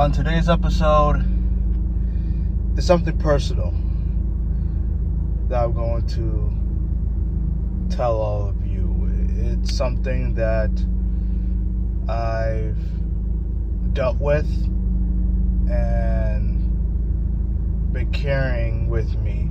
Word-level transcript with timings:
On 0.00 0.10
today's 0.10 0.48
episode, 0.48 1.26
it's 2.74 2.86
something 2.86 3.18
personal 3.18 3.74
that 5.50 5.62
I'm 5.62 5.74
going 5.74 6.06
to 6.06 7.94
tell 7.94 8.18
all 8.18 8.48
of 8.48 8.66
you. 8.66 9.10
It's 9.36 9.76
something 9.76 10.32
that 10.36 10.70
I've 12.08 12.78
dealt 13.92 14.16
with 14.16 14.48
and 15.70 16.62
been 17.92 18.10
carrying 18.10 18.88
with 18.88 19.18
me 19.18 19.50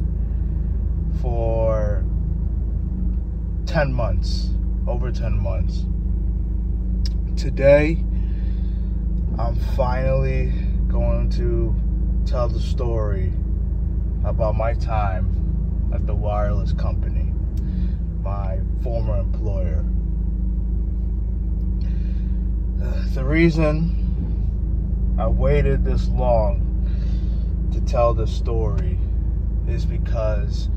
for 1.21 2.03
10 3.67 3.93
months, 3.93 4.49
over 4.87 5.11
10 5.11 5.37
months. 5.37 5.85
Today, 7.39 8.03
I'm 9.39 9.55
finally 9.77 10.51
going 10.89 11.29
to 11.31 11.73
tell 12.25 12.49
the 12.49 12.59
story 12.59 13.31
about 14.25 14.57
my 14.57 14.73
time 14.73 15.89
at 15.93 16.05
the 16.05 16.13
wireless 16.13 16.73
company, 16.73 17.31
my 18.21 18.59
former 18.83 19.17
employer. 19.17 19.85
The 23.13 23.23
reason 23.23 25.15
I 25.17 25.27
waited 25.27 25.85
this 25.85 26.09
long 26.09 27.69
to 27.71 27.79
tell 27.79 28.13
this 28.13 28.35
story 28.35 28.99
is 29.69 29.85
because 29.85 30.67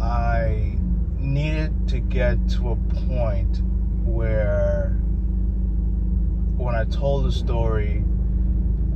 I 0.00 0.78
needed 1.18 1.88
to 1.88 1.98
get 1.98 2.48
to 2.50 2.70
a 2.70 2.76
point 3.08 3.60
where 4.04 4.96
when 6.56 6.74
I 6.74 6.84
told 6.84 7.24
the 7.24 7.32
story, 7.32 8.02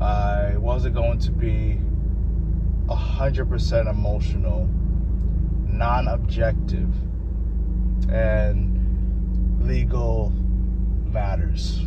I 0.01 0.57
wasn't 0.57 0.95
going 0.95 1.19
to 1.21 1.31
be 1.31 1.79
100% 2.87 3.91
emotional, 3.91 4.69
non 5.67 6.09
objective, 6.09 6.93
and 8.11 9.61
legal 9.63 10.31
matters. 11.05 11.87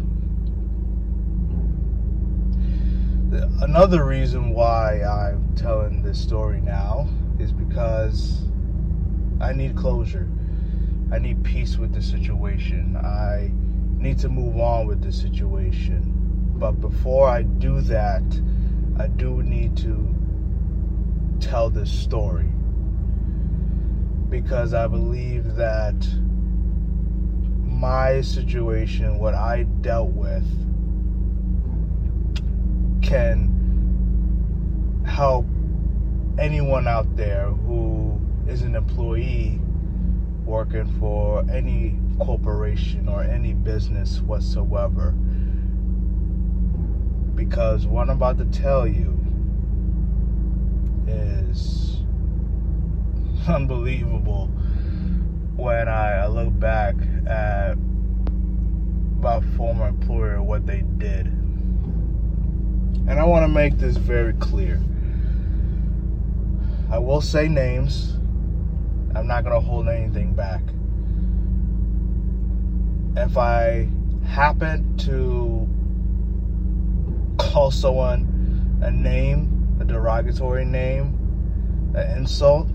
Another 3.62 4.06
reason 4.06 4.52
why 4.52 5.02
I'm 5.02 5.56
telling 5.56 6.04
this 6.04 6.22
story 6.22 6.62
now 6.62 7.10
is 7.40 7.52
because 7.52 8.44
I 9.42 9.54
need 9.54 9.76
closure. 9.76 10.28
I 11.12 11.18
need 11.18 11.44
peace 11.44 11.78
with 11.78 11.94
the 11.94 12.02
situation. 12.02 12.96
I 12.96 13.52
need 14.04 14.20
to 14.20 14.28
move 14.28 14.60
on 14.60 14.86
with 14.86 15.02
the 15.02 15.14
situation. 15.14 16.02
But 16.58 16.74
before 16.74 17.30
I 17.30 17.44
do 17.44 17.80
that, 17.82 18.24
I 19.00 19.08
do 19.08 19.42
need 19.42 19.78
to 19.78 20.14
tell 21.40 21.70
this 21.70 21.90
story. 21.90 22.50
Because 24.30 24.74
I 24.74 24.88
believe 24.88 25.56
that 25.56 25.96
my 27.62 28.20
situation, 28.22 29.20
what 29.20 29.36
I 29.36 29.64
dealt 29.64 30.10
with, 30.10 30.46
can 33.02 33.52
help 35.06 35.46
anyone 36.38 36.88
out 36.88 37.16
there 37.16 37.46
who 37.48 38.20
is 38.48 38.64
an 38.64 38.76
employee 38.76 39.62
working 40.46 40.88
for 41.00 41.46
any 41.50 41.98
corporation 42.20 43.08
or 43.08 43.24
any 43.24 43.54
business 43.54 44.20
whatsoever. 44.22 45.12
Because 47.36 47.86
what 47.86 48.10
I'm 48.10 48.18
about 48.18 48.38
to 48.38 48.46
tell 48.46 48.88
you 48.88 49.20
is 51.08 51.98
unbelievable 53.48 54.48
when 55.56 55.88
I 55.88 56.26
look 56.28 56.58
back 56.60 56.96
at 57.28 57.76
my 59.20 59.40
former 59.56 59.88
employer, 59.88 60.42
what 60.42 60.66
they 60.66 60.84
did. 60.98 61.28
And 63.06 63.20
I 63.20 63.24
want 63.24 63.44
to 63.44 63.48
make 63.48 63.78
this 63.78 63.98
very 63.98 64.34
clear. 64.34 64.82
I 66.90 66.98
will 67.00 67.22
say 67.22 67.48
names. 67.48 68.14
I'm 69.16 69.28
not 69.28 69.44
going 69.44 69.54
to 69.54 69.66
hold 69.66 69.88
anything 69.88 70.34
back. 70.34 70.62
If 73.16 73.38
I 73.38 73.88
happen 74.26 74.98
to 74.98 75.68
call 77.38 77.70
someone 77.70 78.80
a 78.82 78.90
name, 78.90 79.78
a 79.80 79.86
derogatory 79.86 80.66
name, 80.66 81.94
an 81.96 82.18
insult, 82.18 82.68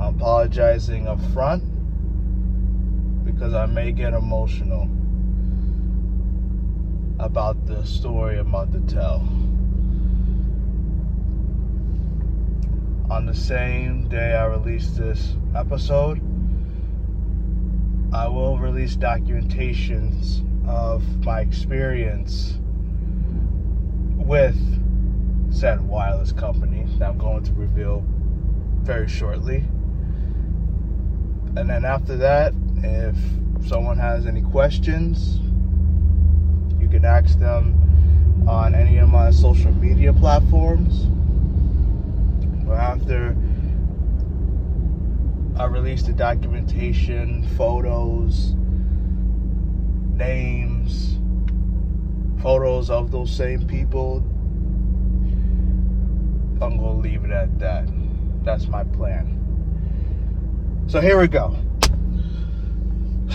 I'm 0.00 0.16
apologizing 0.16 1.06
up 1.06 1.20
front 1.32 1.62
because 3.24 3.54
I 3.54 3.66
may 3.66 3.92
get 3.92 4.14
emotional 4.14 4.88
about 7.20 7.66
the 7.66 7.84
story 7.84 8.38
I'm 8.38 8.48
about 8.48 8.72
to 8.72 8.80
tell. 8.92 9.20
On 13.10 13.26
the 13.26 13.34
same 13.34 14.08
day 14.08 14.34
I 14.34 14.44
release 14.46 14.90
this 14.90 15.34
episode, 15.54 16.20
I 18.12 18.26
will 18.26 18.56
release 18.58 18.96
documentations 18.96 20.42
of 20.66 21.02
my 21.24 21.40
experience 21.40 22.58
with 24.16 24.56
said 25.52 25.80
wireless 25.80 26.32
company 26.32 26.86
that 26.98 27.08
I'm 27.10 27.18
going 27.18 27.42
to 27.44 27.52
reveal 27.52 28.02
very 28.82 29.08
shortly. 29.08 29.58
And 31.56 31.68
then 31.68 31.84
after 31.84 32.16
that, 32.16 32.54
if 32.82 33.16
someone 33.66 33.98
has 33.98 34.26
any 34.26 34.40
questions, 34.40 35.40
you 36.80 36.88
can 36.88 37.04
ask 37.04 37.38
them 37.38 38.46
on 38.48 38.74
any 38.74 38.98
of 38.98 39.10
my 39.10 39.30
social 39.30 39.72
media 39.72 40.12
platforms. 40.14 41.08
After 42.70 43.36
I 45.58 45.64
release 45.64 46.04
the 46.04 46.12
documentation, 46.12 47.42
photos, 47.56 48.54
names, 50.14 51.18
photos 52.40 52.90
of 52.90 53.10
those 53.10 53.34
same 53.34 53.66
people, 53.66 54.18
I'm 56.62 56.78
to 56.78 56.90
leave 56.90 57.24
it 57.24 57.32
at 57.32 57.58
that. 57.58 57.88
That's 58.44 58.68
my 58.68 58.84
plan. 58.84 59.34
So 60.86 61.00
here 61.00 61.20
we 61.20 61.26
go. 61.28 61.56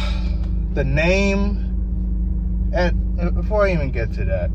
The 0.73 0.83
name, 0.83 2.71
and 2.73 3.19
uh, 3.19 3.29
before 3.29 3.67
I 3.67 3.73
even 3.73 3.91
get 3.91 4.11
to 4.13 4.25
that, 4.25 4.49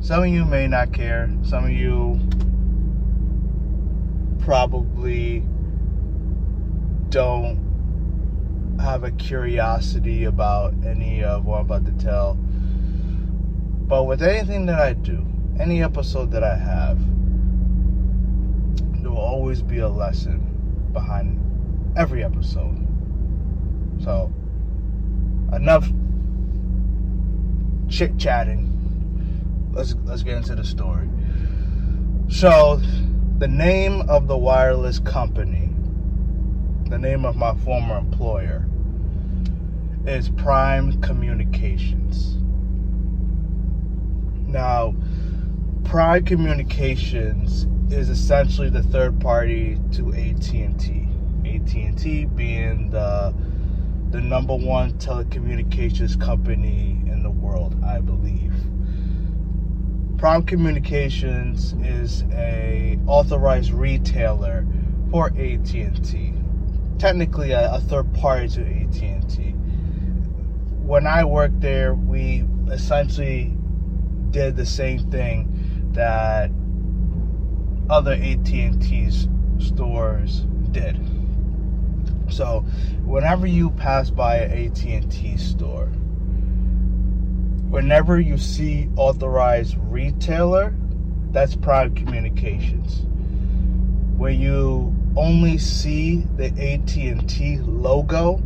some 0.00 0.24
of 0.24 0.28
you 0.28 0.44
may 0.44 0.66
not 0.66 0.92
care. 0.92 1.30
Some 1.44 1.66
of 1.66 1.70
you 1.70 2.18
probably 4.40 5.44
don't 7.16 8.76
have 8.78 9.02
a 9.02 9.10
curiosity 9.10 10.24
about 10.24 10.74
any 10.84 11.24
of 11.24 11.46
what 11.46 11.60
I'm 11.60 11.64
about 11.64 11.86
to 11.86 11.92
tell. 11.92 12.34
But 12.34 14.04
with 14.04 14.22
anything 14.22 14.66
that 14.66 14.78
I 14.78 14.92
do, 14.92 15.24
any 15.58 15.82
episode 15.82 16.30
that 16.32 16.44
I 16.44 16.54
have, 16.54 16.98
there 19.00 19.10
will 19.10 19.16
always 19.16 19.62
be 19.62 19.78
a 19.78 19.88
lesson 19.88 20.90
behind 20.92 21.40
every 21.96 22.22
episode. 22.22 22.86
So, 24.04 24.30
enough 25.54 25.88
chit 27.88 28.18
chatting. 28.18 29.70
Let's 29.72 29.94
let's 30.04 30.22
get 30.22 30.36
into 30.36 30.54
the 30.54 30.64
story. 30.64 31.08
So, 32.28 32.78
the 33.38 33.48
name 33.48 34.02
of 34.02 34.28
the 34.28 34.36
wireless 34.36 34.98
company, 34.98 35.65
the 36.88 36.98
name 36.98 37.24
of 37.24 37.36
my 37.36 37.54
former 37.56 37.98
employer, 37.98 38.66
is 40.06 40.28
Prime 40.28 41.00
Communications. 41.00 42.36
Now, 44.46 44.94
Prime 45.84 46.24
Communications 46.24 47.66
is 47.92 48.08
essentially 48.08 48.70
the 48.70 48.82
third 48.82 49.20
party 49.20 49.80
to 49.92 50.12
AT&T. 50.14 51.08
AT&T 51.44 52.24
being 52.26 52.90
the 52.90 53.34
the 54.10 54.20
number 54.20 54.54
one 54.54 54.92
telecommunications 54.94 56.18
company 56.20 57.02
in 57.06 57.24
the 57.24 57.30
world, 57.30 57.76
I 57.84 58.00
believe. 58.00 58.54
Prime 60.16 60.44
Communications 60.44 61.74
is 61.82 62.22
a 62.32 62.98
authorized 63.06 63.72
retailer 63.72 64.64
for 65.10 65.26
AT&T. 65.36 66.35
Technically 66.98 67.52
a, 67.52 67.74
a 67.74 67.80
third 67.80 68.12
party 68.14 68.48
to 68.48 68.60
AT&T. 68.62 69.50
when 70.82 71.06
I 71.06 71.24
worked 71.24 71.60
there, 71.60 71.94
we 71.94 72.44
essentially 72.70 73.56
did 74.30 74.56
the 74.56 74.66
same 74.66 75.10
thing 75.10 75.90
that 75.92 76.50
other 77.90 78.12
AT&T 78.12 79.10
stores 79.58 80.40
did. 80.70 80.98
So, 82.28 82.60
whenever 83.04 83.46
you 83.46 83.70
pass 83.70 84.10
by 84.10 84.38
an 84.38 84.66
AT&T 84.66 85.36
store, 85.36 85.86
whenever 87.68 88.18
you 88.18 88.38
see 88.38 88.88
authorized 88.96 89.76
retailer, 89.78 90.74
that's 91.30 91.54
Prime 91.54 91.94
Communications. 91.94 93.06
When 94.16 94.40
you 94.40 94.95
only 95.16 95.58
see 95.58 96.26
the 96.36 96.46
AT&T 96.46 97.58
logo, 97.58 98.42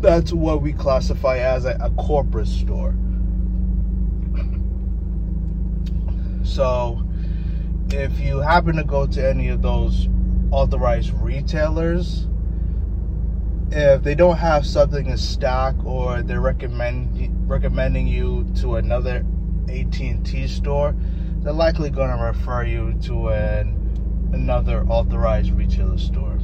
that's 0.00 0.32
what 0.32 0.62
we 0.62 0.72
classify 0.72 1.38
as 1.38 1.64
a, 1.64 1.76
a 1.80 1.90
corporate 1.90 2.46
store. 2.46 2.94
So, 6.42 7.02
if 7.90 8.18
you 8.20 8.40
happen 8.40 8.76
to 8.76 8.84
go 8.84 9.06
to 9.06 9.28
any 9.28 9.48
of 9.48 9.62
those 9.62 10.08
authorized 10.50 11.12
retailers, 11.14 12.28
if 13.70 14.02
they 14.02 14.14
don't 14.14 14.36
have 14.36 14.64
something 14.64 15.06
in 15.06 15.16
stock 15.16 15.74
or 15.84 16.22
they're 16.22 16.40
recommend, 16.40 17.50
recommending 17.50 18.06
you 18.06 18.46
to 18.60 18.76
another 18.76 19.24
AT&T 19.68 20.46
store, 20.46 20.94
they're 21.38 21.52
likely 21.52 21.90
going 21.90 22.10
to 22.10 22.22
refer 22.22 22.64
you 22.64 22.94
to 23.02 23.30
an, 23.30 23.83
another 24.34 24.84
authorized 24.88 25.52
retailer 25.52 25.96
store. 25.96 26.38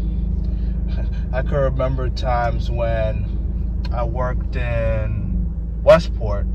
I 1.33 1.43
can 1.43 1.55
remember 1.55 2.09
times 2.09 2.71
when 2.71 3.89
I 3.93 4.05
worked 4.05 4.57
in 4.57 5.83
Westport. 5.83 6.47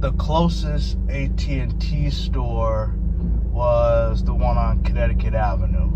The 0.00 0.12
closest 0.12 0.98
AT&T 1.08 2.10
store 2.10 2.94
was 3.44 4.24
the 4.24 4.34
one 4.34 4.58
on 4.58 4.82
Connecticut 4.82 5.34
Avenue 5.34 5.92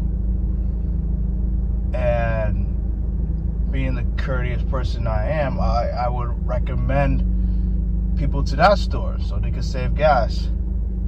and 1.95 3.73
being 3.73 3.95
the 3.95 4.05
courteous 4.23 4.63
person 4.65 5.07
I 5.07 5.31
am, 5.31 5.59
I, 5.59 5.91
I 5.91 6.09
would 6.09 6.47
recommend 6.47 8.17
people 8.17 8.45
to 8.45 8.57
that 8.57 8.79
store 8.79 9.19
so 9.21 9.39
they 9.39 9.51
could 9.51 9.65
save 9.65 9.95
gas. 9.95 10.51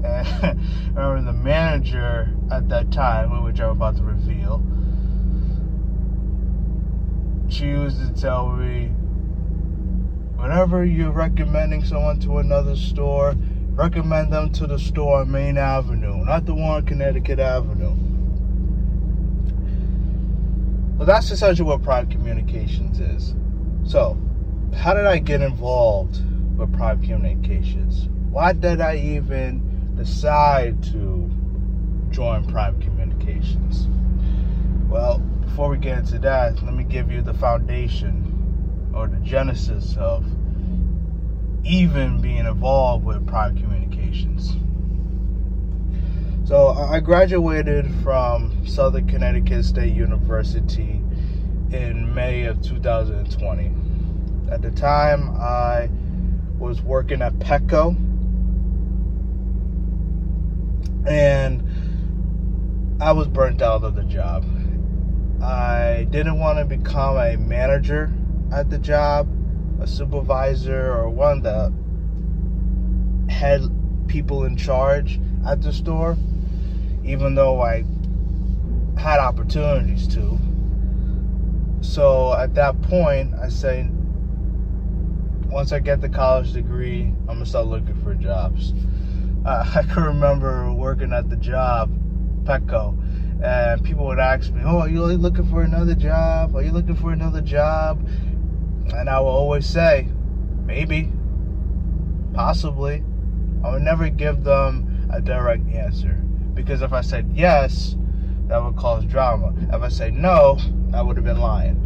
Uh, 0.04 0.24
and 0.42 0.96
remember 0.96 1.32
the 1.32 1.32
manager 1.32 2.32
at 2.50 2.68
that 2.68 2.90
time, 2.92 3.42
which 3.44 3.60
I'm 3.60 3.70
about 3.70 3.96
to 3.96 4.02
reveal, 4.02 4.62
she 7.48 7.66
used 7.66 7.98
to 8.00 8.20
tell 8.20 8.52
me, 8.52 8.88
whenever 10.36 10.84
you're 10.84 11.10
recommending 11.10 11.84
someone 11.84 12.20
to 12.20 12.38
another 12.38 12.76
store, 12.76 13.34
recommend 13.70 14.32
them 14.32 14.52
to 14.52 14.66
the 14.66 14.78
store 14.78 15.20
on 15.20 15.30
Main 15.30 15.56
Avenue, 15.56 16.24
not 16.24 16.46
the 16.46 16.54
one 16.54 16.70
on 16.70 16.86
Connecticut 16.86 17.40
Avenue. 17.40 17.96
Well, 20.96 21.06
that's 21.06 21.30
essentially 21.30 21.66
what 21.66 21.82
Prime 21.82 22.08
Communications 22.08 23.00
is. 23.00 23.34
So, 23.84 24.18
how 24.76 24.94
did 24.94 25.06
I 25.06 25.18
get 25.18 25.42
involved 25.42 26.20
with 26.56 26.72
Prime 26.72 27.00
Communications? 27.02 28.08
Why 28.30 28.52
did 28.52 28.80
I 28.80 28.96
even 28.96 29.67
decide 29.98 30.82
to 30.84 31.30
join 32.10 32.46
Prime 32.46 32.80
Communications? 32.80 33.88
Well, 34.88 35.18
before 35.18 35.68
we 35.68 35.76
get 35.76 35.98
into 35.98 36.18
that, 36.20 36.62
let 36.62 36.72
me 36.72 36.84
give 36.84 37.10
you 37.10 37.20
the 37.20 37.34
foundation 37.34 38.92
or 38.94 39.08
the 39.08 39.18
genesis 39.18 39.96
of 39.98 40.24
even 41.64 42.20
being 42.20 42.46
involved 42.46 43.04
with 43.04 43.26
Prime 43.26 43.56
Communications. 43.56 44.56
So 46.48 46.68
I 46.68 47.00
graduated 47.00 47.90
from 48.02 48.66
Southern 48.66 49.06
Connecticut 49.06 49.64
State 49.66 49.94
University 49.94 51.02
in 51.70 52.14
May 52.14 52.44
of 52.44 52.62
2020. 52.62 53.72
At 54.50 54.62
the 54.62 54.70
time, 54.70 55.28
I 55.36 55.90
was 56.58 56.80
working 56.80 57.20
at 57.20 57.34
Petco, 57.34 57.94
and 61.08 62.98
I 63.00 63.12
was 63.12 63.28
burnt 63.28 63.62
out 63.62 63.84
of 63.84 63.94
the 63.94 64.04
job. 64.04 64.44
I 65.42 66.06
didn't 66.10 66.38
want 66.38 66.58
to 66.58 66.64
become 66.64 67.16
a 67.16 67.36
manager 67.36 68.12
at 68.52 68.70
the 68.70 68.78
job, 68.78 69.28
a 69.80 69.86
supervisor, 69.86 70.92
or 70.92 71.08
one 71.08 71.42
the 71.42 71.72
head 73.32 73.62
people 74.08 74.44
in 74.44 74.56
charge 74.56 75.20
at 75.46 75.62
the 75.62 75.72
store 75.72 76.16
even 77.08 77.34
though 77.34 77.62
I 77.62 77.84
had 78.98 79.18
opportunities 79.18 80.06
to. 80.08 80.38
So 81.80 82.34
at 82.34 82.54
that 82.54 82.80
point, 82.82 83.34
I 83.34 83.48
say, 83.48 83.88
once 85.46 85.72
I 85.72 85.78
get 85.78 86.02
the 86.02 86.08
college 86.08 86.52
degree, 86.52 87.04
I'm 87.20 87.26
gonna 87.26 87.46
start 87.46 87.66
looking 87.66 87.94
for 88.02 88.14
jobs. 88.14 88.74
Uh, 89.48 89.64
I 89.76 89.82
can 89.82 90.02
remember 90.02 90.70
working 90.74 91.10
at 91.14 91.30
the 91.30 91.36
job, 91.36 91.90
Petco, 92.44 92.94
and 93.42 93.82
people 93.82 94.04
would 94.06 94.18
ask 94.18 94.52
me, 94.52 94.60
"Oh, 94.62 94.80
are 94.80 94.90
you 94.90 95.02
looking 95.04 95.48
for 95.48 95.62
another 95.62 95.94
job? 95.94 96.54
Are 96.54 96.62
you 96.62 96.70
looking 96.70 96.96
for 96.96 97.12
another 97.12 97.40
job?" 97.40 98.06
And 98.94 99.08
I 99.08 99.18
will 99.20 99.28
always 99.28 99.64
say, 99.64 100.08
"Maybe, 100.66 101.10
possibly." 102.34 103.02
I 103.64 103.70
would 103.70 103.82
never 103.82 104.10
give 104.10 104.44
them 104.44 105.08
a 105.10 105.20
direct 105.22 105.66
answer. 105.70 106.22
Because 106.52 106.82
if 106.82 106.92
I 106.92 107.00
said 107.00 107.32
yes, 107.34 107.96
that 108.48 108.62
would 108.62 108.76
cause 108.76 109.06
drama. 109.06 109.54
If 109.72 109.82
I 109.82 109.88
say 109.88 110.10
no, 110.10 110.58
I 110.92 111.00
would 111.00 111.16
have 111.16 111.24
been 111.24 111.40
lying. 111.40 111.80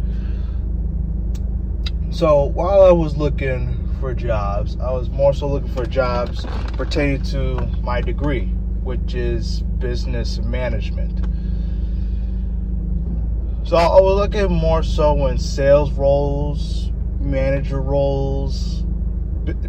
So 2.11 2.43
while 2.43 2.81
I 2.81 2.91
was 2.91 3.15
looking 3.15 3.82
for 4.03 4.13
jobs, 4.13 4.75
I 4.81 4.91
was 4.91 5.09
more 5.09 5.33
so 5.33 5.47
looking 5.47 5.69
for 5.69 5.85
jobs 5.85 6.45
pertaining 6.73 7.21
to 7.23 7.65
my 7.83 8.01
degree, 8.01 8.47
which 8.83 9.13
is 9.15 9.61
business 9.79 10.39
management. 10.39 11.25
So 13.65 13.77
I 13.77 14.01
was 14.01 14.17
looking 14.17 14.51
more 14.51 14.83
so 14.83 15.27
in 15.27 15.37
sales 15.37 15.93
roles, 15.93 16.91
manager 17.21 17.79
roles, 17.79 18.81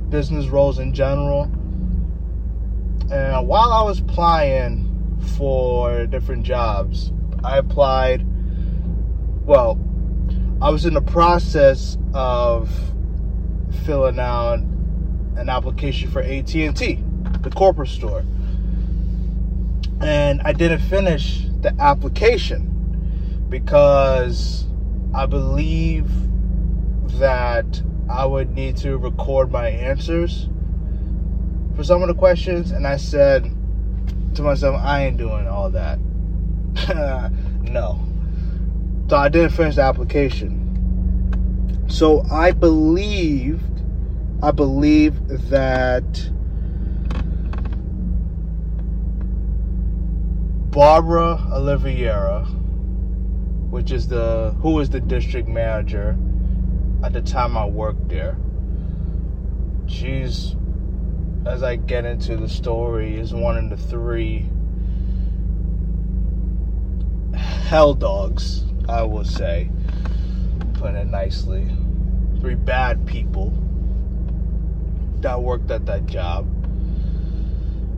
business 0.09 0.49
roles 0.49 0.81
in 0.81 0.93
general. 0.93 1.45
And 3.13 3.47
while 3.47 3.73
I 3.73 3.83
was 3.85 4.01
applying 4.01 4.91
for 5.37 6.07
different 6.07 6.43
jobs. 6.43 7.13
I 7.45 7.59
applied, 7.59 8.27
well, 9.45 9.79
I 10.61 10.71
was 10.71 10.87
in 10.87 10.95
the 10.95 11.03
process 11.03 11.99
of 12.15 12.94
filling 13.75 14.19
out 14.19 14.61
an 15.37 15.49
application 15.49 16.11
for 16.11 16.23
AT&T, 16.23 16.99
the 17.41 17.51
corporate 17.51 17.89
store. 17.89 18.25
And 20.01 20.41
I 20.43 20.53
didn't 20.53 20.81
finish 20.81 21.47
the 21.61 21.75
application 21.79 23.47
because 23.49 24.67
I 25.15 25.27
believe 25.27 26.09
that 27.19 27.83
I 28.09 28.25
would 28.27 28.51
need 28.51 28.77
to 28.79 28.99
record 28.99 29.51
my 29.51 29.69
answers 29.69 30.49
for 31.77 31.85
some 31.85 32.03
of 32.03 32.09
the 32.09 32.15
questions 32.15 32.71
and 32.71 32.87
I 32.87 32.97
said 32.97 33.45
to 34.35 34.43
myself, 34.43 34.81
I 34.81 35.05
ain't 35.05 35.17
doing 35.17 35.47
all 35.47 35.71
that. 35.71 35.99
no. 37.63 38.05
So 39.09 39.17
I 39.17 39.29
didn't 39.29 39.51
finish 39.51 39.77
the 39.77 39.83
application. 39.83 40.64
So 41.95 42.25
I 42.29 42.51
believed, 42.51 43.85
I 44.43 44.51
believe 44.51 45.29
that 45.51 46.29
Barbara 50.73 51.37
Oliveira, 51.53 52.47
which 53.71 53.93
is 53.93 54.09
the 54.09 54.57
who 54.59 54.73
was 54.73 54.91
the 54.91 54.99
district 54.99 55.47
manager 55.47 56.19
at 57.05 57.13
the 57.13 57.23
time 57.23 57.57
I 57.57 57.65
worked 57.65 58.09
there. 58.09 58.39
She's 59.87 60.57
as 61.47 61.63
I 61.63 61.77
get 61.77 62.05
into 62.05 62.37
the 62.37 62.49
story, 62.49 63.21
is 63.21 63.33
one 63.33 63.57
of 63.57 63.71
the 63.71 63.77
three 63.77 64.49
hell 67.37 67.95
dogs, 67.95 68.65
I 68.89 69.05
will 69.05 69.25
say, 69.25 69.71
putting 70.73 70.97
it 70.97 71.07
nicely. 71.07 71.71
Three 72.45 72.57
bad 72.57 73.07
people 73.07 73.55
that 75.23 75.43
worked 75.43 75.71
at 75.71 75.87
that 75.87 76.05
job. 76.05 76.47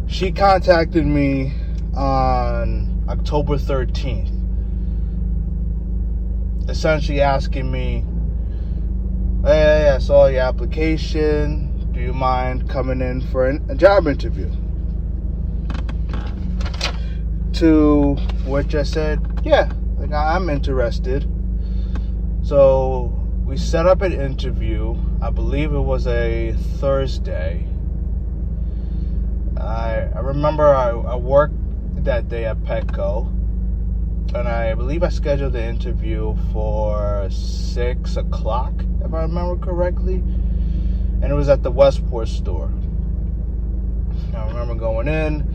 She 0.06 0.30
contacted 0.30 1.04
me 1.04 1.52
on 1.96 3.04
October 3.08 3.56
13th, 3.56 4.30
essentially 6.70 7.20
asking 7.20 7.72
me 7.72 8.04
Hey, 9.44 9.90
I 9.92 9.98
saw 9.98 10.26
your 10.26 10.42
application. 10.42 11.90
Do 11.90 11.98
you 11.98 12.12
mind 12.12 12.70
coming 12.70 13.00
in 13.00 13.22
for 13.22 13.48
a 13.48 13.74
job 13.74 14.06
interview? 14.06 14.48
To 17.54 18.14
which 18.46 18.76
I 18.76 18.84
said, 18.84 19.20
yeah, 19.42 19.72
like 19.98 20.12
I'm 20.12 20.48
interested. 20.48 21.28
So 22.44 23.15
we 23.46 23.56
set 23.56 23.86
up 23.86 24.02
an 24.02 24.12
interview. 24.12 24.96
I 25.22 25.30
believe 25.30 25.72
it 25.72 25.78
was 25.78 26.08
a 26.08 26.52
Thursday. 26.78 27.64
I, 29.56 30.08
I 30.14 30.18
remember 30.18 30.74
I, 30.74 30.90
I 30.90 31.14
worked 31.14 31.54
that 32.02 32.28
day 32.28 32.46
at 32.46 32.56
Petco, 32.64 33.28
and 34.34 34.48
I 34.48 34.74
believe 34.74 35.04
I 35.04 35.10
scheduled 35.10 35.52
the 35.52 35.64
interview 35.64 36.36
for 36.52 37.28
six 37.30 38.16
o'clock, 38.16 38.74
if 39.04 39.14
I 39.14 39.22
remember 39.22 39.64
correctly, 39.64 40.16
and 40.16 41.24
it 41.24 41.34
was 41.34 41.48
at 41.48 41.62
the 41.62 41.70
Westport 41.70 42.26
store. 42.26 42.72
I 44.34 44.48
remember 44.48 44.74
going 44.74 45.06
in. 45.06 45.54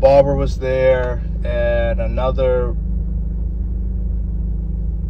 Barbara 0.00 0.34
was 0.34 0.58
there, 0.58 1.22
and 1.44 2.00
another 2.00 2.74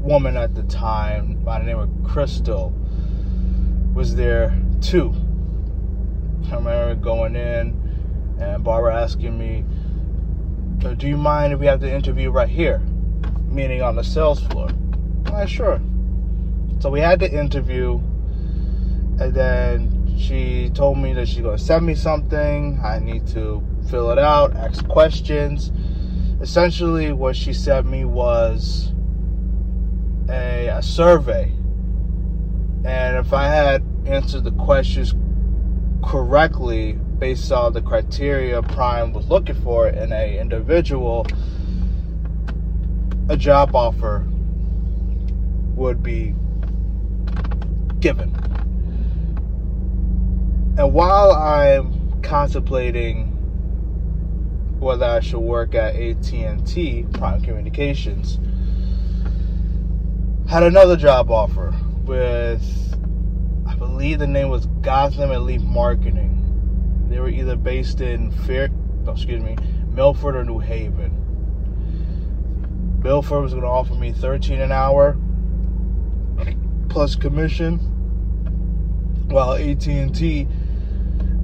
woman 0.05 0.37
at 0.37 0.55
the 0.55 0.63
time 0.65 1.43
by 1.43 1.59
the 1.59 1.65
name 1.65 1.79
of 1.79 1.89
Crystal 2.05 2.75
was 3.95 4.15
there 4.15 4.55
too. 4.83 5.15
I 6.51 6.57
remember 6.57 6.95
going 6.97 7.37
in 7.37 8.37
and 8.39 8.63
Barbara 8.63 9.03
asking 9.03 9.39
me, 9.39 9.65
uh, 10.85 10.93
Do 10.93 11.09
you 11.09 11.17
mind 11.17 11.55
if 11.55 11.59
we 11.59 11.65
have 11.67 11.81
the 11.81 11.91
interview 11.91 12.31
right 12.31 12.49
here? 12.49 12.81
Meaning 13.49 13.81
on 13.81 13.97
the 13.97 14.05
sales 14.05 14.43
floor. 14.47 14.69
I'm 15.27 15.47
sure. 15.47 15.81
So 16.81 16.91
we 16.91 17.01
had 17.01 17.19
the 17.19 17.33
interview, 17.33 17.95
and 19.19 19.33
then 19.33 20.15
she 20.19 20.71
told 20.75 20.99
me 20.99 21.15
that 21.15 21.29
she's 21.29 21.43
to 21.43 21.57
send 21.57 21.87
me 21.87 21.95
something. 21.95 22.79
I 22.85 22.99
need 22.99 23.27
to 23.29 23.63
fill 23.89 24.11
it 24.11 24.19
out, 24.19 24.55
ask 24.55 24.87
questions. 24.87 25.73
Essentially, 26.43 27.13
what 27.13 27.37
she 27.37 27.55
sent 27.55 27.87
me 27.87 28.05
was 28.05 28.94
a, 30.29 30.69
a 30.69 30.83
survey. 30.83 31.53
And 32.85 33.17
if 33.17 33.33
I 33.33 33.47
had 33.47 33.83
answered 34.07 34.45
the 34.45 34.53
questions 34.53 35.15
correctly 36.05 36.93
based 36.93 37.51
on 37.51 37.73
the 37.73 37.81
criteria 37.81 38.63
Prime 38.63 39.13
was 39.13 39.29
looking 39.29 39.61
for 39.63 39.89
in 39.89 40.13
a 40.13 40.39
individual, 40.39 41.27
a 43.29 43.37
job 43.37 43.75
offer 43.75 44.27
would 45.75 46.03
be 46.03 46.35
given. 48.01 48.31
And 50.77 50.93
while 50.93 51.33
I'm 51.33 52.21
contemplating 52.23 53.31
whether 54.81 55.07
I 55.07 55.21
should 55.21 55.39
work 55.39 55.75
at 55.75 55.95
AT&T 55.95 57.07
Prime 57.13 57.41
Communications, 57.43 58.39
had 60.49 60.63
another 60.63 60.97
job 60.97 61.31
offer 61.31 61.75
with 62.05 62.63
I 63.67 63.75
believe 63.77 64.19
the 64.19 64.27
name 64.27 64.49
was 64.51 64.67
Gotham 64.83 65.31
Elite 65.31 65.63
Marketing. 65.63 67.07
They 67.09 67.19
were 67.19 67.29
either 67.29 67.57
based 67.57 68.01
in 68.01 68.31
Fair, 68.31 68.71
excuse 69.09 69.43
me, 69.43 69.57
Milford 69.89 70.37
or 70.37 70.45
New 70.45 70.59
Haven. 70.59 71.21
Milford 73.03 73.43
was 73.43 73.53
going 73.53 73.65
to 73.65 73.69
offer 73.69 73.95
me 73.95 74.13
13 74.13 74.61
an 74.61 74.73
hour 74.73 75.17
plus 76.89 77.17
commission, 77.17 77.79
while 79.29 79.55
AT&T, 79.55 80.49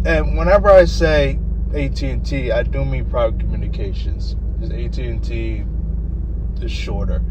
and 0.04 0.38
whenever 0.38 0.70
I 0.70 0.84
say 0.84 1.38
AT&T, 1.74 2.52
I 2.52 2.62
do 2.62 2.84
mean 2.84 3.04
Prime 3.04 3.38
Communications. 3.38 4.36
Because 4.58 4.70
AT&T 4.70 5.64
is 6.62 6.70
shorter. 6.70 7.22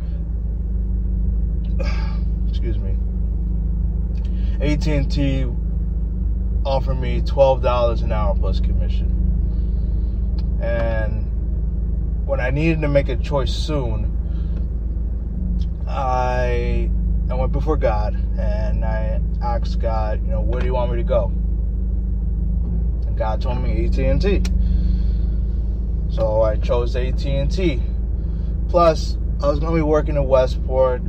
Excuse 2.62 2.78
me. 2.78 2.98
AT&T 4.60 5.48
offered 6.66 6.96
me 6.96 7.22
$12 7.22 8.04
an 8.04 8.12
hour 8.12 8.36
plus 8.36 8.60
commission. 8.60 9.08
And 10.62 12.28
when 12.28 12.42
I 12.42 12.50
needed 12.50 12.82
to 12.82 12.90
make 12.90 13.08
a 13.08 13.16
choice 13.16 13.54
soon, 13.54 14.12
I 15.88 16.92
I 17.30 17.34
went 17.34 17.54
before 17.54 17.78
God 17.78 18.16
and 18.38 18.84
I 18.84 19.22
asked 19.42 19.80
God, 19.80 20.22
you 20.22 20.32
know, 20.32 20.42
where 20.42 20.60
do 20.60 20.68
you 20.68 20.74
want 20.74 20.92
me 20.92 20.98
to 20.98 21.04
go? 21.04 21.28
And 23.08 23.18
God 23.18 23.42
told 23.42 23.64
me 23.64 23.86
AT&T. 23.86 24.44
So 26.10 26.42
I 26.42 26.58
chose 26.58 26.94
AT&T. 26.98 27.82
Plus, 28.68 29.16
I 29.42 29.48
was 29.48 29.60
going 29.60 29.72
to 29.72 29.78
be 29.78 29.82
working 29.82 30.18
in 30.18 30.28
Westport 30.28 31.02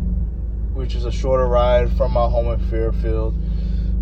which 0.81 0.95
is 0.95 1.05
a 1.05 1.13
shorter 1.13 1.47
ride 1.47 1.93
from 1.93 2.11
my 2.13 2.27
home 2.27 2.47
in 2.47 2.59
Fairfield. 2.71 3.39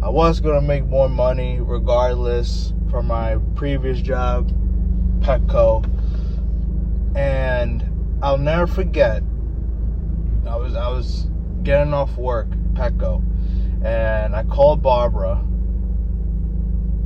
I 0.00 0.08
was 0.08 0.40
to 0.54 0.60
make 0.60 0.86
more 0.86 1.08
money 1.08 1.58
regardless 1.60 2.72
from 2.88 3.08
my 3.08 3.36
previous 3.56 4.00
job, 4.00 4.52
Petco. 5.18 5.84
And 7.16 7.84
I'll 8.22 8.38
never 8.38 8.68
forget, 8.68 9.24
I 10.46 10.54
was, 10.54 10.76
I 10.76 10.88
was 10.88 11.26
getting 11.64 11.92
off 11.92 12.16
work, 12.16 12.48
Petco, 12.74 13.24
and 13.84 14.36
I 14.36 14.44
called 14.44 14.80
Barbara 14.80 15.34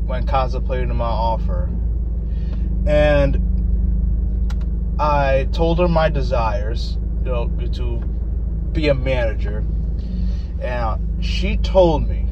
when 0.05 0.27
contemplating 0.27 0.95
my 0.95 1.07
offer. 1.07 1.71
And 2.87 3.41
I 4.99 5.49
told 5.51 5.79
her 5.79 5.89
my 5.89 6.11
desires, 6.11 6.99
you 7.25 7.31
know, 7.31 7.49
to 7.73 8.12
be 8.73 8.89
a 8.89 8.95
manager. 8.95 9.65
And 10.61 11.25
she 11.25 11.57
told 11.59 12.09
me, 12.09 12.27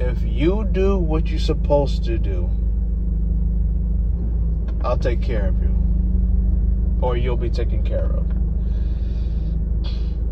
if 0.00 0.22
you 0.22 0.68
do 0.70 0.98
what 0.98 1.28
you're 1.28 1.38
supposed 1.38 2.04
to 2.04 2.18
do, 2.18 2.48
I'll 4.82 4.98
take 4.98 5.22
care 5.22 5.48
of 5.48 5.60
you. 5.60 5.74
Or 7.00 7.16
you'll 7.16 7.36
be 7.36 7.50
taken 7.50 7.82
care 7.84 8.04
of. 8.04 8.26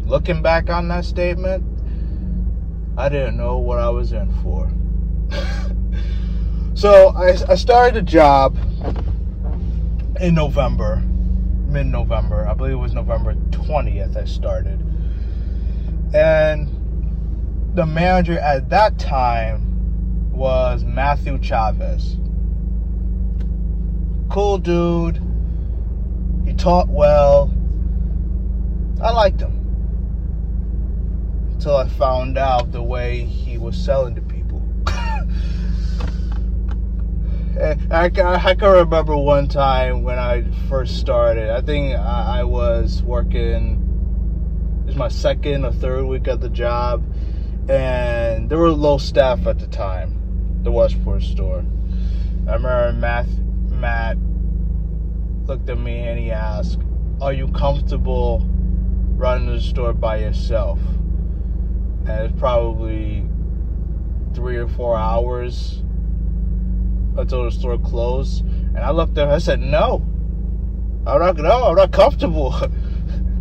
Looking 0.07 0.43
back 0.43 0.71
on 0.71 0.89
that 0.89 1.05
statement, 1.05 1.65
I 2.97 3.09
didn't 3.09 3.37
know 3.37 3.59
what 3.59 3.79
I 3.79 3.91
was 3.91 4.13
in 4.13 4.33
for. 4.43 4.71
so 6.75 7.09
I, 7.17 7.37
I 7.49 7.55
started 7.57 7.97
a 7.97 8.03
job 8.03 8.57
in 10.21 10.35
November, 10.35 11.03
mid 11.67 11.87
November. 11.87 12.47
I 12.47 12.55
believe 12.55 12.75
it 12.75 12.77
was 12.77 12.95
November 12.95 13.35
20th 13.51 14.17
I 14.17 14.25
started. 14.25 14.86
And 16.17 17.75
the 17.75 17.85
manager 17.85 18.39
at 18.39 18.71
that 18.71 18.99
time 18.99 20.33
was 20.33 20.83
Matthew 20.83 21.39
Chavez. 21.43 22.17
Cool 24.31 24.57
dude. 24.57 25.21
He 26.47 26.55
taught 26.55 26.89
well. 26.89 27.53
I 29.03 29.11
liked 29.11 29.43
him. 29.43 29.53
Until 31.53 31.77
I 31.77 31.87
found 31.87 32.39
out 32.39 32.73
the 32.73 32.83
way 32.83 33.23
he 33.23 33.59
was 33.59 33.77
selling 33.77 34.15
to 34.15 34.23
people. 34.23 34.67
I, 37.61 37.77
I, 37.91 38.05
I 38.07 38.55
can 38.55 38.73
remember 38.73 39.15
one 39.19 39.49
time 39.49 40.03
when 40.03 40.19
I 40.19 40.51
first 40.71 40.97
started. 40.97 41.51
I 41.51 41.61
think 41.61 41.95
I, 41.95 42.39
I 42.39 42.45
was 42.45 43.03
working 43.03 43.86
it 44.87 44.91
was 44.91 44.97
my 44.97 45.09
second 45.09 45.65
or 45.65 45.73
third 45.73 46.05
week 46.05 46.29
at 46.29 46.41
the 46.41 46.49
job, 46.49 47.05
and 47.69 48.49
there 48.49 48.57
were 48.57 48.71
low 48.71 48.99
staff 48.99 49.45
at 49.49 49.59
the 49.59 49.67
time, 49.67 50.61
the 50.63 50.71
Westport 50.71 51.23
store. 51.23 51.65
I 52.47 52.55
remember 52.55 52.93
Matt, 52.93 53.27
Matt 53.69 54.17
looked 55.49 55.69
at 55.69 55.77
me 55.77 55.99
and 56.03 56.21
he 56.21 56.31
asked, 56.31 56.79
Are 57.21 57.33
you 57.33 57.49
comfortable 57.49 58.47
running 59.17 59.49
the 59.49 59.61
store 59.61 59.93
by 59.93 60.19
yourself? 60.19 60.79
And 62.07 62.31
it's 62.31 62.39
probably 62.39 63.27
three 64.35 64.57
or 64.57 64.69
four 64.69 64.97
hours 64.97 65.83
until 67.17 67.43
the 67.43 67.51
store 67.51 67.77
closed. 67.77 68.45
And 68.45 68.79
I 68.79 68.93
looked 68.93 69.19
at 69.19 69.25
him, 69.25 69.35
I 69.35 69.39
said, 69.39 69.59
No. 69.59 70.07
I'm 71.09 71.19
not 71.19 71.37
no, 71.39 71.65
I'm 71.65 71.75
not 71.75 71.91
comfortable. 71.91 72.53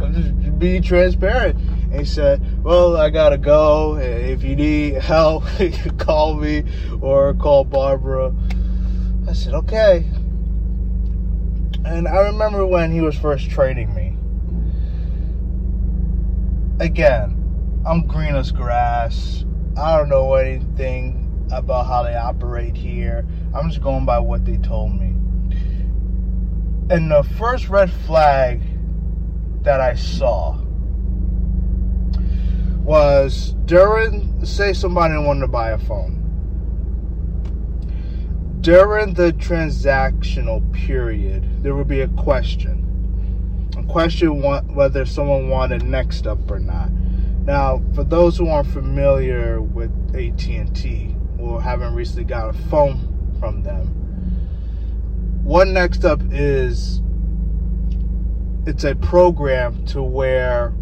I'm 0.02 0.14
just 0.14 0.45
being 0.60 0.82
transparent. 0.82 1.60
And 1.92 2.08
said, 2.08 2.64
Well, 2.64 2.98
I 2.98 3.10
gotta 3.10 3.38
go. 3.38 3.98
If 3.98 4.44
you 4.44 4.56
need 4.56 4.96
help, 4.96 5.46
call 5.98 6.36
me 6.36 6.64
or 7.02 7.34
call 7.36 7.64
Barbara. 7.64 8.34
I 9.28 9.34
said, 9.34 9.54
Okay. 9.54 10.06
And 11.86 12.08
I 12.08 12.22
remember 12.22 12.66
when 12.66 12.92
he 12.92 13.02
was 13.02 13.16
first 13.16 13.50
training 13.50 13.94
me. 13.94 14.18
Again, 16.84 17.82
I'm 17.86 18.08
green 18.08 18.36
as 18.36 18.52
grass. 18.52 19.46
I 19.78 19.98
don't 19.98 20.10
know 20.10 20.34
anything 20.34 21.48
about 21.52 21.86
how 21.86 22.04
they 22.04 22.16
operate 22.16 22.76
here. 22.76 23.26
I'm 23.54 23.70
just 23.70 23.82
going 23.82 24.06
by 24.06 24.20
what 24.20 24.46
they 24.46 24.58
told 24.58 25.00
me. 25.00 25.08
And 26.90 27.12
the 27.12 27.24
first 27.38 27.70
red 27.70 27.92
flag 27.92 28.62
that 29.66 29.82
I 29.82 29.96
saw 29.96 30.58
was 32.84 33.56
during, 33.66 34.46
say, 34.46 34.74
somebody 34.74 35.18
wanted 35.18 35.42
to 35.42 35.48
buy 35.48 35.72
a 35.72 35.78
phone. 35.80 36.22
During 38.62 39.16
the 39.16 39.34
transactional 39.34 40.72
period, 40.72 41.64
there 41.64 41.76
would 41.76 41.88
be 41.88 42.02
a 42.02 42.08
question. 42.10 42.84
A 43.78 43.84
question 43.84 44.42
whether 44.74 45.04
someone 45.06 45.50
wanted 45.50 45.84
next 45.84 46.28
up 46.28 46.50
or 46.50 46.60
not. 46.60 46.92
Now, 47.44 47.82
for 47.94 48.04
those 48.04 48.38
who 48.38 48.48
aren't 48.48 48.70
familiar 48.70 49.62
with 49.62 49.92
AT&T 50.16 51.16
or 51.40 51.62
haven't 51.62 51.94
recently 51.96 52.24
got 52.24 52.50
a 52.50 52.54
phone 52.70 53.36
from 53.40 53.64
them, 53.64 53.88
what 55.44 55.68
next 55.68 56.06
up 56.06 56.22
is 56.32 57.02
it's 58.66 58.84
a 58.84 58.96
program 58.96 59.86
to 59.86 60.02
where 60.02 60.74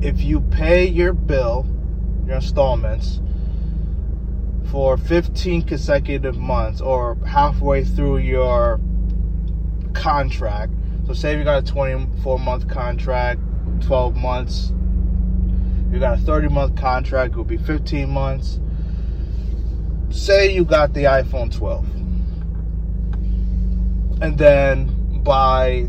if 0.00 0.20
you 0.20 0.40
pay 0.40 0.84
your 0.84 1.12
bill, 1.12 1.64
your 2.26 2.36
installments 2.36 3.20
for 4.70 4.96
15 4.96 5.62
consecutive 5.62 6.36
months 6.36 6.80
or 6.80 7.16
halfway 7.24 7.84
through 7.84 8.18
your 8.18 8.80
contract. 9.92 10.72
So 11.06 11.12
say 11.12 11.38
you 11.38 11.44
got 11.44 11.62
a 11.62 11.72
24 11.72 12.38
month 12.40 12.68
contract, 12.68 13.40
12 13.82 14.16
months. 14.16 14.72
You 15.92 16.00
got 16.00 16.18
a 16.18 16.22
30 16.22 16.48
month 16.48 16.74
contract, 16.74 17.34
it 17.34 17.38
would 17.38 17.46
be 17.46 17.58
15 17.58 18.10
months. 18.10 18.58
Say 20.10 20.52
you 20.52 20.64
got 20.64 20.94
the 20.94 21.04
iPhone 21.04 21.54
12. 21.54 21.86
And 24.20 24.38
then 24.38 24.91
by 25.22 25.88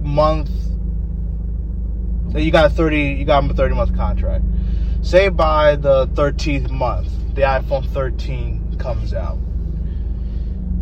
month 0.00 0.50
you 2.34 2.50
got 2.50 2.66
a 2.66 2.74
30 2.74 2.98
you 2.98 3.24
got 3.24 3.48
a 3.50 3.54
30 3.54 3.74
month 3.74 3.96
contract. 3.96 4.44
Say 5.02 5.28
by 5.28 5.76
the 5.76 6.08
13th 6.08 6.70
month, 6.70 7.10
the 7.34 7.42
iPhone 7.42 7.86
13 7.86 8.76
comes 8.78 9.14
out. 9.14 9.38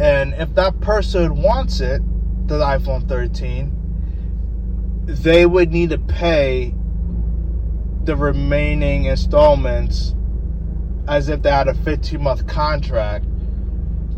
And 0.01 0.35
if 0.35 0.55
that 0.55 0.81
person 0.81 1.43
wants 1.43 1.81
it, 1.81 2.03
the 2.49 2.59
iPhone 2.59 3.07
13, 3.09 5.03
they 5.05 5.47
would 5.47 5.71
need 5.71 5.91
to 5.91 5.99
pay 5.99 6.75
the 8.05 8.17
remaining 8.17 9.05
installments 9.05 10.15
as 11.07 11.29
if 11.29 11.43
they 11.43 11.51
had 11.51 11.69
a 11.69 11.75
15 11.75 12.23
month 12.23 12.47
contract 12.47 13.27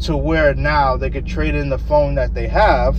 to 0.01 0.17
where 0.17 0.55
now 0.55 0.97
they 0.97 1.11
could 1.11 1.27
trade 1.27 1.55
in 1.55 1.69
the 1.69 1.79
phone 1.79 2.15
that 2.17 2.35
they 2.35 2.49
have 2.49 2.97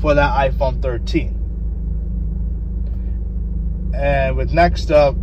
for 0.00 0.14
that 0.14 0.50
iPhone 0.50 0.82
13. 0.82 1.38
And 3.94 4.36
with 4.36 4.52
next 4.52 4.90
up, 4.90 5.16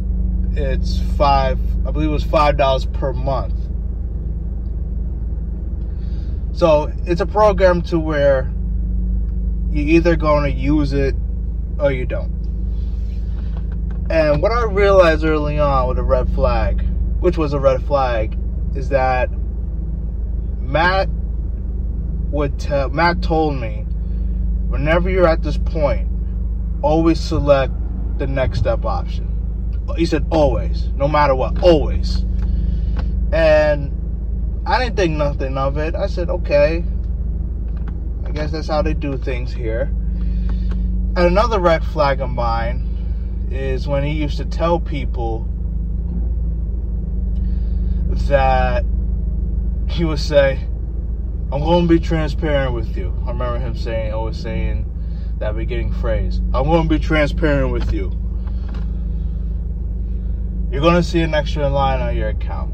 it's 0.54 1.00
five, 1.18 1.60
I 1.86 1.92
believe 1.92 2.10
it 2.10 2.14
was 2.14 2.24
five 2.24 2.58
dollars 2.58 2.86
per 2.86 3.14
month. 3.14 3.56
So 6.58 6.92
it's 7.06 7.22
a 7.22 7.26
program 7.26 7.82
to 7.84 8.00
where 8.00 8.52
you're 9.70 9.88
either 9.88 10.16
going 10.16 10.52
to 10.52 10.58
use 10.58 10.94
it 10.94 11.16
or 11.80 11.92
you 11.92 12.06
don't. 12.06 12.38
And 14.10 14.42
what 14.42 14.52
I 14.52 14.66
realized 14.66 15.24
early 15.24 15.60
on 15.60 15.88
with 15.88 16.00
a 16.00 16.04
red 16.04 16.34
flag, 16.34 16.82
which 17.20 17.38
was 17.38 17.54
a 17.54 17.60
red 17.60 17.84
flag, 17.84 18.38
is 18.76 18.90
that 18.90 19.30
Matt 20.70 21.10
would 22.30 22.60
tell 22.60 22.90
Matt 22.90 23.24
told 23.24 23.56
me 23.56 23.86
whenever 24.68 25.10
you're 25.10 25.26
at 25.26 25.42
this 25.42 25.58
point, 25.58 26.08
always 26.84 27.20
select 27.20 27.74
the 28.20 28.28
next 28.28 28.68
up 28.68 28.86
option. 28.86 29.26
He 29.98 30.06
said 30.06 30.28
always, 30.30 30.90
no 30.90 31.08
matter 31.08 31.34
what, 31.34 31.64
always. 31.64 32.24
And 33.32 34.62
I 34.68 34.78
didn't 34.78 34.96
think 34.96 35.18
nothing 35.18 35.58
of 35.58 35.80
it. 35.80 35.96
I 35.96 36.06
said, 36.06 36.30
okay, 36.30 36.84
I 38.24 38.30
guess 38.30 38.52
that's 38.52 38.68
how 38.68 38.84
they 38.84 38.94
do 38.94 39.18
things 39.18 39.52
here. 39.52 39.92
And 41.16 41.18
another 41.18 41.60
red 41.60 41.84
flag 41.84 42.22
of 42.22 42.30
mine 42.30 43.48
is 43.50 43.88
when 43.88 44.04
he 44.04 44.12
used 44.12 44.38
to 44.38 44.46
tell 44.46 44.80
people 44.80 45.50
that 48.28 48.86
he 49.90 50.06
would 50.06 50.20
say, 50.20 50.60
I'm 51.52 51.62
going 51.62 51.88
to 51.88 51.94
be 51.94 52.00
transparent 52.00 52.74
with 52.74 52.96
you. 52.96 53.14
I 53.26 53.32
remember 53.32 53.60
him 53.60 53.76
saying, 53.76 54.14
always 54.14 54.38
saying 54.38 54.86
that 55.40 55.56
beginning 55.56 55.94
phrase. 55.94 56.40
I'm 56.54 56.66
going 56.66 56.84
to 56.84 56.90
be 56.90 57.00
transparent 57.00 57.72
with 57.72 57.92
you. 57.94 58.12
You're 60.72 60.82
going 60.82 60.96
to 60.96 61.04
see 61.04 61.22
an 61.22 61.34
extra 61.34 61.68
line 61.68 62.02
on 62.02 62.16
your 62.16 62.30
account. 62.30 62.72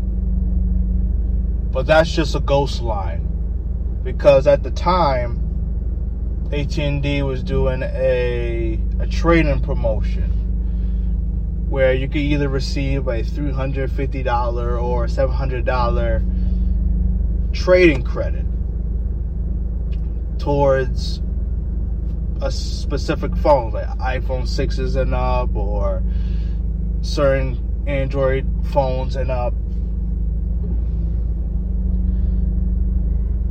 But 1.71 1.85
that's 1.87 2.11
just 2.11 2.35
a 2.35 2.39
ghost 2.39 2.81
line. 2.81 3.21
Because 4.03 4.47
at 4.47 4.63
the 4.63 4.71
time, 4.71 5.41
AT&T 6.51 7.21
was 7.23 7.43
doing 7.43 7.81
a 7.81 8.79
a 8.99 9.07
trading 9.07 9.59
promotion 9.61 10.31
where 11.69 11.93
you 11.93 12.07
could 12.07 12.21
either 12.21 12.47
receive 12.47 13.07
a 13.07 13.23
$350 13.23 14.81
or 14.81 15.07
$700 15.07 16.34
trading 17.55 18.03
credit 18.03 18.45
towards 20.37 21.21
a 22.41 22.51
specific 22.51 23.35
phone 23.37 23.71
like 23.71 23.87
iPhone 23.97 24.43
6s 24.43 24.95
and 24.95 25.15
up 25.15 25.55
or 25.55 26.03
certain 27.01 27.57
Android 27.87 28.45
phones 28.71 29.15
and 29.15 29.31
up 29.31 29.53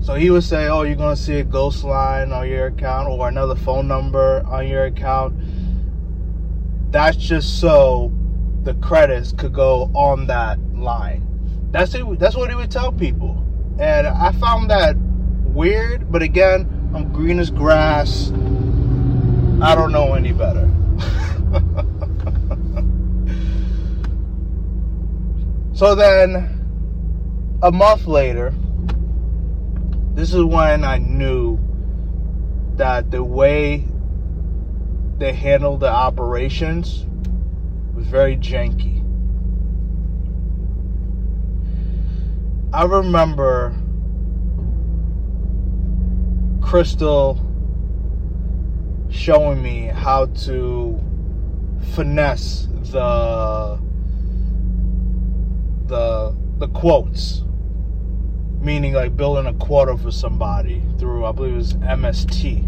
So 0.05 0.17
he 0.17 0.29
would 0.29 0.45
say, 0.45 0.69
Oh, 0.69 0.83
you're 0.83 0.97
going 0.97 1.17
to 1.17 1.21
see 1.21 1.41
a 1.41 1.45
ghost 1.45 1.83
line 1.83 2.31
on 2.31 2.47
your 2.47 2.67
account 2.67 3.09
or 3.09 3.27
another 3.27 3.57
phone 3.57 3.89
number 3.89 4.45
on 4.47 4.69
your 4.69 4.85
account. 4.85 5.35
That's 6.91 7.17
just 7.17 7.59
so 7.59 8.13
the 8.65 8.75
credits 8.75 9.33
could 9.33 9.55
go 9.55 9.91
on 9.95 10.27
that 10.27 10.61
line. 10.75 11.27
That's 11.71 11.95
it. 11.95 12.19
That's 12.19 12.37
what 12.37 12.51
he 12.51 12.55
would 12.55 12.71
tell 12.71 12.93
people. 12.93 13.44
And 13.79 14.07
I 14.07 14.33
found 14.33 14.71
that 14.71 14.97
weird, 14.97 16.11
but 16.11 16.23
again, 16.23 16.91
I'm 16.95 17.13
green 17.13 17.41
as 17.41 17.51
grass. 17.51 18.31
I 19.61 19.75
don't 19.75 19.93
know 19.93 20.15
any 20.15 20.33
better. 20.33 20.71
so 25.75 25.95
then, 25.95 26.51
a 27.63 27.73
month 27.73 28.07
later, 28.07 28.55
this 30.15 30.33
is 30.33 30.45
when 30.45 30.85
I 30.85 30.99
knew 30.99 31.59
that 32.77 33.11
the 33.11 33.25
way 33.25 33.85
they 35.19 35.33
handled 35.33 35.81
the 35.81 35.91
operations 35.91 37.07
was 37.95 38.07
very 38.07 38.37
janky. 38.37 39.04
I 42.75 42.83
remember 42.83 43.73
Crystal 46.61 47.39
showing 49.09 49.63
me 49.63 49.93
how 49.95 50.27
to 50.27 51.01
finesse 51.95 52.67
the 52.91 53.79
the 55.87 56.37
the 56.59 56.67
quotes 56.71 57.45
meaning 58.61 58.93
like 58.93 59.17
building 59.17 59.47
a 59.47 59.55
quota 59.55 59.97
for 59.97 60.11
somebody 60.11 60.83
through 60.99 61.27
I 61.27 61.31
believe 61.31 61.53
it 61.53 61.57
was 61.57 61.75
MST. 61.75 62.67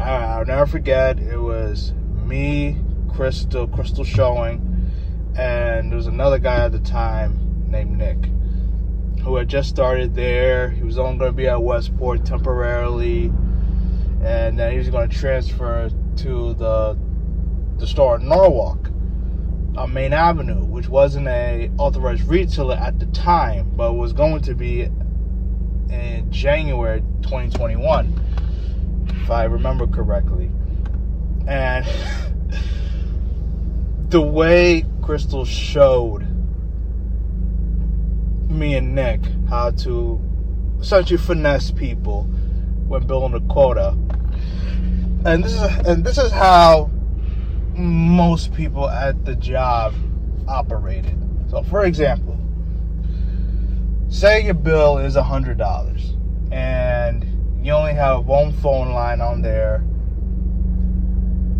I'll 0.00 0.46
never 0.46 0.64
forget. 0.64 1.18
It 1.18 1.36
was 1.36 1.92
me, 2.24 2.78
Crystal, 3.14 3.68
Crystal 3.68 4.04
showing, 4.04 4.90
and 5.36 5.90
there 5.90 5.96
was 5.96 6.06
another 6.06 6.38
guy 6.38 6.64
at 6.64 6.72
the 6.72 6.78
time 6.78 7.44
named 7.70 7.98
Nick, 7.98 8.16
who 9.22 9.36
had 9.36 9.48
just 9.48 9.68
started 9.68 10.14
there. 10.14 10.70
He 10.70 10.82
was 10.82 10.98
only 10.98 11.18
going 11.18 11.32
to 11.32 11.36
be 11.36 11.48
at 11.48 11.62
Westport 11.62 12.24
temporarily, 12.24 13.26
and 14.22 14.58
then 14.58 14.72
he 14.72 14.78
was 14.78 14.88
going 14.90 15.08
to 15.08 15.16
transfer 15.16 15.90
to 16.16 16.54
the 16.54 16.98
the 17.78 17.86
store 17.86 18.16
in 18.16 18.28
Norwalk 18.28 18.90
on 19.76 19.92
Main 19.92 20.12
Avenue, 20.12 20.64
which 20.64 20.88
wasn't 20.88 21.28
a 21.28 21.70
authorized 21.78 22.24
retailer 22.24 22.74
at 22.74 22.98
the 22.98 23.06
time, 23.06 23.70
but 23.76 23.92
was 23.92 24.12
going 24.12 24.42
to 24.42 24.54
be 24.54 24.82
in 25.90 26.26
January 26.30 27.00
2021, 27.22 29.06
if 29.22 29.30
I 29.30 29.44
remember 29.44 29.86
correctly. 29.86 30.50
And 31.46 31.86
the 34.08 34.20
way 34.20 34.84
Crystal 35.00 35.44
showed 35.44 36.27
me 38.48 38.74
and 38.76 38.94
Nick 38.94 39.20
how 39.48 39.70
to 39.70 40.20
essentially 40.80 41.18
finesse 41.18 41.70
people 41.70 42.24
when 42.86 43.06
building 43.06 43.34
a 43.34 43.52
quota. 43.52 43.96
And 45.24 45.44
this 45.44 45.52
is 45.54 45.62
and 45.86 46.04
this 46.04 46.18
is 46.18 46.30
how 46.30 46.90
most 47.74 48.52
people 48.54 48.88
at 48.88 49.24
the 49.24 49.36
job 49.36 49.94
operated. 50.46 51.16
So 51.50 51.62
for 51.62 51.84
example, 51.84 52.38
say 54.08 54.44
your 54.44 54.54
bill 54.54 54.98
is 54.98 55.16
a 55.16 55.22
hundred 55.22 55.58
dollars 55.58 56.16
and 56.50 57.24
you 57.62 57.72
only 57.72 57.94
have 57.94 58.26
one 58.26 58.52
phone 58.52 58.92
line 58.92 59.20
on 59.20 59.42
there. 59.42 59.84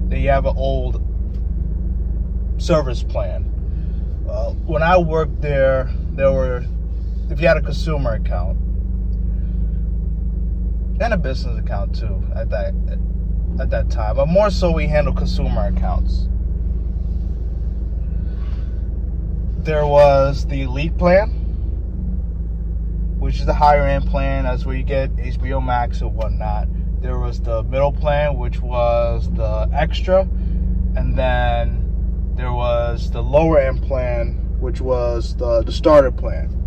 Then 0.08 0.20
you 0.20 0.30
have 0.30 0.46
an 0.46 0.56
old 0.56 1.02
service 2.58 3.02
plan. 3.02 3.44
Well, 4.24 4.54
when 4.66 4.82
I 4.82 4.96
worked 4.98 5.40
there, 5.40 5.90
there 6.12 6.32
were 6.32 6.64
if 7.30 7.40
you 7.40 7.48
had 7.48 7.56
a 7.56 7.62
consumer 7.62 8.14
account 8.14 8.58
and 11.00 11.12
a 11.12 11.16
business 11.16 11.58
account 11.58 11.94
too 11.94 12.22
at 12.34 12.50
that 12.50 12.74
at 13.60 13.70
that 13.70 13.90
time, 13.90 14.16
but 14.16 14.26
more 14.26 14.50
so 14.50 14.70
we 14.70 14.86
handle 14.86 15.12
consumer 15.12 15.66
accounts. 15.66 16.28
There 19.58 19.86
was 19.86 20.46
the 20.46 20.62
elite 20.62 20.96
plan, 20.96 21.28
which 23.18 23.40
is 23.40 23.46
the 23.46 23.54
higher 23.54 23.84
end 23.84 24.06
plan. 24.06 24.44
That's 24.44 24.64
where 24.64 24.76
you 24.76 24.84
get 24.84 25.14
HBO 25.16 25.64
Max 25.64 26.00
and 26.00 26.14
whatnot. 26.14 26.68
There 27.02 27.18
was 27.18 27.40
the 27.40 27.62
middle 27.64 27.92
plan, 27.92 28.36
which 28.36 28.60
was 28.60 29.30
the 29.32 29.68
extra, 29.72 30.22
and 30.96 31.16
then 31.16 32.32
there 32.34 32.52
was 32.52 33.10
the 33.10 33.22
lower 33.22 33.58
end 33.58 33.82
plan, 33.82 34.56
which 34.60 34.80
was 34.80 35.36
the, 35.36 35.62
the 35.62 35.72
starter 35.72 36.10
plan. 36.10 36.57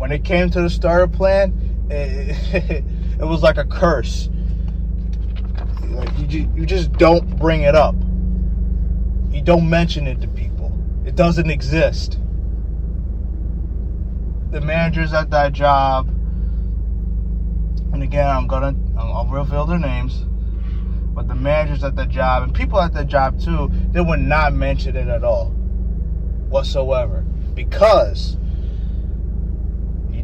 When 0.00 0.12
it 0.12 0.24
came 0.24 0.48
to 0.48 0.62
the 0.62 0.70
starter 0.70 1.06
plan, 1.06 1.52
it, 1.90 2.34
it 3.20 3.22
was 3.22 3.42
like 3.42 3.58
a 3.58 3.66
curse. 3.66 4.30
Like 5.90 6.08
you, 6.16 6.50
you 6.56 6.64
just 6.64 6.90
don't 6.92 7.36
bring 7.36 7.64
it 7.64 7.74
up. 7.74 7.94
You 9.30 9.42
don't 9.42 9.68
mention 9.68 10.06
it 10.06 10.22
to 10.22 10.28
people. 10.28 10.72
It 11.04 11.16
doesn't 11.16 11.50
exist. 11.50 12.12
The 14.52 14.62
managers 14.62 15.12
at 15.12 15.28
that 15.32 15.52
job, 15.52 16.08
and 17.92 18.02
again, 18.02 18.26
I'm 18.26 18.46
gonna 18.46 18.74
I'll 18.96 19.26
reveal 19.26 19.66
their 19.66 19.78
names, 19.78 20.24
but 21.14 21.28
the 21.28 21.34
managers 21.34 21.84
at 21.84 21.94
that 21.96 22.08
job 22.08 22.42
and 22.42 22.54
people 22.54 22.80
at 22.80 22.94
that 22.94 23.08
job 23.08 23.38
too, 23.38 23.70
they 23.92 24.00
would 24.00 24.20
not 24.20 24.54
mention 24.54 24.96
it 24.96 25.08
at 25.08 25.24
all, 25.24 25.50
whatsoever, 26.48 27.20
because 27.52 28.38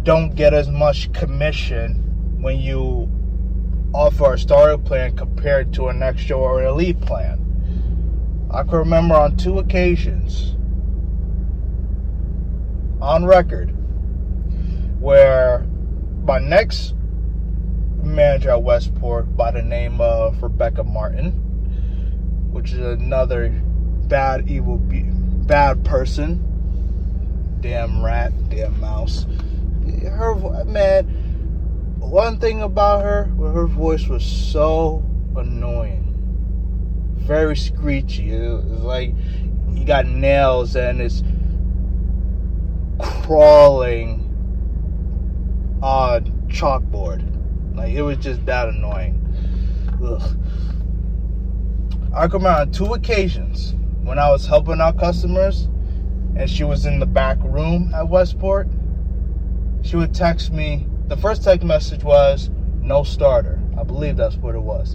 don't 0.07 0.37
get 0.37 0.55
as 0.55 0.69
much 0.69 1.13
commission 1.13 1.97
when 2.41 2.61
you 2.61 3.11
offer 3.93 4.35
a 4.35 4.39
starter 4.39 4.79
plan 4.79 5.17
compared 5.17 5.75
to 5.75 5.89
an 5.89 6.01
extra 6.01 6.39
or 6.39 6.61
an 6.61 6.69
elite 6.69 7.01
plan. 7.01 7.43
I 8.53 8.63
can 8.63 8.79
remember 8.79 9.17
on 9.17 9.37
two 9.37 9.59
occasions 9.59 10.55
on 13.03 13.25
record 13.25 13.75
where 15.01 15.67
my 16.23 16.39
next 16.39 16.95
manager 18.05 18.51
at 18.51 18.63
Westport 18.63 19.37
by 19.37 19.51
the 19.51 19.63
name 19.63 20.01
of 20.01 20.41
Rebecca 20.41 20.85
Martin, 20.85 21.33
which 22.53 22.73
is 22.73 22.79
another 22.79 23.49
bad, 24.07 24.49
evil, 24.49 24.79
bad 24.79 25.85
person, 25.85 27.59
damn 27.61 28.05
rat, 28.05 28.33
damn 28.49 28.79
mouse 28.79 29.27
her 30.05 30.65
man. 30.65 31.07
One 31.99 32.39
thing 32.39 32.63
about 32.63 33.03
her, 33.03 33.25
her 33.25 33.67
voice 33.67 34.07
was 34.07 34.25
so 34.25 35.05
annoying, 35.37 36.15
very 37.17 37.57
screechy. 37.57 38.33
It 38.33 38.65
was 38.65 38.83
like 38.83 39.15
you 39.73 39.85
got 39.85 40.07
nails 40.07 40.77
and 40.77 41.01
it's 41.01 41.23
crawling 42.99 44.23
on 45.83 46.25
chalkboard. 46.49 47.25
Like 47.77 47.93
it 47.93 48.03
was 48.03 48.19
just 48.19 48.45
that 48.47 48.69
annoying. 48.69 49.23
Ugh. 50.05 50.39
I 52.15 52.29
come 52.29 52.47
out 52.47 52.61
on 52.61 52.71
two 52.71 52.95
occasions 52.95 53.75
when 54.03 54.19
I 54.19 54.31
was 54.31 54.47
helping 54.47 54.81
out 54.81 54.99
customers 54.99 55.69
and 56.37 56.49
she 56.49 56.65
was 56.65 56.87
in 56.87 56.99
the 56.99 57.07
back 57.07 57.39
room 57.43 57.93
at 57.95 58.09
Westport 58.09 58.69
she 59.87 59.97
would 59.97 60.15
text 60.15 60.53
me. 60.53 60.87
The 61.07 61.17
first 61.17 61.45
text 61.45 61.65
message 61.65 62.03
was 62.03 62.51
no 62.81 63.05
starter. 63.05 63.61
I 63.79 63.85
believe 63.85 64.17
that's 64.17 64.37
what 64.37 64.57
it 64.57 64.61
was. 64.61 64.95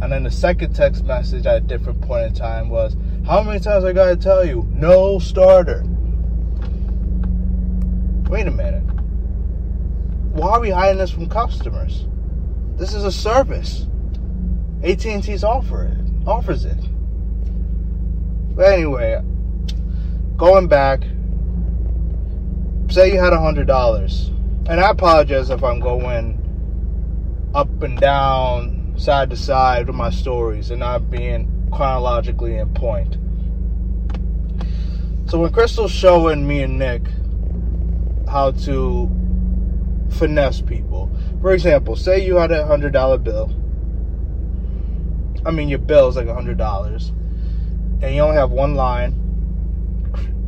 And 0.00 0.10
then 0.10 0.22
the 0.22 0.30
second 0.30 0.74
text 0.74 1.04
message 1.04 1.44
at 1.44 1.56
a 1.56 1.60
different 1.60 2.00
point 2.00 2.28
in 2.28 2.34
time 2.34 2.70
was, 2.70 2.96
How 3.26 3.42
many 3.42 3.60
times 3.60 3.84
I 3.84 3.92
gotta 3.92 4.16
tell 4.16 4.46
you, 4.46 4.66
no 4.70 5.18
starter? 5.18 5.84
Wait 8.30 8.46
a 8.46 8.50
minute. 8.50 8.84
Why 10.32 10.52
are 10.52 10.60
we 10.60 10.70
hiding 10.70 10.98
this 10.98 11.10
from 11.10 11.28
customers? 11.28 12.06
This 12.76 12.94
is 12.94 13.04
a 13.04 13.12
service. 13.12 13.86
AT&T's 14.82 15.44
offer 15.44 15.84
it, 15.84 15.98
offers 16.26 16.64
it. 16.64 16.78
But 18.54 18.72
anyway, 18.72 19.20
going 20.38 20.66
back, 20.66 21.02
say 22.90 23.12
you 23.12 23.20
had 23.20 23.32
a 23.32 23.40
hundred 23.40 23.66
dollars, 23.66 24.28
and 24.68 24.80
I 24.80 24.90
apologize 24.90 25.50
if 25.50 25.62
I'm 25.62 25.78
going 25.78 26.36
up 27.54 27.82
and 27.82 27.98
down, 27.98 28.94
side 28.96 29.30
to 29.30 29.36
side 29.36 29.86
with 29.86 29.96
my 29.96 30.10
stories 30.10 30.70
and 30.70 30.80
not 30.80 31.08
being 31.10 31.68
chronologically 31.72 32.56
in 32.56 32.72
point. 32.74 33.16
So 35.30 35.38
when 35.38 35.52
Crystal's 35.52 35.92
showing 35.92 36.46
me 36.46 36.62
and 36.62 36.78
Nick 36.78 37.02
how 38.28 38.50
to 38.50 39.08
finesse 40.10 40.60
people, 40.60 41.10
for 41.40 41.52
example, 41.52 41.94
say 41.94 42.24
you 42.24 42.36
had 42.36 42.50
a 42.50 42.66
hundred 42.66 42.92
dollar 42.92 43.18
bill. 43.18 43.54
I 45.46 45.52
mean, 45.52 45.68
your 45.68 45.78
bill 45.78 46.08
is 46.08 46.16
like 46.16 46.26
a 46.26 46.34
hundred 46.34 46.58
dollars, 46.58 47.10
and 48.02 48.14
you 48.14 48.20
only 48.20 48.36
have 48.36 48.50
one 48.50 48.74
line. 48.74 49.14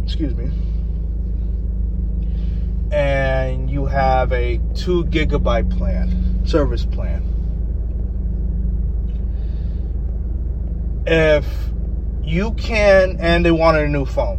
Excuse 0.04 0.34
me 0.34 0.50
and 2.92 3.70
you 3.70 3.86
have 3.86 4.32
a 4.32 4.60
two 4.74 5.04
gigabyte 5.06 5.76
plan, 5.76 6.44
service 6.44 6.84
plan. 6.84 7.28
If 11.06 11.46
you 12.22 12.52
can, 12.52 13.16
and 13.18 13.44
they 13.44 13.50
wanted 13.50 13.84
a 13.84 13.88
new 13.88 14.04
phone, 14.04 14.38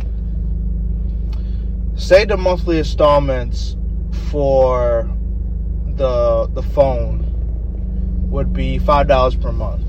say 1.95 2.25
the 2.25 2.37
monthly 2.37 2.77
installments 2.77 3.75
for 4.29 5.09
the 5.95 6.47
the 6.53 6.63
phone 6.63 7.29
would 8.29 8.53
be 8.53 8.77
five 8.77 9.07
dollars 9.07 9.35
per 9.35 9.51
month, 9.51 9.83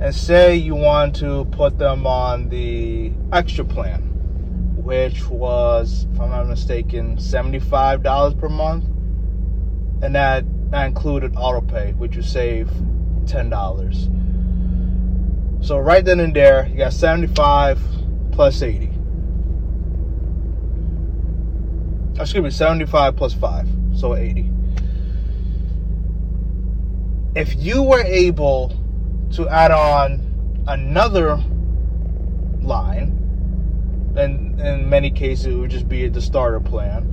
and 0.00 0.14
say 0.14 0.56
you 0.56 0.74
want 0.74 1.14
to 1.16 1.44
put 1.46 1.78
them 1.78 2.06
on 2.06 2.48
the 2.48 3.12
extra 3.32 3.64
plan 3.64 4.11
which 4.82 5.28
was, 5.28 6.06
if 6.12 6.20
I'm 6.20 6.30
not 6.30 6.48
mistaken, 6.48 7.16
$75 7.16 8.38
per 8.38 8.48
month. 8.48 8.84
And 10.02 10.16
that, 10.16 10.44
that 10.70 10.86
included 10.86 11.34
autopay, 11.34 11.96
which 11.96 12.16
you 12.16 12.22
save 12.22 12.68
$10. 13.24 15.64
So 15.64 15.78
right 15.78 16.04
then 16.04 16.18
and 16.18 16.34
there, 16.34 16.66
you 16.66 16.78
got 16.78 16.92
75 16.92 17.78
plus 18.32 18.62
80. 18.62 18.90
Excuse 22.18 22.42
me, 22.42 22.50
75 22.50 23.16
plus 23.16 23.32
5, 23.32 23.68
so 23.94 24.16
80. 24.16 24.50
If 27.36 27.54
you 27.56 27.82
were 27.82 28.02
able 28.02 28.76
to 29.34 29.48
add 29.48 29.70
on 29.70 30.64
another 30.66 31.36
line 32.60 33.21
and 34.16 34.60
in 34.60 34.88
many 34.88 35.10
cases 35.10 35.46
it 35.46 35.54
would 35.54 35.70
just 35.70 35.88
be 35.88 36.08
the 36.08 36.20
starter 36.20 36.60
plan. 36.60 37.08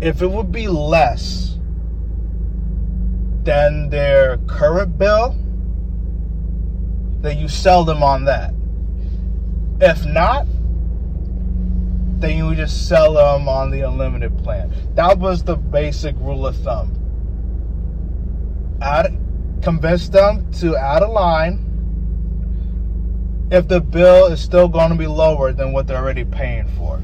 If 0.00 0.22
it 0.22 0.30
would 0.30 0.52
be 0.52 0.68
less 0.68 1.58
than 3.44 3.88
their 3.88 4.38
current 4.46 4.98
bill, 4.98 5.36
then 7.20 7.38
you 7.38 7.48
sell 7.48 7.84
them 7.84 8.02
on 8.02 8.24
that. 8.24 8.52
If 9.80 10.04
not, 10.04 10.46
then 12.18 12.36
you 12.36 12.54
just 12.54 12.88
sell 12.88 13.14
them 13.14 13.48
on 13.48 13.70
the 13.70 13.82
unlimited 13.82 14.36
plan. 14.42 14.72
That 14.94 15.18
was 15.18 15.44
the 15.44 15.56
basic 15.56 16.16
rule 16.18 16.46
of 16.46 16.56
thumb. 16.56 16.92
Add 18.82 19.18
convince 19.62 20.08
them 20.08 20.50
to 20.52 20.76
add 20.76 21.02
a 21.02 21.08
line 21.08 21.65
if 23.50 23.66
the 23.68 23.80
bill 23.80 24.26
is 24.26 24.40
still 24.40 24.68
going 24.68 24.90
to 24.90 24.96
be 24.96 25.06
lower 25.06 25.52
than 25.52 25.72
what 25.72 25.86
they're 25.86 25.98
already 25.98 26.24
paying 26.24 26.66
for. 26.76 27.00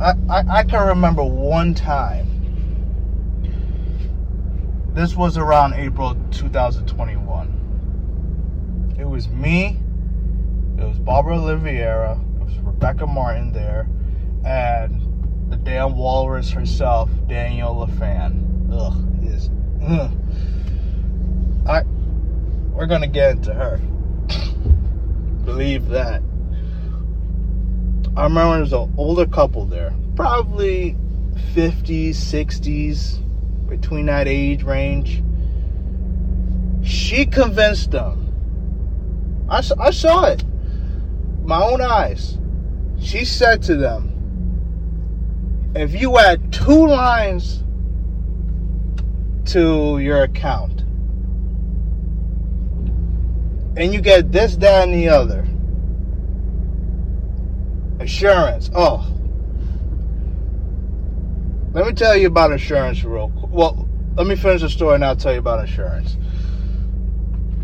I, 0.00 0.14
I, 0.28 0.58
I 0.58 0.64
can 0.64 0.88
remember 0.88 1.22
one 1.22 1.74
time. 1.74 2.26
This 4.92 5.14
was 5.14 5.36
around 5.36 5.74
April 5.74 6.16
2021. 6.32 8.96
It 8.98 9.04
was 9.04 9.28
me, 9.28 9.78
it 10.78 10.84
was 10.84 10.98
Barbara 10.98 11.38
Oliveira, 11.38 12.20
it 12.40 12.44
was 12.44 12.58
Rebecca 12.58 13.06
Martin 13.06 13.52
there, 13.52 13.88
and 14.44 15.06
the 15.50 15.56
damn 15.56 15.96
walrus 15.96 16.50
herself, 16.50 17.08
Danielle 17.28 17.86
LaFan. 17.86 18.72
Ugh, 18.72 19.24
is 19.24 19.48
ugh. 19.82 20.10
I 21.68 21.84
we're 22.72 22.86
gonna 22.86 23.06
get 23.06 23.32
into 23.32 23.52
her. 23.52 23.78
Believe 25.44 25.88
that. 25.88 26.22
I 28.16 28.24
remember 28.24 28.52
there 28.52 28.60
was 28.60 28.72
an 28.72 28.94
older 28.96 29.26
couple 29.26 29.66
there, 29.66 29.94
probably 30.16 30.96
50s, 31.54 32.10
60s, 32.10 33.20
between 33.68 34.06
that 34.06 34.28
age 34.28 34.62
range. 34.62 35.22
She 36.82 37.26
convinced 37.26 37.90
them. 37.92 39.46
I, 39.48 39.62
I 39.78 39.90
saw 39.90 40.26
it. 40.26 40.44
My 41.44 41.62
own 41.62 41.80
eyes. 41.80 42.38
She 43.00 43.24
said 43.24 43.62
to 43.64 43.76
them, 43.76 44.10
if 45.74 45.94
you 45.98 46.18
add 46.18 46.52
two 46.52 46.86
lines 46.86 47.64
to 49.52 49.98
your 49.98 50.22
account 50.22 50.79
and 53.76 53.92
you 53.92 54.00
get 54.00 54.32
this, 54.32 54.56
that, 54.56 54.88
and 54.88 54.94
the 54.94 55.08
other, 55.08 55.46
Assurance. 58.00 58.70
Oh. 58.74 59.06
Let 61.72 61.86
me 61.86 61.92
tell 61.92 62.16
you 62.16 62.28
about 62.28 62.50
insurance 62.50 63.04
real 63.04 63.28
quick. 63.28 63.52
Well, 63.52 63.88
let 64.16 64.26
me 64.26 64.36
finish 64.36 64.62
the 64.62 64.70
story 64.70 64.94
and 64.94 65.04
I'll 65.04 65.14
tell 65.14 65.34
you 65.34 65.38
about 65.38 65.60
insurance. 65.60 66.16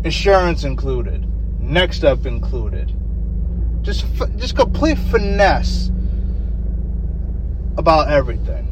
Insurance 0.03 0.63
included. 0.63 1.25
Next 1.59 2.03
up 2.03 2.27
included. 2.27 2.95
Just 3.81 4.05
just 4.37 4.55
complete 4.55 4.97
finesse 4.97 5.91
about 7.77 8.09
everything. 8.09 8.65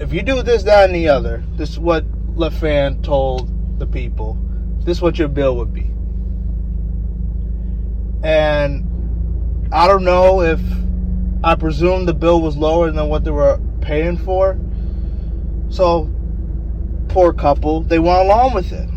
If 0.00 0.14
you 0.14 0.22
do 0.22 0.42
this, 0.42 0.62
that, 0.62 0.86
and 0.86 0.94
the 0.94 1.08
other, 1.08 1.44
this 1.56 1.70
is 1.70 1.78
what 1.78 2.04
LaFan 2.34 3.04
told 3.04 3.50
the 3.80 3.86
people. 3.86 4.38
This 4.84 4.98
is 4.98 5.02
what 5.02 5.18
your 5.18 5.28
bill 5.28 5.56
would 5.56 5.74
be. 5.74 5.90
And 8.22 9.68
I 9.72 9.88
don't 9.88 10.04
know 10.04 10.42
if 10.42 10.60
I 11.42 11.54
presume 11.56 12.04
the 12.04 12.14
bill 12.14 12.40
was 12.40 12.56
lower 12.56 12.90
than 12.90 13.08
what 13.08 13.24
they 13.24 13.30
were 13.30 13.58
paying 13.80 14.16
for. 14.16 14.58
So, 15.70 16.10
poor 17.08 17.32
couple, 17.32 17.82
they 17.82 17.98
went 17.98 18.26
along 18.26 18.54
with 18.54 18.72
it. 18.72 18.88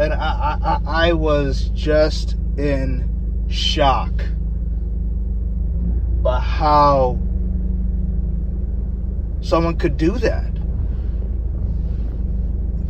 And 0.00 0.14
I, 0.14 0.58
I, 0.62 1.08
I 1.08 1.12
was 1.12 1.70
just 1.74 2.36
in 2.56 3.46
shock 3.48 4.12
by 6.22 6.38
how 6.38 7.18
someone 9.40 9.76
could 9.76 9.96
do 9.96 10.12
that 10.18 10.51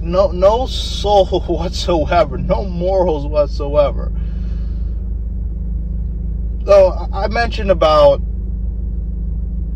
no 0.03 0.33
no 0.33 0.67
soul 0.67 1.27
whatsoever, 1.47 2.37
no 2.37 2.65
morals 2.65 3.27
whatsoever. 3.27 4.13
So 6.65 7.09
I 7.13 7.29
mentioned 7.29 7.71
about 7.71 8.21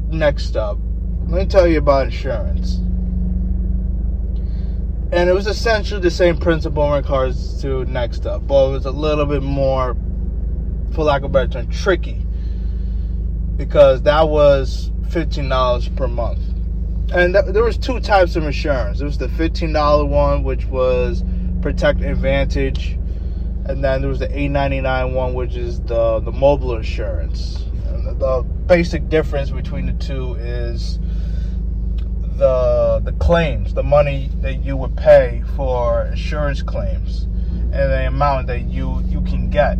next 0.08 0.56
up. 0.56 0.78
Let 1.26 1.40
me 1.40 1.46
tell 1.46 1.66
you 1.66 1.78
about 1.78 2.06
insurance. 2.06 2.76
And 5.12 5.30
it 5.30 5.32
was 5.32 5.46
essentially 5.46 6.00
the 6.00 6.10
same 6.10 6.36
principle 6.36 6.84
in 6.86 6.92
regards 6.92 7.60
to 7.62 7.84
next 7.86 8.26
up, 8.26 8.46
but 8.46 8.68
it 8.68 8.72
was 8.72 8.86
a 8.86 8.90
little 8.90 9.26
bit 9.26 9.42
more, 9.42 9.96
for 10.92 11.04
lack 11.04 11.22
of 11.22 11.26
a 11.26 11.28
better 11.28 11.48
term, 11.48 11.68
tricky. 11.68 12.24
Because 13.56 14.02
that 14.02 14.28
was 14.28 14.90
$15 15.08 15.96
per 15.96 16.08
month 16.08 16.55
and 17.12 17.34
th- 17.34 17.46
there 17.48 17.64
was 17.64 17.78
two 17.78 18.00
types 18.00 18.36
of 18.36 18.44
insurance. 18.44 18.98
There 18.98 19.06
was 19.06 19.18
the 19.18 19.28
fifteen 19.28 19.72
dollar 19.72 20.04
one, 20.04 20.42
which 20.42 20.66
was 20.66 21.24
Protect 21.62 22.00
Advantage, 22.02 22.98
and 23.66 23.82
then 23.82 24.00
there 24.00 24.10
was 24.10 24.18
the 24.18 24.38
eight 24.38 24.48
ninety 24.48 24.80
nine 24.80 25.14
one, 25.14 25.34
which 25.34 25.54
is 25.56 25.80
the 25.82 26.20
the 26.20 26.32
mobile 26.32 26.76
insurance. 26.76 27.64
The, 28.04 28.14
the 28.14 28.42
basic 28.66 29.08
difference 29.08 29.50
between 29.50 29.86
the 29.86 29.92
two 29.94 30.34
is 30.34 30.98
the 32.36 33.00
the 33.04 33.12
claims, 33.12 33.74
the 33.74 33.82
money 33.84 34.30
that 34.40 34.62
you 34.64 34.76
would 34.76 34.96
pay 34.96 35.42
for 35.56 36.06
insurance 36.06 36.62
claims, 36.62 37.22
and 37.22 37.72
the 37.72 38.06
amount 38.06 38.48
that 38.48 38.62
you 38.68 39.02
you 39.06 39.22
can 39.22 39.48
get. 39.50 39.78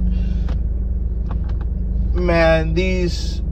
Man, 2.14 2.74
these 2.74 3.42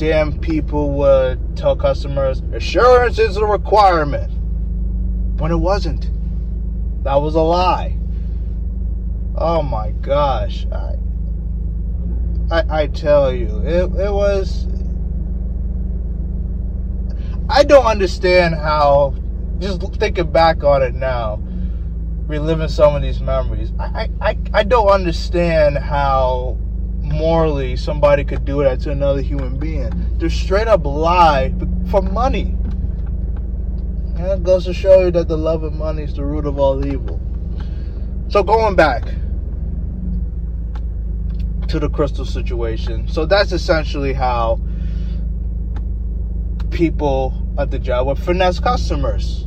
damn 0.00 0.32
people 0.40 0.92
would 0.92 1.38
tell 1.58 1.76
customers 1.76 2.40
insurance 2.54 3.18
is 3.18 3.36
a 3.36 3.44
requirement 3.44 4.32
when 5.38 5.52
it 5.52 5.58
wasn't. 5.58 6.10
That 7.04 7.16
was 7.16 7.34
a 7.34 7.42
lie. 7.42 7.98
Oh 9.36 9.62
my 9.62 9.90
gosh. 9.90 10.64
I 10.72 10.94
I, 12.50 12.82
I 12.82 12.86
tell 12.86 13.30
you, 13.30 13.58
it, 13.58 13.82
it 14.00 14.10
was 14.10 14.66
I 17.50 17.62
don't 17.62 17.84
understand 17.84 18.54
how 18.54 19.14
just 19.58 19.82
thinking 19.96 20.32
back 20.32 20.64
on 20.64 20.82
it 20.82 20.94
now, 20.94 21.42
reliving 22.26 22.68
some 22.68 22.96
of 22.96 23.02
these 23.02 23.20
memories. 23.20 23.70
I, 23.78 24.08
I, 24.22 24.38
I 24.54 24.62
don't 24.62 24.88
understand 24.88 25.76
how 25.76 26.56
morally 27.10 27.76
somebody 27.76 28.24
could 28.24 28.44
do 28.44 28.62
that 28.62 28.80
to 28.80 28.90
another 28.90 29.20
human 29.20 29.58
being. 29.58 29.90
They're 30.18 30.30
straight 30.30 30.68
up 30.68 30.84
lie 30.84 31.54
for 31.90 32.02
money. 32.02 32.56
And 34.16 34.26
it 34.26 34.42
goes 34.42 34.64
to 34.66 34.74
show 34.74 35.04
you 35.04 35.10
that 35.12 35.28
the 35.28 35.38
love 35.38 35.62
of 35.62 35.72
money 35.72 36.02
is 36.02 36.14
the 36.14 36.24
root 36.24 36.46
of 36.46 36.58
all 36.58 36.86
evil. 36.86 37.20
So 38.28 38.42
going 38.42 38.76
back 38.76 39.04
to 41.70 41.78
the 41.78 41.88
crystal 41.88 42.24
situation. 42.24 43.06
So 43.06 43.24
that's 43.26 43.52
essentially 43.52 44.12
how 44.12 44.60
people 46.70 47.32
at 47.58 47.70
the 47.70 47.78
job 47.78 48.08
would 48.08 48.18
finesse 48.18 48.58
customers. 48.58 49.46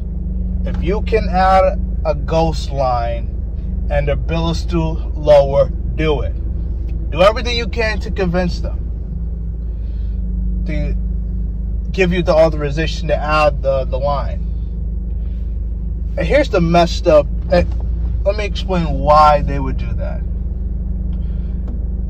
If 0.66 0.82
you 0.82 1.02
can 1.02 1.28
add 1.30 1.80
a 2.06 2.16
ghost 2.16 2.72
line 2.72 3.30
and 3.92 4.08
the 4.08 4.16
bill 4.16 4.52
is 4.52 4.60
still 4.60 5.12
lower, 5.16 5.70
do 5.96 6.22
it. 6.22 6.34
Do 7.14 7.22
everything 7.22 7.56
you 7.56 7.68
can 7.68 8.00
to 8.00 8.10
convince 8.10 8.60
them 8.60 8.80
to 10.66 10.96
give 11.92 12.12
you 12.12 12.24
the 12.24 12.34
authorization 12.34 13.08
to 13.10 13.16
add 13.16 13.62
the, 13.62 13.86
the 13.86 14.00
line. 14.00 14.40
And 16.18 16.26
here's 16.26 16.50
the 16.50 16.60
messed 16.60 17.06
up. 17.06 17.28
Eh, 17.52 17.66
let 18.24 18.36
me 18.36 18.46
explain 18.46 18.98
why 18.98 19.44
they 19.44 19.60
would 19.60 19.78
do 19.78 19.94
that. 19.94 20.22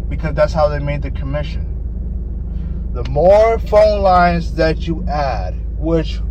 Because 0.08 0.36
that's 0.36 0.54
how 0.54 0.70
they 0.70 0.80
made 0.80 1.02
the 1.02 1.12
commission. 1.12 1.68
The 2.94 3.04
more 3.10 3.60
phone 3.60 4.04
lines 4.04 4.56
that 4.56 4.88
you 4.88 5.04
add, 5.10 5.54
which 5.78 6.22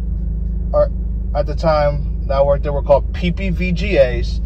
are 0.72 0.90
at 1.34 1.44
the 1.44 1.54
time 1.54 2.26
that 2.26 2.46
worked, 2.46 2.64
they 2.64 2.70
were 2.70 2.82
called 2.82 3.12
PPVGAs 3.12 4.40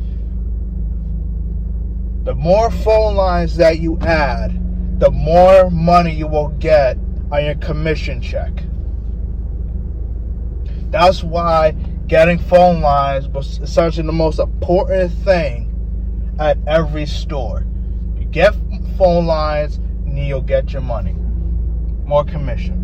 the 2.26 2.34
more 2.34 2.72
phone 2.72 3.14
lines 3.14 3.56
that 3.56 3.78
you 3.78 3.96
add, 4.00 4.50
the 4.98 5.12
more 5.12 5.70
money 5.70 6.12
you 6.12 6.26
will 6.26 6.48
get 6.48 6.98
on 7.30 7.44
your 7.44 7.54
commission 7.54 8.20
check. 8.20 8.64
That's 10.90 11.22
why 11.22 11.76
getting 12.08 12.40
phone 12.40 12.80
lines 12.80 13.28
was 13.28 13.60
essentially 13.60 14.04
the 14.04 14.12
most 14.12 14.40
important 14.40 15.12
thing 15.12 15.72
at 16.40 16.58
every 16.66 17.06
store. 17.06 17.64
You 18.18 18.24
get 18.24 18.56
phone 18.98 19.26
lines, 19.26 19.76
and 19.76 20.18
you'll 20.18 20.40
get 20.40 20.72
your 20.72 20.82
money. 20.82 21.12
More 22.06 22.24
commission. 22.24 22.74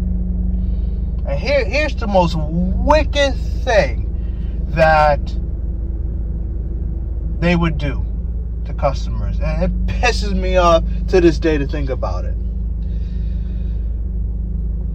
And 1.26 1.36
here, 1.36 1.64
here's 1.64 1.96
the 1.96 2.06
most 2.06 2.36
wicked 2.38 3.34
thing 3.64 4.08
that 4.68 5.20
they 7.40 7.56
would 7.56 7.76
do 7.76 8.06
to 8.64 8.74
customers. 8.74 9.38
And 9.40 9.64
it 9.64 9.86
pisses 9.86 10.34
me 10.34 10.56
off 10.56 10.84
to 11.08 11.20
this 11.20 11.38
day 11.38 11.58
to 11.58 11.66
think 11.66 11.90
about 11.90 12.24
it. 12.24 12.34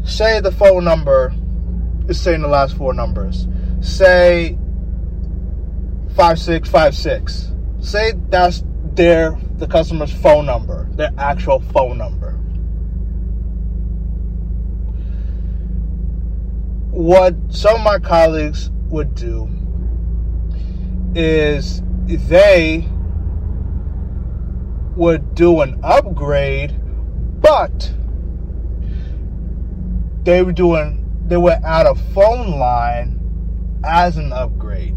Say 0.05 0.39
the 0.39 0.51
phone 0.51 0.85
number 0.85 1.33
is 2.07 2.19
saying 2.19 2.41
the 2.41 2.47
last 2.47 2.77
four 2.77 2.93
numbers. 2.93 3.47
Say 3.81 4.57
5656. 6.15 7.51
Say 7.81 8.13
that's 8.29 8.63
their 8.95 9.37
the 9.57 9.67
customer's 9.67 10.13
phone 10.13 10.45
number, 10.45 10.87
their 10.91 11.11
actual 11.17 11.59
phone 11.59 11.97
number. 11.97 12.31
What 16.91 17.35
some 17.49 17.75
of 17.75 17.83
my 17.83 17.99
colleagues 17.99 18.71
would 18.89 19.13
do 19.13 19.49
is 21.13 21.81
they 22.05 22.87
would 24.97 25.35
do 25.35 25.61
an 25.61 25.79
upgrade, 25.83 26.75
but 27.39 27.93
they 30.23 30.41
were 30.41 30.51
doing 30.51 31.03
they 31.27 31.37
would 31.37 31.59
add 31.63 31.85
a 31.85 31.93
phone 31.95 32.57
line 32.57 33.19
as 33.83 34.17
an 34.17 34.33
upgrade. 34.33 34.95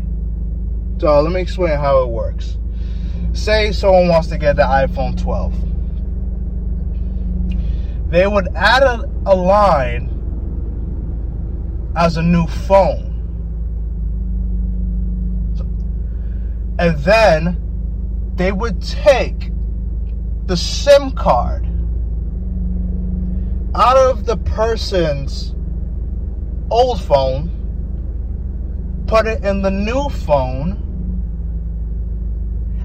So 0.99 1.21
let 1.21 1.33
me 1.33 1.41
explain 1.41 1.79
how 1.79 2.03
it 2.03 2.09
works. 2.09 2.57
Say 3.33 3.73
someone 3.73 4.09
wants 4.09 4.29
to 4.29 4.39
get 4.39 4.57
the 4.57 4.63
iPhone 4.63 5.21
12. 5.21 5.55
They 8.11 8.27
would 8.27 8.49
add 8.55 8.83
a, 8.83 9.09
a 9.27 9.35
line 9.35 10.09
as 11.97 12.17
a 12.17 12.23
new 12.23 12.47
phone. 12.47 13.07
And 16.79 16.99
then 17.01 18.33
they 18.37 18.53
would 18.53 18.81
take 18.83 19.51
the 20.51 20.57
SIM 20.57 21.13
card 21.13 21.65
out 23.77 23.97
of 23.97 24.27
the 24.27 24.37
person's 24.39 25.55
old 26.73 27.01
phone, 27.01 27.53
put 29.07 29.29
it 29.29 29.45
in 29.45 29.63
the 29.63 29.71
new 29.71 30.09
phone, 30.09 30.73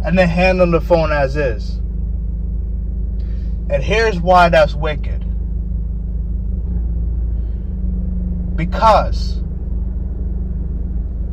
and 0.05 0.15
then 0.15 0.29
hand 0.29 0.59
them 0.59 0.69
the 0.69 0.79
phone 0.79 1.11
as 1.11 1.35
is. 1.35 1.77
And 3.71 3.83
here's 3.83 4.19
why 4.19 4.49
that's 4.49 4.75
wicked. 4.75 5.25
Because 8.55 9.41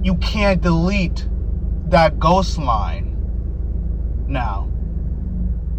you 0.02 0.14
can't 0.14 0.62
delete 0.62 1.28
that 1.88 2.18
ghost 2.18 2.56
line 2.56 3.14
now 4.26 4.71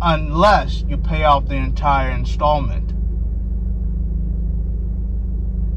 unless 0.06 0.84
you 0.90 0.98
pay 0.98 1.24
off 1.24 1.48
the 1.48 1.56
entire 1.56 2.12
installment. 2.12 2.90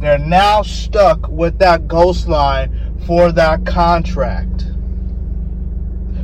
They're 0.00 0.18
now 0.18 0.62
stuck 0.62 1.28
with 1.28 1.60
that 1.60 1.86
ghost 1.86 2.26
line 2.26 2.98
for 3.06 3.30
that 3.32 3.64
contract 3.64 4.66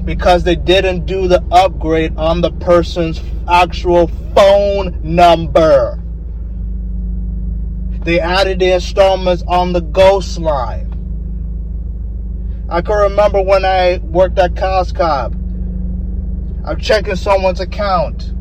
because 0.04 0.42
they 0.42 0.56
didn't 0.56 1.06
do 1.06 1.28
the 1.28 1.44
upgrade 1.52 2.16
on 2.16 2.40
the 2.40 2.50
person's 2.50 3.20
actual 3.48 4.08
phone 4.34 4.98
number. 5.02 6.02
They 8.02 8.18
added 8.18 8.58
the 8.58 8.72
installments 8.72 9.44
on 9.46 9.72
the 9.72 9.80
ghost 9.80 10.40
line. 10.40 10.88
I 12.68 12.82
can 12.82 12.96
remember 12.96 13.40
when 13.40 13.64
I 13.64 13.98
worked 13.98 14.40
at 14.40 14.56
Cos 14.56 14.90
Cob. 14.90 15.41
I'm 16.64 16.78
checking 16.78 17.16
someone's 17.16 17.60
account. 17.60 18.32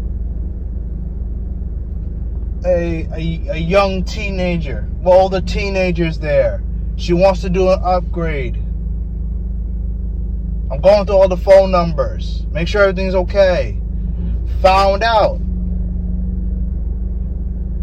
A, 2.63 3.07
a, 3.13 3.49
a 3.53 3.57
young 3.57 4.03
teenager. 4.03 4.88
Well, 5.01 5.27
the 5.29 5.41
teenagers 5.41 6.19
there. 6.19 6.63
She 6.97 7.13
wants 7.13 7.41
to 7.41 7.49
do 7.49 7.71
an 7.71 7.79
upgrade. 7.84 8.57
I'm 10.71 10.79
going 10.81 11.07
through 11.07 11.15
all 11.15 11.27
the 11.27 11.36
phone 11.36 11.71
numbers. 11.71 12.45
Make 12.51 12.67
sure 12.67 12.84
everything's 12.84 13.15
okay. 13.15 13.81
Found 14.62 15.01
out 15.01 15.39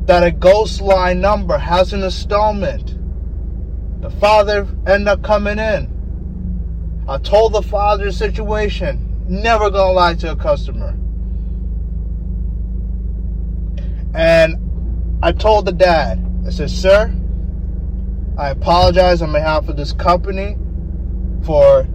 that 0.07 0.23
a 0.23 0.31
ghost 0.31 0.81
line 0.81 1.21
number 1.21 1.59
has 1.59 1.93
an 1.93 2.05
installment. 2.05 2.97
The 4.01 4.11
father 4.11 4.69
ended 4.87 5.09
up 5.09 5.23
coming 5.25 5.59
in. 5.59 7.05
I 7.09 7.19
told 7.19 7.55
the 7.55 7.63
father 7.63 8.05
the 8.05 8.13
situation. 8.13 9.08
Never 9.29 9.71
gonna 9.71 9.93
lie 9.93 10.15
to 10.15 10.33
a 10.33 10.37
customer. 10.37 10.97
And 14.15 15.19
I 15.23 15.33
told 15.33 15.67
the 15.67 15.73
dad, 15.73 16.25
I 16.47 16.51
said, 16.51 16.71
Sir, 16.71 17.15
I 18.37 18.51
apologize 18.51 19.23
on 19.23 19.33
behalf 19.33 19.69
of 19.69 19.77
this 19.77 19.93
company 19.93 20.57
for 21.45 21.87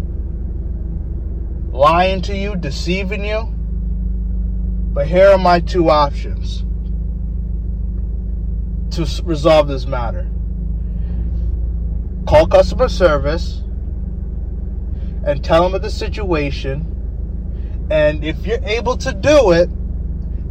lying 1.72 2.22
to 2.24 2.38
you, 2.38 2.56
deceiving 2.56 3.26
you. 3.26 3.50
But 4.94 5.08
here 5.08 5.30
are 5.30 5.38
my 5.38 5.60
two 5.60 5.90
options 5.90 6.64
to 8.96 9.24
resolve 9.26 9.68
this 9.68 9.88
matter 9.88 10.30
call 12.26 12.48
customer 12.48 12.88
service 12.88 13.62
and 15.26 15.44
tell 15.44 15.64
them 15.64 15.74
of 15.76 15.82
the 15.82 15.90
situation. 15.90 16.93
And 17.90 18.24
if 18.24 18.46
you're 18.46 18.64
able 18.64 18.98
to 18.98 19.14
do 19.14 19.52
it, 19.52 19.70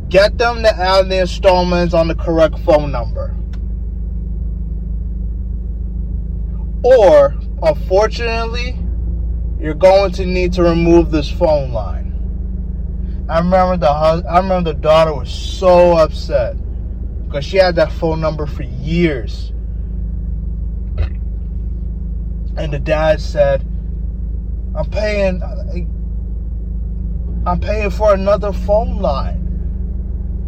get 0.08 0.38
them 0.38 0.62
to 0.62 0.76
add 0.76 1.08
the 1.08 1.20
installments 1.20 1.94
on 1.94 2.08
the 2.08 2.14
correct 2.14 2.58
phone 2.60 2.92
number. 2.92 3.34
Or, 6.84 7.34
unfortunately, 7.62 8.76
you're 9.58 9.74
going 9.74 10.12
to 10.12 10.26
need 10.26 10.52
to 10.54 10.62
remove 10.62 11.10
this 11.10 11.30
phone 11.30 11.72
line. 11.72 12.02
I 13.28 13.38
remember 13.38 13.76
the 13.76 13.88
I 13.88 14.38
remember 14.38 14.72
the 14.72 14.78
daughter 14.78 15.14
was 15.14 15.30
so 15.30 15.96
upset 15.96 16.56
because 17.24 17.44
she 17.44 17.56
had 17.56 17.76
that 17.76 17.92
phone 17.92 18.20
number 18.20 18.46
for 18.46 18.64
years. 18.64 19.50
And 22.56 22.72
the 22.72 22.80
dad 22.80 23.20
said, 23.20 23.62
"I'm 24.74 24.90
paying 24.90 25.42
uh, 25.42 25.72
I'm 27.46 27.60
paying 27.60 27.90
for 27.90 28.14
another 28.14 28.52
phone 28.52 28.98
line. 28.98 29.40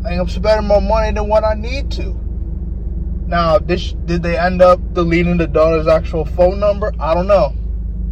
I'm 0.07 0.29
spending 0.29 0.69
more 0.69 0.81
money 0.81 1.13
than 1.13 1.29
what 1.29 1.45
I 1.45 1.55
need 1.55 1.91
to." 1.93 2.21
Now, 3.27 3.59
did, 3.59 4.07
did 4.07 4.23
they 4.23 4.39
end 4.39 4.61
up 4.61 4.79
deleting 4.93 5.39
the 5.39 5.47
daughter's 5.47 5.87
actual 5.87 6.25
phone 6.25 6.61
number? 6.61 6.93
I 7.01 7.15
don't 7.15 7.27
know. 7.27 7.55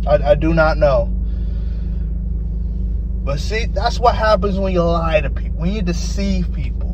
I, 0.07 0.31
I 0.31 0.35
do 0.35 0.55
not 0.55 0.79
know. 0.79 1.13
But 3.25 3.39
see, 3.39 3.67
that's 3.67 4.01
what 4.01 4.17
happens 4.17 4.59
when 4.59 4.73
you 4.73 4.83
lie 4.83 5.21
to 5.21 5.31
people, 5.31 5.61
when 5.61 5.73
you 5.73 5.83
deceive 5.83 6.53
people. 6.53 6.89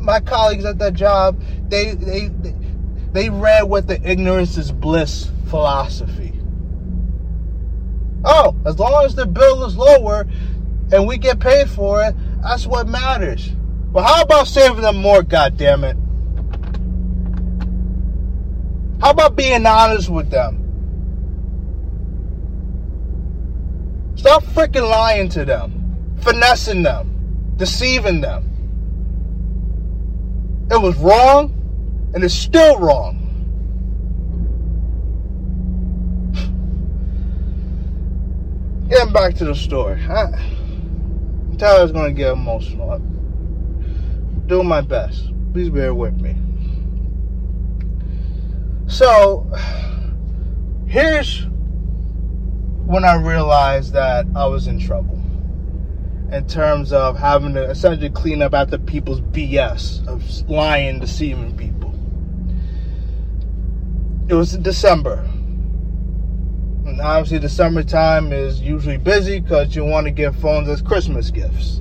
My 0.00 0.20
colleagues 0.20 0.64
at 0.64 0.78
that 0.78 0.94
job, 0.94 1.42
they 1.68 1.94
they 1.94 2.28
they, 2.28 2.54
they 3.12 3.28
read 3.28 3.64
with 3.64 3.86
the 3.86 4.00
ignorance 4.08 4.56
is 4.56 4.72
bliss 4.72 5.30
philosophy. 5.48 6.33
Oh, 8.24 8.56
as 8.64 8.78
long 8.78 9.04
as 9.04 9.14
the 9.14 9.26
bill 9.26 9.64
is 9.64 9.76
lower 9.76 10.26
and 10.92 11.06
we 11.06 11.18
get 11.18 11.40
paid 11.40 11.68
for 11.68 12.02
it, 12.02 12.14
that's 12.42 12.66
what 12.66 12.88
matters. 12.88 13.50
Well, 13.92 14.04
how 14.04 14.22
about 14.22 14.48
saving 14.48 14.82
them 14.82 14.96
more, 14.96 15.22
God 15.22 15.56
damn 15.56 15.84
it? 15.84 15.96
How 19.00 19.10
about 19.10 19.36
being 19.36 19.66
honest 19.66 20.08
with 20.08 20.30
them? 20.30 20.60
Stop 24.16 24.42
freaking 24.44 24.88
lying 24.88 25.28
to 25.30 25.44
them, 25.44 26.16
finessing 26.20 26.82
them, 26.82 27.54
deceiving 27.56 28.22
them. 28.22 28.50
It 30.70 30.80
was 30.80 30.96
wrong, 30.96 31.52
and 32.14 32.24
it's 32.24 32.32
still 32.32 32.78
wrong. 32.78 33.23
Getting 38.94 39.12
back 39.12 39.34
to 39.34 39.44
the 39.44 39.56
story. 39.56 40.00
I, 40.04 40.22
I'm 40.22 41.58
I 41.60 41.82
was 41.82 41.90
going 41.90 42.06
to 42.06 42.12
get 42.12 42.30
emotional. 42.30 42.92
I'm 42.92 44.46
doing 44.46 44.68
my 44.68 44.82
best. 44.82 45.32
Please 45.52 45.68
bear 45.68 45.92
with 45.92 46.14
me. 46.20 46.36
So, 48.86 49.50
here's 50.86 51.44
when 52.86 53.04
I 53.04 53.16
realized 53.16 53.94
that 53.94 54.26
I 54.36 54.46
was 54.46 54.68
in 54.68 54.78
trouble 54.78 55.20
in 56.30 56.46
terms 56.46 56.92
of 56.92 57.18
having 57.18 57.54
to 57.54 57.64
essentially 57.64 58.10
clean 58.10 58.42
up 58.42 58.54
after 58.54 58.78
people's 58.78 59.22
BS 59.22 60.06
of 60.06 60.48
lying, 60.48 61.00
deceiving 61.00 61.56
people. 61.56 61.92
It 64.28 64.34
was 64.34 64.52
December. 64.52 65.28
Obviously, 66.86 67.38
the 67.38 67.48
summertime 67.48 68.32
is 68.32 68.60
usually 68.60 68.98
busy 68.98 69.40
because 69.40 69.74
you 69.74 69.84
want 69.84 70.06
to 70.06 70.10
give 70.10 70.36
phones 70.36 70.68
as 70.68 70.82
Christmas 70.82 71.30
gifts. 71.30 71.80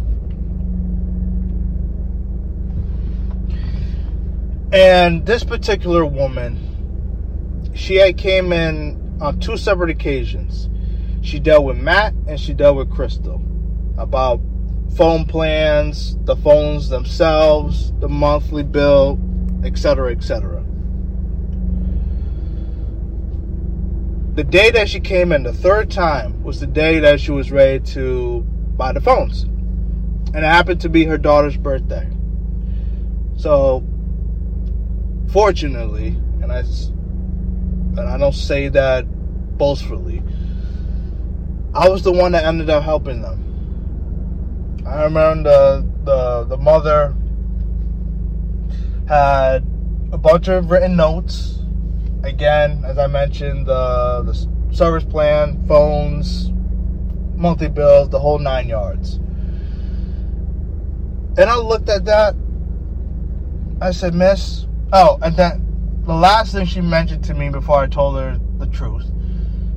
And 4.71 5.25
this 5.25 5.43
particular 5.43 6.05
woman, 6.05 7.71
she 7.75 7.95
had 7.95 8.17
came 8.17 8.51
in 8.51 9.17
on 9.21 9.39
two 9.39 9.57
separate 9.57 9.89
occasions. 9.89 10.69
She 11.21 11.39
dealt 11.39 11.63
with 11.63 11.77
Matt 11.77 12.13
and 12.27 12.39
she 12.39 12.53
dealt 12.53 12.77
with 12.77 12.89
Crystal 12.89 13.41
about 13.97 14.41
phone 14.95 15.25
plans, 15.25 16.17
the 16.23 16.35
phones 16.35 16.89
themselves, 16.89 17.93
the 17.99 18.09
monthly 18.09 18.63
bill, 18.63 19.19
etc., 19.63 20.11
etc. 20.11 20.63
The 24.35 24.43
day 24.43 24.71
that 24.71 24.89
she 24.89 24.99
came 24.99 25.31
in, 25.31 25.43
the 25.43 25.53
third 25.53 25.91
time, 25.91 26.41
was 26.41 26.59
the 26.59 26.65
day 26.65 26.97
that 26.99 27.19
she 27.19 27.29
was 27.29 27.51
ready 27.51 27.79
to 27.91 28.41
buy 28.75 28.91
the 28.91 28.99
phones. 28.99 29.43
And 29.43 30.37
it 30.37 30.43
happened 30.43 30.81
to 30.81 30.89
be 30.89 31.05
her 31.05 31.19
daughter's 31.19 31.55
birthday. 31.55 32.09
So, 33.37 33.85
fortunately, 35.31 36.17
and 36.41 36.51
I, 36.51 36.59
and 36.59 37.99
I 37.99 38.17
don't 38.17 38.33
say 38.33 38.69
that 38.69 39.05
boastfully, 39.55 40.23
I 41.75 41.89
was 41.89 42.01
the 42.01 42.11
one 42.11 42.31
that 42.31 42.43
ended 42.43 42.71
up 42.71 42.83
helping 42.83 43.21
them. 43.21 44.83
I 44.87 45.03
remember 45.03 45.43
the, 45.43 45.87
the, 46.05 46.43
the 46.45 46.57
mother 46.57 47.13
had 49.07 49.57
a 50.11 50.17
bunch 50.17 50.47
of 50.47 50.71
written 50.71 50.95
notes 50.95 51.62
again, 52.23 52.83
as 52.85 52.97
I 52.97 53.07
mentioned, 53.07 53.67
the, 53.67 54.23
the 54.23 54.75
service 54.75 55.03
plan, 55.03 55.65
phones, 55.67 56.51
monthly 57.35 57.69
bills, 57.69 58.09
the 58.09 58.19
whole 58.19 58.39
nine 58.39 58.67
yards. 58.67 59.15
And 61.35 61.49
I 61.49 61.57
looked 61.57 61.89
at 61.89 62.05
that. 62.05 62.35
I 63.81 63.91
said, 63.91 64.13
Miss. 64.13 64.65
Oh, 64.93 65.17
and 65.21 65.35
then 65.35 66.01
the 66.05 66.13
last 66.13 66.53
thing 66.53 66.65
she 66.65 66.81
mentioned 66.81 67.23
to 67.25 67.33
me 67.33 67.49
before 67.49 67.77
I 67.79 67.87
told 67.87 68.17
her 68.17 68.39
the 68.57 68.67
truth, 68.67 69.05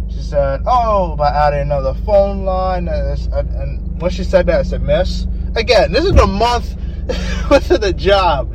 she 0.09 0.21
said, 0.21 0.61
Oh, 0.67 1.13
about 1.13 1.35
adding 1.35 1.63
another 1.63 1.95
phone 2.05 2.45
line. 2.45 2.89
And, 2.89 3.33
and 3.33 4.01
when 4.01 4.11
she 4.11 4.23
said 4.23 4.47
that, 4.47 4.61
I 4.61 4.63
said, 4.63 4.83
Miss. 4.83 5.27
Again, 5.57 5.93
this 5.93 6.05
is 6.05 6.13
a 6.13 6.27
month 6.27 6.73
into 7.51 7.79
the 7.79 7.95
job. 7.97 8.53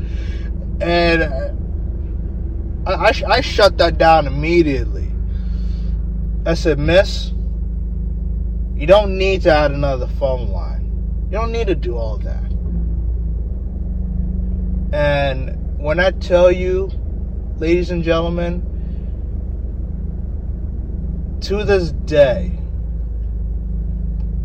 And 0.79 1.23
uh, 1.23 1.53
I, 2.85 2.93
I, 2.93 3.13
I 3.27 3.41
shut 3.41 3.77
that 3.77 3.97
down 3.97 4.27
immediately. 4.27 5.11
I 6.45 6.55
said, 6.55 6.79
Miss, 6.79 7.31
you 8.75 8.87
don't 8.87 9.17
need 9.17 9.43
to 9.43 9.51
add 9.51 9.71
another 9.71 10.07
phone 10.07 10.49
line. 10.49 10.81
You 11.25 11.37
don't 11.37 11.51
need 11.51 11.67
to 11.67 11.75
do 11.75 11.95
all 11.95 12.17
that. 12.17 12.51
And 14.91 15.79
when 15.79 15.99
I 15.99 16.11
tell 16.11 16.51
you, 16.51 16.91
ladies 17.57 17.91
and 17.91 18.03
gentlemen, 18.03 18.67
to 21.41 21.63
this 21.63 21.91
day, 21.91 22.57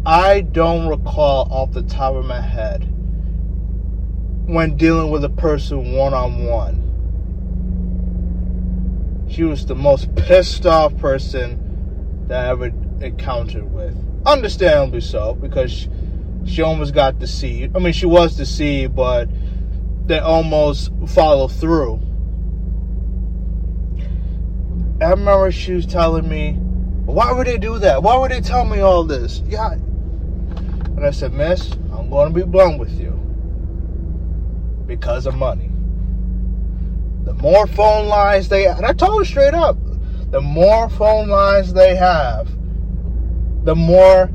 I 0.04 0.42
don't 0.42 0.86
recall 0.88 1.48
off 1.50 1.72
the 1.72 1.82
top 1.82 2.14
of 2.14 2.26
my 2.26 2.40
head 2.40 2.92
when 4.46 4.76
dealing 4.76 5.10
with 5.10 5.24
a 5.24 5.30
person 5.30 5.92
one 5.92 6.14
on 6.14 6.44
one 6.44 6.85
she 9.36 9.44
was 9.44 9.66
the 9.66 9.74
most 9.74 10.14
pissed 10.14 10.64
off 10.64 10.96
person 10.96 12.24
that 12.26 12.46
I 12.46 12.48
ever 12.48 12.72
encountered 13.02 13.70
with. 13.70 13.94
Understandably 14.24 15.02
so, 15.02 15.34
because 15.34 15.88
she 16.46 16.62
almost 16.62 16.94
got 16.94 17.18
deceived. 17.18 17.76
I 17.76 17.80
mean, 17.80 17.92
she 17.92 18.06
was 18.06 18.34
deceived, 18.34 18.96
but 18.96 19.28
they 20.06 20.20
almost 20.20 20.90
followed 21.08 21.52
through. 21.52 22.00
I 25.02 25.10
remember 25.10 25.52
she 25.52 25.74
was 25.74 25.84
telling 25.84 26.26
me, 26.26 26.52
why 27.04 27.30
would 27.30 27.46
they 27.46 27.58
do 27.58 27.78
that? 27.80 28.02
Why 28.02 28.16
would 28.16 28.30
they 28.30 28.40
tell 28.40 28.64
me 28.64 28.80
all 28.80 29.04
this? 29.04 29.42
Yeah. 29.46 29.72
And 29.72 31.04
I 31.04 31.10
said, 31.10 31.34
Miss, 31.34 31.72
I'm 31.92 32.08
going 32.08 32.32
to 32.32 32.34
be 32.34 32.42
blunt 32.42 32.78
with 32.78 32.98
you. 32.98 33.10
Because 34.86 35.26
of 35.26 35.34
money 35.34 35.75
the 37.26 37.34
more 37.34 37.66
phone 37.66 38.06
lines 38.06 38.48
they 38.48 38.66
and 38.66 38.86
I 38.86 38.92
told 38.92 39.20
her 39.20 39.24
straight 39.24 39.52
up, 39.52 39.76
the 40.30 40.40
more 40.40 40.88
phone 40.88 41.28
lines 41.28 41.72
they 41.72 41.96
have, 41.96 42.48
the 43.64 43.74
more 43.74 44.30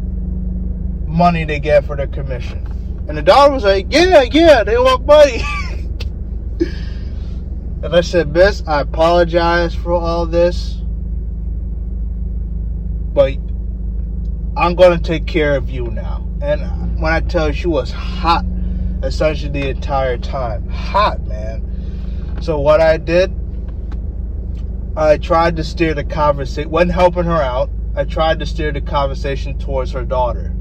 money 1.08 1.46
they 1.46 1.60
get 1.60 1.86
for 1.86 1.96
their 1.96 2.08
commission. 2.08 2.68
And 3.08 3.18
the 3.18 3.22
daughter 3.22 3.54
was 3.54 3.64
like, 3.64 3.88
Yeah, 3.90 4.24
yeah, 4.24 4.66
they 4.66 4.78
want 4.78 5.06
money. 5.06 5.42
and 7.82 7.96
I 7.96 8.02
said, 8.02 8.34
Miss, 8.34 8.62
I 8.68 8.82
apologize 8.82 9.74
for 9.74 9.94
all 9.94 10.26
this. 10.26 10.82
But 13.14 13.38
I'm 14.58 14.76
gonna 14.76 15.00
take 15.00 15.26
care 15.28 15.56
of 15.56 15.70
you 15.70 15.88
now. 15.88 16.28
And 16.42 17.02
when 17.02 17.14
I 17.14 17.22
tell 17.22 17.48
you 17.48 17.54
she 17.54 17.68
was 17.68 17.90
hot 17.90 18.44
essentially 19.02 19.62
the 19.62 19.70
entire 19.70 20.18
time. 20.18 20.68
Hot, 20.70 21.26
man. 21.26 21.71
So 22.42 22.60
what 22.60 22.82
I 22.82 22.98
did, 22.98 23.32
I 24.98 25.18
tried 25.18 25.56
to 25.58 25.64
steer 25.64 25.94
the 25.94 26.04
conversation, 26.04 26.72
wasn't 26.72 26.94
helping 26.94 27.26
her 27.26 27.42
out. 27.42 27.70
I 27.96 28.04
tried 28.04 28.40
to 28.40 28.48
steer 28.48 28.72
the 28.72 28.82
conversation 28.82 29.60
towards 29.60 29.92
her 29.92 30.04
daughter. 30.04 30.52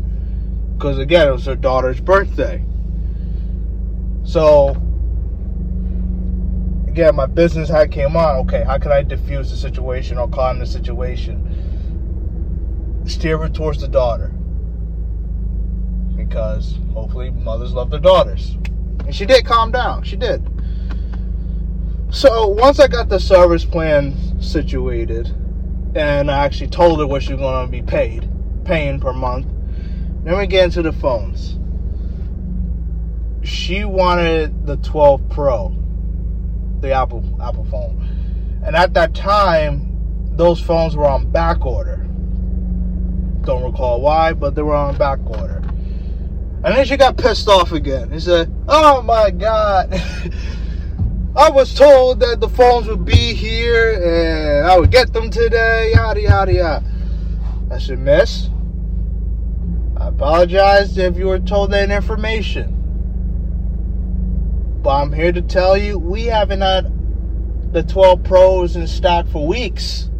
Because 0.76 0.98
again, 0.98 1.28
it 1.28 1.32
was 1.32 1.46
her 1.46 1.56
daughter's 1.56 1.98
birthday. 1.98 2.62
So, 4.24 4.76
again, 6.86 7.16
my 7.16 7.24
business 7.24 7.70
hat 7.70 7.90
came 7.90 8.14
on. 8.14 8.36
Okay, 8.40 8.62
how 8.62 8.76
can 8.76 8.92
I 8.92 9.02
diffuse 9.02 9.50
the 9.50 9.56
situation 9.56 10.18
or 10.18 10.28
calm 10.28 10.58
the 10.58 10.66
situation? 10.66 11.46
Steer 13.06 13.38
her 13.38 13.48
towards 13.48 13.80
the 13.80 13.88
daughter. 13.88 14.34
Because 16.14 16.78
hopefully 16.92 17.30
mothers 17.30 17.72
love 17.72 17.88
their 17.90 18.00
daughters. 18.00 18.58
And 19.06 19.14
she 19.14 19.24
did 19.24 19.46
calm 19.46 19.72
down. 19.72 20.02
She 20.02 20.16
did. 20.16 20.46
So 22.12 22.48
once 22.48 22.80
I 22.80 22.88
got 22.88 23.08
the 23.08 23.20
service 23.20 23.64
plan 23.64 24.16
situated, 24.42 25.28
and 25.94 26.28
I 26.28 26.44
actually 26.44 26.66
told 26.66 26.98
her 26.98 27.06
what 27.06 27.22
she 27.22 27.34
was 27.34 27.40
going 27.40 27.66
to 27.66 27.70
be 27.70 27.82
paid, 27.82 28.28
paying 28.64 28.98
per 28.98 29.12
month, 29.12 29.46
then 30.24 30.36
we 30.36 30.48
get 30.48 30.64
into 30.64 30.82
the 30.82 30.92
phones. 30.92 31.56
She 33.48 33.84
wanted 33.84 34.66
the 34.66 34.76
12 34.78 35.28
Pro, 35.30 35.76
the 36.80 36.90
Apple 36.92 37.24
Apple 37.40 37.64
phone, 37.66 38.60
and 38.66 38.74
at 38.74 38.92
that 38.94 39.14
time, 39.14 40.32
those 40.36 40.60
phones 40.60 40.96
were 40.96 41.06
on 41.06 41.30
back 41.30 41.64
order. 41.64 42.08
Don't 43.42 43.62
recall 43.62 44.00
why, 44.00 44.32
but 44.32 44.56
they 44.56 44.62
were 44.62 44.74
on 44.74 44.96
back 44.98 45.20
order. 45.26 45.62
And 46.62 46.76
then 46.76 46.84
she 46.84 46.96
got 46.96 47.16
pissed 47.16 47.48
off 47.48 47.70
again. 47.70 48.10
He 48.10 48.18
said, 48.18 48.52
"Oh 48.66 49.00
my 49.00 49.30
God." 49.30 49.94
I 51.36 51.48
was 51.48 51.72
told 51.74 52.20
that 52.20 52.40
the 52.40 52.48
phones 52.48 52.88
would 52.88 53.04
be 53.04 53.34
here 53.34 53.92
and 54.02 54.66
I 54.66 54.76
would 54.76 54.90
get 54.90 55.12
them 55.12 55.30
today, 55.30 55.92
yada, 55.94 56.20
yada, 56.20 56.52
yada. 56.52 56.84
I 57.70 57.78
said, 57.78 58.00
Miss, 58.00 58.48
I 59.96 60.08
apologize 60.08 60.98
if 60.98 61.16
you 61.16 61.26
were 61.26 61.38
told 61.38 61.70
that 61.70 61.88
information. 61.90 62.76
But 64.82 65.02
I'm 65.02 65.12
here 65.12 65.30
to 65.30 65.42
tell 65.42 65.76
you, 65.76 65.98
we 65.98 66.24
haven't 66.24 66.62
had 66.62 66.92
the 67.72 67.84
12 67.84 68.24
Pros 68.24 68.74
in 68.74 68.88
stock 68.88 69.28
for 69.28 69.46
weeks. 69.46 70.10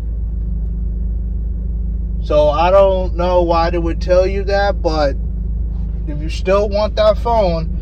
So 2.23 2.51
I 2.51 2.71
don't 2.71 3.17
know 3.17 3.43
why 3.43 3.71
they 3.71 3.79
would 3.79 4.01
tell 4.01 4.29
you 4.29 4.45
that, 4.45 4.81
but 4.81 5.17
if 6.07 6.21
you 6.21 6.29
still 6.29 6.69
want 6.69 6.95
that 6.97 7.19
phone, 7.19 7.80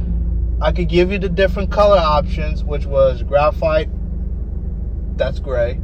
I 0.61 0.73
could 0.73 0.89
give 0.89 1.13
you 1.13 1.19
the 1.19 1.29
different 1.29 1.71
color 1.71 1.99
options, 1.99 2.65
which 2.65 2.85
was 2.85 3.23
graphite, 3.23 3.89
that's 5.17 5.39
gray, 5.39 5.81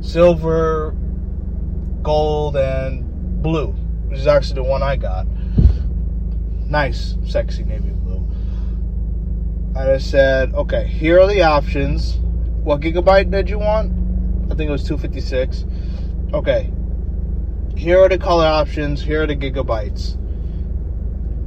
silver, 0.00 0.94
gold, 2.02 2.56
and 2.56 3.42
blue, 3.42 3.68
which 4.08 4.18
is 4.18 4.26
actually 4.26 4.56
the 4.56 4.64
one 4.64 4.82
I 4.82 4.96
got. 4.96 5.26
Nice, 6.66 7.16
sexy 7.26 7.64
navy 7.64 7.90
blue. 7.90 8.26
I 9.74 9.86
just 9.86 10.10
said, 10.10 10.52
okay, 10.54 10.86
here 10.86 11.20
are 11.20 11.26
the 11.26 11.42
options. 11.42 12.16
What 12.62 12.80
gigabyte 12.80 13.30
did 13.30 13.48
you 13.48 13.58
want? 13.58 13.92
I 14.52 14.54
think 14.54 14.68
it 14.68 14.72
was 14.72 14.84
256. 14.84 15.64
Okay, 16.34 16.70
here 17.76 17.98
are 18.00 18.08
the 18.10 18.18
color 18.18 18.44
options, 18.44 19.00
here 19.00 19.22
are 19.22 19.26
the 19.26 19.36
gigabytes. 19.36 20.14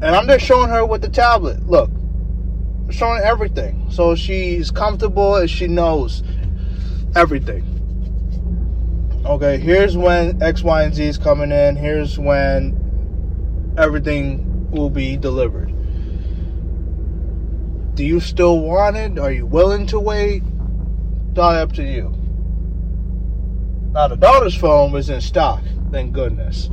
And 0.02 0.16
I'm 0.16 0.26
just 0.26 0.44
showing 0.44 0.70
her 0.70 0.84
with 0.84 1.04
the 1.04 1.10
tablet. 1.10 1.68
Look, 1.68 1.92
showing 2.92 3.22
everything. 3.24 3.88
So 3.90 4.16
she's 4.16 4.72
comfortable 4.72 5.36
and 5.36 5.50
she 5.50 5.68
knows 5.68 6.24
everything. 7.16 7.68
Okay, 9.26 9.58
here's 9.58 9.96
when 9.96 10.42
X, 10.42 10.64
Y, 10.64 10.84
and 10.84 10.96
Z 10.96 11.04
is 11.04 11.18
coming 11.18 11.52
in. 11.52 11.76
Here's 11.76 12.18
when 12.18 13.74
everything 13.78 14.70
will 14.72 14.90
be 14.90 15.18
delivered. 15.18 15.68
Do 17.96 18.06
you 18.06 18.20
still 18.20 18.60
want 18.60 18.98
it? 18.98 19.20
Are 19.20 19.32
you 19.32 19.46
willing 19.46 19.86
to 19.88 20.00
wait? 20.00 20.44
entirely 21.32 21.62
up 21.62 21.72
to 21.72 21.84
you. 21.84 22.14
Now, 23.94 24.10
the 24.10 24.18
daughter's 24.18 24.56
phone 24.56 24.92
was 24.92 25.10
in 25.10 25.22
stock, 25.22 25.64
thank 25.92 26.12
goodness. 26.12 26.70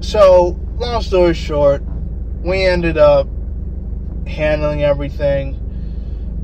So, 0.00 0.58
long 0.76 1.02
story 1.02 1.34
short, 1.34 1.82
we 2.44 2.62
ended 2.62 2.96
up 2.96 3.26
handling 4.26 4.82
everything. 4.82 5.62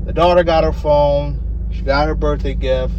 The 0.05 0.13
daughter 0.13 0.43
got 0.43 0.63
her 0.63 0.73
phone, 0.73 1.69
she 1.71 1.81
got 1.81 2.07
her 2.07 2.15
birthday 2.15 2.53
gift. 2.53 2.95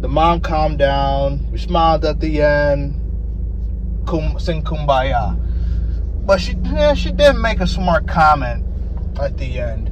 The 0.00 0.08
mom 0.08 0.40
calmed 0.40 0.78
down. 0.78 1.50
We 1.52 1.58
smiled 1.58 2.04
at 2.04 2.18
the 2.18 2.42
end. 2.42 2.98
Kum, 4.06 4.38
sing 4.38 4.62
kumbaya. 4.62 5.38
But 6.26 6.40
she, 6.40 6.56
yeah, 6.64 6.94
she 6.94 7.12
did 7.12 7.34
make 7.34 7.60
a 7.60 7.66
smart 7.66 8.08
comment 8.08 8.66
at 9.20 9.36
the 9.36 9.60
end 9.60 9.90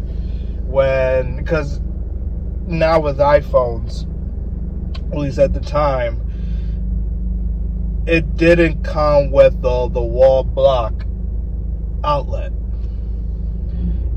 when, 0.67 1.37
because 1.37 1.81
now 2.67 3.01
with 3.01 3.19
iPhones, 3.19 4.07
at 5.13 5.19
least 5.19 5.39
at 5.39 5.53
the 5.53 5.61
time, 5.61 6.21
it 8.07 8.37
didn't 8.37 8.83
come 8.83 9.31
with 9.31 9.61
the, 9.63 9.89
the 9.89 10.03
wall 10.03 10.45
block 10.45 11.05
outlet. 12.05 12.53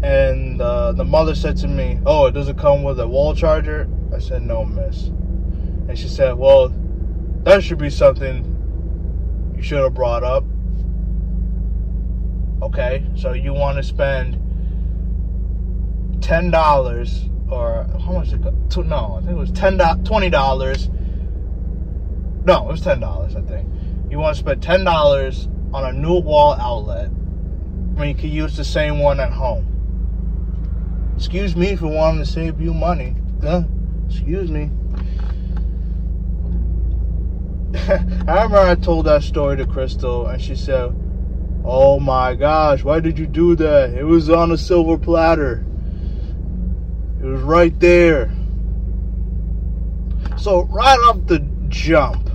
And 0.03 0.61
uh, 0.61 0.91
the 0.91 1.05
mother 1.05 1.33
said 1.33 1.55
to 1.57 1.67
me, 1.67 1.97
Oh, 2.05 2.25
it 2.25 2.33
doesn't 2.33 2.57
come 2.57 2.83
with 2.83 2.99
a 2.99 3.07
wall 3.07 3.33
charger? 3.33 3.89
I 4.13 4.19
said, 4.19 4.43
No, 4.43 4.65
miss. 4.65 5.05
And 5.87 5.97
she 5.97 6.09
said, 6.09 6.33
Well, 6.33 6.69
that 7.43 7.63
should 7.63 7.77
be 7.77 7.89
something 7.89 9.53
you 9.55 9.63
should 9.63 9.81
have 9.81 9.93
brought 9.93 10.23
up. 10.23 10.43
Okay, 12.61 13.05
so 13.15 13.33
you 13.33 13.53
want 13.53 13.77
to 13.77 13.83
spend 13.83 14.39
ten 16.21 16.51
dollars 16.51 17.29
or 17.49 17.85
how 18.05 18.13
much 18.13 18.31
it? 18.31 18.39
No, 18.39 19.15
I 19.15 19.19
think 19.19 19.31
it 19.31 19.35
was 19.35 19.51
ten 19.51 19.77
twenty 20.03 20.29
dollars. 20.29 20.89
No, 22.45 22.67
it 22.67 22.71
was 22.71 22.81
ten 22.81 22.99
dollars. 22.99 23.35
I 23.35 23.41
think 23.41 23.69
you 24.09 24.19
want 24.19 24.35
to 24.35 24.39
spend 24.39 24.61
ten 24.61 24.83
dollars 24.83 25.47
on 25.73 25.85
a 25.85 25.93
new 25.93 26.19
wall 26.19 26.53
outlet 26.53 27.09
when 27.95 28.07
you 28.07 28.15
could 28.15 28.29
use 28.29 28.55
the 28.55 28.63
same 28.63 28.99
one 28.99 29.19
at 29.19 29.31
home. 29.31 29.72
Excuse 31.23 31.55
me 31.55 31.77
for 31.77 31.87
wanting 31.87 32.19
to 32.19 32.29
save 32.29 32.59
you 32.59 32.73
money. 32.73 33.15
Uh, 33.41 33.63
excuse 34.09 34.51
me. 34.51 34.69
I 38.27 38.43
remember 38.43 38.57
I 38.57 38.75
told 38.75 39.05
that 39.05 39.23
story 39.23 39.55
to 39.55 39.65
Crystal, 39.65 40.27
and 40.27 40.41
she 40.41 40.53
said, 40.53 40.93
Oh 41.63 41.97
my 42.01 42.35
gosh, 42.35 42.83
why 42.83 42.99
did 42.99 43.17
you 43.17 43.25
do 43.25 43.55
that? 43.55 43.91
It 43.91 44.03
was 44.03 44.29
on 44.29 44.51
a 44.51 44.57
silver 44.57 44.97
platter. 44.97 45.65
It 47.21 47.25
was 47.25 47.41
right 47.41 47.79
there. 47.79 48.29
So, 50.37 50.63
right 50.63 50.99
off 51.07 51.25
the 51.25 51.39
jump, 51.69 52.29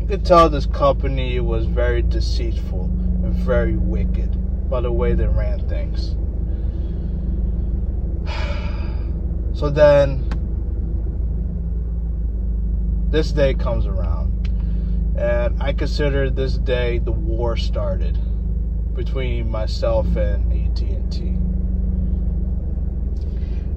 you 0.00 0.06
could 0.06 0.24
tell 0.24 0.48
this 0.48 0.66
company 0.66 1.40
was 1.40 1.66
very 1.66 2.02
deceitful 2.02 2.84
and 2.84 3.34
very 3.34 3.74
wicked 3.74 4.70
by 4.70 4.80
the 4.80 4.92
way 4.92 5.14
they 5.14 5.26
ran 5.26 5.68
things. 5.68 6.14
So 9.60 9.68
then, 9.68 10.24
this 13.10 13.30
day 13.30 13.52
comes 13.52 13.84
around, 13.84 14.48
and 15.18 15.62
I 15.62 15.74
consider 15.74 16.30
this 16.30 16.54
day 16.54 16.96
the 16.96 17.12
war 17.12 17.58
started 17.58 18.18
between 18.94 19.50
myself 19.50 20.06
and 20.16 20.50
AT&T. 20.50 21.36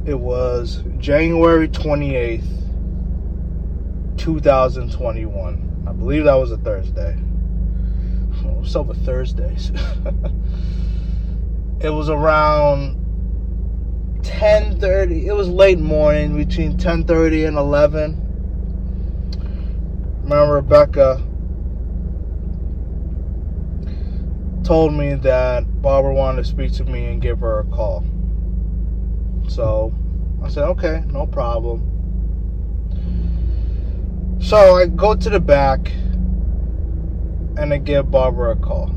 It 0.09 0.17
was 0.17 0.85
January 0.99 1.67
28th, 1.67 2.47
2021. 4.15 5.83
I 5.85 5.91
believe 5.91 6.23
that 6.23 6.35
was 6.35 6.51
a 6.51 6.57
Thursday. 6.59 7.15
What's 8.41 8.73
up 8.73 8.85
with 8.85 9.05
Thursdays? 9.05 9.69
it 11.81 11.89
was 11.89 12.07
around 12.07 13.02
10:30. 14.23 15.25
It 15.25 15.33
was 15.33 15.49
late 15.49 15.79
morning, 15.79 16.35
between 16.35 16.77
10:30 16.77 17.45
and 17.47 17.57
11. 17.57 18.19
Remember 20.23 20.55
Rebecca 20.55 21.21
told 24.63 24.93
me 24.93 25.13
that 25.15 25.81
Barbara 25.81 26.13
wanted 26.13 26.43
to 26.43 26.49
speak 26.49 26.71
to 26.73 26.85
me 26.85 27.05
and 27.07 27.21
give 27.21 27.39
her 27.39 27.59
a 27.59 27.65
call. 27.65 28.03
So 29.49 29.93
I 30.41 30.47
said, 30.47 30.63
okay, 30.69 31.03
no 31.11 31.25
problem. 31.27 31.89
So 34.39 34.77
I 34.77 34.87
go 34.87 35.15
to 35.15 35.29
the 35.29 35.39
back 35.39 35.91
and 37.57 37.73
I 37.73 37.77
give 37.77 38.09
Barbara 38.09 38.53
a 38.53 38.55
call. 38.55 38.89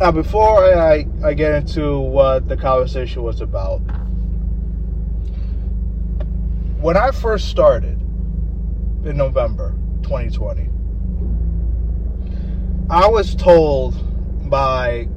Now, 0.00 0.10
before 0.10 0.64
I, 0.74 1.06
I 1.22 1.34
get 1.34 1.52
into 1.52 2.00
what 2.00 2.48
the 2.48 2.56
conversation 2.56 3.22
was 3.22 3.40
about, 3.40 3.78
when 6.80 6.96
I 6.96 7.12
first 7.12 7.48
started 7.48 8.00
in 9.04 9.16
November 9.16 9.76
2020, 10.02 10.68
I 12.90 13.06
was 13.06 13.36
told 13.36 13.94
by 14.50 15.08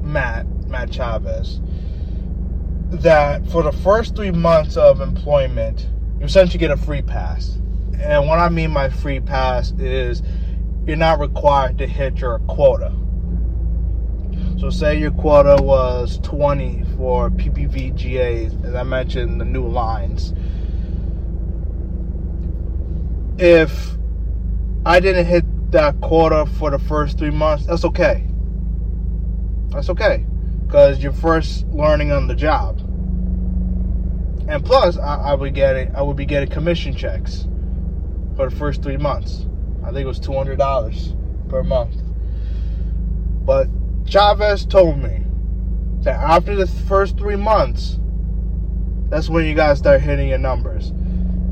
Matt, 0.00 0.46
Matt 0.68 0.90
Chavez, 0.90 1.60
that 2.90 3.46
for 3.48 3.62
the 3.62 3.72
first 3.72 4.16
three 4.16 4.30
months 4.30 4.78
of 4.78 5.02
employment, 5.02 5.86
you 6.18 6.24
essentially 6.24 6.58
get 6.58 6.70
a 6.70 6.78
free 6.78 7.02
pass. 7.02 7.58
And 8.00 8.26
what 8.26 8.38
I 8.38 8.48
mean 8.48 8.72
by 8.72 8.88
free 8.88 9.20
pass 9.20 9.72
is 9.72 10.22
you're 10.86 10.96
not 10.96 11.20
required 11.20 11.76
to 11.76 11.86
hit 11.86 12.20
your 12.20 12.38
quota. 12.40 12.90
So 14.58 14.70
say 14.70 14.98
your 14.98 15.12
quota 15.12 15.62
was 15.62 16.18
20 16.24 16.82
for 16.96 17.30
PPVGAs, 17.30 18.64
as 18.64 18.74
I 18.74 18.82
mentioned, 18.82 19.40
the 19.40 19.44
new 19.44 19.68
lines. 19.68 20.34
If 23.40 23.96
I 24.84 24.98
didn't 24.98 25.26
hit 25.26 25.44
that 25.70 26.00
quota 26.00 26.44
for 26.44 26.72
the 26.72 26.78
first 26.80 27.18
three 27.18 27.30
months, 27.30 27.66
that's 27.66 27.84
okay. 27.84 28.26
That's 29.68 29.90
okay, 29.90 30.26
because 30.66 31.00
you're 31.04 31.12
first 31.12 31.64
learning 31.68 32.10
on 32.10 32.26
the 32.26 32.34
job. 32.34 32.80
And 34.48 34.64
plus, 34.64 34.98
I, 34.98 35.14
I 35.18 35.34
would 35.34 35.54
get 35.54 35.76
it. 35.76 35.92
I 35.94 36.02
would 36.02 36.16
be 36.16 36.26
getting 36.26 36.48
commission 36.48 36.96
checks 36.96 37.46
for 38.34 38.50
the 38.50 38.56
first 38.56 38.82
three 38.82 38.96
months. 38.96 39.46
I 39.84 39.92
think 39.92 39.98
it 39.98 40.06
was 40.06 40.18
two 40.18 40.32
hundred 40.32 40.58
dollars 40.58 41.14
per 41.48 41.62
month. 41.62 41.94
But 43.44 43.68
Chavez 44.08 44.64
told 44.64 44.98
me 44.98 45.22
that 46.00 46.18
after 46.18 46.56
the 46.56 46.66
first 46.66 47.18
three 47.18 47.36
months, 47.36 47.98
that's 49.10 49.28
when 49.28 49.44
you 49.44 49.54
guys 49.54 49.78
start 49.78 50.00
hitting 50.00 50.28
your 50.28 50.38
numbers. 50.38 50.92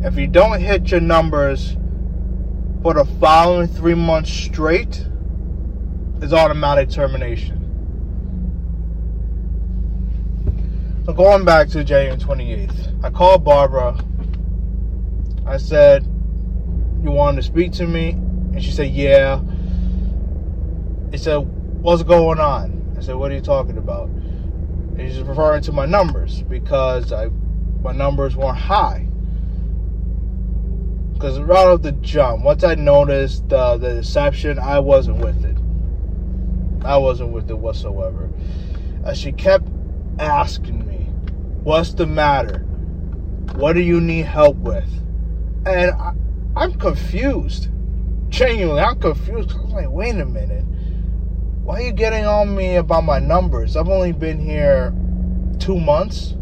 If 0.02 0.16
you 0.16 0.26
don't 0.26 0.60
hit 0.60 0.90
your 0.90 1.00
numbers 1.00 1.76
for 2.82 2.94
the 2.94 3.04
following 3.20 3.68
three 3.68 3.94
months 3.94 4.30
straight, 4.30 5.06
it's 6.22 6.32
automatic 6.32 6.88
termination. 6.88 7.62
So 11.04 11.12
going 11.12 11.44
back 11.44 11.68
to 11.68 11.84
January 11.84 12.18
28th, 12.18 13.04
I 13.04 13.10
called 13.10 13.44
Barbara. 13.44 14.02
I 15.46 15.58
said, 15.58 16.04
You 17.02 17.10
wanted 17.10 17.36
to 17.36 17.42
speak 17.42 17.72
to 17.72 17.86
me? 17.86 18.10
And 18.10 18.64
she 18.64 18.70
said, 18.70 18.90
Yeah. 18.90 19.40
He 21.10 21.18
said, 21.18 21.46
what's 21.86 22.02
going 22.02 22.40
on? 22.40 22.96
I 22.98 23.00
said, 23.00 23.14
what 23.14 23.30
are 23.30 23.34
you 23.36 23.40
talking 23.40 23.78
about? 23.78 24.08
And 24.08 25.00
he's 25.00 25.20
referring 25.20 25.62
to 25.62 25.72
my 25.72 25.86
numbers 25.86 26.42
because 26.42 27.12
I 27.12 27.28
my 27.80 27.92
numbers 27.92 28.34
weren't 28.34 28.58
high. 28.58 29.06
Because 31.12 31.38
right 31.38 31.64
off 31.64 31.82
the 31.82 31.92
jump, 31.92 32.42
once 32.42 32.64
I 32.64 32.74
noticed 32.74 33.52
uh, 33.52 33.76
the 33.76 33.90
deception, 33.90 34.58
I 34.58 34.80
wasn't 34.80 35.18
with 35.18 35.44
it. 35.44 35.56
I 36.84 36.96
wasn't 36.96 37.30
with 37.30 37.48
it 37.50 37.58
whatsoever. 37.58 38.30
Uh, 39.04 39.14
she 39.14 39.30
kept 39.30 39.68
asking 40.18 40.84
me, 40.88 41.04
What's 41.62 41.94
the 41.94 42.06
matter? 42.06 42.64
What 43.54 43.74
do 43.74 43.80
you 43.80 44.00
need 44.00 44.24
help 44.24 44.56
with? 44.56 44.90
And 45.64 45.92
I, 45.92 46.14
I'm 46.56 46.74
confused. 46.74 47.68
Genuinely, 48.28 48.82
I'm 48.82 48.98
confused. 48.98 49.52
I'm 49.52 49.70
like, 49.70 49.88
wait 49.88 50.16
a 50.16 50.26
minute 50.26 50.64
why 51.66 51.80
are 51.80 51.82
you 51.82 51.92
getting 51.92 52.24
on 52.24 52.54
me 52.54 52.76
about 52.76 53.02
my 53.02 53.18
numbers? 53.18 53.76
I've 53.76 53.88
only 53.88 54.12
been 54.12 54.38
here 54.38 54.94
two 55.58 55.80
months. 55.80 56.36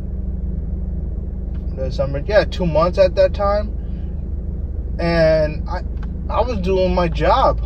December, 1.75 2.23
yeah, 2.27 2.45
two 2.45 2.67
months 2.67 2.99
at 2.99 3.15
that 3.15 3.33
time, 3.33 3.75
and 4.99 5.67
I, 5.67 5.83
I 6.29 6.43
was 6.43 6.59
doing 6.59 6.95
my 6.95 7.09
job. 7.09 7.59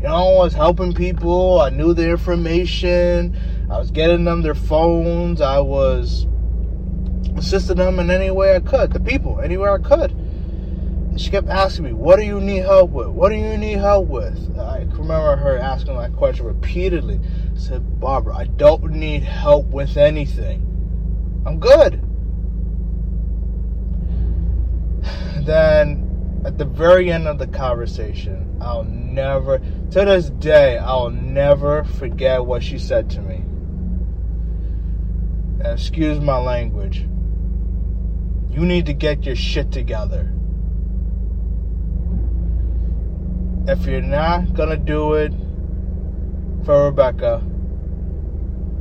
You 0.00 0.08
know, 0.08 0.14
I 0.14 0.36
was 0.38 0.54
helping 0.54 0.94
people. 0.94 1.60
I 1.60 1.68
knew 1.68 1.92
the 1.92 2.08
information. 2.08 3.38
I 3.70 3.78
was 3.78 3.90
getting 3.90 4.24
them 4.24 4.40
their 4.40 4.54
phones. 4.54 5.42
I 5.42 5.60
was 5.60 6.26
assisting 7.36 7.76
them 7.76 7.98
in 7.98 8.10
any 8.10 8.30
way 8.30 8.56
I 8.56 8.60
could, 8.60 8.94
the 8.94 9.00
people, 9.00 9.40
anywhere 9.42 9.74
I 9.74 9.78
could. 9.78 10.10
She 11.16 11.30
kept 11.30 11.48
asking 11.48 11.84
me, 11.84 11.92
What 11.92 12.16
do 12.16 12.24
you 12.24 12.40
need 12.40 12.62
help 12.62 12.90
with? 12.90 13.08
What 13.08 13.28
do 13.28 13.34
you 13.36 13.56
need 13.58 13.78
help 13.78 14.08
with? 14.08 14.58
I 14.58 14.78
remember 14.78 15.36
her 15.36 15.58
asking 15.58 15.96
that 15.98 16.14
question 16.14 16.46
repeatedly. 16.46 17.20
I 17.54 17.58
said, 17.58 18.00
Barbara, 18.00 18.36
I 18.36 18.44
don't 18.44 18.84
need 18.92 19.22
help 19.22 19.66
with 19.66 19.96
anything. 19.96 20.68
I'm 21.46 21.60
good. 21.60 22.00
Then 25.44 26.12
at 26.44 26.56
the 26.58 26.64
very 26.64 27.12
end 27.12 27.28
of 27.28 27.38
the 27.38 27.46
conversation, 27.46 28.56
I'll 28.60 28.84
never, 28.84 29.58
to 29.58 30.04
this 30.04 30.30
day, 30.30 30.78
I'll 30.78 31.10
never 31.10 31.84
forget 31.84 32.44
what 32.44 32.62
she 32.62 32.78
said 32.78 33.10
to 33.10 33.20
me. 33.20 33.44
Excuse 35.64 36.20
my 36.20 36.38
language. 36.38 37.06
You 38.50 38.64
need 38.64 38.86
to 38.86 38.92
get 38.92 39.24
your 39.24 39.36
shit 39.36 39.70
together. 39.70 40.32
If 43.64 43.86
you're 43.86 44.00
not 44.02 44.54
gonna 44.54 44.76
do 44.76 45.14
it 45.14 45.32
for 46.64 46.86
Rebecca, 46.86 47.40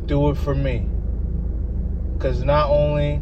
do 0.08 0.30
it 0.30 0.38
for 0.38 0.56
me. 0.56 0.88
Because 2.14 2.44
not 2.44 2.70
only 2.70 3.22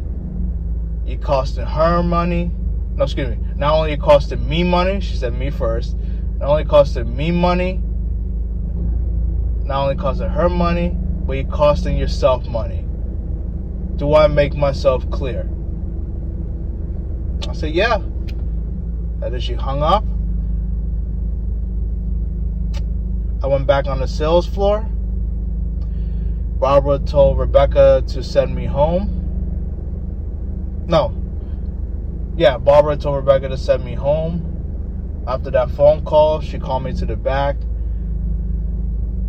you 1.04 1.18
costing 1.18 1.66
her 1.66 2.02
money, 2.02 2.50
no, 2.96 3.04
excuse 3.04 3.28
me, 3.28 3.38
not 3.56 3.74
only 3.74 3.92
it 3.92 4.00
costing 4.00 4.48
me 4.48 4.64
money, 4.64 5.00
she 5.00 5.16
said 5.16 5.34
me 5.34 5.50
first, 5.50 5.96
not 6.38 6.48
only 6.48 6.64
costing 6.64 7.14
me 7.14 7.30
money, 7.30 7.82
not 9.64 9.82
only 9.82 9.96
costing 9.96 10.30
her 10.30 10.48
money, 10.48 10.96
but 11.26 11.34
you 11.34 11.44
costing 11.44 11.98
yourself 11.98 12.46
money. 12.46 12.86
Do 13.96 14.14
I 14.14 14.28
make 14.28 14.54
myself 14.54 15.08
clear? 15.10 15.46
I 17.46 17.52
said, 17.52 17.74
yeah. 17.74 17.96
And 17.96 19.22
then 19.22 19.40
she 19.40 19.52
hung 19.52 19.82
up. 19.82 20.04
I 23.42 23.46
went 23.46 23.66
back 23.66 23.86
on 23.86 24.00
the 24.00 24.06
sales 24.06 24.46
floor. 24.46 24.86
Barbara 26.58 26.98
told 26.98 27.38
Rebecca 27.38 28.04
to 28.08 28.22
send 28.22 28.54
me 28.54 28.66
home. 28.66 29.16
No. 30.86 31.14
Yeah, 32.36 32.58
Barbara 32.58 32.98
told 32.98 33.16
Rebecca 33.16 33.48
to 33.48 33.56
send 33.56 33.82
me 33.82 33.94
home. 33.94 35.24
After 35.26 35.50
that 35.52 35.70
phone 35.70 36.04
call, 36.04 36.42
she 36.42 36.58
called 36.58 36.82
me 36.82 36.92
to 36.92 37.06
the 37.06 37.16
back. 37.16 37.56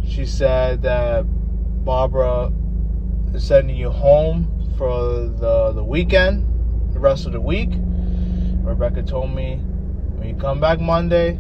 She 0.06 0.26
said 0.26 0.82
that 0.82 1.24
Barbara 1.86 2.52
is 3.34 3.46
sending 3.46 3.78
you 3.78 3.92
home 3.92 4.74
for 4.78 5.28
the, 5.28 5.72
the 5.72 5.84
weekend, 5.86 6.94
the 6.94 7.00
rest 7.00 7.26
of 7.28 7.32
the 7.32 7.40
week. 7.40 7.70
Rebecca 7.72 9.04
told 9.04 9.32
me, 9.32 9.56
when 10.16 10.28
you 10.28 10.36
come 10.36 10.60
back 10.60 10.82
Monday, 10.82 11.40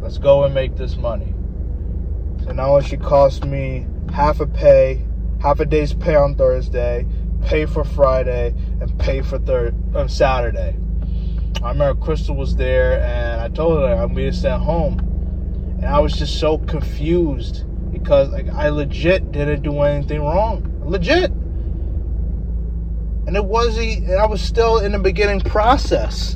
let's 0.00 0.16
go 0.16 0.44
and 0.44 0.54
make 0.54 0.76
this 0.76 0.96
money. 0.96 1.34
So 2.50 2.54
now 2.54 2.80
she 2.80 2.96
cost 2.96 3.44
me 3.44 3.86
half 4.12 4.40
a 4.40 4.46
pay, 4.48 5.04
half 5.38 5.60
a 5.60 5.64
day's 5.64 5.94
pay 5.94 6.16
on 6.16 6.34
Thursday, 6.34 7.06
pay 7.42 7.64
for 7.64 7.84
Friday, 7.84 8.56
and 8.80 8.98
pay 8.98 9.22
for 9.22 9.38
third 9.38 9.72
on 9.94 10.06
uh, 10.06 10.08
Saturday. 10.08 10.76
I 11.62 11.68
remember 11.68 11.94
Crystal 12.04 12.34
was 12.34 12.56
there, 12.56 13.00
and 13.04 13.40
I 13.40 13.50
told 13.50 13.78
her 13.78 13.94
I'm 13.94 14.32
sent 14.32 14.60
home, 14.62 14.98
and 15.78 15.86
I 15.86 16.00
was 16.00 16.18
just 16.18 16.40
so 16.40 16.58
confused 16.58 17.66
because 17.92 18.30
like 18.30 18.48
I 18.48 18.70
legit 18.70 19.30
didn't 19.30 19.62
do 19.62 19.82
anything 19.82 20.20
wrong, 20.20 20.76
legit, 20.84 21.30
and 23.28 23.36
it 23.36 23.44
wasn't. 23.44 24.10
I 24.10 24.26
was 24.26 24.42
still 24.42 24.78
in 24.78 24.90
the 24.90 24.98
beginning 24.98 25.40
process 25.40 26.34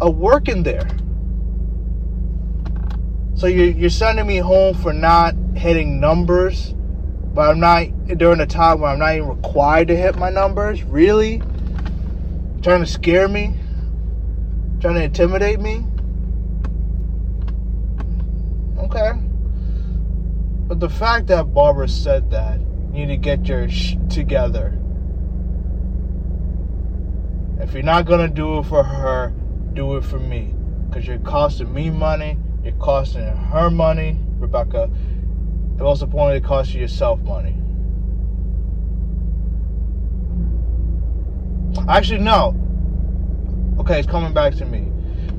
of 0.00 0.16
working 0.16 0.62
there. 0.62 0.86
So 3.38 3.46
you're, 3.46 3.66
you're 3.66 3.88
sending 3.88 4.26
me 4.26 4.38
home 4.38 4.74
for 4.74 4.92
not 4.92 5.32
hitting 5.54 6.00
numbers, 6.00 6.74
but 7.34 7.48
I'm 7.48 7.60
not 7.60 7.86
during 8.18 8.40
a 8.40 8.46
time 8.46 8.80
where 8.80 8.90
I'm 8.90 8.98
not 8.98 9.14
even 9.14 9.28
required 9.28 9.86
to 9.88 9.96
hit 9.96 10.16
my 10.16 10.28
numbers. 10.28 10.82
Really? 10.82 11.38
Trying 12.62 12.80
to 12.80 12.86
scare 12.86 13.28
me? 13.28 13.54
Trying 14.80 14.94
to 14.94 15.04
intimidate 15.04 15.60
me? 15.60 15.86
Okay. 18.78 19.12
But 20.66 20.80
the 20.80 20.88
fact 20.88 21.28
that 21.28 21.54
Barbara 21.54 21.86
said 21.86 22.32
that, 22.32 22.58
you 22.92 23.06
need 23.06 23.06
to 23.06 23.16
get 23.18 23.46
your 23.46 23.68
sh 23.68 23.94
together. 24.10 24.76
If 27.60 27.72
you're 27.72 27.84
not 27.84 28.04
gonna 28.04 28.26
do 28.26 28.58
it 28.58 28.64
for 28.64 28.82
her, 28.82 29.32
do 29.74 29.96
it 29.96 30.02
for 30.02 30.18
me. 30.18 30.56
Because 30.88 31.06
you're 31.06 31.20
costing 31.20 31.72
me 31.72 31.90
money, 31.90 32.36
you're 32.62 32.72
costing 32.74 33.24
her 33.24 33.70
money, 33.70 34.18
Rebecca. 34.38 34.84
And 34.84 35.78
most 35.80 36.02
importantly, 36.02 36.38
it 36.38 36.44
costs 36.44 36.74
you 36.74 36.80
yourself 36.80 37.20
money. 37.20 37.54
Actually, 41.88 42.20
no. 42.20 42.54
Okay, 43.80 44.00
it's 44.00 44.08
coming 44.08 44.34
back 44.34 44.54
to 44.56 44.66
me. 44.66 44.86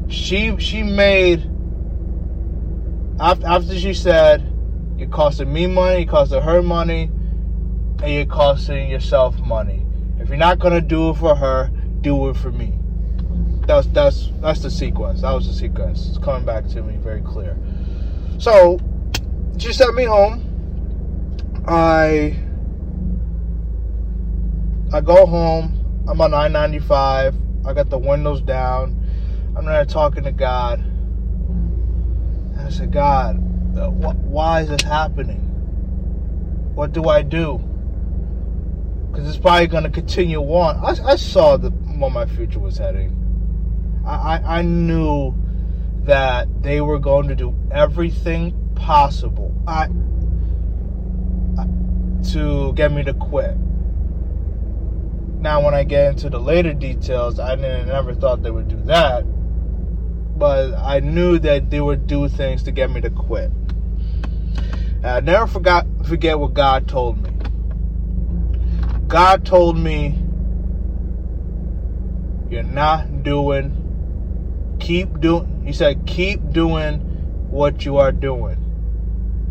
She 0.07 0.57
she 0.57 0.81
made 0.81 1.49
after 3.19 3.45
after 3.45 3.77
she 3.77 3.93
said 3.93 4.41
you're 4.97 5.09
costing 5.09 5.51
me 5.51 5.67
money, 5.67 5.99
you're 5.99 6.07
costing 6.09 6.41
her 6.41 6.63
money, 6.63 7.11
and 8.01 8.11
you're 8.11 8.25
costing 8.25 8.89
yourself 8.89 9.39
money. 9.41 9.85
If 10.19 10.29
you're 10.29 10.37
not 10.37 10.59
gonna 10.59 10.81
do 10.81 11.09
it 11.09 11.17
for 11.17 11.35
her, 11.35 11.69
do 12.01 12.29
it 12.29 12.37
for 12.37 12.51
me 12.51 12.78
that's 13.69 13.87
that's 13.87 14.29
that's 14.41 14.61
the 14.61 14.71
sequence. 14.71 15.21
That 15.21 15.31
was 15.31 15.47
the 15.47 15.53
sequence. 15.53 16.09
It's 16.09 16.17
coming 16.17 16.43
back 16.43 16.67
to 16.69 16.81
me 16.81 16.97
very 16.97 17.21
clear. 17.21 17.55
So 18.39 18.79
she 19.59 19.71
sent 19.73 19.93
me 19.93 20.05
home. 20.05 20.43
I 21.67 22.35
I 24.91 25.01
go 25.01 25.27
home. 25.27 25.75
I'm 26.07 26.19
on 26.19 26.33
I-95. 26.33 27.67
I 27.67 27.73
got 27.73 27.91
the 27.91 27.99
windows 27.99 28.41
down. 28.41 28.95
I'm 29.55 29.65
there 29.65 29.85
talking 29.85 30.23
to 30.23 30.31
God. 30.31 30.79
And 30.79 32.59
I 32.59 32.69
said, 32.69 32.91
God, 32.91 33.35
uh, 33.77 33.91
why 33.91 34.61
is 34.61 34.69
this 34.69 34.81
happening? 34.81 35.41
What 36.73 36.91
do 36.91 37.07
I 37.07 37.21
do? 37.21 37.59
Because 39.11 39.29
it's 39.29 39.37
probably 39.37 39.67
going 39.67 39.83
to 39.83 39.91
continue 39.91 40.41
on. 40.41 40.77
I, 40.77 41.11
I 41.11 41.15
saw 41.17 41.57
the, 41.57 41.69
where 41.69 42.09
my 42.09 42.25
future 42.25 42.59
was 42.59 42.79
heading. 42.79 43.28
I, 44.05 44.59
I 44.59 44.61
knew 44.61 45.35
that 46.03 46.63
they 46.63 46.81
were 46.81 46.99
going 46.99 47.27
to 47.27 47.35
do 47.35 47.55
everything 47.71 48.71
possible 48.75 49.53
I, 49.67 49.87
to 52.31 52.73
get 52.73 52.91
me 52.91 53.03
to 53.03 53.13
quit. 53.13 53.55
Now, 55.39 55.63
when 55.63 55.73
I 55.73 55.83
get 55.83 56.11
into 56.11 56.29
the 56.29 56.39
later 56.39 56.73
details, 56.73 57.39
I 57.39 57.55
never 57.55 58.13
thought 58.13 58.43
they 58.43 58.51
would 58.51 58.67
do 58.67 58.81
that, 58.83 59.23
but 60.37 60.73
I 60.75 60.99
knew 60.99 61.39
that 61.39 61.69
they 61.69 61.79
would 61.79 62.07
do 62.07 62.27
things 62.27 62.63
to 62.63 62.71
get 62.71 62.91
me 62.91 63.01
to 63.01 63.09
quit. 63.09 63.51
And 64.97 65.05
I 65.05 65.19
never 65.21 65.47
forgot 65.47 65.87
forget 66.05 66.39
what 66.39 66.53
God 66.53 66.87
told 66.87 67.21
me. 67.23 67.29
God 69.07 69.45
told 69.45 69.77
me, 69.77 70.19
"You're 72.49 72.63
not 72.63 73.23
doing 73.23 73.78
keep 74.79 75.19
doing 75.19 75.63
he 75.65 75.73
said 75.73 76.05
keep 76.05 76.51
doing 76.51 76.99
what 77.49 77.85
you 77.85 77.97
are 77.97 78.11
doing 78.11 78.57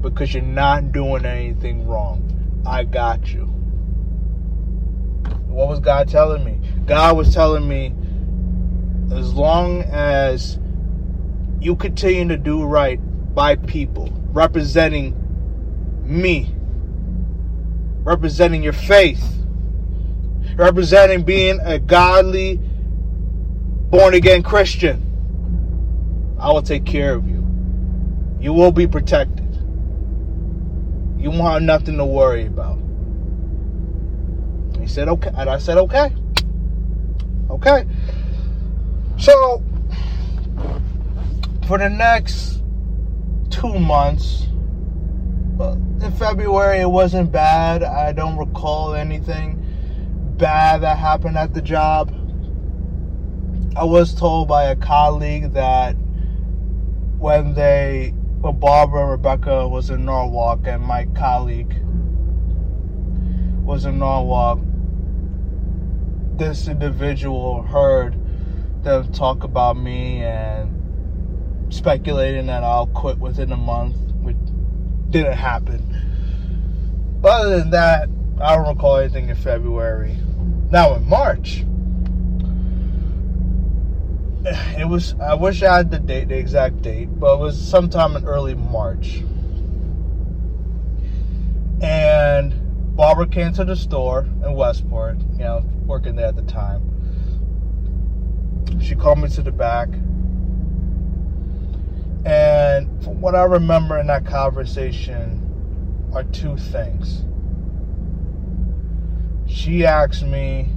because 0.01 0.33
you're 0.33 0.43
not 0.43 0.93
doing 0.93 1.25
anything 1.25 1.87
wrong. 1.87 2.25
I 2.65 2.85
got 2.85 3.33
you. 3.33 3.47
What 5.47 5.69
was 5.69 5.81
god 5.81 6.09
telling 6.09 6.45
me? 6.45 6.61
God 6.87 7.17
was 7.17 7.35
telling 7.35 7.69
me 7.69 7.95
as 9.13 9.33
long 9.33 9.83
as 9.83 10.59
you 11.61 11.75
continue 11.75 12.29
to 12.29 12.37
do 12.37 12.65
right 12.65 12.99
by 13.35 13.57
people 13.57 14.11
representing 14.33 15.15
me 16.05 16.55
representing 18.03 18.63
your 18.63 18.73
faith 18.73 19.23
representing 20.55 21.23
being 21.23 21.59
a 21.63 21.79
godly 21.79 22.57
born 23.91 24.15
again 24.15 24.43
christian 24.43 25.08
I 26.39 26.53
will 26.53 26.63
take 26.63 26.85
care 26.85 27.15
of 27.15 27.29
you. 27.29 27.45
You 28.41 28.53
will 28.53 28.73
be 28.73 28.87
protected. 28.87 29.55
You 31.19 31.31
won't 31.31 31.53
have 31.53 31.63
nothing 31.63 31.97
to 31.97 32.05
worry 32.05 32.47
about. 32.47 32.79
He 34.81 34.87
said, 34.87 35.09
okay. 35.09 35.31
And 35.37 35.51
I 35.51 35.59
said, 35.59 35.79
okay. 35.79 36.13
Okay. 37.51 37.85
So, 39.19 39.63
for 41.67 41.79
the 41.79 41.89
next 41.89 42.63
two 43.51 43.79
months, 43.79 44.45
in 46.01 46.13
February, 46.17 46.81
it 46.81 46.89
wasn't 46.89 47.33
bad. 47.33 47.83
I 47.83 48.13
don't 48.13 48.37
recall 48.37 48.95
anything 48.95 49.57
bad 50.37 50.83
that 50.83 50.97
happened 50.99 51.37
at 51.37 51.53
the 51.53 51.61
job. 51.61 52.15
I 53.77 53.83
was 53.83 54.15
told 54.15 54.47
by 54.47 54.65
a 54.67 54.77
colleague 54.77 55.53
that 55.55 55.97
when 57.19 57.55
they, 57.55 58.15
when 58.41 58.59
Barbara 58.59 59.07
Rebecca 59.07 59.67
was 59.69 59.91
in 59.91 60.05
Norwalk 60.05 60.61
and 60.67 60.83
my 60.83 61.07
colleague 61.07 61.75
was 63.65 63.85
in 63.85 63.99
Norwalk, 63.99 64.61
this 66.37 66.69
individual 66.69 67.63
heard 67.63 68.15
them 68.85 69.13
talk 69.13 69.43
about 69.43 69.77
me 69.77 70.23
and 70.23 71.75
speculating 71.75 72.47
that 72.47 72.63
I'll 72.63 72.87
quit 72.87 73.19
within 73.19 73.51
a 73.51 73.57
month, 73.57 73.97
which 74.23 74.37
didn't 75.11 75.37
happen. 75.37 77.17
But 77.21 77.41
other 77.41 77.59
than 77.59 77.71
that, 77.71 78.09
I 78.41 78.55
don't 78.55 78.69
recall 78.69 78.99
anything 78.99 79.29
in 79.29 79.37
February. 79.37 80.17
Now 80.71 80.95
in 80.95 81.09
March, 81.09 81.65
it 84.79 84.89
was 84.89 85.15
I 85.21 85.35
wish 85.35 85.63
I 85.63 85.79
had 85.79 85.91
the 85.91 85.99
date, 85.99 86.29
the 86.29 86.39
exact 86.39 86.83
date, 86.83 87.07
but 87.19 87.35
it 87.35 87.41
was 87.41 87.61
sometime 87.61 88.17
in 88.17 88.25
early 88.25 88.55
March. 88.55 89.23
And 91.81 92.97
Barbara 92.97 93.27
came 93.27 93.53
to 93.55 93.65
the 93.65 93.77
store 93.77 94.27
in 94.45 94.55
Westport, 94.55 95.19
you 95.33 95.39
know, 95.39 95.65
working 95.87 96.17
there 96.17 96.27
at 96.27 96.37
the 96.37 96.43
time. 96.43 96.83
She 98.81 98.95
called 98.95 99.19
me 99.19 99.29
to 99.31 99.43
the 99.43 99.53
back. 99.53 99.89
And 102.25 103.03
from 103.03 103.21
what 103.21 103.35
I 103.35 103.45
remember 103.45 103.99
in 103.99 104.07
that 104.09 104.25
conversation 104.25 105.45
are 106.13 106.25
two 106.25 106.57
things. 106.57 107.25
She 109.47 109.85
asked 109.85 110.25
me, 110.25 110.69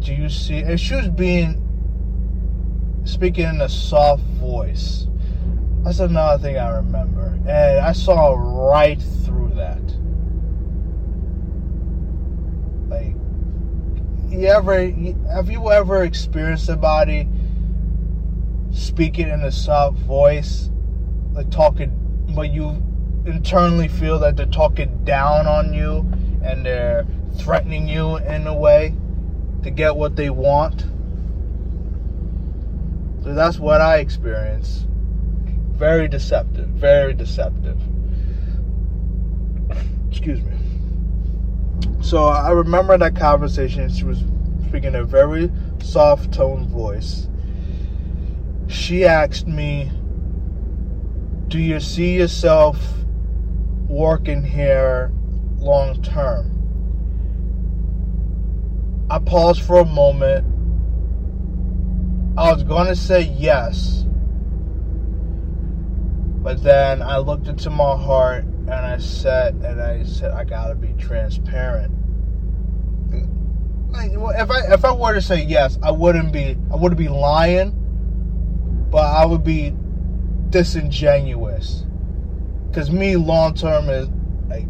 Do 0.00 0.14
you 0.14 0.28
see? 0.28 0.60
And 0.60 0.80
she 0.80 0.94
was 0.94 1.08
being 1.08 1.63
speaking 3.04 3.46
in 3.46 3.60
a 3.60 3.68
soft 3.68 4.22
voice. 4.40 5.06
That's 5.82 5.98
another 6.00 6.42
thing 6.42 6.56
I 6.56 6.76
remember. 6.76 7.38
And 7.46 7.80
I 7.80 7.92
saw 7.92 8.32
right 8.32 9.00
through 9.24 9.52
that. 9.54 9.82
Like, 12.88 13.14
you 14.30 14.46
ever, 14.48 14.90
have 15.32 15.50
you 15.50 15.70
ever 15.70 16.04
experienced 16.04 16.66
somebody 16.66 17.28
speaking 18.72 19.28
in 19.28 19.42
a 19.42 19.52
soft 19.52 19.98
voice, 19.98 20.70
like 21.32 21.50
talking, 21.50 21.92
but 22.34 22.50
you 22.50 22.82
internally 23.26 23.88
feel 23.88 24.18
that 24.18 24.36
they're 24.36 24.46
talking 24.46 25.04
down 25.04 25.46
on 25.46 25.72
you 25.72 25.98
and 26.42 26.64
they're 26.64 27.06
threatening 27.36 27.86
you 27.88 28.16
in 28.16 28.46
a 28.46 28.54
way 28.54 28.94
to 29.62 29.70
get 29.70 29.94
what 29.94 30.16
they 30.16 30.30
want? 30.30 30.86
So 33.24 33.32
that's 33.32 33.58
what 33.58 33.80
I 33.80 34.00
experienced. 34.00 34.86
Very 35.72 36.08
deceptive. 36.08 36.68
Very 36.68 37.14
deceptive. 37.14 37.80
Excuse 40.10 40.42
me. 40.42 40.52
So 42.02 42.24
I 42.24 42.50
remember 42.50 42.98
that 42.98 43.16
conversation. 43.16 43.88
She 43.88 44.04
was 44.04 44.22
speaking 44.68 44.88
in 44.90 44.96
a 44.96 45.04
very 45.04 45.50
soft 45.82 46.34
tone 46.34 46.68
voice. 46.68 47.28
She 48.66 49.06
asked 49.06 49.46
me, 49.46 49.90
Do 51.48 51.58
you 51.58 51.80
see 51.80 52.18
yourself 52.18 52.78
working 53.88 54.42
here 54.42 55.12
long 55.56 56.02
term? 56.02 56.50
I 59.08 59.18
paused 59.18 59.62
for 59.62 59.78
a 59.78 59.86
moment 59.86 60.46
I 62.36 62.52
was 62.52 62.64
going 62.64 62.88
to 62.88 62.96
say 62.96 63.22
yes. 63.22 64.04
But 66.42 66.62
then 66.62 67.00
I 67.00 67.18
looked 67.18 67.46
into 67.46 67.70
my 67.70 67.96
heart 67.96 68.44
and 68.44 68.72
I 68.72 68.98
said, 68.98 69.54
and 69.56 69.80
I 69.80 70.02
said, 70.04 70.32
I 70.32 70.44
gotta 70.44 70.74
be 70.74 70.92
transparent. 70.98 71.92
If 73.94 74.50
I 74.50 74.74
if 74.74 74.84
I 74.84 74.92
were 74.92 75.14
to 75.14 75.22
say 75.22 75.42
yes, 75.42 75.78
I 75.82 75.90
wouldn't 75.90 76.32
be 76.32 76.56
I 76.72 76.76
wouldn't 76.76 76.98
be 76.98 77.08
lying, 77.08 77.70
but 78.90 79.04
I 79.04 79.24
would 79.24 79.44
be 79.44 79.72
disingenuous. 80.50 81.86
Cause 82.72 82.90
me 82.90 83.16
long 83.16 83.54
term 83.54 83.88
is 83.88 84.08
like 84.48 84.66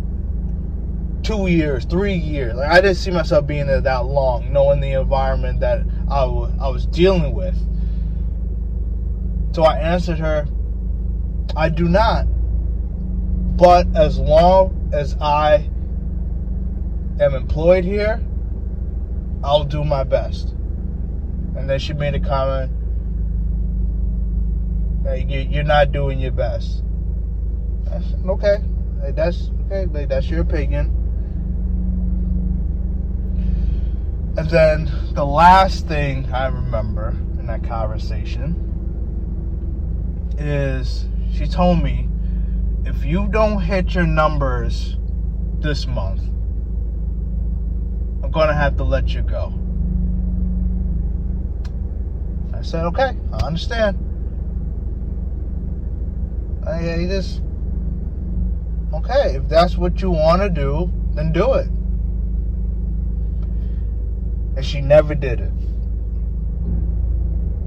two 1.23 1.47
years, 1.47 1.87
three 1.87 2.15
years. 2.15 2.55
Like 2.55 2.71
I 2.71 2.81
didn't 2.81 2.97
see 2.97 3.11
myself 3.11 3.47
being 3.47 3.67
there 3.67 3.81
that 3.81 4.05
long, 4.05 4.53
knowing 4.53 4.81
the 4.81 4.93
environment 4.93 5.61
that 5.61 5.81
I, 6.09 6.25
was 6.25 6.87
dealing 6.87 7.33
with. 7.33 7.57
So 9.55 9.63
I 9.63 9.79
answered 9.79 10.19
her, 10.19 10.47
I 11.57 11.69
do 11.69 11.89
not. 11.89 12.27
But 13.57 13.87
as 13.97 14.19
long 14.19 14.91
as 14.93 15.17
I 15.21 15.71
am 17.21 17.35
employed 17.35 17.85
here, 17.85 18.21
I'll 19.45 19.65
do 19.65 19.85
my 19.85 20.05
best. 20.05 20.49
And 21.57 21.71
then 21.71 21.79
she 21.79 21.93
made 21.93 22.15
a 22.15 22.21
comment, 22.21 22.73
hey, 25.05 25.47
you're 25.51 25.63
not 25.63 25.93
doing 25.93 26.19
your 26.19 26.33
best. 26.33 26.83
I 27.91 28.01
said, 28.01 28.25
okay, 28.27 28.57
that's 29.13 29.51
okay, 29.67 29.85
but 29.85 30.09
that's 30.09 30.29
your 30.29 30.41
opinion. 30.41 31.04
And 34.37 34.51
then 34.51 34.91
the 35.13 35.25
last 35.25 35.87
thing 35.87 36.29
I 36.33 36.49
remember 36.49 37.15
in 37.39 37.47
that 37.47 37.63
conversation 37.63 38.57
is 40.37 41.07
she 41.33 41.47
told 41.47 41.81
me 41.81 42.09
if 42.85 43.05
you 43.05 43.29
don't 43.29 43.61
hit 43.63 43.95
your 43.95 44.07
numbers 44.07 44.97
this 45.61 45.87
month, 45.87 46.23
I'm 48.25 48.33
going 48.33 48.49
to 48.49 48.55
have 48.55 48.77
to 48.79 48.85
let 48.85 49.15
you 49.15 49.23
go. 49.23 49.55
I 52.53 52.63
said, 52.63 52.87
okay, 52.87 53.17
I 53.33 53.47
understand. 53.47 53.99
I 56.67 57.07
just, 57.07 57.41
okay, 58.95 59.37
if 59.37 59.49
that's 59.49 59.77
what 59.77 60.03
you 60.03 60.11
want 60.11 60.43
to 60.43 60.51
do, 60.51 60.91
then 61.15 61.33
do 61.33 61.55
it. 61.55 61.69
And 64.57 64.65
she 64.65 64.81
never 64.81 65.15
did 65.15 65.41
it. 65.41 65.53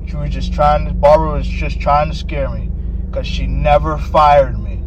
She 0.07 0.15
was 0.15 0.29
just 0.29 0.53
trying 0.53 0.87
to, 0.87 0.93
Barbara 0.93 1.33
was 1.33 1.47
just 1.47 1.81
trying 1.81 2.09
to 2.09 2.15
scare 2.15 2.49
me 2.49 2.69
because 3.05 3.27
she 3.27 3.45
never 3.45 3.97
fired 3.97 4.57
me 4.57 4.81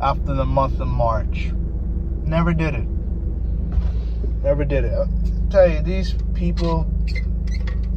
after 0.00 0.34
the 0.34 0.44
month 0.44 0.80
of 0.80 0.88
March. 0.88 1.50
Never 2.24 2.52
did 2.52 2.74
it. 2.74 2.86
Never 4.42 4.64
did 4.64 4.84
it. 4.84 4.92
I'll 4.92 5.08
tell 5.50 5.68
you, 5.68 5.80
these 5.80 6.14
people, 6.34 6.84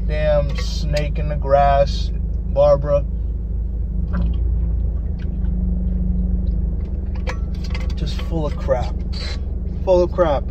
damn 0.08 0.56
snake 0.58 1.20
in 1.20 1.28
the 1.28 1.36
grass, 1.36 2.10
Barbara. 2.54 3.06
Just 7.95 8.22
full 8.22 8.45
of 8.45 8.56
crap. 8.56 8.95
Full 9.84 10.04
of 10.04 10.12
crap. 10.12 10.43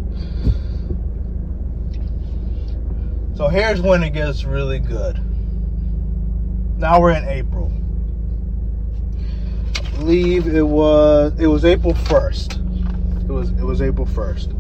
So 3.41 3.49
here's 3.49 3.81
when 3.81 4.03
it 4.03 4.11
gets 4.11 4.45
really 4.45 4.79
good. 4.79 5.19
Now 6.77 7.01
we're 7.01 7.13
in 7.13 7.25
April. 7.25 7.73
I 9.79 9.97
believe 9.97 10.47
it 10.47 10.61
was 10.61 11.33
it 11.41 11.47
was 11.47 11.65
April 11.65 11.95
1st. 11.95 13.25
It 13.25 13.33
was 13.33 13.49
it 13.53 13.63
was 13.63 13.81
April 13.81 14.05
1st. 14.05 14.53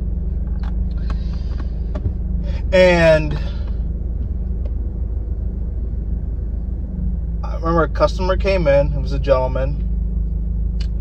And 2.72 3.38
I 7.44 7.56
remember 7.56 7.82
a 7.82 7.88
customer 7.90 8.38
came 8.38 8.66
in, 8.66 8.94
it 8.94 8.98
was 8.98 9.12
a 9.12 9.18
gentleman. 9.18 9.76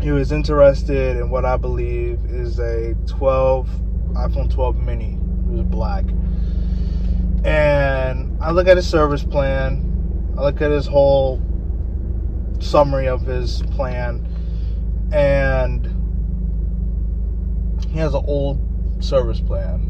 He 0.02 0.10
was 0.10 0.32
interested 0.32 1.16
in 1.16 1.30
what 1.30 1.46
I 1.46 1.56
believe 1.56 2.26
is 2.26 2.58
a 2.58 2.94
12 3.06 3.70
iPhone 4.12 4.52
12 4.52 4.76
mini. 4.76 5.14
It 5.14 5.52
was 5.52 5.62
black 5.62 6.04
and 7.44 8.36
I 8.42 8.50
look 8.50 8.68
at 8.68 8.76
his 8.76 8.86
service 8.86 9.24
plan. 9.24 10.34
I 10.36 10.42
look 10.42 10.60
at 10.60 10.70
his 10.70 10.86
whole 10.86 11.42
summary 12.60 13.08
of 13.08 13.22
his 13.22 13.62
plan, 13.62 14.26
and 15.12 15.86
he 17.90 17.98
has 17.98 18.14
an 18.14 18.24
old 18.26 18.60
service 19.02 19.40
plan. 19.40 19.86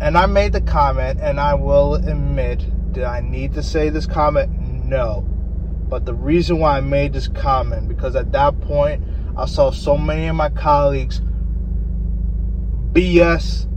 And 0.00 0.16
I 0.16 0.26
made 0.26 0.52
the 0.52 0.62
comment, 0.62 1.20
and 1.20 1.38
I 1.38 1.54
will 1.54 1.94
admit, 1.94 2.64
did 2.92 3.04
I 3.04 3.20
need 3.20 3.52
to 3.54 3.62
say 3.62 3.90
this 3.90 4.06
comment? 4.06 4.50
No. 4.86 5.26
But 5.88 6.06
the 6.06 6.14
reason 6.14 6.58
why 6.58 6.78
I 6.78 6.80
made 6.80 7.12
this 7.12 7.28
comment, 7.28 7.88
because 7.88 8.16
at 8.16 8.32
that 8.32 8.60
point, 8.62 9.04
I 9.36 9.46
saw 9.46 9.70
so 9.70 9.96
many 9.96 10.26
of 10.26 10.36
my 10.36 10.48
colleagues 10.48 11.20
BS 12.92 13.69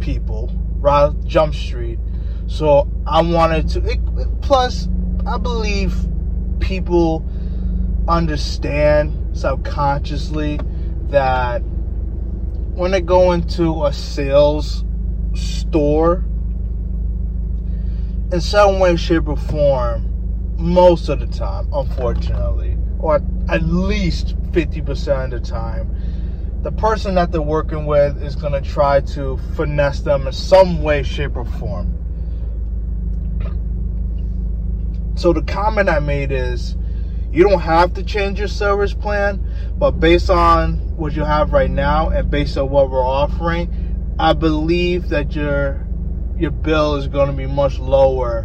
people 0.00 0.50
right 0.78 1.12
Jump 1.24 1.54
Street. 1.54 1.98
So 2.46 2.88
I 3.06 3.22
wanted 3.22 3.68
to. 3.70 3.84
It, 3.84 4.00
plus, 4.40 4.88
I 5.26 5.38
believe 5.38 5.96
people 6.60 7.28
understand 8.08 9.36
subconsciously 9.36 10.60
that 11.08 11.58
when 11.58 12.90
they 12.90 13.00
go 13.00 13.32
into 13.32 13.84
a 13.84 13.92
sales 13.92 14.84
store, 15.34 16.24
in 18.32 18.40
some 18.40 18.78
way, 18.78 18.96
shape, 18.96 19.28
or 19.28 19.36
form, 19.36 20.12
most 20.56 21.08
of 21.08 21.20
the 21.20 21.26
time, 21.26 21.68
unfortunately, 21.72 22.76
or 22.98 23.22
at 23.48 23.62
least 23.62 24.36
50% 24.52 25.24
of 25.24 25.30
the 25.30 25.40
time, 25.40 25.94
the 26.66 26.72
person 26.72 27.14
that 27.14 27.30
they're 27.30 27.40
working 27.40 27.86
with 27.86 28.20
is 28.20 28.34
going 28.34 28.52
to 28.52 28.60
try 28.60 29.00
to 29.00 29.36
finesse 29.54 30.00
them 30.00 30.26
in 30.26 30.32
some 30.32 30.82
way, 30.82 31.00
shape, 31.00 31.36
or 31.36 31.44
form. 31.44 31.94
So 35.14 35.32
the 35.32 35.42
comment 35.42 35.88
I 35.88 36.00
made 36.00 36.32
is 36.32 36.76
you 37.30 37.48
don't 37.48 37.60
have 37.60 37.94
to 37.94 38.02
change 38.02 38.40
your 38.40 38.48
service 38.48 38.92
plan, 38.92 39.48
but 39.78 39.92
based 40.00 40.28
on 40.28 40.78
what 40.96 41.14
you 41.14 41.22
have 41.22 41.52
right 41.52 41.70
now 41.70 42.08
and 42.08 42.28
based 42.32 42.58
on 42.58 42.68
what 42.68 42.90
we're 42.90 42.98
offering, 43.06 44.16
I 44.18 44.32
believe 44.32 45.10
that 45.10 45.36
your 45.36 45.86
your 46.36 46.50
bill 46.50 46.96
is 46.96 47.06
going 47.06 47.28
to 47.28 47.32
be 47.32 47.46
much 47.46 47.78
lower 47.78 48.44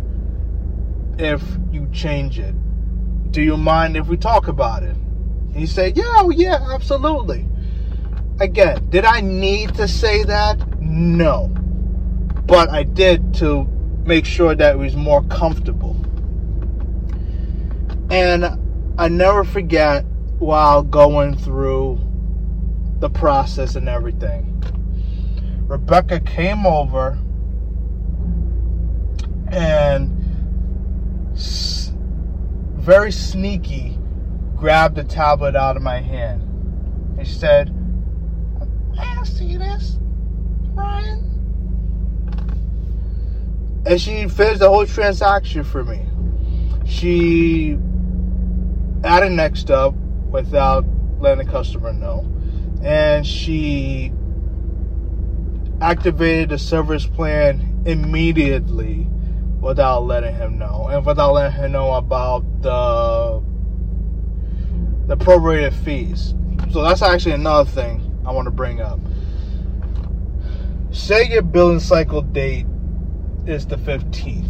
if 1.17 1.41
you 1.71 1.89
change 1.91 2.37
it. 2.37 2.53
Do 3.31 3.41
you 3.41 3.57
mind 3.57 3.97
if 3.97 4.05
we 4.05 4.15
talk 4.15 4.47
about 4.47 4.83
it? 4.83 4.95
And 4.95 5.55
you 5.55 5.65
say, 5.65 5.91
yeah, 5.95 6.03
oh, 6.17 6.29
yeah, 6.29 6.59
absolutely. 6.71 7.47
Again, 8.41 8.89
did 8.89 9.05
I 9.05 9.21
need 9.21 9.75
to 9.75 9.87
say 9.87 10.23
that? 10.23 10.57
No. 10.79 11.49
But 12.47 12.69
I 12.69 12.81
did 12.81 13.35
to 13.35 13.65
make 14.03 14.25
sure 14.25 14.55
that 14.55 14.73
it 14.73 14.77
was 14.79 14.95
more 14.95 15.21
comfortable. 15.25 15.95
And 18.09 18.45
I 18.97 19.09
never 19.09 19.43
forget 19.43 20.05
while 20.39 20.81
going 20.81 21.37
through 21.37 21.99
the 22.97 23.11
process 23.11 23.75
and 23.75 23.87
everything. 23.87 24.47
Rebecca 25.67 26.19
came 26.19 26.65
over 26.65 27.19
and 29.49 30.17
very 32.73 33.11
sneaky 33.11 33.99
grabbed 34.55 34.95
the 34.95 35.03
tablet 35.03 35.55
out 35.55 35.77
of 35.77 35.83
my 35.83 36.01
hand 36.01 36.41
and 37.19 37.27
said, 37.27 37.71
I 39.01 39.23
see 39.23 39.57
this, 39.57 39.97
Ryan. 40.73 41.27
And 43.85 43.99
she 43.99 44.27
finished 44.27 44.59
the 44.59 44.69
whole 44.69 44.85
transaction 44.85 45.63
for 45.63 45.83
me. 45.83 46.05
She 46.85 47.77
added 49.03 49.31
next 49.31 49.71
up 49.71 49.95
without 49.95 50.85
letting 51.19 51.45
the 51.45 51.51
customer 51.51 51.93
know. 51.93 52.27
And 52.83 53.25
she 53.25 54.13
activated 55.81 56.49
the 56.49 56.59
service 56.59 57.05
plan 57.07 57.83
immediately 57.85 59.07
without 59.59 60.05
letting 60.05 60.35
him 60.35 60.57
know 60.57 60.87
and 60.87 61.05
without 61.05 61.33
letting 61.33 61.59
him 61.59 61.71
know 61.71 61.93
about 61.93 62.43
the 62.61 63.41
the 65.07 65.17
prorated 65.17 65.73
fees. 65.73 66.35
So 66.71 66.83
that's 66.83 67.01
actually 67.01 67.33
another 67.33 67.69
thing 67.69 68.10
I 68.25 68.31
want 68.31 68.45
to 68.45 68.51
bring 68.51 68.81
up. 68.81 68.99
Say 70.91 71.29
your 71.29 71.41
billing 71.41 71.79
cycle 71.79 72.21
date 72.21 72.65
is 73.45 73.65
the 73.65 73.77
15th. 73.77 74.45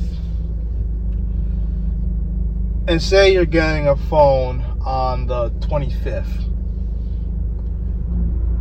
And 2.87 3.01
say 3.01 3.33
you're 3.33 3.45
getting 3.45 3.87
a 3.87 3.95
phone 3.95 4.61
on 4.83 5.27
the 5.27 5.51
25th. 5.51 6.49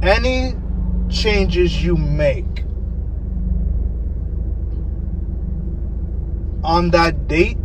Any 0.03 0.55
changes 1.09 1.83
you 1.83 1.97
make 1.97 2.65
on 6.63 6.91
that 6.91 7.27
date, 7.27 7.59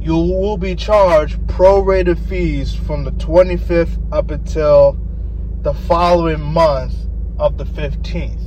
you 0.00 0.14
will 0.14 0.56
be 0.56 0.74
charged 0.74 1.38
prorated 1.46 2.18
fees 2.28 2.74
from 2.74 3.04
the 3.04 3.12
25th 3.12 3.98
up 4.12 4.30
until 4.30 4.98
the 5.62 5.72
following 5.72 6.40
month 6.40 6.94
of 7.38 7.56
the 7.56 7.64
15th. 7.64 8.40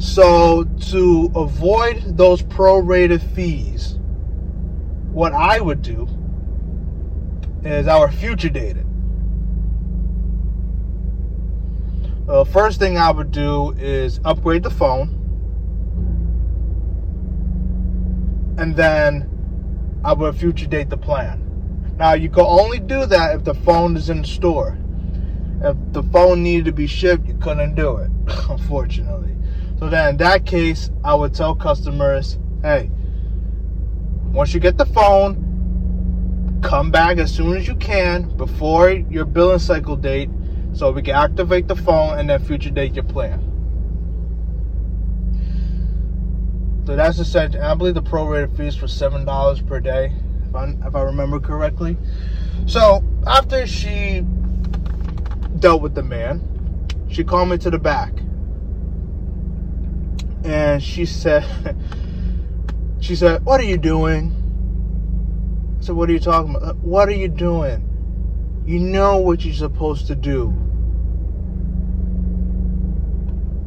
So, 0.00 0.64
to 0.90 1.30
avoid 1.34 2.16
those 2.16 2.42
prorated 2.42 3.20
fees, 3.34 3.98
what 5.12 5.32
I 5.32 5.60
would 5.60 5.82
do 5.82 6.08
is 7.64 7.86
our 7.86 8.10
future 8.10 8.48
dated. 8.48 8.86
The 12.26 12.44
first 12.44 12.78
thing 12.78 12.96
I 12.96 13.10
would 13.10 13.32
do 13.32 13.72
is 13.72 14.20
upgrade 14.24 14.62
the 14.62 14.70
phone 14.70 15.18
and 18.58 18.76
then 18.76 19.28
I 20.04 20.12
would 20.12 20.36
future 20.36 20.66
date 20.66 20.88
the 20.88 20.96
plan. 20.96 21.40
Now 21.96 22.14
you 22.14 22.28
can 22.30 22.44
only 22.46 22.78
do 22.78 23.06
that 23.06 23.34
if 23.34 23.44
the 23.44 23.54
phone 23.54 23.96
is 23.96 24.08
in 24.08 24.24
store. 24.24 24.78
If 25.64 25.76
the 25.92 26.02
phone 26.02 26.42
needed 26.42 26.64
to 26.66 26.72
be 26.72 26.86
shipped, 26.86 27.26
you 27.26 27.34
couldn't 27.34 27.76
do 27.76 27.98
it, 27.98 28.10
unfortunately. 28.48 29.36
So 29.78 29.88
then 29.88 30.10
in 30.10 30.16
that 30.18 30.44
case, 30.44 30.90
I 31.04 31.14
would 31.14 31.34
tell 31.34 31.54
customers, 31.54 32.38
hey, 32.62 32.90
once 34.32 34.54
you 34.54 34.60
get 34.60 34.76
the 34.78 34.86
phone, 34.86 36.60
come 36.62 36.90
back 36.90 37.18
as 37.18 37.32
soon 37.32 37.56
as 37.56 37.66
you 37.68 37.74
can 37.76 38.36
before 38.36 38.90
your 38.90 39.24
billing 39.24 39.58
cycle 39.58 39.96
date 39.96 40.30
so 40.72 40.90
we 40.90 41.02
can 41.02 41.14
activate 41.14 41.68
the 41.68 41.76
phone 41.76 42.18
and 42.18 42.30
then 42.30 42.42
future 42.44 42.70
date 42.70 42.94
your 42.94 43.04
plan. 43.04 43.48
So 46.86 46.96
that's 46.96 47.18
essentially, 47.18 47.62
I 47.62 47.74
believe 47.74 47.94
the 47.94 48.02
prorated 48.02 48.56
fees 48.56 48.74
for 48.74 48.88
seven 48.88 49.24
dollars 49.24 49.60
per 49.60 49.78
day, 49.78 50.12
if 50.48 50.54
I, 50.54 50.74
if 50.84 50.96
I 50.96 51.02
remember 51.02 51.38
correctly. 51.38 51.96
So 52.66 53.04
after 53.26 53.66
she 53.66 54.24
dealt 55.62 55.80
with 55.80 55.94
the 55.94 56.02
man, 56.02 56.42
she 57.08 57.24
called 57.24 57.48
me 57.48 57.56
to 57.56 57.70
the 57.70 57.78
back, 57.78 58.12
and 60.44 60.82
she 60.82 61.06
said, 61.06 61.46
she 63.00 63.16
said, 63.16 63.42
"What 63.44 63.60
are 63.60 63.64
you 63.64 63.78
doing?" 63.78 64.36
I 65.80 65.84
said, 65.84 65.94
"What 65.96 66.10
are 66.10 66.12
you 66.12 66.20
talking 66.20 66.56
about? 66.56 66.68
Uh, 66.68 66.74
what 66.74 67.08
are 67.08 67.12
you 67.12 67.28
doing? 67.28 67.88
You 68.66 68.78
know 68.78 69.16
what 69.16 69.44
you're 69.44 69.54
supposed 69.54 70.08
to 70.08 70.14
do." 70.14 70.54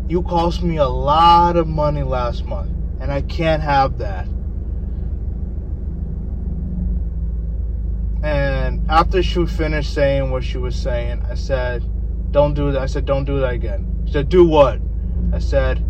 You 0.07 0.21
cost 0.21 0.61
me 0.61 0.77
a 0.77 0.87
lot 0.87 1.57
of 1.57 1.67
money 1.67 2.03
last 2.03 2.45
month 2.45 2.75
and 2.99 3.11
I 3.11 3.21
can't 3.21 3.61
have 3.61 3.99
that. 3.99 4.25
And 8.23 8.54
after 8.89 9.21
she 9.21 9.45
finished 9.45 9.93
saying 9.93 10.31
what 10.31 10.43
she 10.43 10.57
was 10.57 10.75
saying, 10.75 11.23
I 11.29 11.35
said, 11.35 11.83
Don't 12.31 12.53
do 12.53 12.71
that. 12.71 12.81
I 12.81 12.85
said, 12.85 13.05
Don't 13.05 13.25
do 13.25 13.39
that 13.39 13.53
again. 13.53 14.03
She 14.05 14.13
said, 14.13 14.29
Do 14.29 14.45
what? 14.45 14.79
I 15.33 15.39
said, 15.39 15.83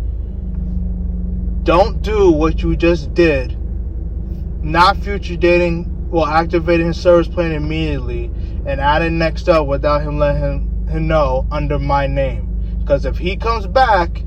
Don't 1.64 2.02
do 2.02 2.30
what 2.30 2.62
you 2.62 2.76
just 2.76 3.14
did. 3.14 3.56
Not 4.62 4.96
future 4.96 5.36
dating, 5.36 6.10
well, 6.10 6.26
activating 6.26 6.88
his 6.88 7.00
service 7.00 7.28
plan 7.28 7.52
immediately 7.52 8.26
and 8.66 8.80
adding 8.80 9.18
next 9.18 9.48
up 9.48 9.66
without 9.66 10.02
him 10.02 10.18
letting 10.18 10.42
him, 10.42 10.86
him 10.88 11.06
know 11.06 11.46
under 11.50 11.78
my 11.78 12.06
name. 12.06 12.78
Because 12.80 13.04
if 13.04 13.18
he 13.18 13.36
comes 13.36 13.66
back 13.66 14.22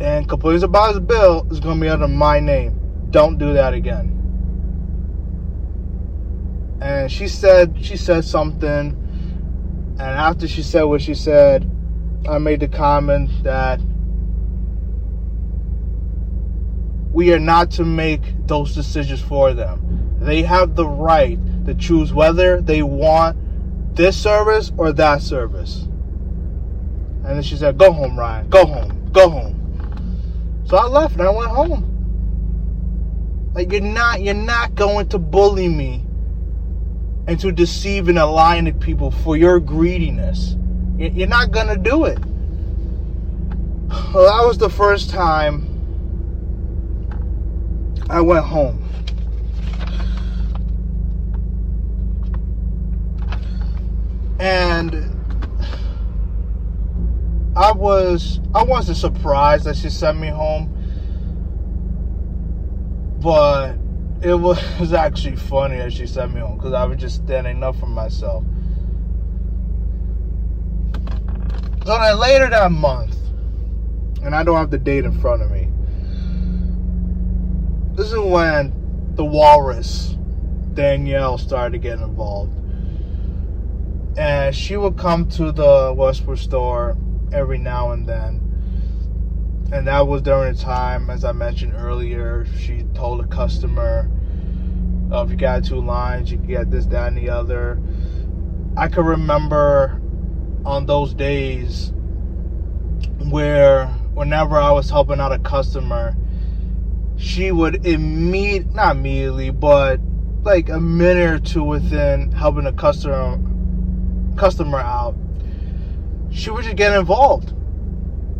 and 0.00 0.28
complains 0.28 0.62
about 0.62 0.90
his 0.90 1.00
bill 1.00 1.46
is 1.50 1.60
going 1.60 1.78
to 1.78 1.80
be 1.80 1.88
under 1.88 2.08
my 2.08 2.40
name. 2.40 2.78
Don't 3.10 3.38
do 3.38 3.54
that 3.54 3.72
again. 3.72 4.15
And 6.80 7.10
she 7.10 7.28
said 7.28 7.78
she 7.82 7.96
said 7.96 8.24
something, 8.24 8.68
and 8.68 10.00
after 10.00 10.46
she 10.46 10.62
said 10.62 10.82
what 10.84 11.00
she 11.00 11.14
said, 11.14 11.70
I 12.28 12.38
made 12.38 12.60
the 12.60 12.68
comment 12.68 13.30
that 13.44 13.80
we 17.12 17.32
are 17.32 17.38
not 17.38 17.70
to 17.72 17.84
make 17.84 18.20
those 18.46 18.74
decisions 18.74 19.22
for 19.22 19.54
them. 19.54 20.18
They 20.20 20.42
have 20.42 20.76
the 20.76 20.86
right 20.86 21.38
to 21.64 21.74
choose 21.74 22.12
whether 22.12 22.60
they 22.60 22.82
want 22.82 23.38
this 23.96 24.16
service 24.16 24.70
or 24.76 24.92
that 24.92 25.22
service. 25.22 25.82
And 27.24 27.36
then 27.36 27.42
she 27.42 27.56
said, 27.56 27.78
Go 27.78 27.90
home, 27.90 28.18
Ryan. 28.18 28.48
Go 28.50 28.66
home. 28.66 29.10
Go 29.12 29.30
home. 29.30 30.62
So 30.66 30.76
I 30.76 30.86
left 30.86 31.14
and 31.14 31.22
I 31.22 31.30
went 31.30 31.50
home. 31.50 31.92
Like 33.54 33.72
you're 33.72 33.80
not 33.80 34.20
you're 34.20 34.34
not 34.34 34.74
going 34.74 35.08
to 35.08 35.18
bully 35.18 35.68
me 35.68 36.05
into 37.28 37.50
deceive 37.50 38.08
and 38.08 38.16
lying 38.16 38.64
to 38.66 38.72
people 38.72 39.10
for 39.10 39.36
your 39.36 39.58
greediness. 39.58 40.56
You're 40.96 41.28
not 41.28 41.50
gonna 41.50 41.76
do 41.76 42.04
it. 42.04 42.18
Well, 44.14 44.24
that 44.24 44.46
was 44.46 44.58
the 44.58 44.70
first 44.70 45.10
time 45.10 45.66
I 48.08 48.20
went 48.20 48.44
home. 48.44 48.82
And 54.38 54.94
I 57.56 57.72
was 57.72 58.40
I 58.54 58.62
wasn't 58.62 58.98
surprised 58.98 59.64
that 59.64 59.76
she 59.76 59.90
sent 59.90 60.18
me 60.18 60.28
home. 60.28 60.72
But 63.20 63.74
it 64.30 64.34
was 64.34 64.92
actually 64.92 65.36
funny 65.36 65.76
that 65.76 65.92
she 65.92 66.04
sent 66.04 66.34
me 66.34 66.40
home 66.40 66.56
because 66.56 66.72
I 66.72 66.84
was 66.84 66.98
just 66.98 67.14
standing 67.14 67.62
up 67.62 67.76
for 67.76 67.86
myself. 67.86 68.42
So 71.84 71.96
then 71.96 72.18
later 72.18 72.50
that 72.50 72.72
month, 72.72 73.16
and 74.24 74.34
I 74.34 74.42
don't 74.42 74.56
have 74.56 74.70
the 74.70 74.78
date 74.78 75.04
in 75.04 75.16
front 75.20 75.42
of 75.42 75.52
me. 75.52 75.68
This 77.94 78.10
is 78.10 78.18
when 78.18 79.12
the 79.14 79.24
walrus, 79.24 80.16
Danielle, 80.74 81.38
started 81.38 81.74
to 81.74 81.78
get 81.78 82.00
involved. 82.00 82.52
And 84.18 84.52
she 84.52 84.76
would 84.76 84.96
come 84.96 85.28
to 85.30 85.52
the 85.52 85.94
Westwood 85.96 86.40
store 86.40 86.98
every 87.30 87.58
now 87.58 87.92
and 87.92 88.08
then. 88.08 88.42
And 89.70 89.86
that 89.86 90.08
was 90.08 90.20
during 90.22 90.52
a 90.52 90.58
time, 90.58 91.10
as 91.10 91.24
I 91.24 91.30
mentioned 91.30 91.74
earlier, 91.76 92.44
she 92.58 92.82
told 92.94 93.20
a 93.20 93.28
customer, 93.28 94.10
oh, 95.10 95.22
if 95.22 95.30
you 95.30 95.36
got 95.36 95.64
two 95.64 95.80
lines, 95.80 96.30
you 96.30 96.38
can 96.38 96.46
get 96.46 96.70
this, 96.70 96.86
that, 96.86 97.08
and 97.08 97.16
the 97.16 97.30
other. 97.30 97.80
I 98.76 98.88
can 98.88 99.04
remember 99.04 100.00
on 100.64 100.86
those 100.86 101.14
days 101.14 101.92
where 103.30 103.86
whenever 104.14 104.58
I 104.58 104.70
was 104.72 104.90
helping 104.90 105.20
out 105.20 105.32
a 105.32 105.38
customer, 105.38 106.16
she 107.16 107.52
would 107.52 107.86
immediately, 107.86 108.74
not 108.74 108.96
immediately, 108.96 109.50
but 109.50 110.00
like 110.42 110.68
a 110.68 110.80
minute 110.80 111.30
or 111.30 111.38
two 111.38 111.64
within 111.64 112.32
helping 112.32 112.66
a 112.66 112.72
customer 112.72 113.38
customer 114.36 114.78
out, 114.78 115.16
she 116.30 116.50
would 116.50 116.64
just 116.64 116.76
get 116.76 116.92
involved. 116.92 117.54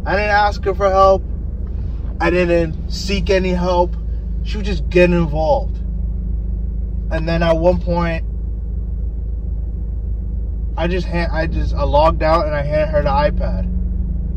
I 0.04 0.12
didn't 0.12 0.30
ask 0.30 0.62
her 0.64 0.74
for 0.74 0.90
help. 0.90 1.24
I 2.20 2.30
didn't 2.30 2.90
seek 2.90 3.30
any 3.30 3.50
help. 3.50 3.96
She 4.44 4.58
would 4.58 4.66
just 4.66 4.88
get 4.88 5.10
involved. 5.10 5.80
And 7.10 7.28
then 7.28 7.42
at 7.42 7.56
one 7.56 7.80
point, 7.80 8.24
I 10.76 10.88
just 10.88 11.06
hand, 11.06 11.32
I 11.32 11.46
just 11.46 11.74
I 11.74 11.84
logged 11.84 12.22
out 12.22 12.46
and 12.46 12.54
I 12.54 12.62
handed 12.62 12.88
her 12.88 13.02
the 13.02 13.08
iPad. 13.08 13.72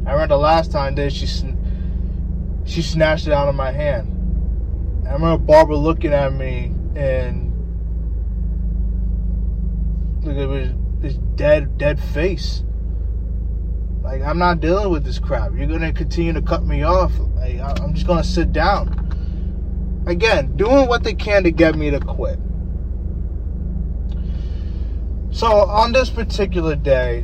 I 0.07 0.13
remember 0.13 0.35
the 0.35 0.37
last 0.37 0.71
time 0.71 0.95
that 0.95 1.11
she 1.11 1.27
she 2.65 2.81
snatched 2.81 3.27
it 3.27 3.33
out 3.33 3.49
of 3.49 3.55
my 3.55 3.71
hand. 3.71 4.15
I 5.07 5.13
remember 5.13 5.37
Barbara 5.43 5.75
looking 5.75 6.13
at 6.13 6.31
me 6.33 6.73
and 6.95 7.51
look 10.23 10.37
at 10.37 11.01
this 11.01 11.15
dead 11.35 11.77
dead 11.77 11.99
face. 11.99 12.63
Like 14.01 14.21
I'm 14.21 14.37
not 14.37 14.61
dealing 14.61 14.91
with 14.91 15.03
this 15.03 15.19
crap. 15.19 15.51
You're 15.55 15.67
gonna 15.67 15.91
continue 15.91 16.33
to 16.33 16.41
cut 16.41 16.65
me 16.65 16.83
off. 16.83 17.11
Like, 17.35 17.59
I'm 17.59 17.93
just 17.93 18.07
gonna 18.07 18.23
sit 18.23 18.53
down. 18.53 20.03
Again, 20.07 20.55
doing 20.55 20.87
what 20.87 21.03
they 21.03 21.13
can 21.13 21.43
to 21.43 21.51
get 21.51 21.75
me 21.75 21.89
to 21.89 21.99
quit. 21.99 22.39
So 25.31 25.47
on 25.47 25.91
this 25.91 26.09
particular 26.09 26.75
day, 26.75 27.23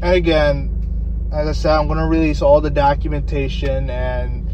and 0.00 0.14
again, 0.14 1.28
as 1.32 1.48
I 1.48 1.52
said, 1.52 1.72
I'm 1.72 1.88
gonna 1.88 2.08
release 2.08 2.40
all 2.40 2.60
the 2.60 2.70
documentation 2.70 3.90
and 3.90 4.48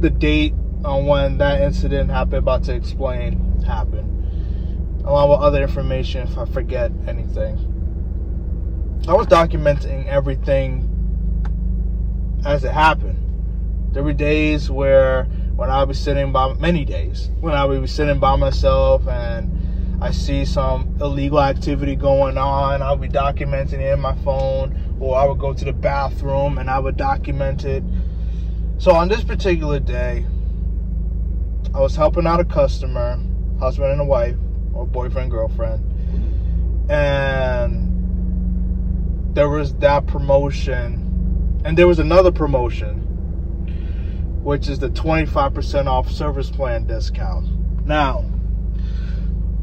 the 0.00 0.10
date 0.10 0.54
on 0.84 1.06
when 1.06 1.38
that 1.38 1.60
incident 1.60 2.10
happened. 2.10 2.38
About 2.38 2.64
to 2.64 2.74
explain 2.74 3.62
happened, 3.62 5.04
along 5.06 5.30
with 5.30 5.40
other 5.40 5.62
information 5.62 6.26
if 6.26 6.36
I 6.36 6.44
forget 6.44 6.90
anything. 7.06 7.68
I 9.08 9.14
was 9.14 9.28
documenting 9.28 10.06
everything 10.06 10.88
as 12.44 12.64
it 12.64 12.72
happened. 12.72 13.18
There 13.92 14.02
were 14.02 14.12
days 14.12 14.70
where 14.70 15.24
when 15.54 15.70
I 15.70 15.84
was 15.84 15.98
sitting 15.98 16.32
by 16.32 16.54
many 16.54 16.84
days 16.84 17.30
when 17.40 17.54
I 17.54 17.64
would 17.64 17.80
be 17.80 17.86
sitting 17.86 18.18
by 18.18 18.36
myself 18.36 19.06
and 19.06 19.71
I 20.02 20.10
see 20.10 20.44
some 20.44 20.96
illegal 21.00 21.40
activity 21.40 21.94
going 21.94 22.36
on, 22.36 22.82
I'll 22.82 22.96
be 22.96 23.06
documenting 23.06 23.74
it 23.74 23.92
in 23.92 24.00
my 24.00 24.16
phone, 24.16 24.76
or 24.98 25.16
I 25.16 25.24
would 25.24 25.38
go 25.38 25.54
to 25.54 25.64
the 25.64 25.72
bathroom 25.72 26.58
and 26.58 26.68
I 26.68 26.80
would 26.80 26.96
document 26.96 27.64
it. 27.64 27.84
So 28.78 28.90
on 28.90 29.06
this 29.06 29.22
particular 29.22 29.78
day, 29.78 30.26
I 31.72 31.78
was 31.78 31.94
helping 31.94 32.26
out 32.26 32.40
a 32.40 32.44
customer, 32.44 33.16
husband 33.60 33.92
and 33.92 34.00
a 34.00 34.04
wife, 34.04 34.34
or 34.74 34.88
boyfriend, 34.88 35.30
girlfriend, 35.30 36.90
and 36.90 37.88
there 39.36 39.48
was 39.48 39.72
that 39.76 40.08
promotion, 40.08 41.60
and 41.64 41.78
there 41.78 41.86
was 41.86 42.00
another 42.00 42.32
promotion, 42.32 42.98
which 44.42 44.68
is 44.68 44.80
the 44.80 44.90
25% 44.90 45.86
off 45.86 46.10
service 46.10 46.50
plan 46.50 46.88
discount. 46.88 47.46
Now, 47.86 48.24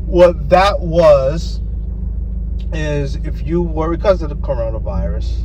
what 0.09 0.49
that 0.49 0.79
was 0.79 1.61
is 2.73 3.15
if 3.17 3.45
you 3.45 3.61
were, 3.61 3.95
because 3.95 4.23
of 4.23 4.29
the 4.29 4.35
coronavirus 4.35 5.43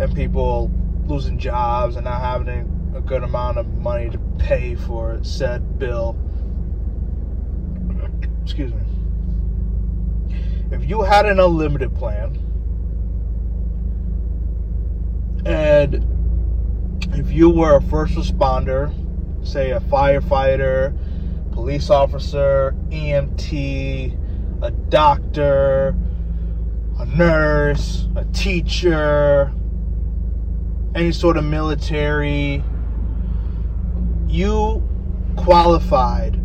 and 0.00 0.14
people 0.14 0.70
losing 1.06 1.38
jobs 1.38 1.96
and 1.96 2.06
not 2.06 2.22
having 2.22 2.92
a 2.96 3.00
good 3.02 3.22
amount 3.22 3.58
of 3.58 3.66
money 3.76 4.08
to 4.08 4.18
pay 4.38 4.74
for 4.74 5.18
said 5.22 5.78
bill, 5.78 6.16
excuse 8.42 8.72
me. 8.72 8.80
If 10.70 10.88
you 10.88 11.02
had 11.02 11.26
an 11.26 11.38
unlimited 11.38 11.94
plan, 11.94 12.38
and 15.44 16.06
if 17.12 17.30
you 17.30 17.50
were 17.50 17.76
a 17.76 17.82
first 17.82 18.14
responder, 18.14 18.90
say 19.46 19.72
a 19.72 19.80
firefighter, 19.80 20.96
police 21.56 21.88
officer, 21.88 22.76
EMT, 22.90 24.62
a 24.62 24.70
doctor, 24.70 25.96
a 26.98 27.06
nurse, 27.06 28.08
a 28.14 28.26
teacher, 28.26 29.50
any 30.94 31.10
sort 31.10 31.38
of 31.38 31.44
military, 31.44 32.62
you 34.28 34.86
qualified 35.36 36.38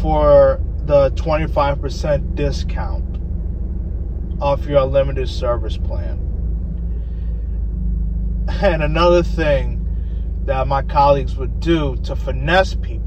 for 0.00 0.60
the 0.86 1.12
25% 1.12 2.34
discount 2.34 3.20
off 4.42 4.66
your 4.66 4.84
limited 4.84 5.28
service 5.28 5.76
plan. 5.76 6.18
And 8.60 8.82
another 8.82 9.22
thing 9.22 9.76
that 10.46 10.66
my 10.66 10.82
colleagues 10.82 11.36
would 11.36 11.60
do 11.60 11.94
to 11.98 12.16
finesse 12.16 12.74
people 12.74 12.97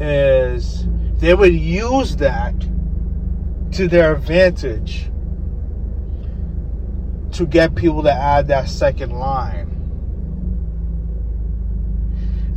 is 0.00 0.86
they 1.18 1.34
would 1.34 1.54
use 1.54 2.16
that 2.16 2.54
to 3.72 3.86
their 3.86 4.14
advantage 4.14 5.10
to 7.32 7.46
get 7.46 7.74
people 7.74 8.02
to 8.02 8.12
add 8.12 8.48
that 8.48 8.68
second 8.68 9.12
line. 9.12 9.68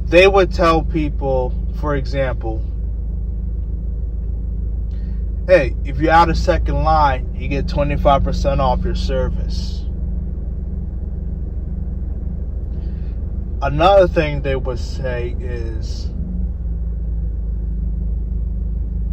They 0.06 0.28
would 0.28 0.52
tell 0.52 0.84
people, 0.84 1.54
for 1.80 1.96
example, 1.96 2.62
hey, 5.48 5.76
if 5.84 6.00
you 6.00 6.10
add 6.10 6.30
a 6.30 6.36
second 6.36 6.84
line, 6.84 7.36
you 7.36 7.48
get 7.48 7.66
25% 7.66 8.60
off 8.60 8.84
your 8.84 8.96
service. 8.96 9.86
Another 13.62 14.08
thing 14.08 14.42
they 14.42 14.56
would 14.56 14.80
say 14.80 15.36
is, 15.40 16.13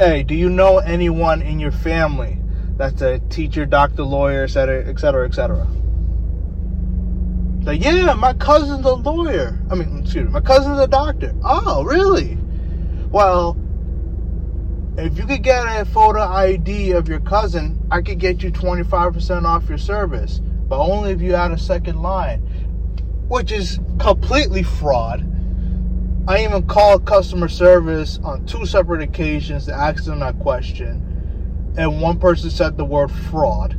hey, 0.01 0.23
do 0.23 0.35
you 0.35 0.49
know 0.49 0.79
anyone 0.79 1.43
in 1.43 1.61
your 1.61 1.71
family 1.71 2.39
that's 2.79 3.03
a 3.03 3.19
teacher, 3.29 3.67
doctor, 3.67 4.03
lawyer, 4.03 4.45
etc., 4.45 4.89
etc., 4.89 5.27
etc.? 5.27 5.69
Like, 7.65 7.85
yeah, 7.85 8.15
my 8.15 8.33
cousin's 8.33 8.87
a 8.87 8.95
lawyer. 8.95 9.61
I 9.71 9.75
mean, 9.75 9.99
excuse 9.99 10.25
me, 10.25 10.31
my 10.31 10.41
cousin's 10.41 10.79
a 10.79 10.89
doctor. 10.89 11.35
Oh, 11.45 11.85
really? 11.85 12.39
Well, 13.11 13.59
if 14.97 15.19
you 15.19 15.27
could 15.27 15.43
get 15.43 15.67
a 15.67 15.85
photo 15.85 16.23
ID 16.23 16.93
of 16.93 17.07
your 17.07 17.21
cousin, 17.21 17.79
I 17.91 18.01
could 18.01 18.19
get 18.19 18.43
you 18.43 18.51
25% 18.51 19.45
off 19.45 19.69
your 19.69 19.77
service, 19.77 20.41
but 20.41 20.79
only 20.79 21.13
if 21.13 21.21
you 21.21 21.35
add 21.35 21.51
a 21.51 21.59
second 21.59 22.01
line 22.01 22.71
which 23.31 23.53
is 23.53 23.79
completely 24.01 24.65
fraud. 24.65 25.25
I 26.29 26.45
even 26.45 26.67
called 26.67 27.07
customer 27.07 27.49
service 27.49 28.19
on 28.23 28.45
two 28.47 28.67
separate 28.67 29.03
occasions 29.03 29.67
to 29.67 29.75
ask 29.75 30.05
them 30.05 30.21
that 30.21 30.39
question, 30.39 31.75
and 31.77 32.01
one 32.01 32.19
person 32.19 32.51
said 32.51 32.77
the 32.77 32.85
word 32.85 33.11
fraud 33.11 33.77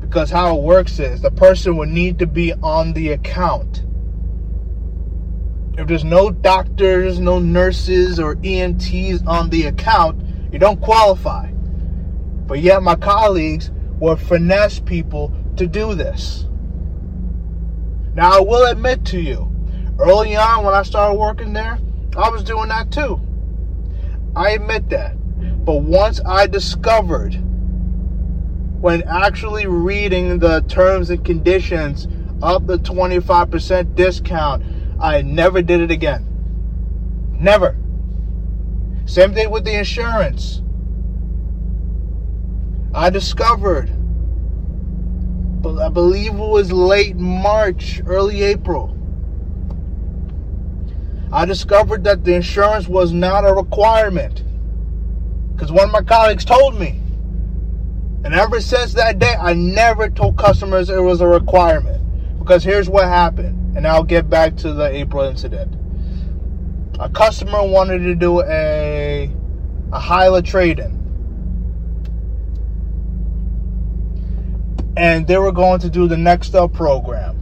Because 0.00 0.30
how 0.30 0.56
it 0.56 0.62
works 0.62 0.98
is 0.98 1.20
the 1.20 1.30
person 1.30 1.76
would 1.76 1.88
need 1.88 2.18
to 2.20 2.26
be 2.26 2.52
on 2.54 2.92
the 2.92 3.10
account. 3.10 3.84
If 5.76 5.88
there's 5.88 6.04
no 6.04 6.30
doctors, 6.30 7.18
no 7.18 7.38
nurses, 7.38 8.18
or 8.18 8.36
EMTs 8.36 9.26
on 9.26 9.50
the 9.50 9.66
account, 9.66 10.22
you 10.52 10.58
don't 10.58 10.80
qualify. 10.80 11.50
But 12.46 12.60
yet, 12.60 12.82
my 12.82 12.94
colleagues 12.94 13.70
would 13.98 14.20
finesse 14.20 14.80
people 14.80 15.34
to 15.56 15.66
do 15.66 15.94
this. 15.94 16.46
Now, 18.14 18.38
I 18.38 18.40
will 18.40 18.64
admit 18.70 19.04
to 19.06 19.20
you, 19.20 19.52
early 19.98 20.36
on 20.36 20.64
when 20.64 20.74
I 20.74 20.82
started 20.82 21.18
working 21.18 21.52
there, 21.52 21.78
I 22.16 22.28
was 22.28 22.42
doing 22.42 22.68
that 22.68 22.90
too. 22.90 23.20
I 24.34 24.50
admit 24.50 24.88
that. 24.90 25.16
But 25.64 25.82
once 25.82 26.20
I 26.24 26.46
discovered, 26.46 27.34
when 28.80 29.02
actually 29.04 29.66
reading 29.66 30.38
the 30.38 30.60
terms 30.62 31.10
and 31.10 31.24
conditions 31.24 32.06
of 32.42 32.66
the 32.66 32.78
25% 32.78 33.94
discount, 33.94 34.62
I 35.00 35.22
never 35.22 35.62
did 35.62 35.80
it 35.80 35.90
again. 35.90 36.26
Never. 37.38 37.76
Same 39.06 39.34
thing 39.34 39.50
with 39.50 39.64
the 39.64 39.76
insurance. 39.76 40.62
I 42.94 43.10
discovered, 43.10 43.90
I 45.64 45.88
believe 45.88 46.32
it 46.32 46.38
was 46.38 46.72
late 46.72 47.16
March, 47.16 48.00
early 48.06 48.42
April. 48.42 48.95
I 51.36 51.44
discovered 51.44 52.04
that 52.04 52.24
the 52.24 52.32
insurance 52.32 52.88
was 52.88 53.12
not 53.12 53.46
a 53.46 53.52
requirement. 53.52 54.42
Because 55.52 55.70
one 55.70 55.84
of 55.84 55.90
my 55.90 56.00
colleagues 56.00 56.46
told 56.46 56.80
me. 56.80 56.98
And 58.24 58.32
ever 58.32 58.58
since 58.58 58.94
that 58.94 59.18
day, 59.18 59.34
I 59.38 59.52
never 59.52 60.08
told 60.08 60.38
customers 60.38 60.88
it 60.88 60.98
was 60.98 61.20
a 61.20 61.26
requirement. 61.26 62.38
Because 62.38 62.64
here's 62.64 62.88
what 62.88 63.04
happened. 63.04 63.76
And 63.76 63.86
I'll 63.86 64.02
get 64.02 64.30
back 64.30 64.56
to 64.56 64.72
the 64.72 64.86
April 64.86 65.24
incident. 65.24 65.76
A 66.98 67.10
customer 67.10 67.62
wanted 67.62 67.98
to 67.98 68.14
do 68.14 68.40
a, 68.40 69.30
a 69.92 70.00
Hyla 70.00 70.40
trade 70.40 70.78
in. 70.78 70.96
And 74.96 75.26
they 75.26 75.36
were 75.36 75.52
going 75.52 75.80
to 75.80 75.90
do 75.90 76.08
the 76.08 76.16
Next 76.16 76.54
Up 76.54 76.72
program. 76.72 77.38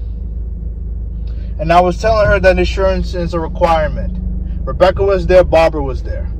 And 1.59 1.73
I 1.73 1.81
was 1.81 1.99
telling 2.01 2.27
her 2.27 2.41
that 2.41 2.59
insurance 2.59 3.15
is 3.15 3.35
a 3.35 3.41
requirement. 3.41 4.19
Rebecca 4.67 5.05
was 5.05 5.27
there, 5.27 5.45
Barbara 5.45 5.83
was 5.83 6.03
there. 6.03 6.31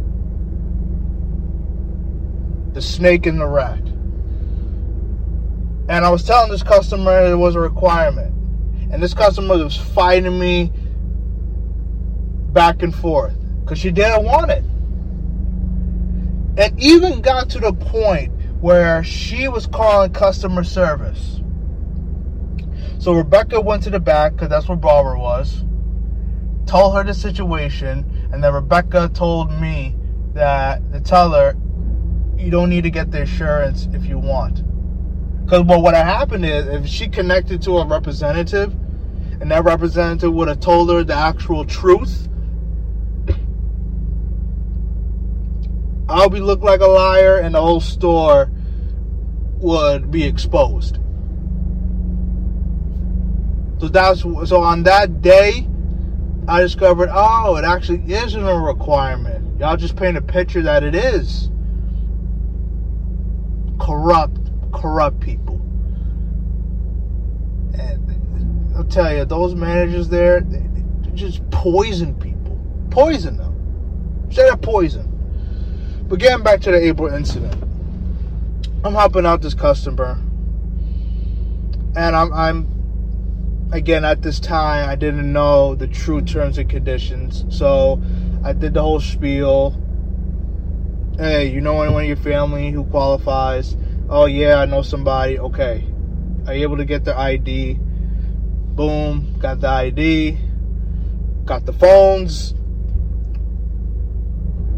The 2.73 2.83
snake 2.83 3.27
and 3.27 3.41
the 3.41 3.47
rat. 3.47 3.79
And 5.89 6.05
I 6.05 6.11
was 6.11 6.25
telling 6.25 6.51
this 6.51 6.62
customer 6.62 7.27
it 7.27 7.37
was 7.37 7.55
a 7.55 7.61
requirement. 7.61 8.33
And 8.91 9.03
this 9.03 9.15
customer 9.15 9.57
was 9.57 9.77
fighting 9.77 10.39
me 10.39 10.73
back 12.53 12.83
and 12.83 12.95
forth 12.95 13.37
because 13.61 13.79
she 13.79 13.91
didn't 13.91 14.25
want 14.25 14.51
it. 14.51 14.65
And 16.57 16.81
even 16.81 17.21
got 17.21 17.51
to 17.51 17.59
the 17.59 17.73
point 17.73 18.33
where 18.61 19.05
she 19.05 19.49
was 19.49 19.67
calling 19.67 20.12
customer 20.12 20.65
service. 20.65 21.41
So 23.05 23.12
Rebecca 23.12 23.61
went 23.61 23.82
to 23.82 23.90
the 23.90 24.00
back 24.00 24.32
because 24.32 24.48
that's 24.48 24.66
where 24.66 24.78
Barbara 24.78 25.20
was. 25.20 25.62
Told 26.64 26.96
her 26.96 27.05
the 27.05 27.12
situation, 27.12 28.30
and 28.32 28.42
then 28.42 28.55
Rebecca 28.55 29.11
told 29.12 29.52
me 29.52 29.94
that 30.32 30.80
to 30.90 31.00
tell 31.00 31.32
her 31.32 31.55
you 32.38 32.50
don't 32.50 32.70
need 32.70 32.84
to 32.84 32.90
get 32.90 33.11
the 33.11 33.20
insurance 33.20 33.88
if 33.92 34.07
you 34.07 34.18
want. 34.18 34.64
Because 35.44 35.64
well, 35.64 35.82
what 35.82 35.94
happened 35.94 36.46
is 36.46 36.66
if 36.66 36.86
she 36.86 37.07
connected 37.09 37.61
to 37.64 37.76
a 37.76 37.86
representative, 37.86 38.72
and 39.38 39.50
that 39.50 39.64
representative 39.64 40.32
would 40.32 40.48
have 40.48 40.61
told 40.61 40.88
her 40.88 41.05
the 41.05 41.12
actual 41.12 41.66
truth, 41.66 42.26
I'll 46.09 46.30
be 46.30 46.40
looked 46.40 46.64
like 46.64 46.80
a 46.80 46.86
liar, 46.86 47.36
and 47.36 47.55
the 47.55 47.61
whole 47.61 47.82
store 47.82 48.50
would 49.59 50.11
be 50.11 50.24
exposed. 50.24 51.00
So 53.85 53.89
that's 53.89 54.22
so 54.22 54.62
on 54.62 54.85
that 54.85 55.20
day, 55.20 55.68
I 56.49 56.62
discovered, 56.62 57.11
oh, 57.12 57.57
it 57.57 57.64
actually 57.64 58.03
isn't 58.11 58.43
a 58.43 58.59
requirement. 58.59 59.61
Y'all 59.61 59.76
just 59.76 59.95
paint 59.95 60.16
a 60.16 60.22
picture 60.22 60.62
that 60.62 60.82
it 60.82 60.95
is. 60.95 61.51
Corrupt, 63.78 64.39
corrupt 64.72 65.20
people. 65.20 65.57
And 67.78 68.74
I'll 68.74 68.85
tell 68.85 69.14
you, 69.14 69.26
those 69.26 69.55
managers 69.55 70.09
there, 70.09 70.41
they, 70.41 70.62
just 71.12 71.49
poison 71.51 72.14
people. 72.14 72.59
Poison 72.91 73.37
them. 73.37 74.30
Straight 74.30 74.51
up 74.51 74.62
poison. 74.62 76.07
But 76.09 76.20
getting 76.20 76.43
back 76.43 76.62
to 76.62 76.70
the 76.70 76.82
April 76.82 77.12
incident. 77.12 77.62
I'm 78.82 78.95
helping 78.95 79.26
out 79.26 79.43
this 79.43 79.53
customer. 79.53 80.18
And 81.97 82.16
I'm 82.16 82.32
I'm 82.32 82.74
again, 83.75 84.05
at 84.05 84.22
this 84.22 84.39
time, 84.39 84.89
I 84.89 84.95
didn't 84.95 85.33
know 85.33 85.75
the 85.75 85.89
true 85.89 86.22
terms 86.22 86.59
and 86.59 86.70
conditions. 86.70 87.45
So 87.49 88.01
I 88.45 88.53
did 88.53 88.75
the 88.75 88.83
whole 88.83 89.01
spiel. 89.01 89.81
Hey, 91.18 91.51
you 91.51 91.61
know 91.61 91.83
anyone 91.83 92.05
in 92.05 92.09
your 92.09 92.16
family 92.16 92.70
who 92.70 92.85
qualifies? 92.85 93.77
Oh, 94.09 94.27
yeah, 94.27 94.57
I 94.57 94.66
know 94.66 94.83
somebody. 94.83 95.39
Okay. 95.39 95.85
Are 96.47 96.55
you 96.55 96.62
able 96.62 96.77
to 96.77 96.85
get 96.85 97.05
their 97.05 97.18
ID? 97.18 97.75
Boom, 97.75 99.39
got 99.39 99.61
the 99.61 99.68
ID, 99.68 100.39
got 101.45 101.64
the 101.64 101.72
phones. 101.72 102.55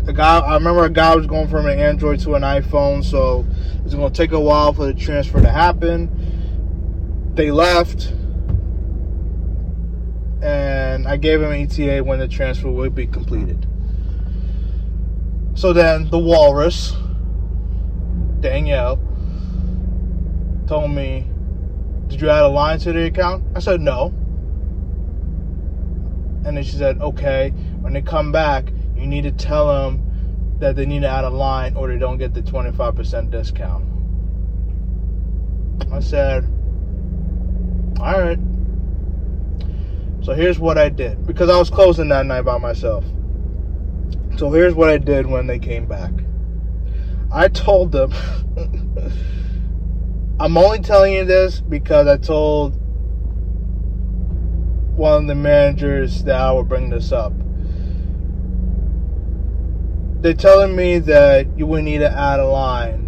A 0.06 0.12
guy, 0.12 0.38
I 0.38 0.54
remember 0.54 0.84
a 0.84 0.90
guy 0.90 1.16
was 1.16 1.26
going 1.26 1.48
from 1.48 1.66
an 1.66 1.78
Android 1.78 2.20
to 2.20 2.34
an 2.34 2.42
iPhone, 2.42 3.02
so 3.02 3.44
it's 3.84 3.94
going 3.94 4.12
to 4.12 4.16
take 4.16 4.32
a 4.32 4.40
while 4.40 4.72
for 4.72 4.86
the 4.86 4.94
transfer 4.94 5.40
to 5.40 5.50
happen. 5.50 7.32
They 7.34 7.50
left 7.50 8.12
and 10.96 11.06
I 11.06 11.18
gave 11.18 11.42
him 11.42 11.52
ETA 11.52 12.02
when 12.02 12.18
the 12.18 12.26
transfer 12.26 12.70
would 12.70 12.94
be 12.94 13.06
completed. 13.06 13.66
So 15.54 15.74
then 15.74 16.08
the 16.08 16.18
walrus, 16.18 16.96
Danielle, 18.40 18.96
told 20.66 20.90
me, 20.90 21.28
Did 22.08 22.22
you 22.22 22.30
add 22.30 22.44
a 22.44 22.48
line 22.48 22.78
to 22.80 22.92
the 22.94 23.04
account? 23.04 23.44
I 23.54 23.60
said, 23.60 23.82
No. 23.82 24.06
And 26.46 26.56
then 26.56 26.64
she 26.64 26.76
said, 26.76 26.98
Okay, 26.98 27.50
when 27.80 27.92
they 27.92 28.00
come 28.00 28.32
back, 28.32 28.72
you 28.96 29.06
need 29.06 29.24
to 29.24 29.32
tell 29.32 29.68
them 29.68 30.56
that 30.60 30.76
they 30.76 30.86
need 30.86 31.00
to 31.02 31.08
add 31.08 31.24
a 31.24 31.30
line 31.30 31.76
or 31.76 31.88
they 31.88 31.98
don't 31.98 32.16
get 32.16 32.32
the 32.32 32.40
25% 32.40 33.30
discount. 33.30 33.84
I 35.92 36.00
said, 36.00 36.44
All 38.00 38.18
right. 38.18 38.38
So 40.26 40.34
here's 40.34 40.58
what 40.58 40.76
I 40.76 40.88
did 40.88 41.24
because 41.24 41.48
I 41.48 41.56
was 41.56 41.70
closing 41.70 42.08
that 42.08 42.26
night 42.26 42.42
by 42.42 42.58
myself. 42.58 43.04
So 44.36 44.50
here's 44.50 44.74
what 44.74 44.88
I 44.88 44.98
did 44.98 45.24
when 45.24 45.46
they 45.46 45.60
came 45.60 45.86
back. 45.86 46.10
I 47.30 47.46
told 47.46 47.92
them, 47.92 48.12
I'm 50.40 50.58
only 50.58 50.80
telling 50.80 51.12
you 51.12 51.24
this 51.24 51.60
because 51.60 52.08
I 52.08 52.16
told 52.16 52.74
one 54.96 55.22
of 55.22 55.28
the 55.28 55.36
managers 55.36 56.24
that 56.24 56.34
I 56.34 56.50
would 56.50 56.66
bring 56.66 56.90
this 56.90 57.12
up. 57.12 57.32
They're 60.22 60.34
telling 60.34 60.74
me 60.74 60.98
that 60.98 61.56
you 61.56 61.68
would 61.68 61.84
need 61.84 61.98
to 61.98 62.10
add 62.10 62.40
a 62.40 62.46
line 62.46 63.04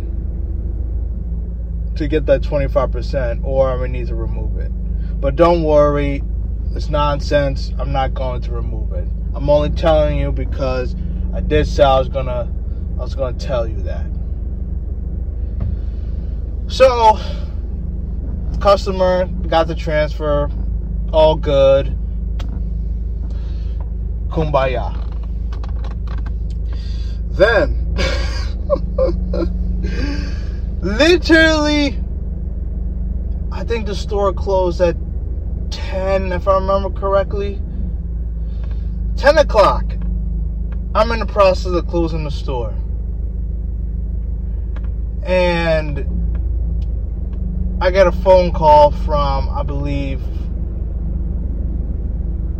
to 1.97 2.07
get 2.07 2.27
that 2.27 2.43
25% 2.43 3.43
or 3.43 3.70
I 3.70 3.74
would 3.74 3.90
need 3.90 4.07
to 4.07 4.15
remove 4.15 4.59
it. 4.59 4.70
But 5.20 5.35
don't 5.35 5.65
worry, 5.65 6.23
it's 6.79 6.89
nonsense. 6.89 7.73
I'm 7.77 7.91
not 7.91 8.15
going 8.15 8.41
to 8.43 8.53
remove 8.53 8.93
it. 8.93 9.09
I'm 9.35 9.51
only 9.51 9.71
telling 9.71 10.17
you 10.17 10.31
because 10.31 10.95
I 11.35 11.41
did 11.41 11.67
say 11.67 11.83
I 11.83 11.99
was 11.99 12.09
gonna 12.09 12.49
I 12.97 13.03
was 13.03 13.17
gonna 13.17 13.37
tell 13.37 13.67
you 13.67 13.83
that. 13.83 14.07
So 16.69 17.19
customer 18.61 19.27
got 19.49 19.67
the 19.67 19.75
transfer, 19.75 20.49
all 21.13 21.35
good. 21.35 21.99
Kumbaya. 24.29 24.95
Then 27.31 27.93
literally 30.81 31.99
I 33.51 33.65
think 33.65 33.87
the 33.87 33.97
store 33.97 34.33
closed 34.33 34.81
at 34.81 34.95
10, 35.70 36.32
if 36.32 36.49
I 36.49 36.55
remember 36.55 36.90
correctly. 36.90 37.61
10 39.16 39.39
o'clock. 39.39 39.85
I'm 40.95 41.11
in 41.12 41.19
the 41.19 41.27
process 41.27 41.73
of 41.73 41.86
closing 41.86 42.24
the 42.24 42.31
store. 42.31 42.74
And 45.23 46.07
I 47.81 47.90
get 47.90 48.07
a 48.07 48.12
phone 48.12 48.53
call 48.53 48.90
from, 48.90 49.49
I 49.51 49.62
believe, 49.62 50.23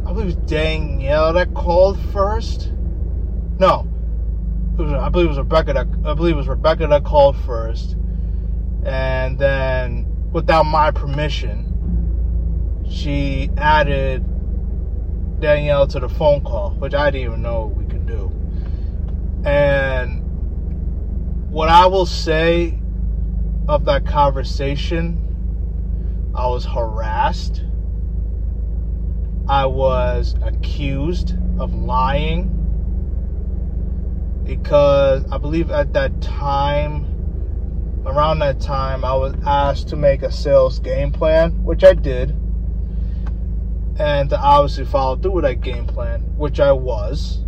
I 0.07 0.13
believe 0.13 0.47
Danielle 0.47 1.33
that 1.33 1.55
called 1.55 1.99
first. 2.13 2.73
No, 3.59 3.89
was, 4.79 4.93
I 4.93 5.09
believe 5.09 5.27
it 5.27 5.31
was 5.31 5.39
Rebecca 5.39 5.73
that 5.73 5.87
I 6.05 6.15
believe 6.15 6.35
it 6.35 6.39
was 6.39 6.49
Rebecca 6.49 6.87
that 6.87 7.05
called 7.05 7.37
first, 7.45 7.97
and 8.85 9.39
then 9.39 10.07
without 10.33 10.65
my 10.65 10.91
permission, 10.91 11.68
she 12.91 13.51
added 13.57 14.25
Danielle 15.41 15.87
to 15.89 16.01
the 16.01 16.09
phone 16.09 16.41
call, 16.41 16.71
which 16.73 16.95
I 16.95 17.11
didn't 17.11 17.27
even 17.27 17.43
know 17.43 17.67
we 17.67 17.85
could 17.85 18.07
do. 18.07 18.33
And 19.45 20.23
what 21.51 21.69
I 21.69 21.87
will 21.87 22.07
say 22.07 22.79
of 23.69 23.85
that 23.85 24.07
conversation, 24.07 26.33
I 26.35 26.49
was 26.49 26.65
harassed. 26.65 27.63
I 29.49 29.67
was 29.67 30.35
accused 30.43 31.35
of 31.59 31.75
lying 31.75 32.55
because 34.45 35.25
I 35.31 35.39
believe 35.39 35.71
at 35.71 35.93
that 35.93 36.21
time, 36.21 37.05
around 38.07 38.39
that 38.39 38.61
time, 38.61 39.05
I 39.05 39.15
was 39.15 39.35
asked 39.47 39.89
to 39.89 39.97
make 39.97 40.23
a 40.23 40.33
sales 40.33 40.79
game 40.79 41.13
plan, 41.13 41.65
which 41.65 41.85
I 41.85 41.93
did, 41.93 42.35
and 43.99 44.31
to 44.31 44.41
obviously 44.41 44.85
follow 44.85 45.17
through 45.17 45.33
with 45.33 45.45
that 45.45 45.61
game 45.61 45.87
plan, 45.87 46.21
which 46.37 46.61
I 46.61 46.71
was. 46.71 47.39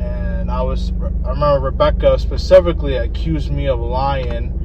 And 0.00 0.50
I 0.50 0.62
was, 0.62 0.90
I 1.24 1.30
remember 1.30 1.60
Rebecca 1.60 2.18
specifically 2.18 2.96
accused 2.96 3.50
me 3.50 3.68
of 3.68 3.78
lying. 3.78 4.58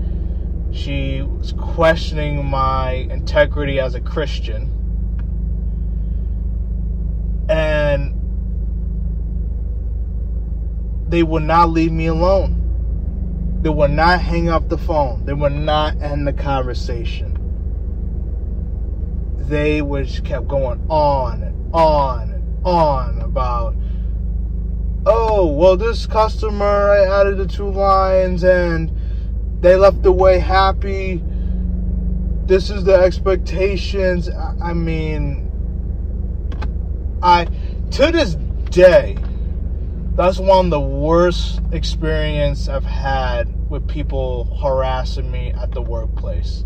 She 0.72 1.22
was 1.22 1.52
questioning 1.54 2.46
my 2.46 2.92
integrity 2.92 3.80
as 3.80 3.94
a 3.94 4.02
Christian. 4.02 4.74
And 7.50 8.14
they 11.10 11.24
would 11.24 11.44
not 11.44 11.70
leave 11.70 11.92
me 11.92 12.08
alone. 12.08 13.60
They 13.62 13.70
would 13.70 13.92
not 13.92 14.22
hang 14.22 14.50
up 14.50 14.70
the 14.70 14.78
phone. 14.78 15.26
They 15.26 15.34
would 15.34 15.54
not 15.54 16.02
end 16.02 16.26
the 16.26 16.34
conversation. 16.34 17.34
They 19.48 19.80
just 19.82 20.26
kept 20.26 20.48
going 20.50 20.86
on 20.90 21.42
and 21.42 21.74
on 21.74 22.32
and 22.32 22.66
on 22.66 23.22
about, 23.22 23.76
oh, 25.06 25.48
well, 25.48 25.78
this 25.78 26.06
customer, 26.06 26.66
I 26.66 27.22
added 27.22 27.38
the 27.38 27.48
two 27.48 27.70
lines 27.70 28.44
and 28.44 28.92
they 29.62 29.78
left 29.78 30.06
away 30.06 30.40
happy. 30.40 31.24
This 32.46 32.70
is 32.70 32.84
the 32.84 32.96
expectations. 32.96 34.30
I 34.62 34.74
mean, 34.74 35.50
I, 37.24 37.46
to 37.92 38.12
this 38.12 38.36
day, 38.70 39.18
that's 40.16 40.40
one 40.40 40.66
of 40.66 40.72
the 40.72 40.80
worst 40.82 41.62
experience 41.72 42.68
I've 42.68 42.84
had 42.84 43.70
with 43.70 43.88
people 43.88 44.58
harassing 44.62 45.32
me 45.32 45.52
at 45.52 45.72
the 45.72 45.82
workplace. 45.82 46.66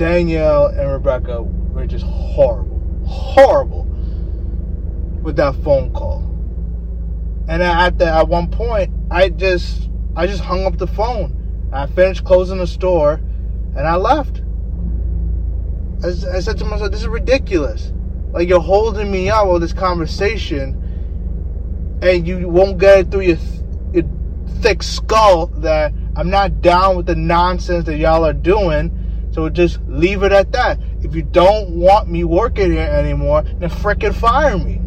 Danielle 0.00 0.68
and 0.68 0.90
Rebecca 0.90 1.42
were 1.42 1.86
just 1.86 2.06
horrible, 2.06 3.04
horrible 3.06 3.84
with 5.22 5.36
that 5.36 5.54
phone 5.56 5.92
call. 5.92 6.20
And 7.46 7.62
at 7.62 7.98
the, 7.98 8.06
at 8.06 8.26
one 8.26 8.50
point, 8.50 8.90
I 9.10 9.28
just 9.28 9.90
I 10.16 10.26
just 10.26 10.40
hung 10.40 10.64
up 10.64 10.78
the 10.78 10.86
phone. 10.86 11.68
I 11.70 11.86
finished 11.86 12.24
closing 12.24 12.56
the 12.56 12.66
store, 12.66 13.20
and 13.76 13.86
I 13.86 13.96
left. 13.96 14.40
I, 16.02 16.08
I 16.34 16.40
said 16.40 16.56
to 16.56 16.64
myself, 16.64 16.92
"This 16.92 17.02
is 17.02 17.08
ridiculous." 17.08 17.92
Like 18.32 18.48
you're 18.48 18.58
holding 18.58 19.10
me 19.10 19.28
up 19.28 19.48
with 19.48 19.60
this 19.60 19.74
conversation, 19.74 21.98
and 22.00 22.26
you 22.26 22.48
won't 22.48 22.78
get 22.78 23.00
it 23.00 23.10
through 23.10 23.20
your, 23.20 23.36
th- 23.36 23.60
your 23.92 24.04
thick 24.62 24.82
skull 24.82 25.48
that 25.58 25.92
I'm 26.16 26.30
not 26.30 26.62
down 26.62 26.96
with 26.96 27.04
the 27.04 27.16
nonsense 27.16 27.84
that 27.84 27.98
y'all 27.98 28.24
are 28.24 28.32
doing. 28.32 28.96
So 29.32 29.48
just 29.48 29.80
leave 29.86 30.22
it 30.22 30.32
at 30.32 30.52
that. 30.52 30.78
If 31.02 31.14
you 31.14 31.22
don't 31.22 31.70
want 31.70 32.08
me 32.08 32.24
working 32.24 32.72
here 32.72 32.82
anymore, 32.82 33.42
then 33.42 33.70
fricking 33.70 34.14
fire 34.14 34.58
me. 34.58 34.80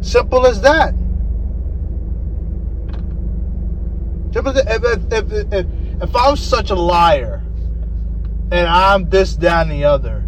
Simple 0.00 0.46
as 0.46 0.60
that. 0.60 0.94
If, 4.34 4.46
if, 4.46 5.52
if, 5.52 5.66
if 6.02 6.16
I'm 6.16 6.36
such 6.36 6.70
a 6.70 6.74
liar 6.74 7.42
and 8.52 8.68
I'm 8.68 9.08
this, 9.08 9.36
that, 9.36 9.62
and 9.62 9.70
the 9.70 9.84
other, 9.84 10.20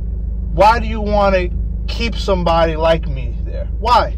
why 0.53 0.81
do 0.81 0.87
you 0.87 1.01
want 1.01 1.35
to 1.35 1.51
keep 1.87 2.15
somebody 2.17 2.77
like 2.77 3.07
me 3.07 3.37
there? 3.45 3.67
Why? 3.79 4.13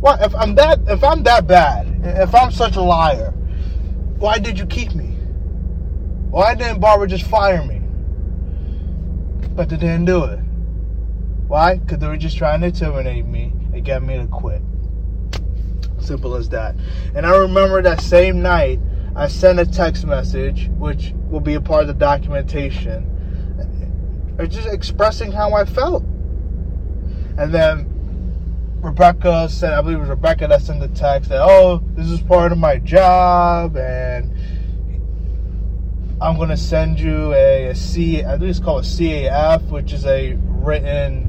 Why? 0.00 0.18
If 0.20 0.34
I'm 0.34 0.54
that, 0.56 0.80
if 0.86 1.02
I'm 1.02 1.22
that 1.24 1.46
bad, 1.46 2.00
if 2.04 2.34
I'm 2.34 2.50
such 2.52 2.76
a 2.76 2.82
liar, 2.82 3.30
why 4.18 4.38
did 4.38 4.58
you 4.58 4.66
keep 4.66 4.94
me? 4.94 5.16
Why 6.30 6.54
didn't 6.54 6.80
Barbara 6.80 7.08
just 7.08 7.24
fire 7.24 7.64
me? 7.64 7.75
But 9.56 9.70
they 9.70 9.78
didn't 9.78 10.04
do 10.04 10.24
it. 10.24 10.38
Why? 11.48 11.76
Because 11.76 11.98
they 11.98 12.06
were 12.06 12.16
just 12.18 12.36
trying 12.36 12.60
to 12.60 12.70
terminate 12.70 13.24
me 13.24 13.54
and 13.72 13.82
get 13.84 14.02
me 14.02 14.16
to 14.18 14.26
quit. 14.26 14.60
Simple 15.98 16.34
as 16.34 16.50
that. 16.50 16.76
And 17.14 17.24
I 17.24 17.34
remember 17.36 17.80
that 17.82 18.00
same 18.00 18.42
night, 18.42 18.78
I 19.14 19.28
sent 19.28 19.58
a 19.58 19.64
text 19.64 20.04
message, 20.04 20.68
which 20.76 21.14
will 21.30 21.40
be 21.40 21.54
a 21.54 21.60
part 21.60 21.80
of 21.82 21.88
the 21.88 21.94
documentation, 21.94 23.10
just 24.46 24.68
expressing 24.68 25.32
how 25.32 25.54
I 25.54 25.64
felt. 25.64 26.02
And 27.38 27.52
then 27.52 27.86
Rebecca 28.82 29.48
said, 29.48 29.72
I 29.72 29.80
believe 29.80 29.96
it 29.96 30.00
was 30.00 30.10
Rebecca 30.10 30.46
that 30.48 30.60
sent 30.60 30.80
the 30.80 30.88
text 30.88 31.30
that, 31.30 31.40
oh, 31.40 31.82
this 31.94 32.10
is 32.10 32.20
part 32.20 32.52
of 32.52 32.58
my 32.58 32.76
job 32.76 33.78
and 33.78 34.32
I'm 36.18 36.38
going 36.38 36.48
to 36.48 36.56
send 36.56 36.98
you 36.98 37.34
a, 37.34 37.66
a 37.66 37.74
C, 37.74 38.24
I 38.24 38.38
think 38.38 38.44
it's 38.44 38.58
called 38.58 38.84
a 38.84 38.86
CAF, 38.86 39.68
which 39.68 39.92
is 39.92 40.06
a 40.06 40.32
written, 40.46 41.28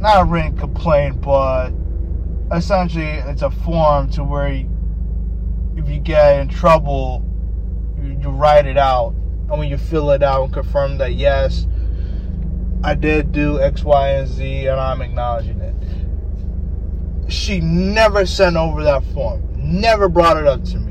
not 0.00 0.22
a 0.22 0.24
written 0.24 0.56
complaint, 0.56 1.20
but 1.20 1.72
essentially 2.50 3.04
it's 3.04 3.42
a 3.42 3.50
form 3.50 4.08
to 4.12 4.24
where 4.24 4.50
you, 4.50 4.66
if 5.76 5.90
you 5.90 5.98
get 5.98 6.40
in 6.40 6.48
trouble, 6.48 7.22
you, 8.02 8.18
you 8.18 8.30
write 8.30 8.66
it 8.66 8.78
out. 8.78 9.10
And 9.50 9.58
when 9.58 9.68
you 9.68 9.76
fill 9.76 10.10
it 10.12 10.22
out 10.22 10.44
and 10.44 10.52
confirm 10.54 10.96
that, 10.98 11.16
yes, 11.16 11.66
I 12.82 12.94
did 12.94 13.30
do 13.30 13.60
X, 13.60 13.84
Y, 13.84 14.08
and 14.08 14.26
Z, 14.26 14.68
and 14.68 14.80
I'm 14.80 15.02
acknowledging 15.02 15.60
it. 15.60 15.74
She 17.30 17.60
never 17.60 18.24
sent 18.24 18.56
over 18.56 18.84
that 18.84 19.04
form, 19.12 19.42
never 19.54 20.08
brought 20.08 20.38
it 20.38 20.46
up 20.46 20.64
to 20.64 20.78
me 20.78 20.87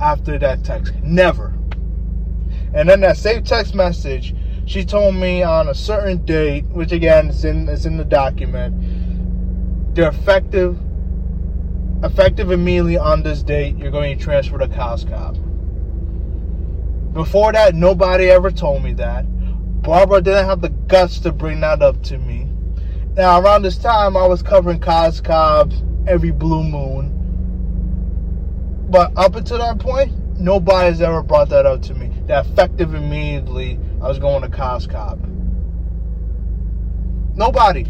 after 0.00 0.38
that 0.38 0.64
text. 0.64 0.94
Never. 1.02 1.54
And 2.74 2.88
then 2.88 3.00
that 3.00 3.16
same 3.16 3.42
text 3.42 3.74
message, 3.74 4.34
she 4.66 4.84
told 4.84 5.14
me 5.14 5.42
on 5.42 5.68
a 5.68 5.74
certain 5.74 6.24
date, 6.24 6.64
which 6.66 6.92
again 6.92 7.28
is 7.28 7.44
in 7.44 7.68
is 7.68 7.86
in 7.86 7.96
the 7.96 8.04
document, 8.04 9.94
they're 9.94 10.08
effective 10.10 10.78
effective 12.02 12.50
immediately 12.50 12.98
on 12.98 13.22
this 13.22 13.42
date, 13.42 13.76
you're 13.76 13.90
going 13.90 14.16
to 14.16 14.22
transfer 14.22 14.58
to 14.58 14.68
Cos 14.68 15.04
Cob. 15.04 15.38
Before 17.14 17.52
that, 17.52 17.74
nobody 17.74 18.28
ever 18.28 18.50
told 18.50 18.82
me 18.84 18.92
that. 18.94 19.24
Barbara 19.82 20.20
didn't 20.20 20.46
have 20.46 20.60
the 20.60 20.68
guts 20.68 21.18
to 21.20 21.32
bring 21.32 21.60
that 21.60 21.80
up 21.80 22.02
to 22.04 22.18
me. 22.18 22.48
Now, 23.14 23.40
around 23.40 23.62
this 23.62 23.78
time, 23.78 24.16
I 24.16 24.26
was 24.26 24.42
covering 24.42 24.80
Cos 24.80 25.22
every 26.06 26.32
blue 26.32 26.62
moon. 26.62 27.12
But 28.88 29.12
up 29.16 29.34
until 29.34 29.58
that 29.58 29.78
point, 29.78 30.38
nobody's 30.38 31.00
ever 31.00 31.22
brought 31.22 31.48
that 31.50 31.66
up 31.66 31.82
to 31.82 31.94
me. 31.94 32.10
That 32.26 32.46
effective 32.46 32.94
immediately, 32.94 33.78
I 34.00 34.08
was 34.08 34.18
going 34.18 34.42
to 34.42 34.48
Cos 34.48 34.86
Nobody. 37.34 37.86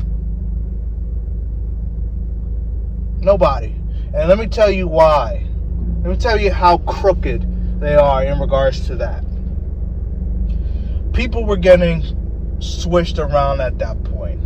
Nobody. 3.21 3.75
And 4.15 4.29
let 4.29 4.39
me 4.39 4.47
tell 4.47 4.71
you 4.71 4.89
why. 4.89 5.47
Let 6.03 6.11
me 6.11 6.17
tell 6.17 6.41
you 6.41 6.53
how 6.53 6.79
crooked 6.79 7.81
they 7.81 7.95
are 7.95 8.25
in 8.25 8.39
regards 8.39 8.87
to 8.87 8.97
that 8.97 9.25
people 11.17 11.47
were 11.47 11.57
getting 11.57 12.05
switched 12.61 13.19
around 13.19 13.59
at 13.63 13.79
that 13.79 14.05
point. 14.05 14.39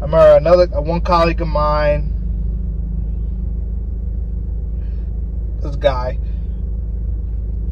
I 0.00 0.04
remember 0.04 0.36
another 0.36 0.66
one 0.80 1.00
colleague 1.00 1.40
of 1.40 1.46
mine, 1.46 2.12
this 5.60 5.76
guy, 5.76 6.18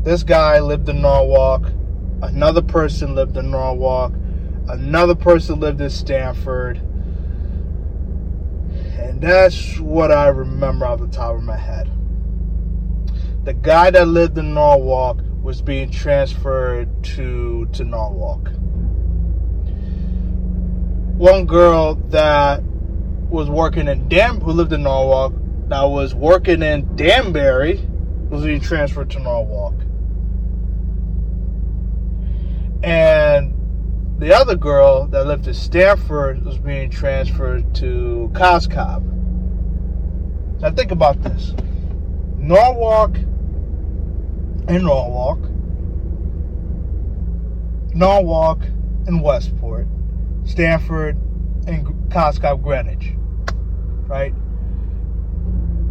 this 0.03 0.23
guy 0.23 0.61
lived 0.61 0.89
in 0.89 1.03
Norwalk. 1.03 1.71
Another 2.23 2.63
person 2.63 3.15
lived 3.15 3.37
in 3.37 3.51
Norwalk. 3.51 4.13
Another 4.69 5.15
person 5.15 5.61
lived 5.61 5.81
in 5.81 5.91
Stamford. 5.91 6.79
And 8.99 9.21
that's 9.21 9.79
what 9.79 10.11
I 10.11 10.29
remember 10.29 10.87
off 10.87 11.01
the 11.01 11.07
top 11.07 11.37
of 11.37 11.43
my 11.43 11.57
head. 11.57 11.91
The 13.45 13.55
guy 13.55 13.91
that 13.91 14.09
lived 14.09 14.39
in 14.39 14.55
Norwalk 14.55 15.21
was 15.41 15.63
being 15.63 15.91
transferred 15.91 17.05
to 17.05 17.67
to 17.75 17.85
Norwalk. 17.85 18.51
One 21.17 21.47
girl 21.47 21.95
that 22.11 22.63
was 23.31 23.49
working 23.49 23.87
in 23.87 24.09
Dam 24.09 24.41
who 24.41 24.51
lived 24.53 24.73
in 24.73 24.83
Norwalk 24.83 25.33
that 25.69 25.83
was 25.83 26.15
working 26.15 26.63
in 26.63 26.95
Danbury 26.97 27.81
was 28.31 28.45
being 28.45 28.61
transferred 28.61 29.11
to 29.11 29.21
Norwalk. 29.21 29.75
And 32.83 33.53
the 34.19 34.35
other 34.35 34.55
girl 34.55 35.07
that 35.09 35.27
lived 35.27 35.47
in 35.49 35.55
Stamford 35.55 36.45
was 36.45 36.59
being 36.59 36.91
transferred 36.91 37.75
to 37.77 38.31
Cos 38.35 38.67
Cob. 38.67 39.05
Now 40.61 40.71
think 40.71 40.91
about 40.93 41.21
this. 41.23 41.53
Norwalk 42.37 43.17
and 44.69 44.85
Norwalk, 44.85 45.41
Norwalk 47.93 48.63
and 49.07 49.23
Westport, 49.23 49.87
Stamford 50.45 51.17
and 51.67 52.11
Cos 52.13 52.39
Cob 52.39 52.63
Greenwich. 52.63 53.13
Right? 54.07 54.33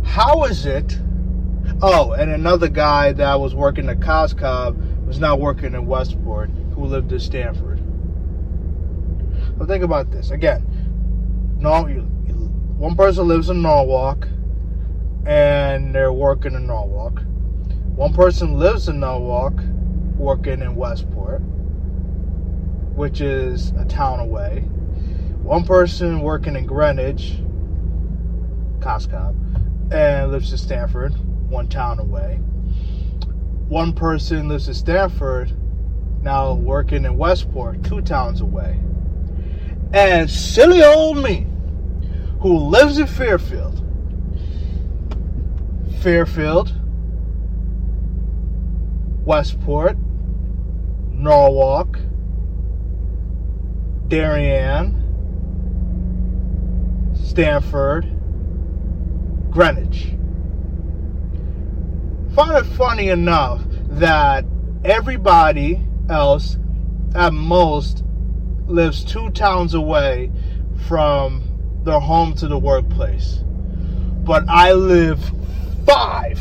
How 0.06 0.46
is 0.46 0.66
it? 0.66 0.98
Oh, 1.82 2.14
and 2.14 2.32
another 2.32 2.70
guy 2.70 3.12
that 3.14 3.40
was 3.40 3.54
working 3.54 3.90
at 3.90 4.02
Cos 4.02 4.34
Cob 4.34 4.78
was 5.06 5.20
now 5.20 5.36
working 5.36 5.74
in 5.74 5.86
Westport 5.86 6.50
who 6.74 6.86
lived 6.86 7.12
in 7.12 7.20
Stamford. 7.20 7.82
So 9.58 9.66
think 9.66 9.84
about 9.84 10.12
this 10.12 10.32
again. 10.32 10.66
No, 11.60 11.84
one 11.84 12.96
person 12.96 13.28
lives 13.28 13.50
in 13.50 13.62
Norwalk, 13.62 14.28
and 15.26 15.94
they're 15.94 16.14
working 16.14 16.54
in 16.54 16.68
Norwalk. 16.68 17.22
One 17.96 18.14
person 18.14 18.58
lives 18.60 18.88
in 18.90 19.00
Norwalk, 19.00 19.60
working 20.18 20.62
in 20.62 20.76
Westport, 20.76 21.42
which 22.96 23.22
is 23.22 23.72
a 23.72 23.86
town 23.86 24.20
away. 24.20 24.62
One 25.42 25.66
person 25.66 26.22
working 26.22 26.56
in 26.56 26.66
Greenwich, 26.66 27.38
Cos 28.82 29.08
Cob, 29.08 29.36
and 29.92 30.32
lives 30.32 30.52
in 30.52 30.58
Stamford, 30.58 31.14
one 31.50 31.68
town 31.68 32.00
away. 32.00 32.36
One 33.68 33.94
person 33.94 34.48
lives 34.48 34.68
in 34.68 34.74
Stamford, 34.74 35.54
now 36.22 36.54
working 36.54 37.06
in 37.06 37.18
Westport, 37.18 37.84
two 37.84 38.02
towns 38.02 38.42
away. 38.42 38.80
And 39.94 40.30
silly 40.30 40.84
old 40.84 41.18
me, 41.18 41.48
who 42.42 42.58
lives 42.58 42.98
in 42.98 43.08
Fairfield, 43.08 43.84
Fairfield, 46.02 46.74
Westport, 49.26 49.98
Norwalk, 51.12 51.98
Darien, 54.08 55.02
Stamford, 57.16 58.15
Greenwich. 59.56 60.10
Find 62.36 62.58
it 62.58 62.66
funny 62.76 63.08
enough 63.08 63.62
that 63.92 64.44
everybody 64.84 65.80
else 66.10 66.58
at 67.16 67.32
most 67.32 68.04
lives 68.68 69.06
two 69.06 69.30
towns 69.30 69.74
away 69.74 70.30
from 70.90 71.42
their 71.86 72.02
home 72.02 72.36
to 72.36 72.50
the 72.50 72.58
workplace. 72.58 73.46
But 74.26 74.44
I 74.50 74.74
live 74.74 75.22
five 75.86 76.38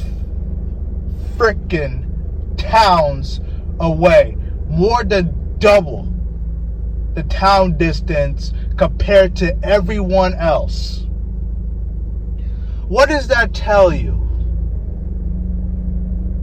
freaking 1.36 2.56
towns 2.56 3.40
away, 3.78 4.36
more 4.68 5.04
than 5.04 5.56
double 5.60 6.12
the 7.14 7.22
town 7.22 7.78
distance 7.78 8.52
compared 8.76 9.36
to 9.36 9.56
everyone 9.62 10.34
else. 10.34 11.03
What 12.88 13.08
does 13.08 13.28
that 13.28 13.54
tell 13.54 13.92
you? 13.92 14.20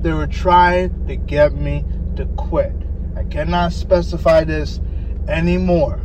They 0.01 0.11
were 0.11 0.27
trying 0.27 1.05
to 1.07 1.15
get 1.15 1.53
me 1.53 1.85
to 2.15 2.25
quit. 2.35 2.73
I 3.15 3.23
cannot 3.25 3.73
specify 3.73 4.43
this 4.43 4.79
anymore. 5.27 6.01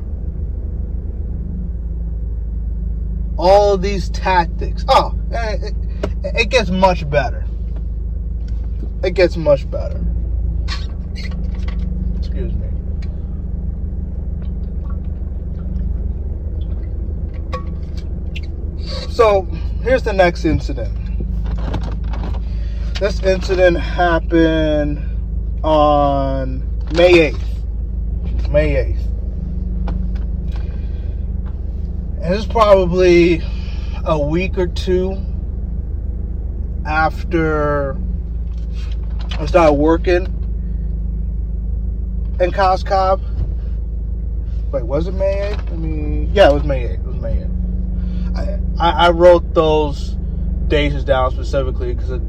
All 3.39 3.79
these 3.79 4.11
tactics. 4.11 4.85
Oh, 4.89 5.19
it, 5.31 5.75
it 6.23 6.51
gets 6.51 6.69
much 6.69 7.09
better. 7.09 7.47
It 9.03 9.13
gets 9.13 9.37
much 9.39 9.71
better. 9.71 10.05
Excuse 12.19 12.53
me. 12.55 12.69
So, 19.11 19.49
here's 19.87 20.03
the 20.03 20.13
next 20.13 20.45
incident. 20.45 20.93
This 22.99 23.23
incident 23.23 23.77
happened 23.77 24.99
on 25.63 26.69
May 26.97 27.31
8th. 27.31 28.49
May 28.51 28.75
8th. 28.75 29.07
And 32.21 32.35
it's 32.35 32.47
probably 32.47 33.43
a 34.05 34.19
week 34.19 34.59
or 34.59 34.67
two 34.67 35.25
after 36.85 37.97
I 39.39 39.47
started 39.47 39.75
working 39.75 40.27
in 42.41 42.51
Cos 42.51 42.83
Cob. 42.83 43.23
Wait, 44.73 44.83
was 44.83 45.07
it 45.07 45.13
May 45.13 45.55
8th? 45.55 45.73
I 45.73 45.77
mean, 45.77 46.35
yeah, 46.35 46.51
it 46.51 46.55
was 46.55 46.65
May 46.65 46.83
8th. 46.83 46.95
It 46.95 47.05
was 47.05 47.17
May 47.17 47.37
8th. 47.37 47.66
I, 48.79 48.91
I, 49.07 49.11
wrote 49.11 49.55
those 49.55 50.17
dates 50.69 51.05
down 51.05 51.31
specifically 51.33 51.95
because 51.95 52.21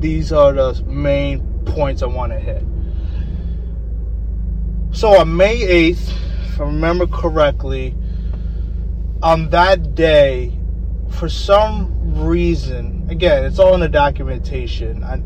these 0.00 0.32
are 0.32 0.52
the 0.52 0.82
main 0.86 1.40
points 1.64 2.02
I 2.02 2.06
want 2.06 2.32
to 2.32 2.38
hit. 2.38 2.62
So 4.92 5.20
on 5.20 5.36
May 5.36 5.60
8th, 5.92 6.12
if 6.46 6.60
I 6.60 6.64
remember 6.64 7.06
correctly, 7.06 7.94
on 9.22 9.50
that 9.50 9.94
day, 9.94 10.58
for 11.10 11.28
some 11.28 12.24
reason, 12.24 13.06
again, 13.10 13.44
it's 13.44 13.58
all 13.58 13.74
in 13.74 13.80
the 13.80 13.88
documentation. 13.88 15.02
I 15.02 15.16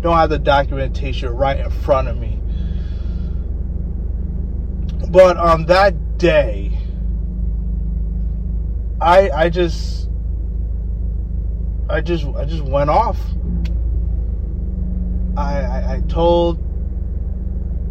don't 0.00 0.16
have 0.16 0.30
the 0.30 0.38
documentation 0.38 1.30
right 1.30 1.58
in 1.58 1.70
front 1.70 2.08
of 2.08 2.18
me. 2.18 2.40
But 5.10 5.36
on 5.36 5.66
that 5.66 6.18
day, 6.18 6.76
I 9.04 9.30
I 9.30 9.50
just 9.50 10.08
I 11.90 12.00
just 12.00 12.24
I 12.24 12.46
just 12.46 12.62
went 12.62 12.88
off. 12.88 13.20
I, 15.36 15.60
I, 15.60 15.94
I 15.96 16.00
told 16.08 16.56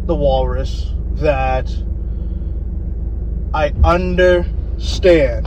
the 0.08 0.14
walrus 0.16 0.92
that 1.18 1.72
I 3.54 3.72
understand 3.84 5.46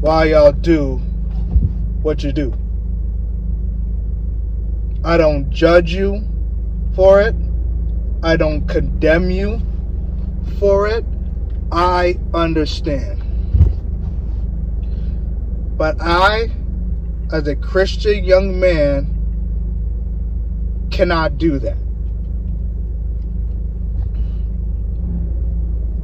why 0.00 0.24
y'all 0.24 0.50
do 0.50 0.96
what 2.02 2.24
you 2.24 2.32
do. 2.32 2.52
I 5.04 5.16
don't 5.16 5.48
judge 5.48 5.94
you 5.94 6.26
for 6.96 7.20
it. 7.20 7.36
I 8.24 8.34
don't 8.36 8.66
condemn 8.66 9.30
you 9.30 9.62
for 10.58 10.88
it. 10.88 11.04
I 11.70 12.18
understand. 12.34 13.21
But 15.76 15.96
I, 16.00 16.50
as 17.32 17.46
a 17.48 17.56
Christian 17.56 18.24
young 18.24 18.60
man, 18.60 19.18
cannot 20.90 21.38
do 21.38 21.58
that. 21.58 21.78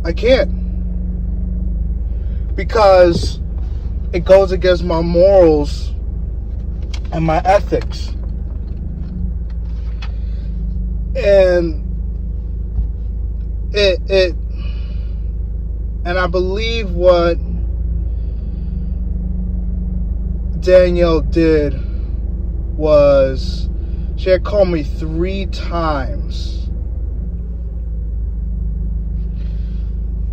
I 0.05 0.12
can't. 0.12 0.51
Because 2.57 3.40
it 4.12 4.24
goes 4.24 4.53
against 4.53 4.82
my 4.85 5.03
morals 5.03 5.90
and 7.12 7.24
my 7.24 7.43
ethics. 7.45 8.09
And 11.15 11.85
it 13.74 14.01
it 14.09 14.35
and 16.05 16.19
I 16.19 16.27
believe 16.27 16.90
what 16.93 17.36
Danielle 20.60 21.20
did 21.20 21.78
was 22.76 23.68
she 24.16 24.30
had 24.30 24.44
called 24.44 24.68
me 24.68 24.82
three 24.82 25.47
times 25.47 26.70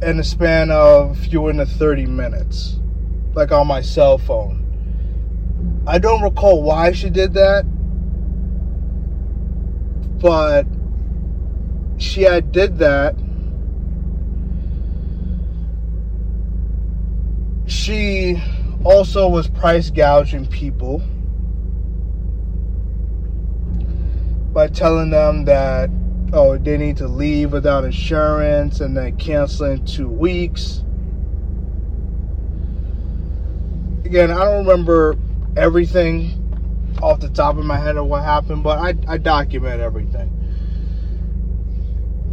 in 0.01 0.17
the 0.17 0.23
span 0.23 0.71
of 0.71 1.17
fewer 1.17 1.53
than 1.53 1.65
30 1.65 2.05
minutes. 2.07 2.79
like 3.35 3.51
on 3.51 3.67
my 3.67 3.81
cell 3.81 4.17
phone. 4.17 4.63
I 5.85 5.99
don't 5.99 6.23
recall 6.23 6.63
why 6.63 6.93
she 6.93 7.09
did 7.09 7.33
that, 7.33 7.65
but 10.19 10.65
she 11.97 12.21
had 12.23 12.51
did 12.51 12.77
that. 12.79 13.15
She 17.67 18.41
also 18.85 19.27
was 19.27 19.47
price 19.47 19.89
gouging 19.89 20.45
people 20.45 21.01
by 24.53 24.67
telling 24.67 25.09
them 25.09 25.45
that 25.45 25.89
oh 26.33 26.57
they 26.57 26.77
need 26.77 26.95
to 26.95 27.07
leave 27.07 27.51
without 27.51 27.83
insurance 27.83 28.79
and 28.79 28.95
then 28.95 29.17
cancel 29.17 29.65
in 29.65 29.83
two 29.85 30.07
weeks. 30.07 30.83
Again 34.05 34.29
i 34.29 34.45
don't 34.45 34.67
remember 34.67 35.17
everything 35.57 36.43
off 37.01 37.19
the 37.19 37.29
top 37.29 37.57
of 37.57 37.65
my 37.65 37.77
head 37.77 37.97
of 37.97 38.05
what 38.05 38.23
happened 38.23 38.63
but 38.63 38.77
i, 38.79 39.13
I 39.13 39.17
document 39.17 39.81
everything. 39.81 40.31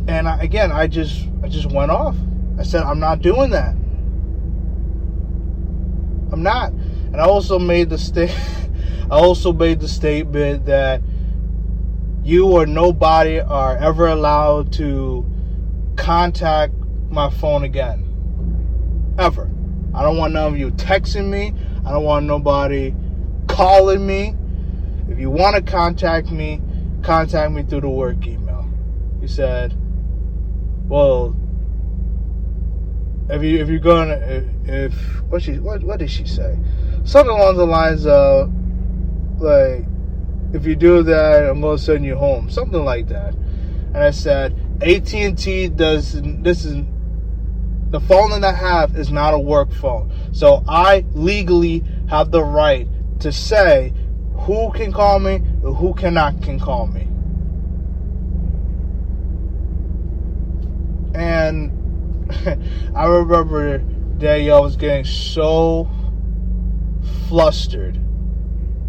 And 0.06 0.28
I, 0.28 0.36
again 0.38 0.70
i 0.70 0.86
just 0.86 1.26
i 1.42 1.48
just 1.48 1.72
went 1.72 1.90
off. 1.90 2.16
I 2.58 2.62
said 2.62 2.82
i'm 2.82 3.00
not 3.00 3.22
doing 3.22 3.50
that 3.50 3.74
i'm 6.32 6.42
not 6.42 6.72
and 6.72 7.16
i 7.16 7.24
also 7.24 7.58
made 7.58 7.90
the 7.90 7.98
state 7.98 8.34
i 9.10 9.14
also 9.14 9.52
made 9.52 9.80
the 9.80 9.88
statement 9.88 10.64
that 10.64 11.02
you 12.24 12.46
or 12.46 12.66
nobody 12.66 13.40
are 13.40 13.76
ever 13.76 14.06
allowed 14.06 14.72
to 14.72 15.26
contact 15.96 16.72
my 17.10 17.28
phone 17.28 17.64
again. 17.64 18.08
Ever. 19.18 19.50
I 19.94 20.02
don't 20.02 20.16
want 20.16 20.32
none 20.32 20.52
of 20.52 20.58
you 20.58 20.70
texting 20.72 21.28
me. 21.28 21.52
I 21.84 21.90
don't 21.90 22.04
want 22.04 22.26
nobody 22.26 22.94
calling 23.48 24.06
me. 24.06 24.34
If 25.08 25.18
you 25.18 25.30
want 25.30 25.56
to 25.56 25.62
contact 25.62 26.30
me, 26.30 26.62
contact 27.02 27.52
me 27.52 27.64
through 27.64 27.82
the 27.82 27.90
work 27.90 28.26
email. 28.26 28.66
He 29.20 29.26
said, 29.26 29.74
"Well, 30.88 31.36
if 33.32 33.42
you 33.42 33.60
if 33.60 33.68
you're 33.68 33.78
gonna 33.78 34.14
if, 34.14 34.44
if 34.68 35.22
what 35.22 35.42
she 35.42 35.58
what 35.58 35.82
what 35.82 35.98
did 35.98 36.10
she 36.10 36.26
say? 36.26 36.58
Something 37.04 37.34
along 37.34 37.56
the 37.56 37.66
lines 37.66 38.06
of 38.06 38.52
like 39.40 39.86
if 40.52 40.66
you 40.66 40.76
do 40.76 41.02
that, 41.02 41.48
I'm 41.48 41.62
gonna 41.62 41.78
send 41.78 42.04
you 42.04 42.14
home, 42.14 42.50
something 42.50 42.84
like 42.84 43.08
that. 43.08 43.34
And 43.34 43.98
I 43.98 44.10
said, 44.10 44.54
AT&T 44.82 45.68
does 45.68 46.20
this 46.22 46.64
is 46.64 46.84
the 47.90 48.00
phone 48.00 48.30
that 48.30 48.44
I 48.44 48.52
have 48.52 48.96
is 48.96 49.10
not 49.10 49.32
a 49.32 49.38
work 49.38 49.72
phone, 49.72 50.12
so 50.32 50.62
I 50.68 51.06
legally 51.12 51.84
have 52.08 52.30
the 52.30 52.44
right 52.44 52.86
to 53.20 53.32
say 53.32 53.94
who 54.34 54.72
can 54.72 54.92
call 54.92 55.20
me 55.20 55.36
and 55.36 55.76
who 55.76 55.94
cannot 55.94 56.42
can 56.42 56.58
call 56.60 56.86
me. 56.86 57.08
And 61.14 61.81
I 62.94 63.06
remember 63.06 63.78
that 64.18 64.40
I 64.40 64.60
was 64.60 64.76
getting 64.76 65.04
so 65.04 65.88
flustered 67.28 67.98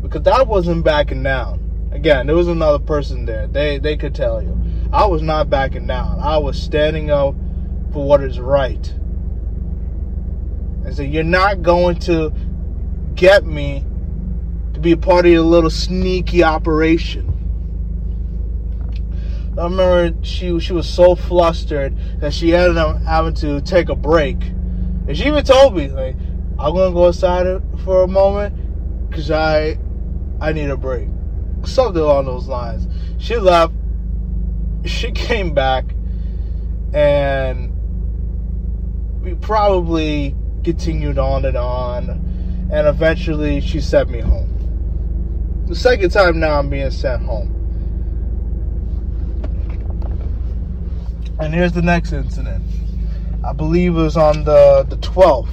because 0.01 0.23
that 0.23 0.47
wasn't 0.47 0.83
backing 0.83 1.23
down. 1.23 1.89
Again, 1.91 2.27
there 2.27 2.35
was 2.35 2.47
another 2.47 2.79
person 2.79 3.25
there. 3.25 3.47
They 3.47 3.77
they 3.77 3.97
could 3.97 4.15
tell 4.15 4.41
you. 4.41 4.57
I 4.91 5.05
was 5.05 5.21
not 5.21 5.49
backing 5.49 5.87
down. 5.87 6.19
I 6.19 6.37
was 6.37 6.61
standing 6.61 7.09
up 7.09 7.35
for 7.91 8.05
what 8.05 8.21
is 8.21 8.39
right. 8.39 8.87
And 10.85 10.95
so 10.95 11.01
you're 11.01 11.23
not 11.23 11.61
going 11.61 11.97
to 12.01 12.31
get 13.15 13.45
me 13.45 13.85
to 14.73 14.79
be 14.79 14.91
a 14.91 14.97
part 14.97 15.25
of 15.25 15.31
your 15.31 15.41
little 15.41 15.69
sneaky 15.69 16.43
operation. 16.43 17.32
I 19.57 19.65
remember 19.65 20.17
she 20.23 20.59
she 20.59 20.73
was 20.73 20.87
so 20.87 21.15
flustered 21.15 21.95
that 22.19 22.33
she 22.33 22.55
ended 22.55 22.77
up 22.77 23.03
having 23.03 23.35
to 23.35 23.61
take 23.61 23.89
a 23.89 23.95
break. 23.95 24.41
And 25.07 25.15
she 25.15 25.25
even 25.25 25.43
told 25.43 25.75
me, 25.75 25.89
like, 25.89 26.15
I'm 26.57 26.73
gonna 26.73 26.91
go 26.91 27.07
outside 27.07 27.61
for 27.83 28.03
a 28.03 28.07
moment 28.07 29.09
because 29.09 29.29
I 29.29 29.77
I 30.41 30.53
need 30.53 30.69
a 30.69 30.77
break. 30.77 31.07
Something 31.65 32.01
along 32.01 32.25
those 32.25 32.47
lines. 32.47 32.87
She 33.19 33.37
left. 33.37 33.73
She 34.85 35.11
came 35.13 35.53
back, 35.53 35.93
and 36.91 37.71
we 39.21 39.35
probably 39.35 40.35
continued 40.63 41.19
on 41.19 41.45
and 41.45 41.57
on. 41.57 42.09
And 42.71 42.87
eventually, 42.87 43.61
she 43.61 43.81
sent 43.81 44.09
me 44.09 44.19
home. 44.19 44.49
The 45.67 45.75
second 45.75 46.09
time 46.09 46.39
now, 46.39 46.57
I'm 46.57 46.69
being 46.69 46.89
sent 46.89 47.21
home. 47.21 47.62
And 51.39 51.53
here's 51.53 51.71
the 51.71 51.81
next 51.81 52.13
incident. 52.13 52.63
I 53.43 53.53
believe 53.53 53.97
it 53.97 54.01
was 54.01 54.15
on 54.15 54.43
the 54.43 54.85
the 54.87 54.97
12th. 54.97 55.49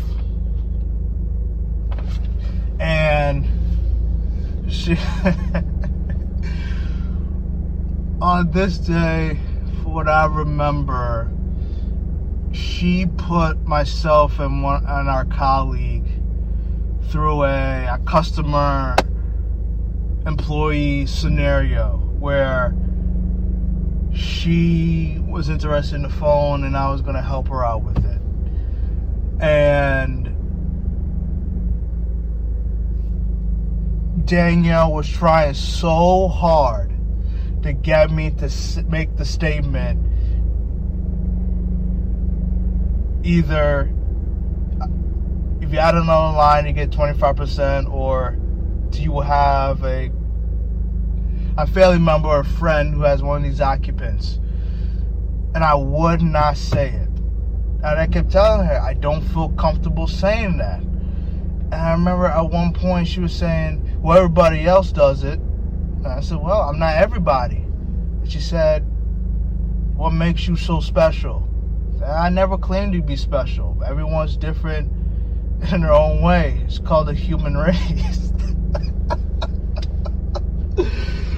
And 2.79 3.47
she 4.69 4.93
on 8.21 8.51
this 8.53 8.77
day, 8.79 9.39
for 9.83 9.89
what 9.89 10.09
I 10.09 10.27
remember, 10.27 11.31
she 12.53 13.07
put 13.07 13.67
myself 13.67 14.39
and 14.39 14.63
one 14.63 14.85
and 14.87 15.09
our 15.09 15.25
colleague 15.25 16.07
through 17.09 17.45
a, 17.45 17.87
a 17.87 17.99
customer 18.07 18.97
employee 20.27 21.07
scenario 21.07 21.97
where 22.19 22.75
she 24.13 25.23
was 25.27 25.49
interested 25.49 25.97
in 25.97 26.03
the 26.03 26.09
phone 26.09 26.65
and 26.65 26.77
I 26.77 26.91
was 26.91 27.03
going 27.03 27.17
to 27.17 27.23
help 27.23 27.49
her 27.49 27.65
out 27.65 27.83
with 27.83 27.99
it. 27.99 28.21
And 29.41 30.27
Danielle 34.27 34.93
was 34.93 35.09
trying 35.09 35.55
so 35.55 36.29
hard 36.29 36.93
to 37.63 37.73
get 37.73 38.11
me 38.11 38.31
to 38.31 38.85
make 38.89 39.17
the 39.17 39.25
statement 39.25 40.07
either 43.23 43.93
if 45.61 45.73
you 45.73 45.79
add 45.79 45.95
another 45.95 46.37
line 46.37 46.67
you 46.67 46.73
get 46.73 46.91
25% 46.91 47.93
or 47.93 48.39
do 48.91 49.03
you 49.03 49.21
have 49.21 49.85
a 49.85 50.11
a 51.57 51.67
family 51.67 51.99
member 51.99 52.29
or 52.29 52.41
a 52.41 52.45
friend 52.45 52.95
who 52.95 53.03
has 53.03 53.23
one 53.23 53.39
of 53.39 53.43
these 53.43 53.61
occupants 53.61 54.41
and 55.55 55.65
I 55.65 55.75
would 55.75 56.23
not 56.23 56.57
say 56.57 56.89
it 56.89 57.09
and 57.83 57.99
I 57.99 58.07
kept 58.07 58.31
telling 58.31 58.67
her 58.67 58.81
I 58.81 58.95
don't 58.95 59.23
feel 59.23 59.51
comfortable 59.51 60.07
saying 60.07 60.59
that 60.59 60.81
and 60.81 61.75
I 61.75 61.93
remember 61.93 62.27
at 62.27 62.51
one 62.51 62.73
point 62.73 63.09
she 63.09 63.21
was 63.21 63.35
saying 63.35 63.81
well, 64.03 64.17
everybody 64.17 64.67
else 64.67 64.93
does 64.93 65.23
it. 65.23 65.39
And 65.39 66.07
I 66.07 66.21
said, 66.21 66.39
well, 66.39 66.63
I'm 66.63 66.79
not 66.79 66.97
everybody. 66.97 67.57
And 67.57 68.31
she 68.31 68.41
said, 68.41 68.83
what 69.95 70.11
makes 70.11 70.49
you 70.49 70.57
so 70.57 70.81
special? 70.81 71.47
I, 72.03 72.27
I 72.27 72.29
never 72.31 72.57
claimed 72.57 72.95
to 72.95 73.03
be 73.03 73.17
special. 73.17 73.83
Everyone's 73.87 74.37
different 74.37 74.91
in 75.73 75.83
their 75.83 75.93
own 75.93 76.23
way. 76.23 76.63
It's 76.65 76.79
called 76.79 77.09
the 77.09 77.15
human 77.15 77.57
race. 77.59 78.33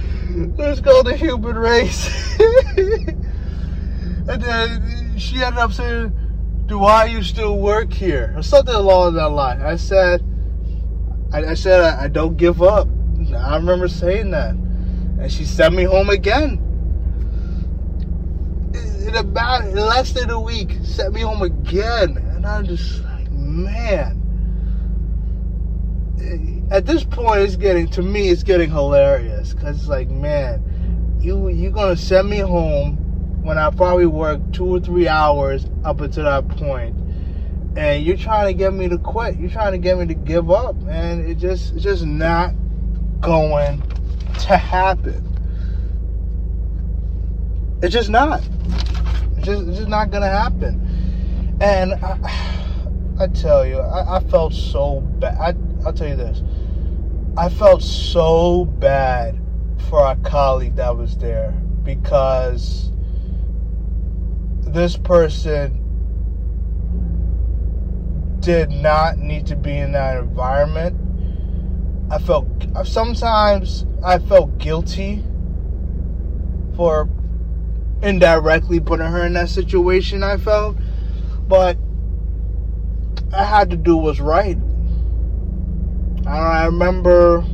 it's 0.59 0.81
called 0.81 1.07
the 1.07 1.17
human 1.17 1.57
race. 1.57 2.39
and 2.77 4.43
then 4.43 5.19
she 5.19 5.43
ended 5.43 5.59
up 5.59 5.73
saying, 5.73 6.13
do 6.67 6.79
why 6.79 7.05
you 7.07 7.23
still 7.23 7.59
work 7.59 7.93
here? 7.93 8.33
Or 8.37 8.43
something 8.43 8.75
along 8.75 9.15
that 9.15 9.29
line. 9.29 9.63
I 9.63 9.77
said, 9.77 10.25
I, 11.33 11.45
I 11.51 11.55
said 11.55 11.81
I, 11.81 12.05
I, 12.05 12.09
don't 12.09 12.37
give 12.37 12.63
up. 12.63 12.89
I 13.37 13.57
remember 13.57 13.89
saying 13.89 14.31
that, 14.31 14.51
and 14.55 15.31
she 15.33 15.45
sent 15.45 15.75
me 15.75 15.85
home 15.85 16.11
again. 16.11 16.59
In 19.07 19.15
about 19.17 19.67
less 19.73 20.13
than 20.13 20.31
a 20.31 20.41
week, 20.41 20.77
sent 20.83 21.13
me 21.15 21.21
home 21.21 21.43
again, 21.43 22.17
and 22.17 22.47
I'm 22.47 22.65
just 22.65 23.03
like, 23.05 23.31
man. 23.31 24.19
At 26.73 26.87
this 26.87 27.05
point, 27.05 27.43
it's 27.43 27.57
getting 27.57 27.87
to 27.91 28.03
me. 28.03 28.31
It's 28.31 28.43
getting 28.43 28.71
hilarious 28.71 29.53
because 29.55 29.79
it's 29.79 29.89
like, 29.89 30.09
man, 30.09 31.19
you 31.21 31.49
you're 31.49 31.71
gonna 31.71 31.97
send 31.97 32.29
me 32.29 32.39
home 32.39 32.97
when 33.45 33.59
I 33.59 33.71
probably 33.71 34.07
worked 34.07 34.55
two 34.55 34.67
or 34.67 34.81
three 34.81 35.07
hours 35.07 35.67
up 35.85 36.01
until 36.01 36.25
that 36.25 36.49
point 36.49 36.97
and 37.77 38.05
you're 38.05 38.17
trying 38.17 38.47
to 38.47 38.55
get 38.55 38.73
me 38.73 38.89
to 38.89 38.99
quit. 38.99 39.39
You're 39.39 39.51
trying 39.51 39.73
to 39.73 39.79
get 39.79 39.99
me 39.99 40.07
to 40.07 40.15
give 40.15 40.51
up, 40.51 40.77
and 40.89 41.27
it 41.27 41.37
just 41.37 41.75
it's 41.75 41.83
just 41.83 42.05
not 42.05 42.55
going 43.21 43.83
to 44.41 44.57
happen. 44.57 45.29
It's 47.83 47.93
just 47.93 48.11
not. 48.11 48.43
It's 49.37 49.47
just, 49.47 49.67
it's 49.69 49.79
just 49.79 49.89
not 49.89 50.11
gonna 50.11 50.29
happen. 50.29 51.59
And 51.61 51.95
I, 51.95 52.89
I 53.21 53.27
tell 53.29 53.65
you, 53.67 53.79
I, 53.79 54.17
I 54.17 54.21
felt 54.21 54.53
so 54.53 55.01
bad. 55.01 55.37
I, 55.39 55.55
I'll 55.87 55.93
tell 55.93 56.09
you 56.09 56.17
this. 56.17 56.43
I 57.35 57.49
felt 57.49 57.83
so 57.83 58.67
bad 58.67 59.41
for 59.89 60.01
our 60.01 60.17
colleague 60.17 60.77
that 60.77 60.97
was 60.99 61.17
there 61.17 61.53
because 61.83 62.93
this 64.61 64.99
person 64.99 65.79
did 68.41 68.71
not 68.71 69.17
need 69.17 69.47
to 69.47 69.57
be 69.57 69.79
in 69.79 69.93
that 69.93 70.19
environment. 70.19 70.99
I 72.11 72.19
felt 72.19 72.47
sometimes 72.85 73.87
I 74.05 74.19
felt 74.19 74.59
guilty 74.59 75.25
for 76.77 77.09
indirectly 78.03 78.79
putting 78.79 79.07
her 79.07 79.25
in 79.25 79.33
that 79.35 79.49
situation. 79.49 80.23
I 80.23 80.37
felt, 80.37 80.77
but 81.49 81.79
I 83.35 83.45
had 83.45 83.71
to 83.71 83.77
do 83.79 83.97
what's 83.97 84.21
right. 84.21 84.59
I 86.27 86.67
remember, 86.67 87.45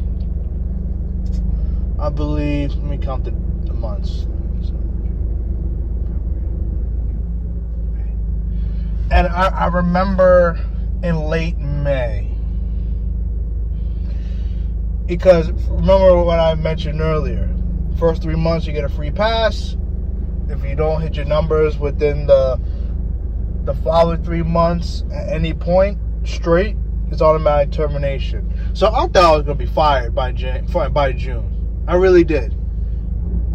I 1.99 2.11
believe, 2.11 2.75
let 2.75 2.85
me 2.85 2.99
count 2.99 3.25
the, 3.25 3.31
the 3.67 3.75
months. 3.75 4.27
And 9.11 9.27
I, 9.27 9.49
I 9.49 9.67
remember 9.69 10.61
in 11.03 11.17
late 11.17 11.57
May. 11.59 12.31
Because 15.07 15.51
remember 15.71 16.23
what 16.23 16.39
I 16.39 16.55
mentioned 16.55 17.01
earlier. 17.01 17.49
First 17.99 18.23
three 18.23 18.37
months 18.37 18.67
you 18.67 18.75
get 18.75 18.85
a 18.85 18.89
free 18.89 19.11
pass. 19.11 19.77
If 20.49 20.63
you 20.63 20.75
don't 20.77 21.01
hit 21.01 21.17
your 21.17 21.25
numbers 21.25 21.79
within 21.79 22.27
the 22.27 22.61
the 23.65 23.75
following 23.75 24.23
three 24.23 24.43
months 24.43 25.05
at 25.13 25.29
any 25.29 25.53
point 25.53 25.99
straight, 26.25 26.77
it's 27.11 27.23
automatic 27.23 27.73
termination. 27.73 28.53
So 28.75 28.89
I 28.89 29.07
thought 29.09 29.17
I 29.17 29.37
was 29.37 29.43
gonna 29.45 29.55
be 29.55 29.67
fired 29.67 30.15
by 30.15 30.33
June. 30.33 30.67
By 30.93 31.13
June, 31.13 31.85
I 31.87 31.95
really 31.97 32.25
did. 32.25 32.55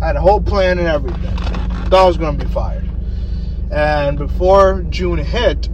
I 0.01 0.07
had 0.07 0.15
a 0.15 0.21
whole 0.21 0.41
plan 0.41 0.79
and 0.79 0.87
everything. 0.87 1.35
Thought 1.89 1.93
I 1.93 2.05
was 2.05 2.17
gonna 2.17 2.37
be 2.37 2.51
fired. 2.51 2.89
And 3.71 4.17
before 4.17 4.83
June 4.89 5.19
hit, 5.19 5.69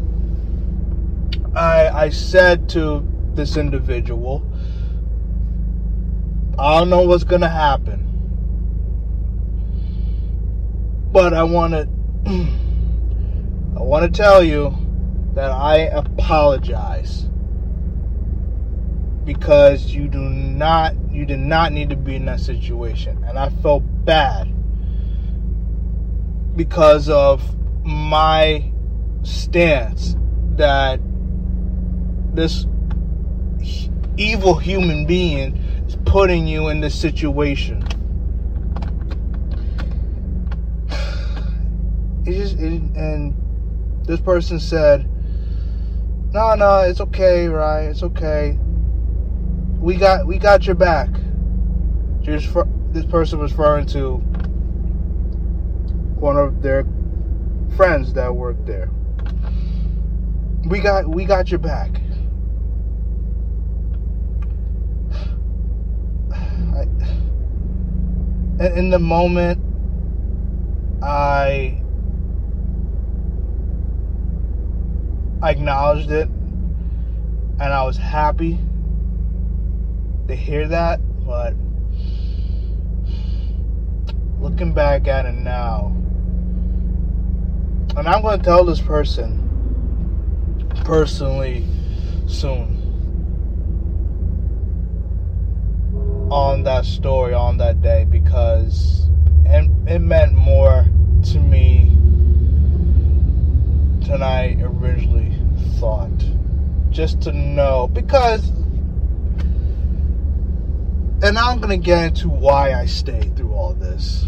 I 1.56 1.90
I 1.90 2.10
said 2.10 2.70
to 2.70 3.08
this 3.34 3.58
individual, 3.58 4.46
I 6.58 6.80
don't 6.80 6.90
know 6.90 7.04
what's 7.04 7.24
gonna 7.24 7.50
happen, 7.50 8.06
but 11.12 11.34
I 11.34 11.44
want 11.44 11.74
to 11.74 11.90
I 13.78 13.82
want 13.82 14.14
to 14.14 14.22
tell 14.22 14.44
you 14.44 14.76
that 15.36 15.52
I 15.52 15.78
apologize 15.78 17.29
because 19.30 19.94
you 19.94 20.08
do 20.08 20.22
not 20.22 20.96
you 21.12 21.24
did 21.24 21.38
not 21.38 21.72
need 21.72 21.88
to 21.88 21.96
be 21.96 22.16
in 22.16 22.26
that 22.26 22.40
situation 22.40 23.24
and 23.28 23.38
I 23.38 23.50
felt 23.62 23.84
bad 24.04 24.52
because 26.56 27.10
of 27.10 27.56
my 27.86 28.72
stance 29.22 30.18
that 30.56 31.00
this 32.34 32.66
evil 34.18 34.56
human 34.56 35.06
being 35.06 35.58
is 35.86 35.96
putting 36.06 36.48
you 36.48 36.70
in 36.70 36.82
this 36.82 37.00
situation. 37.00 37.88
It 42.26 42.34
just 42.34 42.56
it, 42.56 42.82
and 42.96 43.36
this 44.08 44.20
person 44.20 44.60
said, 44.60 45.08
"No, 46.34 46.56
no, 46.56 46.80
it's 46.82 47.00
okay, 47.02 47.48
right? 47.48 47.84
It's 47.84 48.04
okay. 48.04 48.58
We 49.80 49.96
got 49.96 50.28
we 50.28 50.38
got 50.38 50.66
your 50.66 50.76
back." 50.76 51.10
Just 52.22 52.54
this 52.92 53.06
person 53.06 53.40
was 53.40 53.52
referring 53.52 53.86
to 53.88 54.18
one 56.20 56.38
of 56.38 56.62
their 56.62 56.86
friends 57.78 58.14
that 58.14 58.36
worked 58.36 58.66
there. 58.66 58.90
We 60.66 60.80
got 60.80 61.08
we 61.08 61.26
got 61.26 61.50
your 61.50 61.60
back. 61.60 62.02
And 68.60 68.78
in 68.78 68.90
the 68.90 69.00
moment, 69.00 69.62
I 71.02 71.82
I 75.42 75.52
acknowledged 75.52 76.12
it 76.12 76.28
and 76.28 77.74
I 77.74 77.84
was 77.84 77.96
happy 77.96 78.60
to 80.30 80.36
hear 80.36 80.68
that, 80.68 81.00
but 81.26 81.56
looking 84.40 84.74
back 84.74 85.08
at 85.08 85.26
it 85.26 85.34
now, 85.34 85.88
and 87.98 88.08
I'm 88.08 88.22
going 88.22 88.38
to 88.38 88.46
tell 88.46 88.64
this 88.64 88.80
person 88.80 89.48
personally 90.86 91.66
soon 92.28 92.78
on 96.32 96.62
that 96.62 96.86
story 96.86 97.34
on 97.34 97.58
that 97.58 97.82
day 97.82 98.06
because 98.06 99.08
it, 99.46 99.68
it 99.88 100.00
meant 100.00 100.34
more 100.34 100.86
to 101.24 101.40
me 101.40 101.86
than 104.08 104.22
I 104.22 104.58
originally 104.62 105.36
thought. 105.80 106.12
Just 106.92 107.20
to 107.24 107.32
know 107.32 107.88
because 107.88 108.52
and 111.22 111.36
now 111.36 111.50
I'm 111.50 111.60
gonna 111.60 111.78
get 111.78 112.06
into 112.06 112.30
why 112.30 112.74
I 112.74 112.86
stayed 112.86 113.36
through 113.36 113.54
all 113.54 113.74
this. 113.74 114.28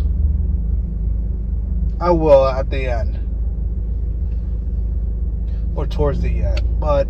I 2.00 2.12
will 2.12 2.48
at 2.48 2.70
the 2.70 2.88
end. 2.88 3.20
Or 5.76 5.88
towards 5.88 6.22
the 6.22 6.44
end. 6.44 6.80
But 6.80 7.08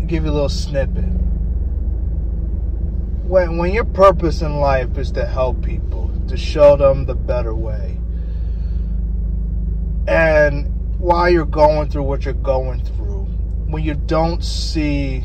I'll 0.00 0.06
give 0.06 0.24
you 0.24 0.30
a 0.30 0.32
little 0.32 0.48
snippet 0.48 1.16
when 3.26 3.56
when 3.56 3.72
your 3.72 3.84
purpose 3.84 4.42
in 4.42 4.60
life 4.60 4.96
is 4.98 5.10
to 5.12 5.26
help 5.26 5.62
people, 5.62 6.10
to 6.28 6.36
show 6.36 6.76
them 6.76 7.04
the 7.06 7.14
better 7.14 7.54
way, 7.54 7.98
and 10.06 10.72
while 10.98 11.28
you're 11.28 11.44
going 11.44 11.88
through 11.88 12.04
what 12.04 12.24
you're 12.24 12.34
going 12.34 12.82
through, 12.84 13.24
when 13.66 13.82
you 13.82 13.94
don't 13.94 14.44
see 14.44 15.24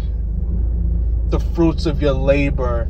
the 1.32 1.40
fruits 1.40 1.86
of 1.86 2.02
your 2.02 2.14
labor, 2.14 2.90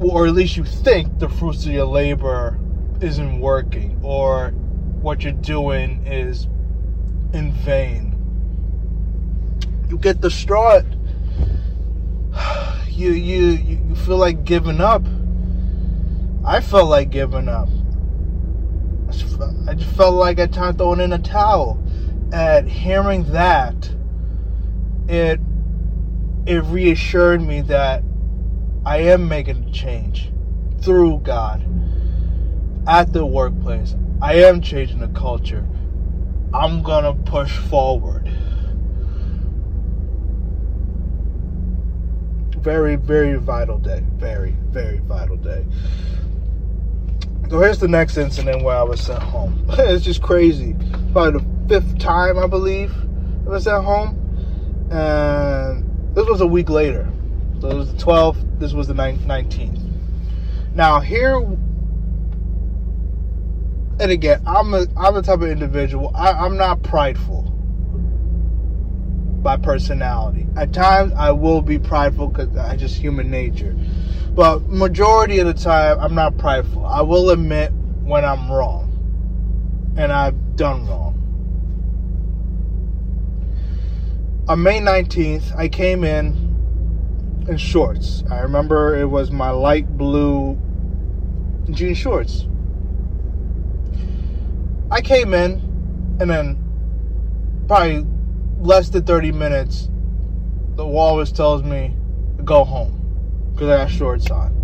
or 0.00 0.26
at 0.26 0.34
least 0.34 0.56
you 0.56 0.64
think 0.64 1.18
the 1.18 1.28
fruits 1.28 1.64
of 1.66 1.72
your 1.72 1.86
labor 1.86 2.58
isn't 3.00 3.40
working, 3.40 3.98
or 4.02 4.50
what 5.00 5.22
you're 5.22 5.32
doing 5.32 6.04
is 6.06 6.44
in 7.32 7.52
vain, 7.52 8.14
you 9.88 9.98
get 9.98 10.20
distraught 10.20 10.84
you 12.88 13.12
you 13.12 13.78
you 13.86 13.94
feel 13.94 14.16
like 14.16 14.44
giving 14.44 14.80
up. 14.80 15.04
I 16.44 16.60
felt 16.60 16.88
like 16.88 17.10
giving 17.10 17.48
up. 17.48 17.68
I 19.68 19.74
just 19.74 19.96
felt 19.96 20.14
like 20.14 20.38
at 20.38 20.52
time 20.52 20.76
throwing 20.76 21.00
in 21.00 21.12
a 21.12 21.18
towel. 21.18 21.82
At 22.32 22.66
hearing 22.66 23.24
that, 23.32 23.90
it 25.08 25.40
it 26.48 26.60
reassured 26.64 27.42
me 27.42 27.60
that 27.62 28.02
I 28.84 28.98
am 28.98 29.28
making 29.28 29.64
a 29.64 29.70
change 29.70 30.32
through 30.80 31.20
God 31.20 31.64
at 32.86 33.12
the 33.12 33.26
workplace. 33.26 33.94
I 34.22 34.34
am 34.34 34.60
changing 34.60 35.00
the 35.00 35.08
culture. 35.08 35.66
I'm 36.54 36.82
gonna 36.82 37.14
push 37.14 37.56
forward. 37.56 38.32
very, 42.68 42.96
very 42.96 43.36
vital 43.36 43.78
day. 43.78 44.02
Very, 44.16 44.54
very 44.68 44.98
vital 44.98 45.36
day. 45.36 45.64
So 47.48 47.60
here's 47.60 47.78
the 47.78 47.88
next 47.88 48.18
incident 48.18 48.62
where 48.62 48.76
I 48.76 48.82
was 48.82 49.00
sent 49.00 49.22
home. 49.22 49.64
it's 49.70 50.04
just 50.04 50.20
crazy. 50.20 50.76
Probably 51.12 51.40
the 51.40 51.46
fifth 51.68 51.98
time, 51.98 52.38
I 52.38 52.46
believe, 52.46 52.94
I 53.46 53.48
was 53.48 53.66
at 53.66 53.82
home. 53.82 54.16
And 54.90 55.97
this 56.14 56.26
was 56.26 56.40
a 56.40 56.46
week 56.46 56.68
later. 56.68 57.08
So 57.60 57.68
it 57.68 57.74
was 57.74 57.92
the 57.92 58.00
12th, 58.02 58.58
this 58.58 58.72
was 58.72 58.86
the 58.86 58.94
19th. 58.94 59.80
Now, 60.74 61.00
here, 61.00 61.34
and 64.00 64.10
again, 64.12 64.42
I'm 64.46 64.74
a, 64.74 64.86
I'm 64.96 65.14
the 65.14 65.22
type 65.22 65.40
of 65.40 65.50
individual, 65.50 66.12
I, 66.14 66.32
I'm 66.32 66.56
not 66.56 66.82
prideful 66.82 67.42
by 69.42 69.56
personality. 69.56 70.46
At 70.56 70.72
times, 70.72 71.12
I 71.14 71.32
will 71.32 71.62
be 71.62 71.78
prideful 71.78 72.28
because 72.28 72.56
I 72.56 72.76
just 72.76 72.96
human 72.96 73.30
nature. 73.30 73.76
But 74.34 74.68
majority 74.68 75.38
of 75.40 75.46
the 75.46 75.54
time, 75.54 75.98
I'm 76.00 76.14
not 76.14 76.38
prideful. 76.38 76.86
I 76.86 77.02
will 77.02 77.30
admit 77.30 77.72
when 78.02 78.24
I'm 78.24 78.50
wrong, 78.50 79.94
and 79.96 80.12
I've 80.12 80.56
done 80.56 80.86
wrong. 80.86 81.17
On 84.48 84.62
May 84.62 84.80
19th, 84.80 85.54
I 85.58 85.68
came 85.68 86.04
in 86.04 87.44
in 87.46 87.58
shorts. 87.58 88.24
I 88.30 88.38
remember 88.40 88.96
it 88.96 89.04
was 89.04 89.30
my 89.30 89.50
light 89.50 89.86
blue 89.98 90.58
jean 91.70 91.94
shorts. 91.94 92.46
I 94.90 95.02
came 95.02 95.34
in, 95.34 95.60
and 96.18 96.30
then 96.30 96.56
probably 97.68 98.06
less 98.58 98.88
than 98.88 99.04
30 99.04 99.32
minutes, 99.32 99.90
the 100.76 100.86
walrus 100.86 101.30
tells 101.30 101.62
me 101.62 101.94
to 102.38 102.42
go 102.42 102.64
home 102.64 103.50
because 103.52 103.68
I 103.68 103.76
got 103.76 103.90
shorts 103.90 104.30
on. 104.30 104.54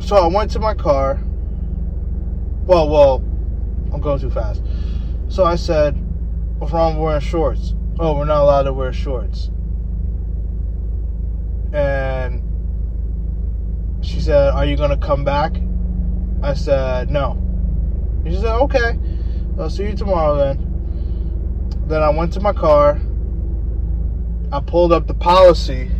So 0.00 0.16
I 0.16 0.28
went 0.28 0.52
to 0.52 0.60
my 0.60 0.74
car. 0.74 1.20
Well, 2.64 2.88
well, 2.88 3.16
I'm 3.92 4.00
going 4.00 4.20
too 4.20 4.30
fast. 4.30 4.62
So 5.28 5.44
I 5.44 5.56
said, 5.56 5.96
What's 6.62 6.72
wrong 6.72 6.94
with 6.94 7.02
wearing 7.02 7.20
shorts? 7.20 7.74
Oh, 7.98 8.16
we're 8.16 8.24
not 8.24 8.42
allowed 8.42 8.62
to 8.62 8.72
wear 8.72 8.92
shorts. 8.92 9.50
And 11.72 12.40
she 14.00 14.20
said, 14.20 14.54
Are 14.54 14.64
you 14.64 14.76
going 14.76 14.90
to 14.90 14.96
come 14.96 15.24
back? 15.24 15.56
I 16.40 16.54
said, 16.54 17.10
No. 17.10 17.36
She 18.24 18.36
said, 18.36 18.54
Okay. 18.60 18.96
I'll 19.58 19.70
see 19.70 19.86
you 19.86 19.96
tomorrow 19.96 20.36
then. 20.36 21.82
Then 21.88 22.00
I 22.00 22.10
went 22.10 22.32
to 22.34 22.40
my 22.40 22.52
car. 22.52 23.00
I 24.52 24.60
pulled 24.60 24.92
up 24.92 25.08
the 25.08 25.14
policy. 25.14 25.90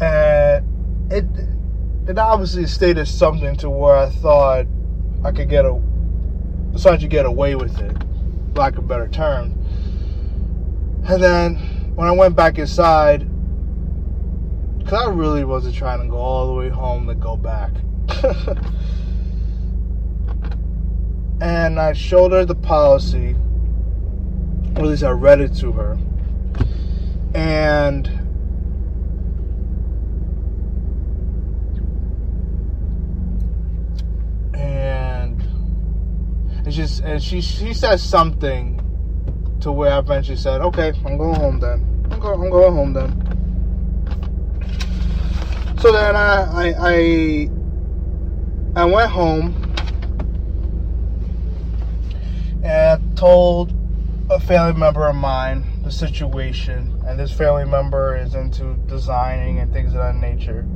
And 0.00 1.12
it 1.12 1.26
it 2.08 2.18
obviously 2.18 2.66
stated 2.66 3.06
something 3.06 3.54
to 3.58 3.70
where 3.70 3.98
I 3.98 4.10
thought 4.10 4.66
I 5.24 5.30
could 5.30 5.48
get 5.48 5.64
a 5.64 5.80
decided 6.72 7.02
to 7.02 7.06
get 7.06 7.24
away 7.24 7.54
with 7.54 7.80
it, 7.80 7.96
lack 8.56 8.78
of 8.78 8.86
better 8.88 9.08
term. 9.08 9.52
And 11.06 11.22
then 11.22 11.56
when 11.94 12.08
I 12.08 12.12
went 12.12 12.36
back 12.36 12.58
inside, 12.58 13.28
because 14.78 15.06
I 15.06 15.10
really 15.10 15.44
wasn't 15.44 15.74
trying 15.74 16.00
to 16.00 16.08
go 16.08 16.16
all 16.16 16.46
the 16.48 16.54
way 16.54 16.68
home 16.68 17.06
to 17.06 17.14
go 17.14 17.36
back. 17.36 17.72
and 21.40 21.80
I 21.80 21.92
showed 21.92 22.32
her 22.32 22.44
the 22.44 22.54
policy, 22.54 23.36
or 24.76 24.82
at 24.82 24.86
least 24.86 25.02
I 25.02 25.10
read 25.10 25.40
it 25.40 25.54
to 25.56 25.72
her. 25.72 25.98
And 27.34 28.23
It's 36.66 36.76
just 36.76 37.02
and 37.02 37.22
she 37.22 37.40
she 37.40 37.74
says 37.74 38.02
something 38.02 38.80
to 39.60 39.70
where 39.70 39.92
I 39.92 39.98
eventually 39.98 40.36
said, 40.36 40.60
"Okay, 40.62 40.92
I'm 41.04 41.18
going 41.18 41.34
home 41.34 41.60
then. 41.60 42.08
I'm 42.10 42.18
going 42.18 42.40
I'm 42.40 42.50
going 42.50 42.74
home 42.74 42.92
then." 42.94 43.20
So 45.78 45.92
then 45.92 46.16
I 46.16 46.46
I 46.52 46.74
I, 46.78 47.50
I 48.76 48.84
went 48.86 49.10
home 49.10 49.74
and 52.62 53.16
told 53.16 53.74
a 54.30 54.40
family 54.40 54.72
member 54.80 55.06
of 55.06 55.16
mine 55.16 55.66
the 55.82 55.92
situation, 55.92 56.98
and 57.06 57.20
this 57.20 57.30
family 57.30 57.66
member 57.66 58.16
is 58.16 58.34
into 58.34 58.74
designing 58.86 59.58
and 59.60 59.70
things 59.70 59.92
of 59.92 59.98
that 59.98 60.16
nature. 60.16 60.66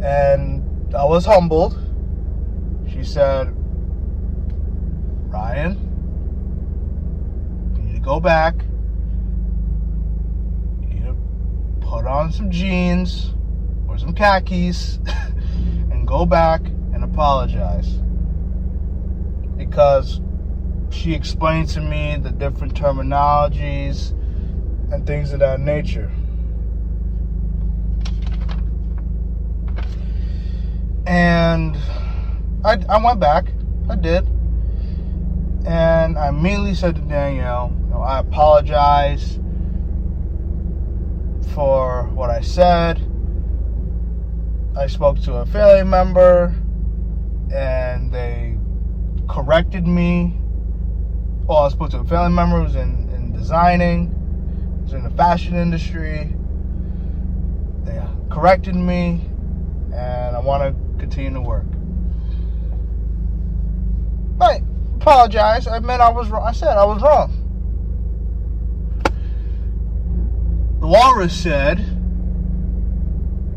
And 0.00 0.64
I 0.94 1.04
was 1.04 1.26
humbled. 1.26 1.78
She 2.90 3.04
said, 3.04 3.54
Ryan, 5.38 5.72
you 7.76 7.82
need 7.84 7.94
to 7.94 8.00
go 8.00 8.18
back. 8.18 8.56
You 10.82 10.88
need 10.88 11.04
to 11.04 11.16
put 11.80 12.06
on 12.06 12.32
some 12.32 12.50
jeans 12.50 13.34
or 13.86 13.98
some 13.98 14.14
khakis 14.14 14.98
and 15.92 16.08
go 16.08 16.26
back 16.26 16.66
and 16.92 17.04
apologize. 17.04 18.00
Because 19.56 20.20
she 20.90 21.14
explained 21.14 21.68
to 21.68 21.82
me 21.82 22.16
the 22.20 22.32
different 22.32 22.74
terminologies 22.74 24.10
and 24.92 25.06
things 25.06 25.32
of 25.32 25.38
that 25.38 25.60
nature. 25.60 26.10
And 31.06 31.76
I, 32.64 32.84
I 32.88 32.98
went 32.98 33.20
back. 33.20 33.52
I 33.88 33.94
did. 33.94 34.28
And 35.68 36.16
I 36.16 36.28
immediately 36.30 36.74
said 36.74 36.94
to 36.96 37.02
Danielle, 37.02 37.76
you 37.84 37.90
know, 37.90 38.00
I 38.00 38.20
apologize 38.20 39.38
for 41.52 42.04
what 42.14 42.30
I 42.30 42.40
said. 42.40 42.98
I 44.74 44.86
spoke 44.86 45.20
to 45.24 45.34
a 45.34 45.44
family 45.44 45.84
member 45.84 46.54
and 47.52 48.10
they 48.10 48.56
corrected 49.28 49.86
me. 49.86 50.40
Well, 51.46 51.58
I 51.58 51.68
spoke 51.68 51.90
to 51.90 51.98
a 51.98 52.04
family 52.04 52.34
member 52.34 52.64
who's 52.64 52.74
in, 52.74 53.10
in 53.10 53.32
designing, 53.32 54.08
who's 54.80 54.94
in 54.94 55.02
the 55.02 55.10
fashion 55.10 55.54
industry. 55.54 56.34
They 57.84 57.98
uh, 57.98 58.08
corrected 58.30 58.74
me 58.74 59.20
and 59.92 60.34
I 60.34 60.40
want 60.40 60.62
to 60.62 60.98
continue 60.98 61.34
to 61.34 61.42
work. 61.42 61.66
But 64.38 64.62
apologize. 65.00 65.66
I 65.66 65.76
admit 65.76 66.00
I 66.00 66.10
was 66.10 66.28
wrong. 66.28 66.42
I 66.46 66.52
said 66.52 66.76
I 66.76 66.84
was 66.84 67.00
wrong. 67.02 67.32
The 70.80 70.86
walrus 70.86 71.34
said, 71.34 71.80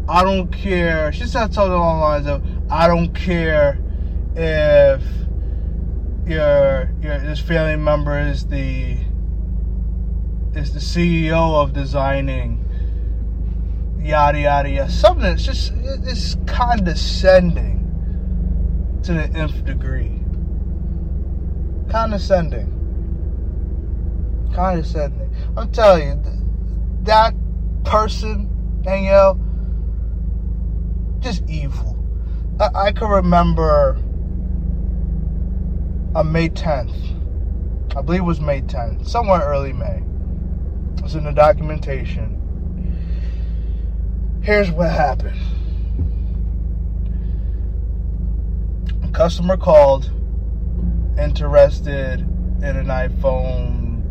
I 0.07 0.23
don't 0.23 0.51
care. 0.51 1.11
She 1.11 1.25
said 1.25 1.53
something 1.53 1.71
along 1.71 1.99
the 1.99 2.05
lines 2.05 2.27
of, 2.27 2.71
I 2.71 2.87
don't 2.87 3.13
care 3.13 3.79
if 4.35 5.03
your 6.27 6.91
your 7.01 7.19
this 7.19 7.39
family 7.39 7.75
member 7.75 8.19
is 8.19 8.47
the 8.47 8.97
is 10.53 10.73
the 10.73 10.79
CEO 10.79 11.61
of 11.61 11.73
designing 11.73 12.63
yada 13.99 14.39
yada 14.39 14.69
yada. 14.69 14.91
Something 14.91 15.23
that's 15.23 15.43
just 15.43 15.73
it's 15.75 16.37
condescending 16.45 17.79
to 19.03 19.13
the 19.13 19.23
nth 19.23 19.65
degree 19.65 20.20
condescending. 21.91 22.67
Condescending. 24.53 25.35
I'm 25.57 25.69
telling 25.71 26.07
you, 26.07 26.23
that 27.03 27.35
person, 27.83 28.49
Danielle, 28.81 29.39
just 31.19 31.43
evil. 31.49 31.97
I, 32.59 32.69
I 32.87 32.91
can 32.93 33.09
remember 33.09 33.97
on 36.15 36.31
May 36.31 36.49
10th, 36.49 36.95
I 37.95 38.01
believe 38.01 38.21
it 38.21 38.25
was 38.25 38.39
May 38.39 38.61
10th, 38.61 39.07
somewhere 39.07 39.41
early 39.41 39.73
May. 39.73 40.01
It 40.97 41.03
was 41.03 41.15
in 41.15 41.25
the 41.25 41.33
documentation. 41.33 42.37
Here's 44.41 44.71
what 44.71 44.89
happened. 44.91 45.39
A 49.03 49.09
customer 49.09 49.57
called 49.57 50.09
interested 51.17 52.19
in 52.19 52.63
an 52.63 52.87
iPhone 52.87 54.03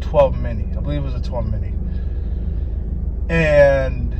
12 0.00 0.38
mini. 0.38 0.68
I 0.76 0.80
believe 0.80 1.02
it 1.02 1.04
was 1.04 1.14
a 1.14 1.20
12 1.20 1.50
mini. 1.50 1.72
And 3.28 4.14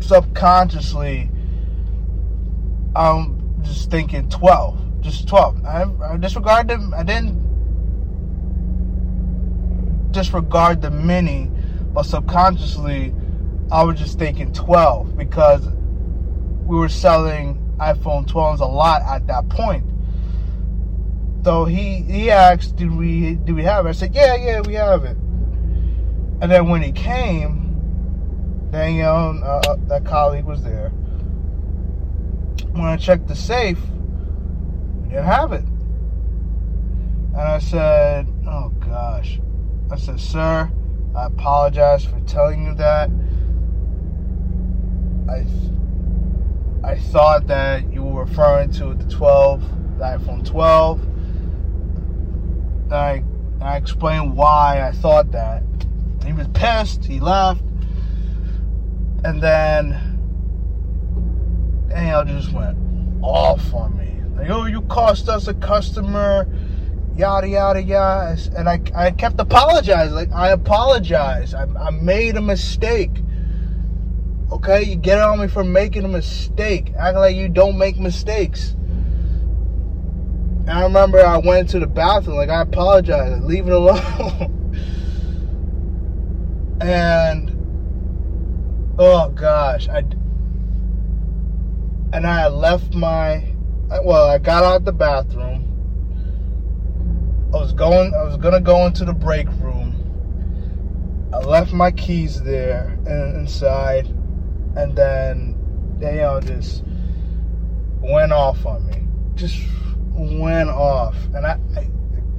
subconsciously, 0.00 1.30
I'm 2.94 3.62
just 3.62 3.90
thinking 3.90 4.28
12. 4.28 5.00
Just 5.00 5.28
12. 5.28 5.64
I, 5.64 5.84
I 6.02 6.16
disregard 6.16 6.68
them. 6.68 6.94
I 6.96 7.02
didn't 7.02 7.44
disregard 10.12 10.80
the 10.80 10.90
mini, 10.90 11.50
but 11.92 12.04
subconsciously, 12.04 13.14
I 13.70 13.82
was 13.82 13.98
just 13.98 14.18
thinking 14.18 14.52
12 14.52 15.16
because 15.16 15.68
we 16.64 16.76
were 16.76 16.88
selling 16.88 17.65
iPhone 17.78 18.26
12s 18.26 18.60
a 18.60 18.64
lot 18.64 19.02
at 19.02 19.26
that 19.26 19.48
point. 19.48 19.84
So 21.44 21.64
he 21.64 22.02
he 22.02 22.30
asked, 22.30 22.74
"Did 22.74 22.92
we 22.92 23.36
do 23.36 23.54
we 23.54 23.62
have 23.62 23.86
it?" 23.86 23.90
I 23.90 23.92
said, 23.92 24.14
"Yeah, 24.14 24.34
yeah, 24.34 24.60
we 24.62 24.74
have 24.74 25.04
it." 25.04 25.16
And 26.40 26.50
then 26.50 26.68
when 26.68 26.82
he 26.82 26.90
came, 26.90 28.68
Danielle, 28.72 29.38
uh, 29.44 29.60
uh, 29.70 29.76
that 29.86 30.04
colleague 30.04 30.44
was 30.44 30.62
there. 30.64 30.90
When 32.72 32.86
I 32.86 32.96
checked 32.96 33.28
the 33.28 33.36
safe, 33.36 33.78
we 35.02 35.10
didn't 35.10 35.24
have 35.24 35.52
it. 35.52 35.64
And 37.32 37.42
I 37.42 37.58
said, 37.58 38.26
"Oh 38.46 38.70
gosh," 38.80 39.38
I 39.90 39.96
said, 39.96 40.18
"Sir, 40.18 40.70
I 41.14 41.26
apologize 41.26 42.04
for 42.04 42.18
telling 42.20 42.64
you 42.66 42.74
that." 42.74 43.08
I 45.28 45.44
I 46.96 46.98
thought 46.98 47.46
that 47.48 47.92
you 47.92 48.02
were 48.02 48.24
referring 48.24 48.72
to 48.72 48.94
the 48.94 49.04
12, 49.04 49.98
the 49.98 50.04
iPhone 50.04 50.46
12. 50.46 50.98
I, 52.90 53.22
I 53.60 53.76
explained 53.76 54.34
why 54.34 54.80
I 54.80 54.92
thought 54.92 55.30
that. 55.32 55.62
He 56.24 56.32
was 56.32 56.48
pissed. 56.54 57.04
He 57.04 57.20
left. 57.20 57.60
And 59.24 59.42
then 59.42 59.90
Danielle 61.90 62.24
just 62.24 62.50
went 62.52 62.78
off 63.20 63.74
on 63.74 63.98
me. 63.98 64.18
Like, 64.34 64.48
oh, 64.48 64.64
you 64.64 64.80
cost 64.82 65.28
us 65.28 65.48
a 65.48 65.54
customer, 65.54 66.48
yada, 67.14 67.46
yada, 67.46 67.82
yada. 67.82 68.38
And 68.56 68.70
I, 68.70 68.80
I 68.94 69.10
kept 69.10 69.38
apologizing. 69.38 70.14
Like, 70.14 70.32
I 70.32 70.48
apologize. 70.48 71.52
I, 71.52 71.66
I 71.78 71.90
made 71.90 72.38
a 72.38 72.42
mistake. 72.42 73.20
Okay? 74.50 74.82
You 74.84 74.96
get 74.96 75.18
on 75.18 75.40
me 75.40 75.48
for 75.48 75.64
making 75.64 76.04
a 76.04 76.08
mistake. 76.08 76.92
Act 76.98 77.16
like 77.16 77.36
you 77.36 77.48
don't 77.48 77.78
make 77.78 77.98
mistakes. 77.98 78.76
And 80.66 80.70
I 80.70 80.82
remember 80.82 81.24
I 81.24 81.38
went 81.38 81.68
to 81.70 81.78
the 81.78 81.86
bathroom, 81.86 82.36
like, 82.36 82.48
I 82.48 82.62
apologize. 82.62 83.40
Leave 83.42 83.68
it 83.68 83.72
alone. 83.72 84.52
and 86.80 87.50
oh 88.98 89.30
gosh, 89.30 89.88
I 89.88 89.98
and 92.12 92.26
I 92.26 92.48
left 92.48 92.94
my 92.94 93.44
well, 94.02 94.28
I 94.28 94.38
got 94.38 94.64
out 94.64 94.84
the 94.84 94.92
bathroom. 94.92 95.62
I 97.54 97.58
was 97.58 97.72
going 97.72 98.12
I 98.14 98.24
was 98.24 98.36
gonna 98.36 98.60
go 98.60 98.86
into 98.86 99.04
the 99.04 99.14
break 99.14 99.48
room. 99.48 99.94
I 101.32 101.38
left 101.38 101.72
my 101.72 101.90
keys 101.90 102.42
there 102.42 102.98
and 103.06 103.36
inside 103.36 104.12
and 104.76 104.94
then 104.94 105.56
they 105.98 106.22
all 106.22 106.40
just 106.40 106.84
went 108.00 108.32
off 108.32 108.64
on 108.66 108.86
me. 108.86 109.06
Just 109.34 109.58
went 110.12 110.68
off. 110.68 111.16
And 111.34 111.46
I, 111.46 111.58
I 111.76 111.80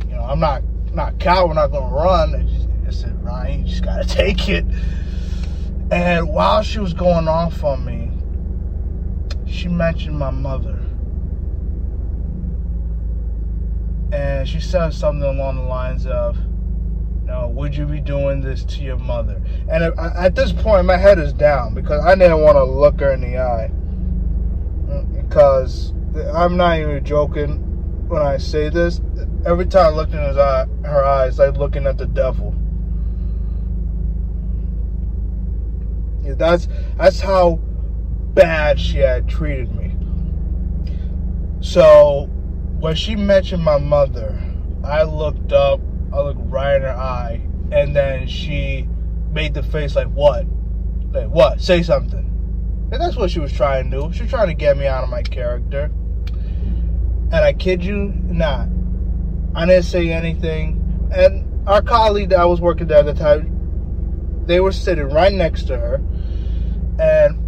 you 0.08 0.16
know, 0.16 0.22
I'm 0.22 0.40
not 0.40 0.64
not 0.94 1.20
coward, 1.20 1.56
not 1.56 1.72
gonna 1.72 1.94
run. 1.94 2.36
I 2.36 2.44
just, 2.44 2.68
I 2.88 2.92
said, 2.92 3.24
Ryan, 3.24 3.62
you 3.62 3.68
just 3.68 3.84
gotta 3.84 4.08
take 4.08 4.50
it. 4.50 4.66
And 5.90 6.30
while 6.30 6.64
she 6.64 6.80
was 6.80 6.94
going 6.94 7.28
off 7.28 7.64
on 7.64 7.86
me, 7.86 8.12
she 9.50 9.68
mentioned 9.68 10.20
my 10.20 10.32
mother. 10.32 10.80
And 14.12 14.48
she 14.48 14.60
said 14.60 14.94
something 14.94 15.24
along 15.24 15.58
the 15.58 15.64
lines 15.64 16.06
of, 16.06 16.38
no, 17.28 17.50
would 17.50 17.76
you 17.76 17.86
be 17.86 18.00
doing 18.00 18.40
this 18.40 18.64
to 18.64 18.84
your 18.84 18.98
mother? 18.98 19.42
And 19.70 19.84
at 20.00 20.34
this 20.34 20.54
point, 20.54 20.86
my 20.86 20.96
head 20.96 21.20
is 21.20 21.34
down 21.34 21.74
because 21.74 22.04
I 22.06 22.16
didn't 22.16 22.40
want 22.40 22.56
to 22.56 22.64
look 22.64 23.02
her 23.02 23.12
in 23.12 23.20
the 23.20 23.38
eye. 23.38 23.70
Because 25.22 25.94
I'm 26.34 26.56
not 26.56 26.80
even 26.80 27.04
joking 27.04 28.08
when 28.08 28.22
I 28.22 28.38
say 28.38 28.70
this. 28.70 29.02
Every 29.46 29.66
time 29.66 29.94
I 29.94 29.96
looked 29.96 30.14
in 30.14 30.24
his 30.24 30.38
eye, 30.38 30.68
her 30.86 31.04
eyes, 31.04 31.38
like 31.38 31.58
looking 31.58 31.86
at 31.86 31.98
the 31.98 32.08
devil. 32.08 32.56
Yeah, 36.24 36.36
that's 36.36 36.70
that's 36.98 37.20
how 37.20 37.60
bad 38.34 38.80
she 38.80 39.00
had 39.00 39.28
treated 39.28 39.76
me. 39.76 39.94
So 41.60 42.30
when 42.80 42.96
she 42.96 43.18
mentioned 43.18 43.64
my 43.64 43.80
mother, 43.80 44.42
I 44.84 45.04
looked 45.04 45.52
up, 45.52 45.82
I 46.14 46.22
looked 46.22 46.40
right 46.44 46.76
in 46.76 46.82
her 46.84 46.90
eye, 46.90 47.42
and 47.72 47.96
then 47.96 48.28
she 48.28 48.88
made 49.32 49.54
the 49.54 49.64
face 49.64 49.96
like, 49.96 50.08
What? 50.08 50.46
Like, 51.12 51.30
what? 51.30 51.62
Say 51.62 51.84
something. 51.84 52.28
And 52.92 53.02
that's 53.02 53.18
what 53.18 53.30
she 53.32 53.40
was 53.40 53.52
trying 53.52 53.92
to 53.92 53.98
do. 53.98 54.14
She 54.14 54.24
was 54.24 54.30
trying 54.30 54.48
to 54.48 54.54
get 54.54 54.78
me 54.78 54.88
out 54.88 55.04
of 55.04 55.10
my 55.10 55.22
character. 55.22 55.92
And 57.30 57.36
I 57.36 57.52
kid 57.52 57.84
you 57.84 58.14
not, 58.26 58.70
I 59.54 59.66
didn't 59.66 59.84
say 59.84 60.10
anything. 60.12 61.10
And 61.14 61.68
our 61.68 61.82
colleague 61.82 62.30
that 62.30 62.40
I 62.40 62.46
was 62.46 62.62
working 62.62 62.88
there 62.88 63.00
at 63.00 63.06
the 63.06 63.14
time, 63.14 64.46
they 64.46 64.62
were 64.62 64.72
sitting 64.72 65.10
right 65.10 65.34
next 65.34 65.64
to 65.64 65.78
her. 65.78 65.96
And 67.00 67.44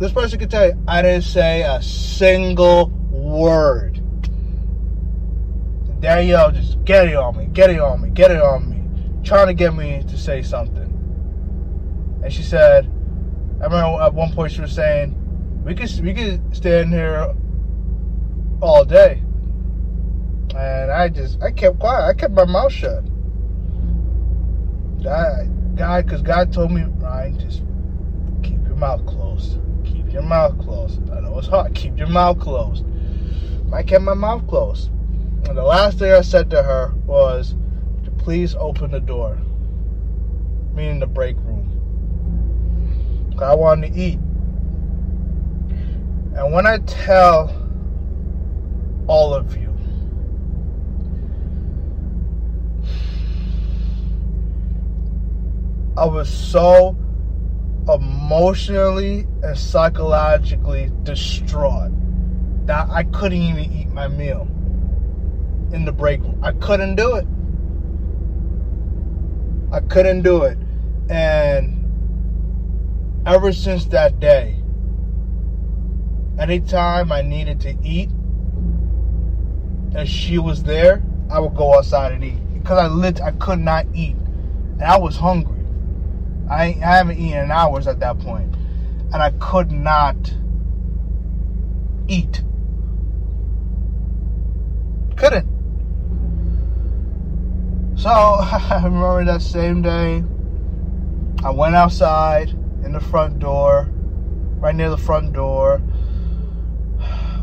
this 0.00 0.10
person 0.10 0.40
could 0.40 0.50
tell 0.50 0.66
you, 0.66 0.82
I 0.88 1.02
didn't 1.02 1.22
say 1.22 1.62
a 1.62 1.80
single 1.80 2.86
word. 3.10 3.91
Danielle 6.02 6.50
just 6.50 6.84
get 6.84 7.08
it 7.08 7.14
on 7.14 7.36
me, 7.36 7.46
get 7.46 7.70
it 7.70 7.80
on 7.80 8.02
me, 8.02 8.10
get 8.10 8.30
it 8.30 8.42
on 8.42 8.68
me, 8.68 9.22
trying 9.24 9.46
to 9.46 9.54
get 9.54 9.74
me 9.74 10.02
to 10.08 10.18
say 10.18 10.42
something. 10.42 10.90
And 12.22 12.30
she 12.32 12.42
said, 12.42 12.84
I 13.60 13.64
remember 13.64 14.02
at 14.02 14.12
one 14.12 14.32
point 14.32 14.52
she 14.52 14.60
was 14.60 14.72
saying, 14.72 15.16
we 15.64 15.74
could 15.74 15.90
we 16.02 16.12
could 16.12 16.54
stand 16.54 16.92
here 16.92 17.34
all 18.60 18.84
day. 18.84 19.22
And 20.54 20.90
I 20.90 21.08
just 21.08 21.42
I 21.42 21.52
kept 21.52 21.78
quiet. 21.78 22.04
I 22.04 22.12
kept 22.12 22.34
my 22.34 22.44
mouth 22.44 22.72
shut. 22.72 23.04
God, 25.02 25.76
God, 25.76 26.04
because 26.04 26.22
God 26.22 26.52
told 26.52 26.72
me, 26.72 26.82
Ryan, 26.98 27.38
just 27.38 27.62
keep 28.42 28.62
your 28.66 28.76
mouth 28.76 29.06
closed 29.06 29.58
Keep 29.84 30.12
your 30.12 30.22
mouth 30.22 30.58
closed. 30.58 31.10
I 31.10 31.20
know 31.20 31.38
it's 31.38 31.48
hard. 31.48 31.74
Keep 31.74 31.98
your 31.98 32.08
mouth 32.08 32.38
closed. 32.38 32.84
I 33.72 33.82
kept 33.82 34.04
my 34.04 34.14
mouth 34.14 34.46
closed. 34.46 34.90
And 35.48 35.58
the 35.58 35.64
last 35.64 35.98
thing 35.98 36.12
I 36.12 36.20
said 36.22 36.50
to 36.50 36.62
her 36.62 36.94
was, 37.06 37.56
please 38.18 38.54
open 38.54 38.92
the 38.92 39.00
door. 39.00 39.36
Meaning 40.74 41.00
the 41.00 41.06
break 41.06 41.36
room. 41.38 41.68
I 43.40 43.54
wanted 43.54 43.92
to 43.92 43.98
eat. 43.98 44.20
And 46.34 46.52
when 46.52 46.66
I 46.66 46.78
tell 46.78 47.50
all 49.08 49.34
of 49.34 49.56
you, 49.56 49.76
I 55.96 56.04
was 56.06 56.28
so 56.30 56.96
emotionally 57.92 59.26
and 59.42 59.58
psychologically 59.58 60.90
distraught 61.02 61.90
that 62.66 62.88
I 62.90 63.02
couldn't 63.02 63.42
even 63.42 63.72
eat 63.72 63.88
my 63.88 64.06
meal 64.06 64.46
in 65.72 65.84
the 65.84 65.92
break 65.92 66.20
room. 66.20 66.38
I 66.42 66.52
couldn't 66.52 66.96
do 66.96 67.16
it. 67.16 67.26
I 69.72 69.80
couldn't 69.80 70.22
do 70.22 70.42
it. 70.44 70.58
And 71.08 71.78
ever 73.26 73.52
since 73.52 73.86
that 73.86 74.20
day, 74.20 74.62
anytime 76.38 77.12
I 77.12 77.22
needed 77.22 77.60
to 77.62 77.76
eat 77.82 78.10
and 79.94 80.08
she 80.08 80.38
was 80.38 80.62
there, 80.62 81.02
I 81.30 81.40
would 81.40 81.54
go 81.54 81.74
outside 81.74 82.12
and 82.12 82.24
eat 82.24 82.52
because 82.54 82.78
I 82.78 82.86
lit 82.86 83.20
I 83.20 83.32
could 83.32 83.58
not 83.58 83.86
eat 83.94 84.16
and 84.82 84.82
I 84.82 84.98
was 84.98 85.16
hungry. 85.16 85.64
I, 86.50 86.76
I 86.84 86.96
haven't 86.96 87.18
eaten 87.18 87.44
in 87.44 87.50
hours 87.50 87.86
at 87.86 88.00
that 88.00 88.18
point, 88.18 88.54
and 89.12 89.22
I 89.22 89.30
could 89.38 89.70
not 89.70 90.16
eat. 92.08 92.42
Couldn't. 95.16 95.61
So 98.02 98.10
I 98.10 98.80
remember 98.82 99.24
that 99.26 99.42
same 99.42 99.80
day, 99.80 100.24
I 101.44 101.50
went 101.50 101.76
outside 101.76 102.50
in 102.84 102.92
the 102.92 103.00
front 103.00 103.38
door, 103.38 103.90
right 104.58 104.74
near 104.74 104.90
the 104.90 104.98
front 104.98 105.32
door. 105.32 105.80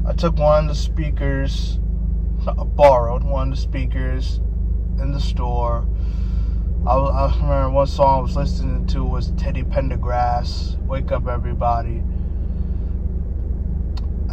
I 0.06 0.12
took 0.12 0.38
one 0.38 0.66
of 0.66 0.70
the 0.70 0.76
speakers, 0.76 1.80
I 2.46 2.66
borrowed 2.66 3.24
one 3.24 3.54
of 3.54 3.56
the 3.56 3.62
speakers 3.62 4.42
in 5.00 5.14
the 5.14 5.22
store 5.22 5.88
I, 6.86 6.96
I 6.96 7.26
remember 7.36 7.70
one 7.70 7.88
song 7.88 8.20
I 8.20 8.22
was 8.22 8.36
listening 8.36 8.88
to 8.88 9.04
was 9.04 9.32
Teddy 9.38 9.64
Pendergrass, 9.64 10.78
Wake 10.88 11.12
Up 11.12 11.28
Everybody. 11.28 12.02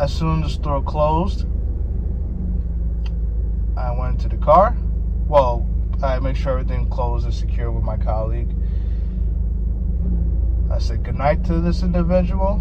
As 0.01 0.13
soon 0.13 0.43
as 0.43 0.51
the 0.51 0.55
store 0.55 0.83
closed, 0.83 1.45
I 3.77 3.91
went 3.91 4.21
to 4.23 4.29
the 4.29 4.37
car. 4.37 4.77
Well, 5.29 5.69
I 6.03 6.19
make 6.19 6.37
sure 6.37 6.59
everything 6.59 6.89
closed 6.91 7.25
and 7.25 7.33
secure 7.33 7.71
with 7.71 7.83
my 7.83 7.97
colleague. 7.97 8.51
I 10.71 10.79
said 10.79 11.03
goodnight 11.03 11.45
to 11.45 11.61
this 11.61 11.83
individual. 11.83 12.61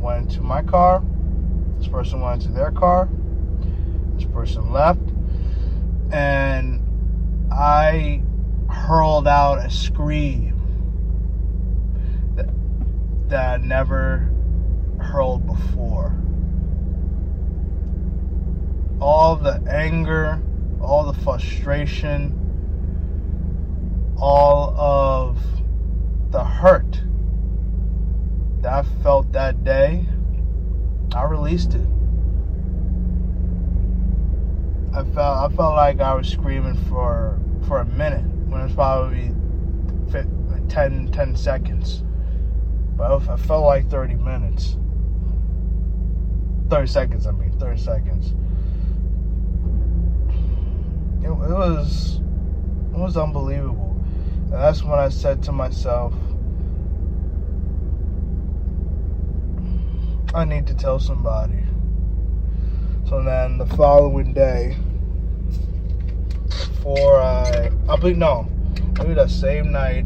Went 0.00 0.30
to 0.32 0.40
my 0.40 0.62
car. 0.62 1.02
This 1.76 1.88
person 1.88 2.22
went 2.22 2.40
to 2.42 2.48
their 2.48 2.70
car. 2.70 3.08
This 4.14 4.24
person 4.24 4.72
left. 4.72 5.00
And 6.10 7.48
I 7.52 8.22
hurled 8.70 9.28
out 9.28 9.58
a 9.58 9.70
scream 9.70 10.54
that, 12.36 12.48
that 13.28 13.60
I 13.60 13.64
never 13.64 14.30
hurled 14.98 15.46
before. 15.46 16.14
All 19.00 19.36
the 19.36 19.62
anger, 19.70 20.40
all 20.80 21.10
the 21.10 21.18
frustration, 21.20 22.34
all 24.16 24.74
of 24.76 25.38
the 26.30 26.44
hurt 26.44 27.02
that 28.60 28.72
I 28.72 28.82
felt 29.02 29.32
that 29.32 29.64
day, 29.64 30.06
I 31.14 31.24
released 31.24 31.74
it. 31.74 31.86
I 34.94 35.04
felt 35.04 35.52
I 35.52 35.54
felt 35.54 35.74
like 35.74 36.00
I 36.00 36.14
was 36.14 36.28
screaming 36.28 36.74
for 36.74 37.40
for 37.66 37.78
a 37.80 37.84
minute 37.84 38.24
when 38.48 38.60
it 38.60 38.64
was 38.64 38.72
probably 38.72 39.32
10, 40.68 41.08
10 41.08 41.36
seconds. 41.36 42.02
But 42.96 43.12
I 43.28 43.36
felt 43.36 43.64
like 43.64 43.88
30 43.88 44.16
minutes. 44.16 44.76
30 46.70 46.86
seconds, 46.86 47.26
I 47.26 47.32
mean, 47.32 47.52
30 47.58 47.80
seconds. 47.80 48.34
It, 51.22 51.26
it 51.26 51.30
was 51.30 52.20
it 52.92 52.98
was 52.98 53.16
unbelievable. 53.16 53.96
And 54.44 54.52
that's 54.52 54.82
when 54.82 54.98
I 54.98 55.08
said 55.08 55.42
to 55.44 55.52
myself, 55.52 56.14
I 60.34 60.44
need 60.44 60.66
to 60.68 60.74
tell 60.74 60.98
somebody. 60.98 61.64
So 63.08 63.22
then 63.22 63.58
the 63.58 63.66
following 63.66 64.32
day, 64.32 64.76
before 66.48 67.20
I, 67.20 67.70
I 67.88 67.96
believe 67.96 68.16
no, 68.16 68.48
maybe 68.98 69.14
that 69.14 69.30
same 69.30 69.72
night 69.72 70.04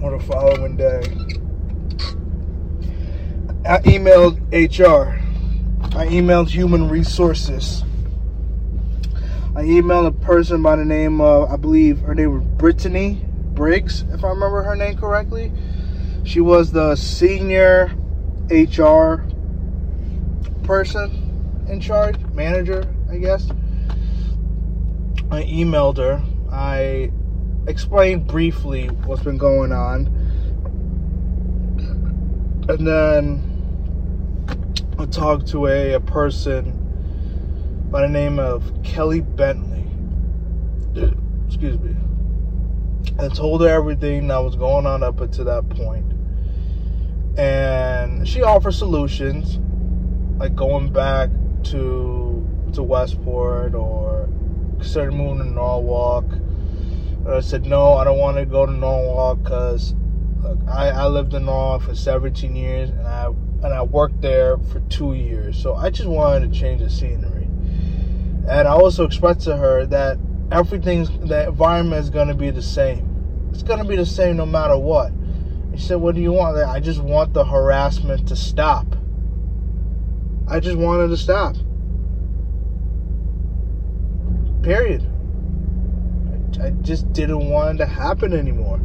or 0.00 0.16
the 0.16 0.24
following 0.24 0.76
day, 0.76 1.02
I 3.66 3.78
emailed 3.80 4.40
HR. 4.52 5.27
I 5.98 6.06
emailed 6.06 6.50
Human 6.50 6.88
Resources. 6.88 7.82
I 9.56 9.64
emailed 9.64 10.06
a 10.06 10.12
person 10.12 10.62
by 10.62 10.76
the 10.76 10.84
name 10.84 11.20
of, 11.20 11.50
I 11.50 11.56
believe 11.56 12.02
her 12.02 12.14
name 12.14 12.34
was 12.34 12.44
Brittany 12.56 13.20
Briggs, 13.26 14.04
if 14.12 14.22
I 14.22 14.28
remember 14.28 14.62
her 14.62 14.76
name 14.76 14.94
correctly. 14.94 15.52
She 16.22 16.40
was 16.40 16.70
the 16.70 16.94
senior 16.94 17.92
HR 18.48 19.24
person 20.62 21.66
in 21.68 21.80
charge, 21.80 22.20
manager, 22.32 22.94
I 23.10 23.18
guess. 23.18 23.50
I 25.32 25.42
emailed 25.42 25.96
her. 25.96 26.22
I 26.48 27.10
explained 27.66 28.28
briefly 28.28 28.86
what's 28.86 29.24
been 29.24 29.36
going 29.36 29.72
on. 29.72 30.06
And 32.68 32.86
then 32.86 33.47
I 35.00 35.06
talked 35.06 35.46
to 35.48 35.68
a, 35.68 35.92
a 35.92 36.00
person 36.00 36.74
by 37.88 38.00
the 38.00 38.08
name 38.08 38.40
of 38.40 38.82
Kelly 38.82 39.20
Bentley. 39.20 39.86
Excuse 41.46 41.78
me. 41.78 41.94
I 43.16 43.28
told 43.28 43.60
her 43.60 43.68
everything 43.68 44.26
that 44.26 44.38
was 44.38 44.56
going 44.56 44.86
on 44.86 45.04
up 45.04 45.20
until 45.20 45.44
that 45.44 45.68
point. 45.68 46.04
And 47.38 48.26
she 48.26 48.42
offered 48.42 48.72
solutions 48.72 49.60
like 50.40 50.56
going 50.56 50.92
back 50.92 51.30
to 51.64 52.44
to 52.72 52.82
Westport 52.82 53.74
or 53.74 54.28
consider 54.78 55.12
moving 55.12 55.38
to 55.38 55.44
Norwalk. 55.44 56.24
I 57.24 57.38
said 57.38 57.66
no, 57.66 57.94
I 57.94 58.02
don't 58.02 58.18
want 58.18 58.36
to 58.38 58.46
go 58.46 58.66
to 58.66 58.72
Norwalk 58.72 59.44
because 59.44 59.94
I, 60.66 60.88
I 60.88 61.06
lived 61.06 61.34
in 61.34 61.44
Norwalk 61.44 61.82
for 61.82 61.94
17 61.94 62.56
years 62.56 62.90
and 62.90 63.06
I 63.06 63.28
and 63.62 63.74
I 63.74 63.82
worked 63.82 64.20
there 64.20 64.58
for 64.58 64.80
two 64.88 65.14
years. 65.14 65.60
So 65.60 65.74
I 65.74 65.90
just 65.90 66.08
wanted 66.08 66.52
to 66.52 66.58
change 66.58 66.80
the 66.80 66.90
scenery. 66.90 67.44
And 68.48 68.66
I 68.66 68.70
also 68.70 69.04
expressed 69.04 69.40
to 69.42 69.56
her 69.56 69.84
that 69.86 70.18
everything's 70.50 71.10
the 71.28 71.48
environment 71.48 72.02
is 72.02 72.10
going 72.10 72.28
to 72.28 72.34
be 72.34 72.50
the 72.50 72.62
same. 72.62 73.48
It's 73.52 73.62
going 73.62 73.80
to 73.80 73.84
be 73.84 73.96
the 73.96 74.06
same 74.06 74.36
no 74.36 74.46
matter 74.46 74.78
what. 74.78 75.12
She 75.74 75.82
said, 75.82 75.96
"What 75.96 76.14
do 76.14 76.20
you 76.20 76.32
want?" 76.32 76.56
I 76.56 76.80
just 76.80 77.00
want 77.00 77.34
the 77.34 77.44
harassment 77.44 78.28
to 78.28 78.36
stop. 78.36 78.96
I 80.46 80.60
just 80.60 80.78
wanted 80.78 81.08
to 81.08 81.16
stop. 81.16 81.56
Period. 84.62 85.06
I 86.60 86.70
just 86.82 87.12
didn't 87.12 87.50
want 87.50 87.76
it 87.76 87.84
to 87.84 87.86
happen 87.86 88.32
anymore. 88.32 88.80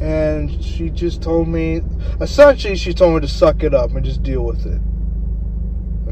And 0.00 0.62
she 0.62 0.90
just 0.90 1.22
told 1.22 1.48
me, 1.48 1.82
essentially, 2.20 2.76
she 2.76 2.92
told 2.92 3.14
me 3.14 3.20
to 3.20 3.28
suck 3.28 3.62
it 3.62 3.74
up 3.74 3.92
and 3.92 4.04
just 4.04 4.22
deal 4.22 4.44
with 4.44 4.66
it. 4.66 4.80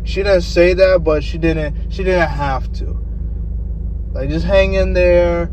She 0.04 0.22
didn't 0.22 0.42
say 0.42 0.74
that, 0.74 1.04
but 1.04 1.22
she 1.22 1.38
didn't. 1.38 1.92
She 1.92 2.02
didn't 2.02 2.28
have 2.28 2.72
to. 2.74 2.98
Like, 4.12 4.30
just 4.30 4.44
hang 4.44 4.74
in 4.74 4.92
there. 4.94 5.50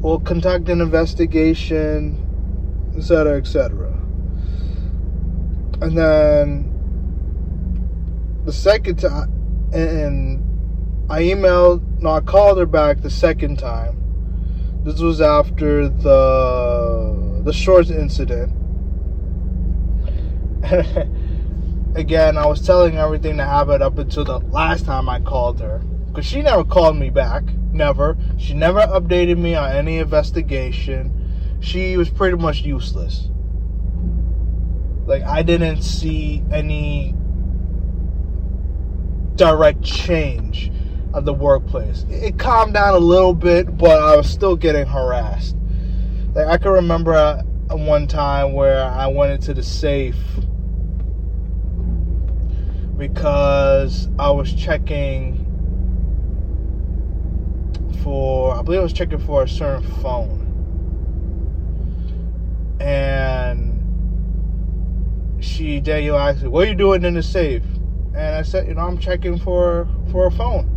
We'll 0.00 0.20
conduct 0.20 0.68
an 0.68 0.80
investigation, 0.80 2.18
etc., 2.96 3.38
etc. 3.38 3.92
And 5.80 5.96
then 5.96 6.70
the 8.44 8.52
second 8.52 8.96
time, 8.96 9.30
and 9.72 10.40
I 11.10 11.22
emailed, 11.22 11.82
no, 12.00 12.10
I 12.10 12.20
called 12.20 12.58
her 12.58 12.66
back 12.66 13.00
the 13.00 13.10
second 13.10 13.58
time. 13.58 14.03
This 14.84 15.00
was 15.00 15.22
after 15.22 15.88
the 15.88 17.40
the 17.42 17.54
shorts 17.54 17.88
incident. 17.88 18.52
Again, 21.94 22.36
I 22.36 22.44
was 22.44 22.60
telling 22.60 22.98
everything 22.98 23.38
that 23.38 23.48
happened 23.48 23.82
up 23.82 23.96
until 23.96 24.24
the 24.24 24.40
last 24.40 24.84
time 24.84 25.08
I 25.08 25.20
called 25.20 25.60
her. 25.60 25.78
Because 26.08 26.26
she 26.26 26.42
never 26.42 26.64
called 26.64 26.98
me 26.98 27.08
back. 27.08 27.44
Never. 27.72 28.18
She 28.36 28.52
never 28.52 28.80
updated 28.80 29.38
me 29.38 29.54
on 29.54 29.72
any 29.72 29.96
investigation. 29.96 31.58
She 31.60 31.96
was 31.96 32.10
pretty 32.10 32.36
much 32.36 32.60
useless. 32.60 33.30
Like 35.06 35.22
I 35.22 35.42
didn't 35.42 35.80
see 35.80 36.42
any 36.52 37.14
direct 39.34 39.82
change 39.82 40.70
of 41.14 41.24
the 41.24 41.32
workplace. 41.32 42.04
It 42.10 42.38
calmed 42.38 42.74
down 42.74 42.94
a 42.94 42.98
little 42.98 43.34
bit, 43.34 43.78
but 43.78 44.02
I 44.02 44.16
was 44.16 44.28
still 44.28 44.56
getting 44.56 44.84
harassed. 44.84 45.56
Like 46.34 46.48
I 46.48 46.58
can 46.58 46.72
remember 46.72 47.40
one 47.70 48.08
time 48.08 48.52
where 48.52 48.84
I 48.84 49.06
went 49.06 49.32
into 49.32 49.54
the 49.54 49.62
safe 49.62 50.40
because 52.98 54.08
I 54.18 54.30
was 54.30 54.52
checking 54.52 55.40
for 58.02 58.56
I 58.56 58.62
believe 58.62 58.80
I 58.80 58.82
was 58.82 58.92
checking 58.92 59.18
for 59.20 59.44
a 59.44 59.48
certain 59.48 59.82
phone. 60.02 60.40
And 62.80 63.80
she 65.40 65.78
Danielle 65.80 66.18
asked 66.18 66.42
me, 66.42 66.48
"What 66.48 66.66
are 66.66 66.70
you 66.70 66.74
doing 66.74 67.04
in 67.04 67.14
the 67.14 67.22
safe?" 67.22 67.62
And 68.14 68.34
I 68.34 68.42
said, 68.42 68.66
"You 68.66 68.74
know, 68.74 68.82
I'm 68.82 68.98
checking 68.98 69.38
for 69.38 69.88
for 70.10 70.26
a 70.26 70.30
phone." 70.32 70.73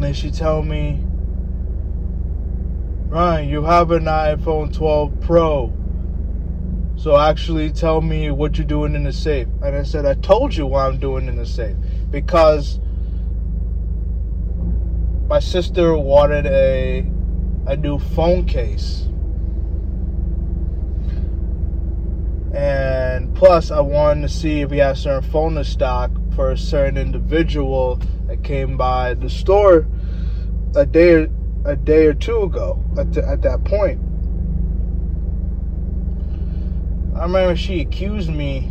And 0.00 0.06
then 0.06 0.14
she 0.14 0.30
told 0.30 0.66
me, 0.66 1.04
"Ryan, 3.10 3.50
you 3.50 3.64
have 3.64 3.90
an 3.90 4.04
iPhone 4.04 4.72
12 4.72 5.20
Pro." 5.20 5.74
So 6.96 7.18
actually 7.18 7.70
tell 7.70 8.00
me 8.00 8.30
what 8.30 8.56
you're 8.56 8.66
doing 8.66 8.94
in 8.94 9.02
the 9.04 9.12
safe. 9.12 9.46
And 9.60 9.76
I 9.76 9.82
said, 9.82 10.06
I 10.06 10.14
told 10.14 10.56
you 10.56 10.66
what 10.66 10.86
I'm 10.86 10.96
doing 10.96 11.28
in 11.28 11.36
the 11.36 11.44
safe. 11.44 11.76
Because 12.10 12.80
my 15.28 15.38
sister 15.38 15.94
wanted 15.98 16.46
a 16.46 17.00
a 17.66 17.76
new 17.76 17.98
phone 17.98 18.46
case. 18.46 19.06
And 22.54 23.34
plus, 23.34 23.70
I 23.70 23.80
wanted 23.80 24.22
to 24.22 24.28
see 24.30 24.62
if 24.62 24.70
we 24.70 24.78
had 24.78 24.96
certain 24.96 25.30
phone 25.30 25.58
in 25.58 25.64
stock 25.64 26.10
for 26.40 26.52
a 26.52 26.56
certain 26.56 26.96
individual 26.96 28.00
that 28.26 28.42
came 28.42 28.74
by 28.74 29.12
the 29.12 29.28
store 29.28 29.86
a 30.74 30.86
day 30.86 31.12
or, 31.12 31.28
a 31.66 31.76
day 31.76 32.06
or 32.06 32.14
two 32.14 32.44
ago. 32.44 32.82
At, 32.96 33.12
the, 33.12 33.28
at 33.28 33.42
that 33.42 33.62
point, 33.62 34.00
I 37.14 37.24
remember 37.24 37.54
she 37.56 37.82
accused 37.82 38.30
me. 38.30 38.70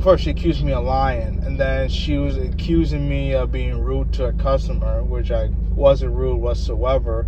First, 0.00 0.22
she 0.22 0.30
accused 0.30 0.62
me 0.62 0.72
of 0.72 0.84
lying, 0.84 1.42
and 1.42 1.58
then 1.58 1.88
she 1.88 2.18
was 2.18 2.36
accusing 2.36 3.08
me 3.08 3.34
of 3.34 3.50
being 3.50 3.76
rude 3.76 4.12
to 4.12 4.26
a 4.26 4.32
customer, 4.34 5.02
which 5.02 5.32
I 5.32 5.48
wasn't 5.74 6.14
rude 6.14 6.36
whatsoever. 6.36 7.26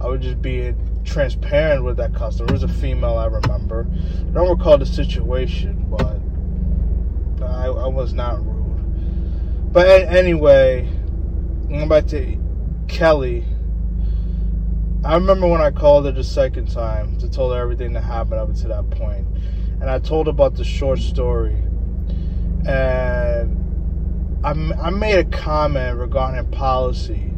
I 0.00 0.06
was 0.06 0.22
just 0.22 0.40
being 0.40 1.02
transparent 1.04 1.84
with 1.84 1.98
that 1.98 2.14
customer. 2.14 2.48
It 2.48 2.52
was 2.52 2.62
a 2.62 2.68
female, 2.68 3.18
I 3.18 3.26
remember. 3.26 3.86
I 3.92 4.30
don't 4.30 4.48
recall 4.48 4.78
the 4.78 4.86
situation, 4.86 5.84
but 5.90 6.18
I, 7.58 7.66
I 7.66 7.86
was 7.88 8.14
not 8.14 8.38
rude. 8.46 9.72
But 9.72 9.86
anyway, 9.86 10.88
going 11.68 11.88
back 11.88 12.06
to 12.08 12.38
Kelly. 12.86 13.44
I 15.04 15.14
remember 15.14 15.46
when 15.46 15.60
I 15.60 15.70
called 15.70 16.06
her 16.06 16.12
the 16.12 16.24
second 16.24 16.70
time 16.70 17.18
to 17.18 17.28
tell 17.28 17.50
her 17.50 17.60
everything 17.60 17.92
that 17.92 18.02
happened 18.02 18.40
up 18.40 18.54
to 18.54 18.68
that 18.68 18.90
point, 18.90 19.26
and 19.80 19.88
I 19.88 19.98
told 19.98 20.26
her 20.26 20.30
about 20.30 20.54
the 20.54 20.64
short 20.64 20.98
story, 20.98 21.54
and 22.66 24.40
I, 24.44 24.50
I 24.50 24.90
made 24.90 25.18
a 25.18 25.24
comment 25.24 25.98
regarding 25.98 26.50
policy, 26.50 27.32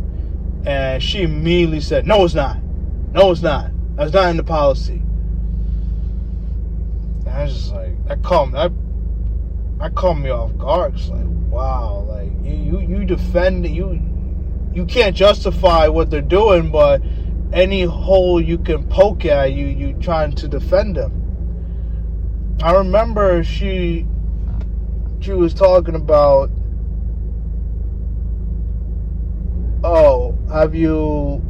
and 0.65 1.03
she 1.03 1.23
immediately 1.23 1.81
said, 1.81 2.07
"No, 2.07 2.25
it's 2.25 2.35
not. 2.35 2.59
No, 3.13 3.31
it's 3.31 3.43
not. 3.43 3.71
That's 3.97 4.13
not 4.13 4.31
in 4.31 4.37
the 4.39 4.45
policy." 4.45 5.03
And 7.27 7.29
I 7.29 7.43
was 7.43 7.55
just 7.55 7.73
like, 7.73 7.95
I 8.09 8.17
called. 8.17 8.53
that 8.53 8.73
that 9.81 9.95
caught 9.95 10.19
me 10.19 10.31
off 10.31 10.57
guard. 10.59 10.95
It's 10.95 11.09
like, 11.09 11.25
wow, 11.25 12.01
like 12.01 12.31
you 12.45 12.53
you 12.53 12.81
you 12.81 13.05
defend 13.05 13.67
you 13.67 14.01
you 14.75 14.85
can't 14.85 15.17
justify 15.17 15.89
what 15.89 16.11
they're 16.11 16.21
doing, 16.21 16.71
but 16.71 17.03
any 17.53 17.83
hole 17.83 18.41
you 18.41 18.59
can 18.59 18.87
poke 18.89 19.25
at, 19.25 19.53
you 19.53 19.67
you 19.67 19.95
trying 19.95 20.33
to 20.33 20.49
defend 20.49 20.97
them. 20.97 21.17
I 22.63 22.73
remember 22.75 23.43
she 23.43 24.07
she 25.21 25.33
was 25.33 25.55
talking 25.55 25.95
about 25.95 26.51
oh, 29.83 30.39
have 30.53 30.75
you 30.75 31.43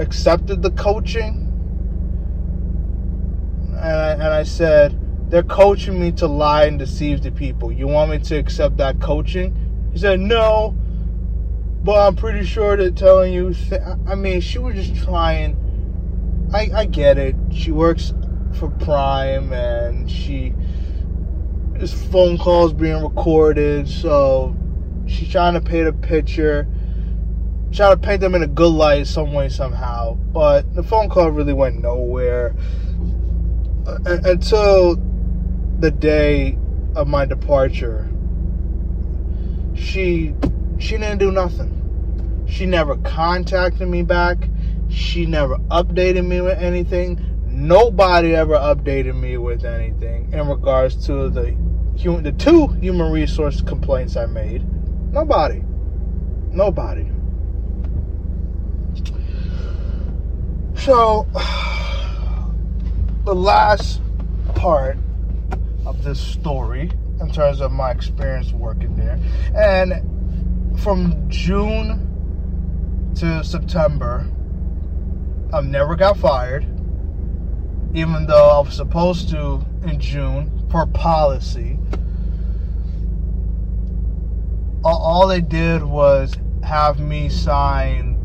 accepted 0.00 0.62
the 0.62 0.72
coaching? 0.72 1.44
And 3.76 3.78
I, 3.78 4.12
and 4.12 4.22
I 4.22 4.42
said, 4.42 4.98
they're 5.28 5.42
coaching 5.42 6.00
me 6.00 6.12
to 6.12 6.26
lie 6.26 6.64
and 6.64 6.78
deceive 6.78 7.22
the 7.22 7.30
people. 7.30 7.72
You 7.72 7.86
want 7.86 8.10
me 8.10 8.18
to 8.18 8.36
accept 8.36 8.76
that 8.78 9.00
coaching? 9.00 9.88
He 9.92 9.98
said, 9.98 10.20
no, 10.20 10.76
but 11.82 12.06
I'm 12.06 12.16
pretty 12.16 12.44
sure 12.44 12.76
they're 12.76 12.90
telling 12.90 13.32
you. 13.32 13.54
Th- 13.54 13.80
I 14.06 14.14
mean, 14.14 14.40
she 14.40 14.58
was 14.58 14.74
just 14.74 15.04
trying. 15.04 15.62
I, 16.54 16.70
I 16.74 16.84
get 16.84 17.18
it. 17.18 17.34
She 17.52 17.72
works 17.72 18.12
for 18.58 18.70
Prime 18.70 19.52
and 19.52 20.10
she. 20.10 20.54
This 21.74 21.92
phone 21.92 22.38
calls 22.38 22.72
being 22.72 23.02
recorded, 23.02 23.88
so 23.88 24.56
she's 25.06 25.30
trying 25.30 25.54
to 25.54 25.60
paint 25.60 25.86
a 25.86 25.92
picture 25.92 26.66
Trying 27.72 27.92
to 27.92 27.98
paint 27.98 28.20
them 28.20 28.34
in 28.34 28.42
a 28.42 28.46
good 28.46 28.70
light 28.70 29.06
some 29.06 29.32
way 29.32 29.48
somehow 29.48 30.14
but 30.14 30.74
the 30.74 30.82
phone 30.82 31.08
call 31.08 31.30
really 31.30 31.52
went 31.52 31.80
nowhere 31.80 32.54
uh, 33.86 33.98
until 34.24 34.96
the 35.78 35.90
day 35.90 36.58
of 36.94 37.06
my 37.06 37.24
departure 37.26 38.08
she 39.76 40.34
she 40.78 40.96
didn't 40.96 41.18
do 41.18 41.30
nothing. 41.30 42.44
She 42.48 42.66
never 42.66 42.96
contacted 42.96 43.88
me 43.88 44.02
back. 44.02 44.48
She 44.88 45.26
never 45.26 45.56
updated 45.70 46.26
me 46.26 46.40
with 46.40 46.58
anything. 46.58 47.20
Nobody 47.46 48.34
ever 48.34 48.54
updated 48.54 49.18
me 49.18 49.36
with 49.36 49.64
anything 49.64 50.32
in 50.32 50.48
regards 50.48 51.06
to 51.06 51.28
the 51.28 51.56
human 51.94 52.24
the 52.24 52.32
two 52.32 52.68
human 52.68 53.12
resource 53.12 53.60
complaints 53.60 54.16
i 54.16 54.26
made. 54.26 54.64
Nobody. 55.12 55.62
Nobody. 56.50 57.10
So, 60.74 61.26
the 63.24 63.34
last 63.34 64.00
part 64.54 64.98
of 65.86 66.02
this 66.02 66.20
story, 66.20 66.90
in 67.20 67.30
terms 67.30 67.60
of 67.60 67.72
my 67.72 67.90
experience 67.90 68.52
working 68.52 68.94
there, 68.96 69.18
and 69.54 70.02
from 70.80 71.30
June 71.30 73.12
to 73.14 73.42
September, 73.42 74.26
I 75.52 75.60
never 75.62 75.96
got 75.96 76.18
fired, 76.18 76.64
even 77.94 78.26
though 78.26 78.50
I 78.50 78.60
was 78.60 78.74
supposed 78.74 79.30
to 79.30 79.64
in 79.84 80.00
June 80.00 80.66
for 80.70 80.86
policy. 80.86 81.78
All 84.84 85.26
they 85.26 85.40
did 85.40 85.82
was 85.82 86.34
have 86.62 87.00
me 87.00 87.28
sign 87.28 88.15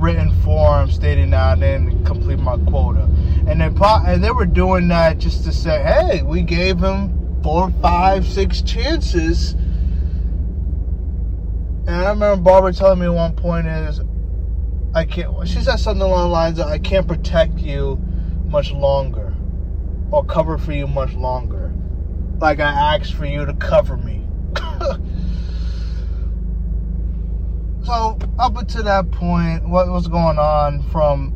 written 0.00 0.30
form 0.42 0.90
stating 0.90 1.30
that 1.30 1.58
I 1.58 1.60
didn't 1.60 2.04
complete 2.04 2.38
my 2.38 2.56
quota. 2.68 3.08
And 3.46 3.60
they 3.60 3.70
and 3.84 4.24
they 4.24 4.30
were 4.30 4.46
doing 4.46 4.88
that 4.88 5.18
just 5.18 5.44
to 5.44 5.52
say, 5.52 5.82
hey, 5.82 6.22
we 6.22 6.42
gave 6.42 6.78
him 6.78 7.40
four, 7.42 7.70
five, 7.82 8.26
six 8.26 8.62
chances. 8.62 9.52
And 11.86 11.90
I 11.90 12.10
remember 12.10 12.42
Barbara 12.42 12.72
telling 12.72 13.00
me 13.00 13.06
at 13.06 13.14
one 13.14 13.34
point 13.34 13.66
is, 13.66 14.00
I 14.94 15.04
can't. 15.04 15.46
She 15.46 15.60
said 15.60 15.76
something 15.76 16.02
along 16.02 16.28
the 16.28 16.32
lines 16.32 16.58
of, 16.58 16.66
I 16.66 16.78
can't 16.78 17.06
protect 17.06 17.58
you 17.58 17.96
much 18.46 18.72
longer, 18.72 19.34
or 20.10 20.24
cover 20.24 20.58
for 20.58 20.72
you 20.72 20.86
much 20.86 21.14
longer. 21.14 21.72
Like 22.40 22.60
I 22.60 22.96
asked 22.96 23.14
for 23.14 23.26
you 23.26 23.44
to 23.46 23.54
cover 23.54 23.96
me. 23.96 24.24
so 27.82 28.18
up 28.38 28.56
until 28.56 28.82
that 28.84 29.10
point, 29.10 29.68
what 29.68 29.88
was 29.88 30.06
going 30.06 30.38
on 30.38 30.82
from 30.90 31.34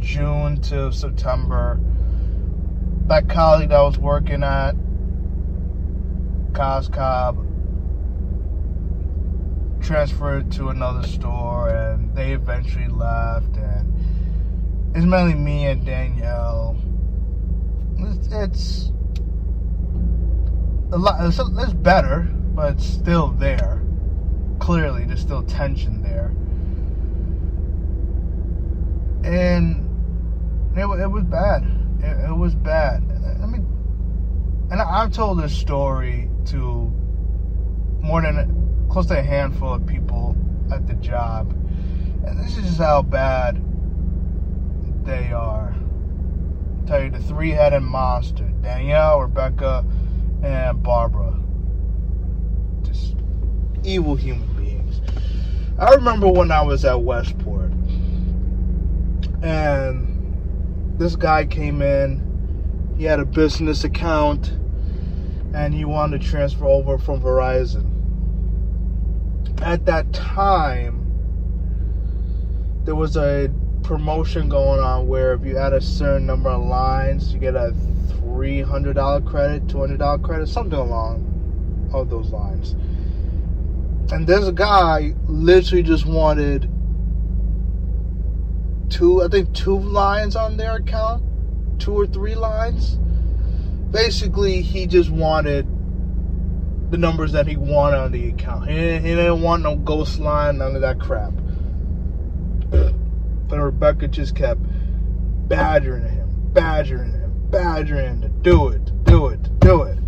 June 0.00 0.60
to 0.62 0.92
September? 0.92 1.80
That 3.06 3.28
colleague 3.28 3.70
that 3.70 3.80
was 3.80 3.98
working 3.98 4.44
at 4.44 4.72
Cos 6.54 6.88
Cob 6.88 7.46
transferred 9.82 10.52
to 10.52 10.68
another 10.68 11.06
store, 11.08 11.68
and 11.68 12.14
they 12.14 12.32
eventually 12.32 12.86
left. 12.86 13.56
And 13.56 14.94
it's 14.94 15.04
mainly 15.04 15.34
me 15.34 15.66
and 15.66 15.84
Danielle. 15.84 16.76
It's, 17.98 18.28
it's 18.30 18.92
a 20.92 20.98
lot. 20.98 21.26
It's, 21.26 21.40
it's 21.40 21.72
better, 21.72 22.20
but 22.54 22.74
it's 22.74 22.86
still 22.86 23.30
there 23.30 23.82
clearly 24.62 25.04
there's 25.04 25.20
still 25.20 25.42
tension 25.42 26.02
there. 26.02 26.28
And 29.24 30.78
it, 30.78 30.84
it 30.84 31.10
was 31.10 31.24
bad. 31.24 31.64
It, 31.98 32.30
it, 32.30 32.36
was 32.36 32.54
bad. 32.54 33.02
I 33.42 33.46
mean, 33.46 33.66
and 34.70 34.80
I've 34.80 35.12
told 35.12 35.42
this 35.42 35.52
story 35.52 36.30
to 36.46 36.92
more 38.02 38.22
than 38.22 38.86
close 38.88 39.06
to 39.06 39.18
a 39.18 39.22
handful 39.22 39.74
of 39.74 39.84
people 39.84 40.36
at 40.72 40.86
the 40.86 40.94
job. 40.94 41.50
And 42.24 42.38
this 42.38 42.56
is 42.56 42.78
how 42.78 43.02
bad 43.02 43.60
they 45.04 45.32
are. 45.32 45.74
I'll 46.78 46.86
tell 46.86 47.02
you 47.02 47.10
the 47.10 47.18
three 47.18 47.50
headed 47.50 47.82
monster 47.82 48.44
Danielle, 48.62 49.22
Rebecca, 49.22 49.84
and 50.44 50.80
Barbara. 50.84 51.36
Just 52.82 53.16
evil 53.82 54.14
human 54.14 54.51
I 55.82 55.94
remember 55.96 56.28
when 56.28 56.52
I 56.52 56.62
was 56.62 56.84
at 56.84 57.02
Westport 57.02 57.72
and 59.42 60.96
this 60.96 61.16
guy 61.16 61.44
came 61.44 61.82
in. 61.82 62.94
He 62.96 63.02
had 63.02 63.18
a 63.18 63.24
business 63.24 63.82
account 63.82 64.52
and 65.52 65.74
he 65.74 65.84
wanted 65.84 66.20
to 66.20 66.28
transfer 66.28 66.66
over 66.66 66.98
from 66.98 67.20
Verizon. 67.20 67.84
At 69.60 69.84
that 69.86 70.12
time, 70.12 71.00
there 72.84 72.94
was 72.94 73.16
a 73.16 73.50
promotion 73.82 74.48
going 74.48 74.78
on 74.78 75.08
where 75.08 75.34
if 75.34 75.44
you 75.44 75.56
had 75.56 75.72
a 75.72 75.80
certain 75.80 76.26
number 76.26 76.50
of 76.50 76.62
lines, 76.62 77.34
you 77.34 77.40
get 77.40 77.56
a 77.56 77.74
$300 78.20 79.26
credit, 79.26 79.66
$200 79.66 80.22
credit, 80.22 80.46
something 80.46 80.78
along 80.78 81.90
of 81.92 82.08
those 82.08 82.30
lines. 82.30 82.76
And 84.12 84.26
this 84.26 84.50
guy 84.50 85.14
literally 85.24 85.82
just 85.82 86.04
wanted 86.04 86.70
two, 88.90 89.22
I 89.22 89.28
think 89.28 89.54
two 89.54 89.78
lines 89.78 90.36
on 90.36 90.58
their 90.58 90.76
account, 90.76 91.24
two 91.80 91.94
or 91.94 92.06
three 92.06 92.34
lines. 92.34 92.98
Basically, 93.90 94.60
he 94.60 94.86
just 94.86 95.08
wanted 95.08 95.66
the 96.90 96.98
numbers 96.98 97.32
that 97.32 97.46
he 97.46 97.56
wanted 97.56 98.00
on 98.00 98.12
the 98.12 98.28
account. 98.28 98.68
He 98.68 98.74
didn't, 98.74 99.06
he 99.06 99.14
didn't 99.14 99.40
want 99.40 99.62
no 99.62 99.76
ghost 99.76 100.18
line, 100.18 100.58
none 100.58 100.76
of 100.76 100.82
that 100.82 101.00
crap. 101.00 101.32
But 102.68 103.58
Rebecca 103.58 104.08
just 104.08 104.36
kept 104.36 104.60
badgering 105.48 106.06
him, 106.06 106.28
badgering 106.52 107.12
him, 107.12 107.48
badgering 107.50 108.20
him 108.20 108.20
to 108.20 108.28
do 108.28 108.68
it, 108.68 108.84
to 108.84 108.92
do 108.92 109.28
it, 109.28 109.42
to 109.42 109.50
do 109.52 109.82
it. 109.84 109.98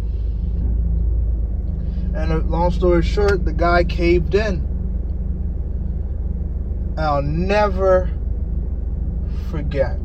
And 2.15 2.49
long 2.49 2.71
story 2.71 3.03
short, 3.03 3.45
the 3.45 3.53
guy 3.53 3.83
caved 3.83 4.35
in. 4.35 4.65
I'll 6.97 7.23
never 7.23 8.09
forget 9.51 9.99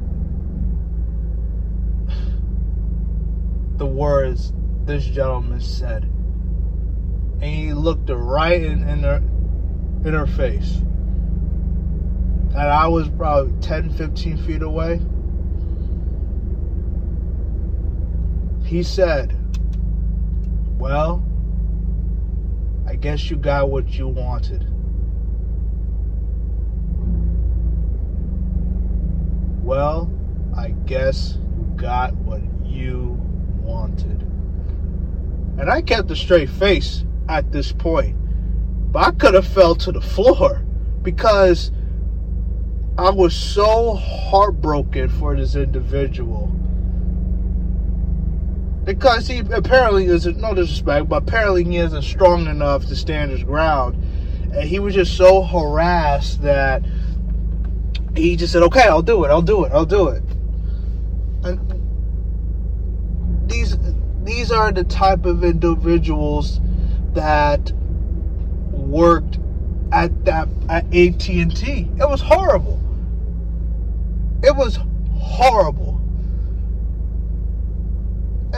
the 3.77 3.85
words 3.85 4.53
this 4.85 5.05
gentleman 5.05 5.61
said. 5.61 6.03
And 6.03 7.43
he 7.43 7.73
looked 7.73 8.09
right 8.09 8.61
in, 8.61 8.87
in 8.89 9.03
her 9.03 9.21
in 10.03 10.13
her 10.13 10.25
face. 10.25 10.77
And 12.49 12.57
I 12.57 12.87
was 12.87 13.07
probably 13.09 13.53
10, 13.61 13.91
15 13.91 14.37
feet 14.37 14.61
away. 14.63 14.99
He 18.65 18.81
said, 18.81 19.37
Well, 20.79 21.28
I 22.89 22.95
guess 22.95 23.29
you 23.29 23.35
got 23.37 23.69
what 23.69 23.87
you 23.87 24.07
wanted. 24.07 24.65
Well, 29.63 30.11
I 30.57 30.69
guess 30.87 31.37
you 31.37 31.71
got 31.75 32.15
what 32.15 32.41
you 32.65 33.15
wanted. 33.61 34.23
And 35.59 35.69
I 35.69 35.83
kept 35.83 36.09
a 36.09 36.15
straight 36.15 36.49
face 36.49 37.05
at 37.29 37.51
this 37.51 37.71
point. 37.71 38.15
But 38.91 39.05
I 39.05 39.11
could 39.11 39.35
have 39.35 39.47
fell 39.47 39.75
to 39.75 39.91
the 39.91 40.01
floor 40.01 40.65
because 41.03 41.71
I 42.97 43.11
was 43.11 43.35
so 43.35 43.93
heartbroken 43.93 45.09
for 45.09 45.37
this 45.37 45.55
individual. 45.55 46.51
Because 48.83 49.27
he 49.27 49.39
apparently 49.39 50.05
isn't, 50.05 50.37
no 50.37 50.53
disrespect, 50.53 51.09
but 51.09 51.23
apparently 51.23 51.63
he 51.63 51.77
isn't 51.77 52.01
strong 52.01 52.47
enough 52.47 52.85
to 52.87 52.95
stand 52.95 53.31
his 53.31 53.43
ground. 53.43 53.95
And 54.53 54.67
he 54.67 54.79
was 54.79 54.95
just 54.95 55.15
so 55.15 55.43
harassed 55.43 56.41
that 56.41 56.83
he 58.15 58.35
just 58.35 58.51
said, 58.53 58.63
okay, 58.63 58.87
I'll 58.87 59.01
do 59.01 59.23
it, 59.23 59.29
I'll 59.29 59.41
do 59.41 59.63
it, 59.65 59.71
I'll 59.71 59.85
do 59.85 60.07
it. 60.07 60.23
And 61.43 61.59
these 63.49 63.77
these 64.23 64.51
are 64.51 64.71
the 64.71 64.83
type 64.83 65.25
of 65.25 65.43
individuals 65.43 66.59
that 67.13 67.71
worked 68.71 69.39
at 69.91 70.25
that 70.25 70.47
at 70.69 70.85
AT&T. 70.85 71.89
It 71.99 72.09
was 72.09 72.21
horrible. 72.21 72.79
It 74.43 74.55
was 74.55 74.79
horrible. 75.13 75.98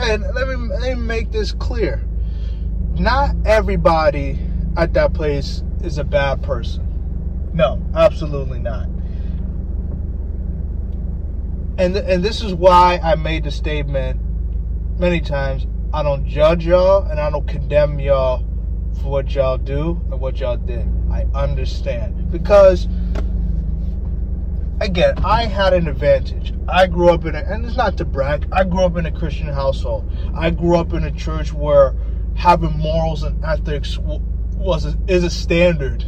And 0.02 0.22
let 0.34 0.48
me, 0.48 0.54
let 0.56 0.82
me 0.82 0.94
make 0.94 1.30
this 1.30 1.52
clear. 1.52 2.02
Not 2.94 3.34
everybody 3.44 4.38
at 4.76 4.94
that 4.94 5.14
place 5.14 5.62
is 5.82 5.98
a 5.98 6.04
bad 6.04 6.42
person. 6.42 7.50
No, 7.54 7.80
absolutely 7.94 8.58
not. 8.58 8.86
And 11.78 11.96
and 11.96 12.22
this 12.22 12.42
is 12.42 12.54
why 12.54 13.00
I 13.02 13.14
made 13.14 13.44
the 13.44 13.50
statement 13.50 14.20
many 14.98 15.20
times. 15.20 15.66
I 15.94 16.02
don't 16.02 16.26
judge 16.26 16.66
y'all 16.66 17.04
and 17.04 17.20
I 17.20 17.30
don't 17.30 17.46
condemn 17.46 17.98
y'all 17.98 18.44
for 19.02 19.08
what 19.08 19.34
y'all 19.34 19.58
do 19.58 20.00
and 20.10 20.20
what 20.20 20.40
y'all 20.40 20.56
did. 20.56 20.86
I 21.10 21.26
understand 21.34 22.30
because 22.30 22.88
again, 24.84 25.18
I 25.24 25.46
had 25.46 25.72
an 25.72 25.88
advantage. 25.88 26.54
I 26.68 26.86
grew 26.86 27.10
up 27.10 27.24
in 27.24 27.34
a, 27.34 27.38
and 27.38 27.64
it's 27.64 27.76
not 27.76 27.96
to 27.98 28.04
brag, 28.04 28.46
I 28.52 28.64
grew 28.64 28.84
up 28.84 28.96
in 28.96 29.06
a 29.06 29.12
Christian 29.12 29.48
household. 29.48 30.10
I 30.34 30.50
grew 30.50 30.76
up 30.76 30.92
in 30.92 31.04
a 31.04 31.10
church 31.10 31.52
where 31.52 31.94
having 32.34 32.78
morals 32.78 33.22
and 33.22 33.44
ethics 33.44 33.98
was 33.98 34.86
a, 34.86 34.98
is 35.06 35.24
a 35.24 35.30
standard. 35.30 36.04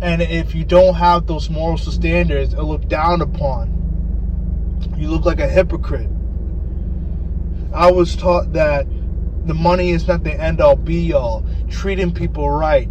And 0.00 0.20
if 0.20 0.54
you 0.54 0.64
don't 0.64 0.94
have 0.94 1.26
those 1.26 1.48
morals 1.48 1.86
and 1.86 1.94
standards, 1.94 2.54
it 2.54 2.62
looked 2.62 2.88
down 2.88 3.20
upon. 3.20 3.78
You 4.96 5.08
look 5.08 5.24
like 5.24 5.40
a 5.40 5.48
hypocrite. 5.48 6.10
I 7.72 7.90
was 7.90 8.16
taught 8.16 8.52
that 8.52 8.86
the 9.46 9.54
money 9.54 9.90
is 9.90 10.06
not 10.06 10.24
the 10.24 10.32
end 10.32 10.60
all 10.60 10.76
be 10.76 11.12
all. 11.12 11.44
Treating 11.70 12.12
people 12.12 12.50
right, 12.50 12.88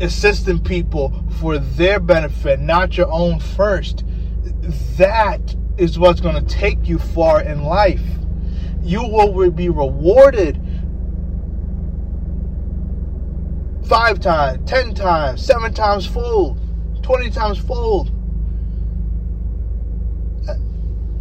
assisting 0.00 0.60
people 0.60 1.24
for 1.40 1.58
their 1.58 2.00
benefit, 2.00 2.60
not 2.60 2.96
your 2.96 3.10
own 3.10 3.38
first. 3.38 4.04
That 4.96 5.54
is 5.76 5.98
what's 5.98 6.20
going 6.20 6.34
to 6.34 6.54
take 6.54 6.88
you 6.88 6.98
far 6.98 7.42
in 7.42 7.62
life. 7.62 8.02
You 8.82 9.02
will 9.02 9.50
be 9.50 9.68
rewarded 9.68 10.60
five 13.84 14.20
times, 14.20 14.68
ten 14.70 14.94
times, 14.94 15.44
seven 15.44 15.74
times 15.74 16.06
fold, 16.06 16.60
twenty 17.02 17.30
times 17.30 17.58
fold. 17.58 18.12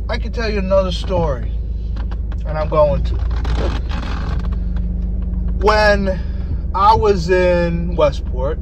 I 0.09 0.17
can 0.17 0.31
tell 0.31 0.49
you 0.49 0.59
another 0.59 0.91
story, 0.91 1.51
and 2.45 2.57
I'm 2.57 2.69
going 2.69 3.03
to. 3.03 3.15
When 5.61 6.19
I 6.73 6.95
was 6.95 7.29
in 7.29 7.95
Westport, 7.95 8.59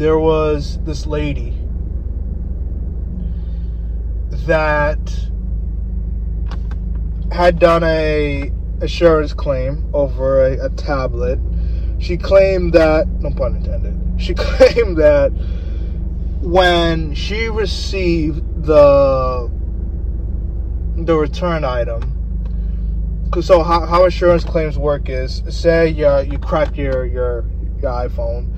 there 0.00 0.18
was 0.18 0.78
this 0.84 1.06
lady 1.06 1.54
that 4.46 4.98
had 7.30 7.58
done 7.58 7.84
a 7.84 8.50
assurance 8.80 9.34
claim 9.34 9.86
over 9.92 10.42
a, 10.42 10.64
a 10.64 10.70
tablet. 10.70 11.38
She 11.98 12.16
claimed 12.16 12.72
that, 12.72 13.08
no 13.08 13.28
pun 13.28 13.56
intended, 13.56 14.18
she 14.18 14.32
claimed 14.38 14.96
that 14.96 15.32
when 16.40 17.14
she 17.14 17.50
received 17.50 18.64
the 18.64 19.50
the 20.96 21.16
return 21.16 21.62
item 21.62 22.16
so 23.42 23.62
how, 23.62 23.84
how 23.84 24.04
insurance 24.06 24.44
claims 24.44 24.78
work 24.78 25.10
is 25.10 25.42
say 25.50 25.88
you, 25.88 26.08
you 26.20 26.38
crack 26.38 26.76
your, 26.78 27.04
your 27.04 27.44
your 27.80 27.90
iphone 28.08 28.50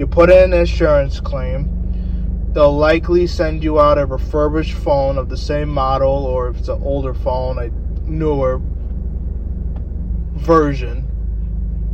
you 0.00 0.06
put 0.06 0.30
in 0.30 0.54
an 0.54 0.60
insurance 0.60 1.20
claim. 1.20 1.68
They'll 2.54 2.74
likely 2.74 3.26
send 3.26 3.62
you 3.62 3.78
out 3.78 3.98
a 3.98 4.06
refurbished 4.06 4.72
phone 4.72 5.18
of 5.18 5.28
the 5.28 5.36
same 5.36 5.68
model, 5.68 6.24
or 6.24 6.48
if 6.48 6.56
it's 6.56 6.68
an 6.68 6.82
older 6.82 7.12
phone, 7.12 7.58
a 7.58 7.68
newer 8.08 8.62
version 10.38 11.06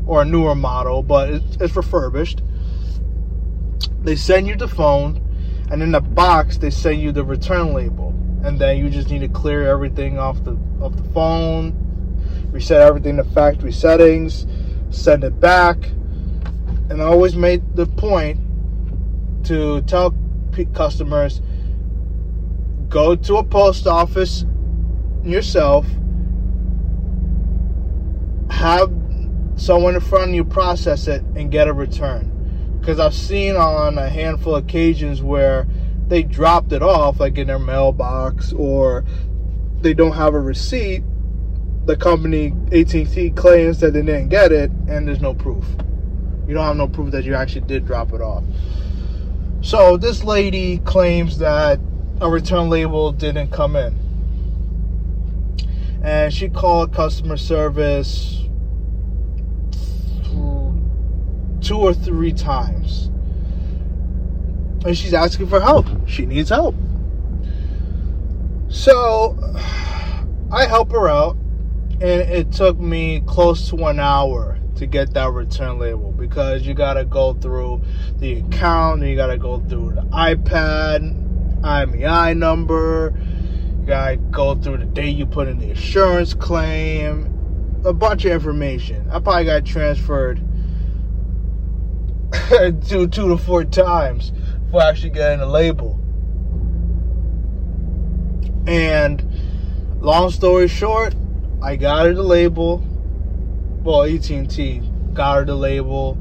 or 0.06 0.22
a 0.22 0.24
newer 0.24 0.54
model, 0.54 1.02
but 1.02 1.30
it's, 1.30 1.74
refurbished. 1.74 2.42
They 4.02 4.14
send 4.14 4.46
you 4.46 4.54
the 4.54 4.68
phone, 4.68 5.20
and 5.72 5.82
in 5.82 5.90
the 5.90 6.00
box 6.00 6.58
they 6.58 6.70
send 6.70 7.00
you 7.00 7.10
the 7.10 7.24
return 7.24 7.74
label, 7.74 8.10
and 8.44 8.56
then 8.56 8.78
you 8.78 8.88
just 8.88 9.10
need 9.10 9.22
to 9.22 9.28
clear 9.28 9.68
everything 9.68 10.16
off 10.16 10.44
the 10.44 10.56
off 10.80 10.94
the 10.94 11.10
phone, 11.12 11.74
reset 12.52 12.82
everything 12.82 13.16
to 13.16 13.24
factory 13.24 13.72
settings, 13.72 14.46
send 14.90 15.24
it 15.24 15.40
back 15.40 15.90
and 16.88 17.02
I 17.02 17.06
always 17.06 17.36
made 17.36 17.62
the 17.76 17.86
point 17.86 18.38
to 19.44 19.82
tell 19.82 20.14
customers 20.72 21.40
go 22.88 23.14
to 23.14 23.36
a 23.36 23.44
post 23.44 23.86
office 23.86 24.44
yourself, 25.24 25.86
have 28.50 28.92
someone 29.56 29.94
in 29.94 30.00
front 30.00 30.30
of 30.30 30.34
you 30.34 30.44
process 30.44 31.08
it, 31.08 31.22
and 31.34 31.50
get 31.50 31.68
a 31.68 31.72
return. 31.72 32.32
Because 32.80 33.00
I've 33.00 33.14
seen 33.14 33.56
on 33.56 33.98
a 33.98 34.08
handful 34.08 34.54
of 34.54 34.64
occasions 34.64 35.22
where 35.22 35.66
they 36.06 36.22
dropped 36.22 36.72
it 36.72 36.82
off, 36.82 37.18
like 37.18 37.36
in 37.38 37.48
their 37.48 37.58
mailbox, 37.58 38.52
or 38.52 39.04
they 39.80 39.92
don't 39.92 40.12
have 40.12 40.34
a 40.34 40.40
receipt. 40.40 41.02
The 41.86 41.96
company 41.96 42.54
AT&T 42.72 43.30
claims 43.30 43.80
that 43.80 43.92
they 43.92 44.02
didn't 44.02 44.28
get 44.28 44.52
it, 44.52 44.70
and 44.88 45.08
there's 45.08 45.20
no 45.20 45.34
proof. 45.34 45.64
You 46.46 46.54
don't 46.54 46.64
have 46.64 46.76
no 46.76 46.88
proof 46.88 47.10
that 47.10 47.24
you 47.24 47.34
actually 47.34 47.62
did 47.62 47.86
drop 47.86 48.12
it 48.12 48.20
off. 48.20 48.44
So 49.62 49.96
this 49.96 50.22
lady 50.22 50.78
claims 50.78 51.38
that 51.38 51.80
a 52.20 52.30
return 52.30 52.70
label 52.70 53.10
didn't 53.12 53.50
come 53.50 53.74
in. 53.74 53.94
And 56.04 56.32
she 56.32 56.48
called 56.48 56.94
customer 56.94 57.36
service 57.36 58.44
two 61.60 61.78
or 61.78 61.92
three 61.92 62.32
times. 62.32 63.10
And 64.84 64.96
she's 64.96 65.14
asking 65.14 65.48
for 65.48 65.60
help. 65.60 65.86
She 66.06 66.26
needs 66.26 66.50
help. 66.50 66.76
So 68.68 69.36
I 70.52 70.66
help 70.66 70.92
her 70.92 71.08
out, 71.08 71.36
and 71.92 72.02
it 72.02 72.52
took 72.52 72.78
me 72.78 73.20
close 73.26 73.68
to 73.70 73.86
an 73.86 73.98
hour 73.98 74.60
to 74.76 74.86
get 74.86 75.14
that 75.14 75.32
return 75.32 75.78
label 75.78 76.12
because 76.12 76.66
you 76.66 76.74
got 76.74 76.94
to 76.94 77.04
go 77.04 77.34
through 77.34 77.82
the 78.18 78.40
account, 78.40 79.02
you 79.02 79.16
got 79.16 79.28
to 79.28 79.38
go 79.38 79.60
through 79.60 79.92
the 79.92 80.02
iPad, 80.02 81.60
IMEI 81.62 82.36
number, 82.36 83.14
you 83.80 83.86
got 83.86 84.10
to 84.10 84.16
go 84.16 84.54
through 84.54 84.78
the 84.78 84.84
day 84.84 85.08
you 85.08 85.26
put 85.26 85.48
in 85.48 85.58
the 85.58 85.70
insurance 85.70 86.34
claim, 86.34 87.80
a 87.84 87.92
bunch 87.92 88.24
of 88.24 88.32
information. 88.32 89.08
I 89.10 89.20
probably 89.20 89.44
got 89.44 89.64
transferred 89.64 90.38
two, 92.86 93.08
two 93.08 93.28
to 93.28 93.36
four 93.38 93.64
times 93.64 94.32
before 94.64 94.82
actually 94.82 95.10
getting 95.10 95.40
a 95.40 95.46
label. 95.46 96.00
And 98.66 99.24
long 100.00 100.30
story 100.30 100.68
short, 100.68 101.14
I 101.62 101.76
got 101.76 102.06
her 102.06 102.12
the 102.12 102.22
label 102.22 102.84
well, 103.86 104.02
AT&T 104.02 104.82
got 105.14 105.36
her 105.36 105.44
the 105.44 105.54
label. 105.54 106.18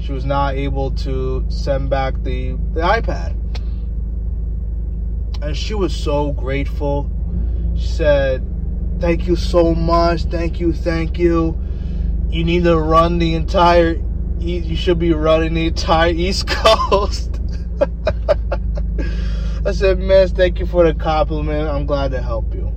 She 0.00 0.12
was 0.12 0.24
not 0.24 0.54
able 0.54 0.92
to 0.92 1.44
send 1.48 1.90
back 1.90 2.14
the, 2.22 2.52
the 2.72 2.82
iPad. 2.82 3.34
And 5.42 5.56
she 5.56 5.74
was 5.74 5.94
so 5.94 6.32
grateful. 6.32 7.10
She 7.76 7.86
said, 7.86 8.46
Thank 9.00 9.26
you 9.26 9.34
so 9.34 9.74
much. 9.74 10.22
Thank 10.26 10.60
you. 10.60 10.72
Thank 10.72 11.18
you. 11.18 11.60
You 12.30 12.44
need 12.44 12.62
to 12.64 12.78
run 12.78 13.18
the 13.18 13.34
entire, 13.34 14.00
you 14.38 14.76
should 14.76 15.00
be 15.00 15.12
running 15.12 15.54
the 15.54 15.66
entire 15.66 16.12
East 16.14 16.46
Coast. 16.46 17.40
I 19.66 19.72
said, 19.72 19.98
Miss, 19.98 20.30
thank 20.30 20.60
you 20.60 20.66
for 20.66 20.86
the 20.86 20.94
compliment. 20.94 21.68
I'm 21.68 21.86
glad 21.86 22.12
to 22.12 22.22
help 22.22 22.54
you. 22.54 22.73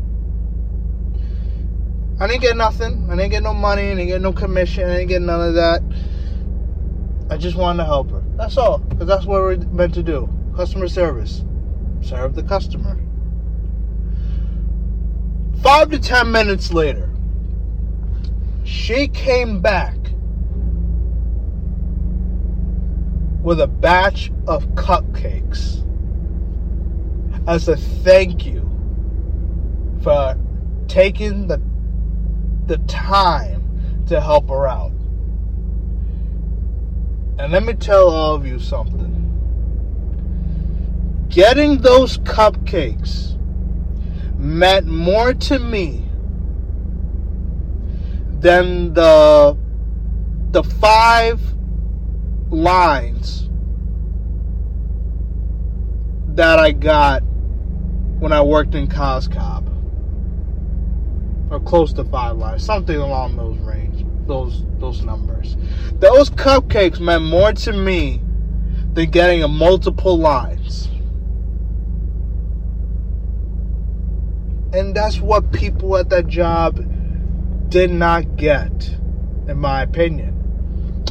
I 2.20 2.26
didn't 2.26 2.42
get 2.42 2.58
nothing. 2.58 3.08
I 3.12 3.16
didn't 3.16 3.30
get 3.30 3.44
no 3.44 3.54
money. 3.54 3.84
I 3.84 3.90
didn't 3.90 4.08
get 4.08 4.22
no 4.22 4.34
commission. 4.34 4.90
I 4.90 4.98
didn't 4.98 5.10
get 5.10 5.22
none 5.22 5.42
of 5.42 5.54
that. 5.54 5.84
I 7.30 7.38
just 7.38 7.56
wanted 7.56 7.84
to 7.84 7.86
help 7.86 8.10
her. 8.10 8.24
That's 8.36 8.58
all. 8.58 8.80
Because 8.80 9.08
that's 9.08 9.26
what 9.26 9.42
we're 9.42 9.58
meant 9.58 9.94
to 9.94 10.04
do. 10.04 10.28
Customer 10.56 10.88
service. 10.88 11.44
Serve 12.02 12.34
the 12.34 12.42
customer. 12.42 13.00
Five 15.62 15.92
to 15.92 16.00
ten 16.00 16.32
minutes 16.32 16.72
later, 16.74 17.12
she 18.64 19.08
came 19.10 19.62
back 19.62 19.96
with 23.42 23.62
a 23.62 23.68
batch 23.68 24.32
of 24.48 24.66
cupcakes 24.70 25.84
as 27.48 27.68
a 27.68 27.78
thank 27.78 28.46
you 28.46 28.62
for 30.02 30.38
taking 30.88 31.48
the 31.48 31.58
the 32.68 32.78
time 32.80 34.06
to 34.08 34.22
help 34.22 34.50
her 34.50 34.68
out. 34.68 34.92
And 37.40 37.52
let 37.52 37.64
me 37.64 37.74
tell 37.74 38.10
all 38.10 38.36
of 38.36 38.46
you 38.46 38.60
something. 38.60 39.14
Getting 41.30 41.80
those 41.80 42.18
cupcakes 42.20 43.38
meant 44.38 44.88
more 44.88 45.34
to 45.34 45.60
me 45.60 46.04
than 48.40 48.94
the 48.94 49.58
the 50.52 50.64
five 50.64 51.42
lines 52.50 53.50
that 56.36 56.60
I 56.60 56.72
got 56.72 57.24
when 58.20 58.32
I 58.32 58.42
worked 58.42 58.74
in 58.76 58.88
Cos 58.88 59.28
Cob. 59.28 59.67
Or 61.50 61.60
close 61.62 61.94
to 61.94 62.04
five 62.04 62.38
lives, 62.38 62.66
something 62.66 62.98
along 62.98 63.38
those 63.38 63.58
range, 63.60 64.06
those 64.28 64.66
those 64.80 65.04
numbers. 65.04 65.56
Those 65.94 66.30
cupcakes 66.30 67.00
meant 67.00 67.24
more 67.24 67.54
to 67.54 67.72
me 67.72 68.22
than 68.94 69.10
getting 69.12 69.44
a 69.44 69.48
multiple 69.48 70.18
lines. 70.18 70.90
And 74.74 74.94
that's 74.94 75.22
what 75.22 75.54
people 75.54 75.96
at 75.96 76.10
that 76.10 76.28
job 76.28 76.84
did 77.70 77.92
not 77.92 78.36
get, 78.36 78.96
in 79.48 79.58
my 79.58 79.84
opinion. 79.84 80.34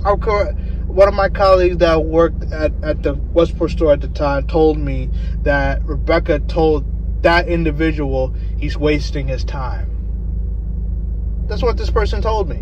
One 0.03 1.09
of 1.09 1.15
my 1.15 1.29
colleagues 1.29 1.79
that 1.79 2.05
worked 2.05 2.53
at, 2.53 2.73
at 2.83 3.03
the 3.03 3.15
Westport 3.15 3.71
store 3.71 3.93
at 3.93 4.03
the 4.03 4.09
time 4.09 4.47
told 4.47 4.79
me 4.79 5.11
that 5.43 5.83
Rebecca 5.85 6.41
told 6.41 6.85
that 7.23 7.49
individual 7.49 8.35
he's 8.59 8.77
wasting 8.77 9.29
his 9.29 9.45
time. 9.45 9.96
That's 11.47 11.63
what 11.63 11.77
this 11.77 11.91
person 11.91 12.23
told 12.23 12.49
me. 12.49 12.57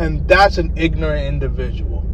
And 0.00 0.26
that's 0.28 0.58
an 0.58 0.72
ignorant 0.76 1.26
individual. 1.26 2.06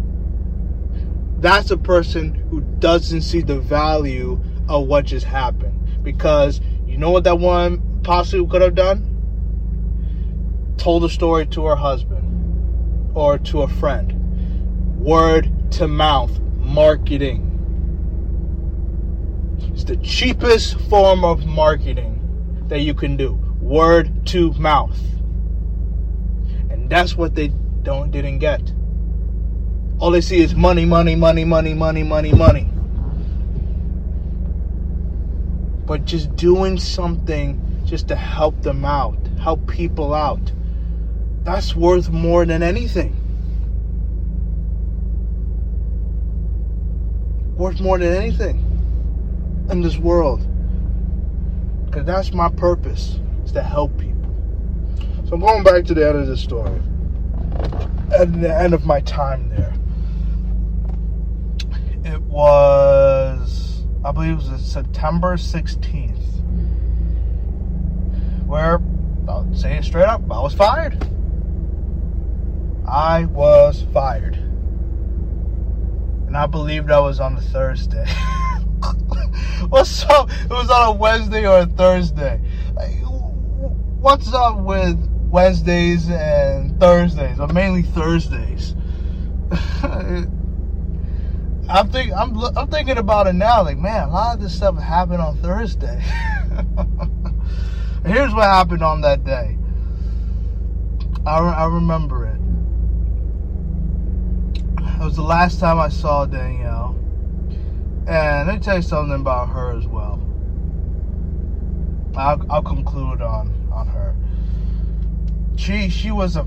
That's 1.39 1.71
a 1.71 1.77
person 1.77 2.35
who 2.51 2.63
doesn't 2.79 3.23
see 3.23 3.43
the 3.43 3.61
value 3.61 4.41
of 4.69 4.87
what 4.87 5.05
just 5.05 5.27
happened. 5.27 6.03
Because 6.03 6.61
you 6.87 6.97
know 6.97 7.11
what 7.11 7.25
that 7.25 7.39
one 7.39 8.01
possibly 8.03 8.47
could 8.49 8.63
have 8.63 8.75
done? 8.75 9.11
Told 10.79 11.05
a 11.05 11.11
story 11.11 11.47
to 11.49 11.67
her 11.67 11.77
husband 11.77 13.13
or 13.15 13.39
to 13.39 13.63
a 13.63 13.69
friend. 13.69 14.99
Word 14.99 15.51
to 15.73 15.87
mouth 15.87 16.41
marketing. 16.59 17.51
It's 19.73 19.85
the 19.85 19.97
cheapest 19.97 20.81
form 20.89 21.25
of 21.25 21.47
marketing 21.47 22.65
that 22.69 22.81
you 22.81 22.95
can 22.95 23.17
do. 23.17 23.44
Word 23.65 24.27
to 24.29 24.53
mouth. 24.53 24.99
And 26.71 26.89
that's 26.89 27.17
what 27.17 27.35
they 27.35 27.49
don't 27.83 28.11
didn't 28.13 28.39
get. 28.39 28.73
All 29.99 30.13
they 30.13 30.21
see 30.21 30.41
is 30.41 30.55
money, 30.55 30.85
money, 30.85 31.17
money, 31.17 31.45
money, 31.45 31.75
money, 31.75 32.03
money, 32.03 32.33
money 32.33 32.69
but 35.87 36.05
just 36.05 36.35
doing 36.37 36.79
something 36.79 37.61
just 37.85 38.09
to 38.09 38.17
help 38.17 38.63
them 38.63 38.85
out, 38.85 39.19
help 39.39 39.67
people 39.69 40.15
out. 40.15 40.53
That's 41.43 41.77
worth 41.77 42.11
more 42.11 42.47
than 42.47 42.63
anything. 42.63 43.21
Worth 47.57 47.81
more 47.81 47.99
than 47.99 48.15
anything 48.15 48.59
in 49.71 49.83
this 49.83 49.99
world. 49.99 50.47
Because 51.87 52.07
that's 52.07 52.33
my 52.33 52.49
purpose, 52.49 53.21
to 53.55 53.63
help 53.63 53.97
people. 53.99 54.35
So 55.27 55.35
I'm 55.35 55.41
going 55.41 55.65
back 55.65 55.85
to 55.87 55.95
the 55.95 56.07
end 56.07 56.19
of 56.19 56.27
the 56.27 56.37
story. 56.37 56.81
At 58.17 58.41
the 58.41 58.55
end 58.55 58.75
of 58.75 58.85
my 58.85 59.01
time 59.01 59.49
there. 59.49 59.73
It 62.05 62.21
was 62.23 63.65
I 64.05 64.13
believe 64.13 64.33
it 64.33 64.51
was 64.51 64.63
September 64.63 65.37
16th, 65.37 66.45
where 68.47 68.79
I'll 69.27 69.49
say 69.55 69.79
it 69.79 69.85
straight 69.85 70.05
up, 70.05 70.21
I 70.31 70.43
was 70.43 70.53
fired. 70.53 71.09
I 72.87 73.25
was 73.25 73.87
fired. 73.95 74.35
And 76.27 76.37
I 76.37 76.45
believe 76.47 76.89
that 76.89 76.99
was 76.99 77.19
on 77.19 77.39
a 77.39 77.41
Thursday. 77.41 78.05
what's 79.71 80.05
up? 80.05 80.31
It 80.31 80.51
was 80.51 80.69
on 80.69 80.95
a 80.95 80.99
Wednesday 80.99 81.47
or 81.47 81.61
a 81.61 81.67
Thursday. 81.67 82.43
What's 84.05 84.33
up 84.35 84.59
with 84.59 85.01
Wednesdays 85.31 86.11
and 86.11 86.79
Thursdays, 86.79 87.41
or 87.41 87.49
mainly 87.49 87.83
Thursdays? 87.83 88.75
I'm 91.67 91.89
think 91.89 92.13
I'm 92.15 92.37
I'm 92.55 92.69
thinking 92.69 92.99
about 92.99 93.29
it 93.29 93.33
now. 93.33 93.63
Like, 93.63 93.79
man, 93.79 94.11
a 94.11 94.13
lot 94.13 94.35
of 94.35 94.43
this 94.43 94.55
stuff 94.55 94.79
happened 94.79 95.23
on 95.23 95.39
Thursday. 95.39 96.05
Here's 98.05 98.35
what 98.35 98.45
happened 98.45 98.83
on 98.83 99.01
that 99.01 99.25
day. 99.25 99.57
I, 101.25 101.41
re- 101.41 101.55
I 101.55 101.65
remember 101.65 102.27
it. 102.27 102.39
It 105.01 105.03
was 105.03 105.17
the 105.17 105.23
last 105.23 105.59
time 105.59 105.79
I 105.79 105.89
saw 105.89 106.27
Danielle, 106.27 106.95
and 108.07 108.47
let 108.47 108.55
me 108.55 108.61
tell 108.61 108.77
you 108.77 108.83
something 108.83 109.19
about 109.19 109.49
her 109.49 109.75
as 109.75 109.87
well. 109.87 110.21
I'll, 112.15 112.45
I'll 112.51 112.63
conclude 112.63 113.23
on 113.23 113.64
on 113.75 113.89
her. 113.89 114.15
She 115.57 115.89
she 115.89 116.11
was 116.11 116.37
a 116.37 116.47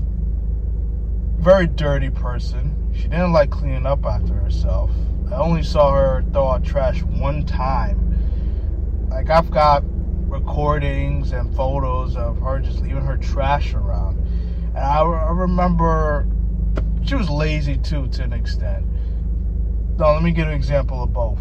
very 1.38 1.66
dirty 1.66 2.10
person. 2.10 2.74
She 2.94 3.02
didn't 3.02 3.32
like 3.32 3.50
cleaning 3.50 3.86
up 3.86 4.04
after 4.04 4.34
herself. 4.34 4.90
I 5.30 5.36
only 5.36 5.62
saw 5.62 5.92
her 5.92 6.24
throw 6.32 6.48
out 6.48 6.64
trash 6.64 7.02
one 7.02 7.44
time. 7.44 8.18
Like 9.10 9.30
I've 9.30 9.50
got 9.50 9.84
recordings 10.28 11.32
and 11.32 11.54
photos 11.54 12.16
of 12.16 12.38
her 12.40 12.60
just 12.60 12.80
leaving 12.80 13.04
her 13.04 13.16
trash 13.16 13.74
around. 13.74 14.18
And 14.68 14.78
I, 14.78 15.00
I 15.00 15.30
remember 15.30 16.26
she 17.04 17.14
was 17.14 17.30
lazy 17.30 17.78
too 17.78 18.08
to 18.08 18.22
an 18.24 18.32
extent. 18.32 18.84
Now 19.98 20.12
let 20.12 20.22
me 20.22 20.32
give 20.32 20.46
an 20.46 20.54
example 20.54 21.02
of 21.02 21.12
both. 21.12 21.40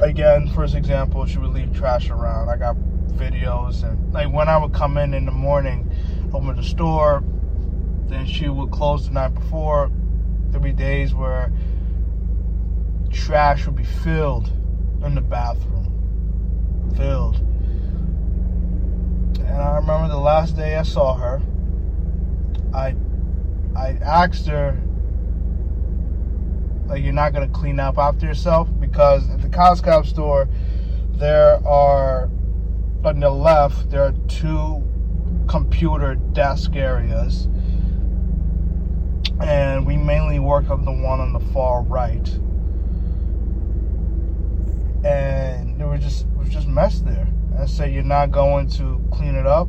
Again, 0.00 0.48
first 0.48 0.74
example, 0.74 1.24
she 1.26 1.38
would 1.38 1.52
leave 1.52 1.72
trash 1.72 2.10
around. 2.10 2.48
I 2.48 2.56
got 2.56 2.76
videos 3.14 3.82
and 3.82 4.12
like 4.12 4.32
when 4.32 4.48
I 4.48 4.56
would 4.56 4.72
come 4.72 4.98
in 4.98 5.14
in 5.14 5.24
the 5.24 5.32
morning, 5.32 5.90
open 6.32 6.56
the 6.56 6.62
store, 6.62 7.22
then 8.06 8.26
she 8.26 8.48
would 8.48 8.70
close 8.70 9.06
the 9.06 9.12
night 9.12 9.34
before. 9.34 9.90
There'd 10.50 10.62
be 10.62 10.72
days 10.72 11.14
where 11.14 11.52
trash 13.12 13.66
would 13.66 13.76
be 13.76 13.84
filled 13.84 14.52
in 15.04 15.14
the 15.14 15.20
bathroom. 15.20 16.92
Filled. 16.96 17.36
And 19.38 19.62
I 19.62 19.76
remember 19.76 20.08
the 20.08 20.16
last 20.16 20.56
day 20.56 20.76
I 20.76 20.82
saw 20.82 21.14
her, 21.14 21.40
I 22.72 22.94
I 23.76 23.98
asked 24.02 24.46
her 24.46 24.80
like 26.86 27.02
you're 27.02 27.12
not 27.12 27.32
gonna 27.32 27.48
clean 27.48 27.80
up 27.80 27.98
after 27.98 28.26
yourself 28.26 28.68
because 28.78 29.28
at 29.30 29.40
the 29.40 29.48
Cos 29.48 29.80
Cob 29.80 30.06
store 30.06 30.48
there 31.12 31.66
are 31.66 32.28
on 33.06 33.20
the 33.20 33.30
left 33.30 33.90
there 33.90 34.02
are 34.02 34.14
two 34.28 34.82
computer 35.46 36.14
desk 36.14 36.74
areas 36.74 37.48
and 39.40 39.84
we 39.84 39.96
mainly 39.96 40.38
work 40.38 40.70
on 40.70 40.84
the 40.84 40.92
one 40.92 41.20
on 41.20 41.32
the 41.32 41.40
far 41.40 41.82
right. 41.82 42.28
And 45.04 45.78
there 45.78 45.86
was 45.86 46.00
just 46.00 46.22
it 46.22 46.36
was 46.36 46.48
just 46.48 46.66
mess 46.66 47.00
there. 47.00 47.28
I 47.58 47.66
said, 47.66 47.92
"You're 47.92 48.04
not 48.04 48.30
going 48.30 48.68
to 48.70 49.02
clean 49.10 49.34
it 49.34 49.46
up," 49.46 49.68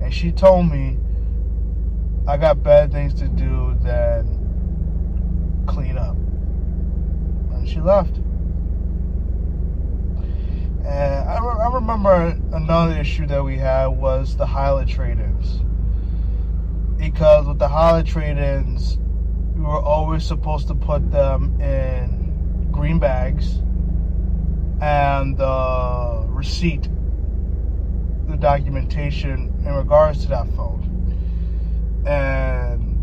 and 0.00 0.12
she 0.12 0.32
told 0.32 0.70
me, 0.70 0.96
"I 2.26 2.38
got 2.38 2.62
bad 2.62 2.90
things 2.90 3.12
to 3.14 3.28
do 3.28 3.76
than 3.82 5.64
clean 5.66 5.98
up," 5.98 6.16
and 7.52 7.68
she 7.68 7.80
left. 7.80 8.21
And 10.84 11.28
I, 11.28 11.38
re- 11.38 11.60
I 11.60 11.74
remember 11.74 12.36
another 12.52 12.96
issue 12.98 13.26
that 13.26 13.44
we 13.44 13.58
had 13.58 13.86
was 13.86 14.36
the 14.36 14.46
Hyla 14.46 14.84
trade-ins. 14.84 15.60
Because 16.98 17.46
with 17.46 17.58
the 17.58 17.68
Hyla 17.68 18.02
trade-ins, 18.02 18.98
we 19.54 19.62
were 19.62 19.80
always 19.80 20.24
supposed 20.24 20.68
to 20.68 20.74
put 20.74 21.10
them 21.10 21.60
in 21.60 22.68
green 22.72 22.98
bags 22.98 23.58
and 24.80 25.36
the 25.36 26.26
receipt, 26.28 26.88
the 28.26 28.36
documentation 28.36 29.52
in 29.64 29.74
regards 29.74 30.22
to 30.22 30.28
that 30.30 30.48
phone. 30.56 30.82
And 32.04 32.98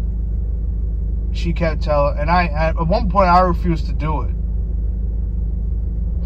she 1.36 1.54
kept 1.54 1.82
telling, 1.82 2.18
and 2.18 2.30
I 2.30 2.48
at 2.48 2.76
one 2.88 3.10
point 3.10 3.30
I 3.30 3.40
refused 3.40 3.86
to 3.86 3.94
do 3.94 4.24
it. 4.24 4.36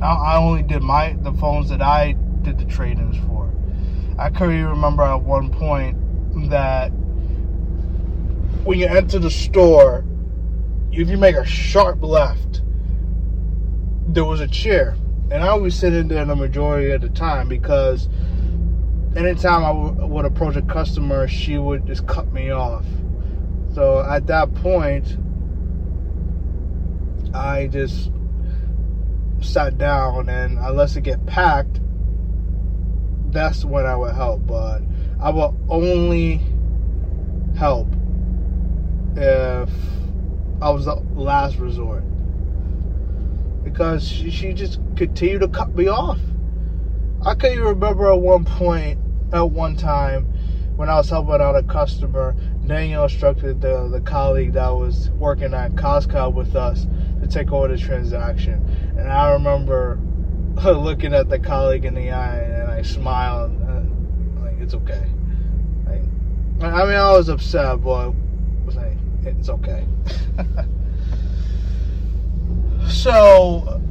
I, 0.04 0.38
only 0.38 0.64
did 0.64 0.82
my 0.82 1.16
the 1.22 1.32
phones 1.34 1.70
that 1.70 1.82
I 1.82 2.14
did 2.42 2.58
the 2.58 2.66
trade-ins 2.66 3.18
for. 3.18 3.50
I 4.18 4.30
can 4.30 4.50
remember 4.66 5.04
at 5.04 5.22
one 5.22 5.50
point 5.50 6.50
that 6.50 6.90
when 8.64 8.80
you 8.80 8.88
enter 8.88 9.20
the 9.20 9.32
store, 9.32 10.06
if 10.92 11.10
you 11.10 11.18
make 11.18 11.36
a 11.36 11.46
sharp 11.46 12.04
left, 12.04 12.62
there 14.08 14.26
was 14.26 14.42
a 14.42 14.48
chair, 14.48 14.96
and 15.32 15.44
I 15.44 15.48
always 15.48 15.76
sit 15.76 15.94
in 15.94 16.08
there 16.08 16.24
the 16.26 16.36
majority 16.36 16.92
of 16.92 17.02
the 17.02 17.10
time 17.10 17.48
because 17.48 18.08
anytime 19.16 19.64
I 19.64 19.72
would 20.06 20.26
approach 20.26 20.56
a 20.56 20.62
customer, 20.62 21.28
she 21.28 21.58
would 21.58 21.88
just 21.88 22.06
cut 22.08 22.32
me 22.32 22.52
off. 22.52 22.86
So 23.74 24.06
at 24.08 24.28
that 24.28 24.54
point, 24.54 25.18
I 27.34 27.68
just 27.68 28.12
sat 29.44 29.78
down, 29.78 30.30
and 30.30 30.58
unless 30.58 30.96
it 30.96 31.02
get 31.02 31.26
packed, 31.26 31.82
that's 33.32 33.66
when 33.66 33.86
I 33.86 33.96
would 33.96 34.16
help. 34.16 34.46
But 34.48 34.82
I 35.20 35.30
will 35.30 35.58
only 35.70 36.42
help 37.56 37.88
if 39.16 39.70
I 40.62 40.70
was 40.70 40.86
the 40.86 40.96
last 41.16 41.58
resort 41.58 42.04
because 43.64 44.08
she, 44.08 44.30
she 44.30 44.54
just 44.54 44.80
continued 44.96 45.40
to 45.40 45.48
cut 45.48 45.76
me 45.76 45.88
off. 45.88 46.20
I 47.26 47.36
can't 47.36 47.54
even 47.54 47.66
remember 47.66 48.12
at 48.12 48.20
one 48.20 48.46
point, 48.46 49.00
at 49.32 49.50
one 49.50 49.76
time, 49.76 50.26
when 50.76 50.90
I 50.90 50.96
was 50.96 51.10
helping 51.10 51.42
out 51.42 51.56
a 51.56 51.64
customer, 51.64 52.36
Danielle 52.66 53.04
instructed 53.04 53.62
the, 53.62 53.88
the 53.90 54.02
colleague 54.02 54.54
that 54.54 54.70
was 54.70 55.10
working 55.12 55.54
at 55.54 55.78
Cos 55.78 56.06
Cob 56.06 56.36
with 56.36 56.56
us 56.56 56.88
to 57.22 57.28
take 57.28 57.52
over 57.52 57.68
the 57.68 57.78
transaction. 57.78 58.83
And 59.04 59.12
I 59.12 59.34
remember 59.34 60.00
looking 60.64 61.14
at 61.14 61.28
the 61.28 61.38
colleague 61.38 61.84
in 61.84 61.94
the 61.94 62.12
eye 62.12 62.40
and 62.40 62.72
I 62.72 62.84
smiled. 62.84 63.52
And, 63.52 64.40
uh, 64.40 64.46
like, 64.46 64.58
it's 64.62 64.74
okay. 64.76 65.12
Like, 65.86 66.74
I 66.74 66.86
mean, 66.86 66.96
I 66.96 67.12
was 67.12 67.28
upset, 67.28 67.84
but 67.84 67.92
I 67.92 68.14
was 68.66 68.78
like, 68.78 68.96
it's 69.24 69.50
okay. 69.50 69.86
so, 72.88 73.82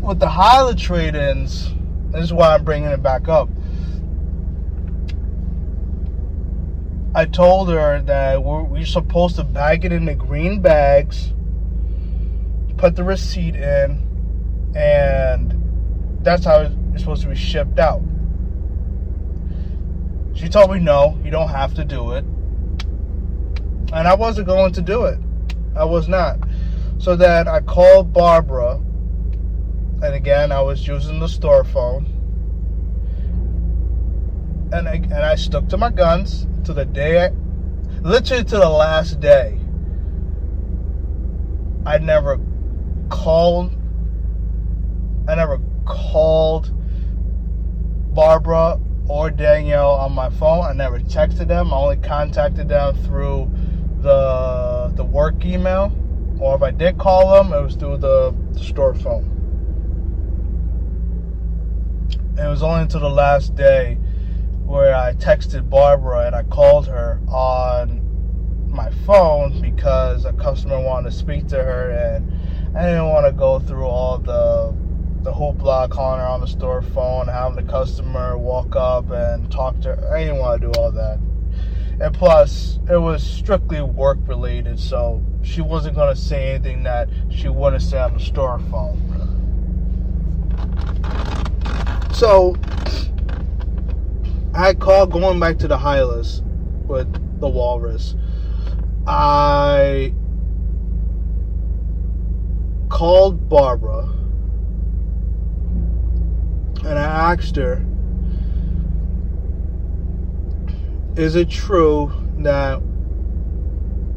with 0.00 0.18
the 0.18 0.30
Hyla 0.30 0.74
trade 0.74 1.14
ins, 1.14 1.70
this 2.08 2.24
is 2.24 2.32
why 2.32 2.54
I'm 2.54 2.64
bringing 2.64 2.88
it 2.88 3.02
back 3.02 3.28
up. 3.28 3.50
I 7.14 7.26
told 7.26 7.68
her 7.68 8.00
that 8.00 8.42
we're, 8.42 8.62
we're 8.62 8.86
supposed 8.86 9.36
to 9.36 9.44
bag 9.44 9.84
it 9.84 9.92
in 9.92 10.06
the 10.06 10.14
green 10.14 10.62
bags, 10.62 11.34
put 12.84 12.96
the 12.96 13.02
receipt 13.02 13.56
in, 13.56 14.72
and 14.76 15.58
that's 16.22 16.44
how 16.44 16.70
it's 16.92 17.00
supposed 17.00 17.22
to 17.22 17.28
be 17.30 17.34
shipped 17.34 17.78
out. 17.78 18.02
She 20.34 20.50
told 20.50 20.70
me 20.70 20.80
no, 20.80 21.18
you 21.24 21.30
don't 21.30 21.48
have 21.48 21.72
to 21.76 21.84
do 21.86 22.12
it. 22.12 22.26
And 23.94 24.06
I 24.06 24.12
wasn't 24.12 24.48
going 24.48 24.74
to 24.74 24.82
do 24.82 25.06
it. 25.06 25.18
I 25.74 25.86
was 25.86 26.08
not. 26.08 26.38
So 26.98 27.16
then 27.16 27.48
I 27.48 27.60
called 27.60 28.12
Barbara, 28.12 28.74
and 28.74 30.14
again, 30.14 30.52
I 30.52 30.60
was 30.60 30.86
using 30.86 31.20
the 31.20 31.28
store 31.28 31.64
phone. 31.64 32.04
And 34.74 34.86
I, 34.86 34.96
and 34.96 35.14
I 35.14 35.36
stuck 35.36 35.68
to 35.68 35.78
my 35.78 35.90
guns 35.90 36.46
to 36.64 36.74
the 36.74 36.84
day, 36.84 37.30
literally 38.02 38.44
to 38.44 38.56
the 38.58 38.68
last 38.68 39.20
day. 39.20 39.58
I 41.86 41.96
never 41.96 42.38
called. 43.08 43.72
I 45.26 45.34
never 45.34 45.60
called 45.84 46.72
Barbara 48.14 48.78
or 49.08 49.30
Danielle 49.30 49.92
on 49.92 50.12
my 50.12 50.30
phone. 50.30 50.64
I 50.64 50.72
never 50.72 50.98
texted 50.98 51.48
them. 51.48 51.72
I 51.72 51.76
only 51.76 51.96
contacted 51.96 52.68
them 52.68 52.94
through 53.04 53.50
the 54.00 54.92
the 54.96 55.04
work 55.04 55.44
email, 55.44 55.92
or 56.38 56.54
if 56.56 56.62
I 56.62 56.70
did 56.70 56.98
call 56.98 57.34
them, 57.34 57.52
it 57.52 57.62
was 57.62 57.74
through 57.74 57.98
the, 57.98 58.34
the 58.52 58.60
store 58.60 58.94
phone. 58.94 59.30
It 62.38 62.48
was 62.48 62.62
only 62.62 62.82
until 62.82 63.00
the 63.00 63.10
last 63.10 63.54
day 63.54 63.98
where 64.66 64.94
I 64.94 65.12
texted 65.14 65.68
Barbara 65.68 66.26
and 66.26 66.34
I 66.34 66.42
called 66.42 66.86
her 66.86 67.20
on 67.28 68.00
my 68.68 68.90
phone 69.06 69.60
because 69.60 70.24
a 70.24 70.32
customer 70.32 70.80
wanted 70.80 71.10
to 71.10 71.16
speak 71.16 71.46
to 71.48 71.62
her 71.62 71.90
and 71.90 72.33
I 72.76 72.86
didn't 72.86 73.08
want 73.08 73.26
to 73.26 73.32
go 73.32 73.60
through 73.60 73.86
all 73.86 74.18
the 74.18 74.74
the 75.22 75.32
hoopla 75.32 75.88
calling 75.88 76.20
her 76.20 76.26
on 76.26 76.40
the 76.40 76.46
store 76.46 76.82
phone, 76.82 77.28
having 77.28 77.56
the 77.56 77.70
customer 77.70 78.36
walk 78.36 78.76
up 78.76 79.10
and 79.10 79.50
talk 79.50 79.80
to 79.80 79.94
her. 79.94 80.14
I 80.14 80.24
didn't 80.24 80.38
want 80.38 80.60
to 80.60 80.66
do 80.66 80.80
all 80.80 80.92
that. 80.92 81.18
And 82.00 82.12
plus, 82.12 82.78
it 82.90 82.96
was 82.96 83.22
strictly 83.22 83.80
work 83.80 84.18
related, 84.26 84.78
so 84.78 85.24
she 85.42 85.62
wasn't 85.62 85.94
going 85.94 86.14
to 86.14 86.20
say 86.20 86.50
anything 86.50 86.82
that 86.82 87.08
she 87.30 87.48
wouldn't 87.48 87.82
say 87.82 87.98
on 87.98 88.14
the 88.14 88.20
store 88.20 88.58
phone. 88.70 89.00
So, 92.12 92.56
I 94.52 94.74
called 94.74 95.12
going 95.12 95.40
back 95.40 95.58
to 95.58 95.68
the 95.68 95.78
Hylas 95.78 96.42
with 96.86 97.40
the 97.40 97.48
Walrus. 97.48 98.14
I 99.06 100.12
called 102.94 103.48
Barbara 103.48 104.08
and 106.84 106.96
I 106.96 107.32
asked 107.32 107.56
her, 107.56 107.84
Is 111.16 111.34
it 111.34 111.50
true 111.50 112.12
that 112.38 112.80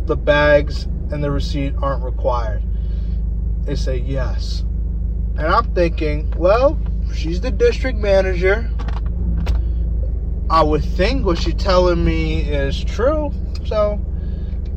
the 0.06 0.16
bags 0.16 0.84
and 1.12 1.24
the 1.24 1.32
receipt 1.32 1.74
aren't 1.82 2.04
required? 2.04 2.62
They 3.64 3.74
say 3.74 3.98
yes. 3.98 4.62
And 5.38 5.48
I'm 5.48 5.74
thinking, 5.74 6.32
well, 6.38 6.80
she's 7.16 7.42
the 7.42 7.50
district 7.50 7.98
manager. 7.98 8.70
I 10.52 10.62
would 10.62 10.84
think 10.84 11.26
what 11.26 11.40
she's 11.40 11.56
telling 11.56 12.06
me 12.06 12.42
is 12.42 12.84
true. 12.84 13.32
So 13.66 14.00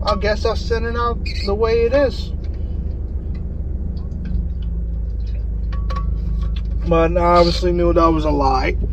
I 0.03 0.17
guess 0.17 0.47
I'll 0.47 0.57
send 0.57 0.87
it 0.87 0.97
out 0.97 1.19
the 1.45 1.55
way 1.55 1.83
it 1.83 1.93
is. 1.93 2.33
But 6.89 7.17
I 7.17 7.21
obviously 7.21 7.73
knew 7.73 7.93
that 7.93 8.07
was 8.07 8.25
a 8.25 8.31
lie. 8.31 8.77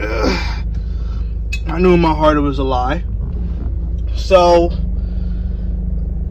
I 1.68 1.80
knew 1.80 1.94
in 1.94 2.02
my 2.02 2.14
heart 2.14 2.38
it 2.38 2.42
was 2.42 2.60
a 2.60 2.64
lie. 2.64 3.04
So 4.16 4.72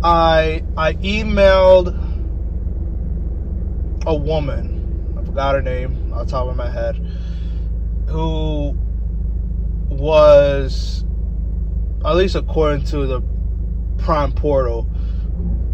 I 0.02 0.62
I 0.76 0.94
emailed 0.94 1.94
a 4.06 4.14
woman, 4.14 5.16
I 5.18 5.24
forgot 5.24 5.54
her 5.54 5.62
name 5.62 6.12
off 6.12 6.26
the 6.26 6.30
top 6.30 6.48
of 6.48 6.56
my 6.56 6.70
head, 6.70 6.96
who 8.08 8.76
was 9.88 11.04
at 12.04 12.14
least 12.14 12.36
according 12.36 12.84
to 12.86 13.06
the 13.06 13.22
Prime 13.98 14.30
portal, 14.32 14.86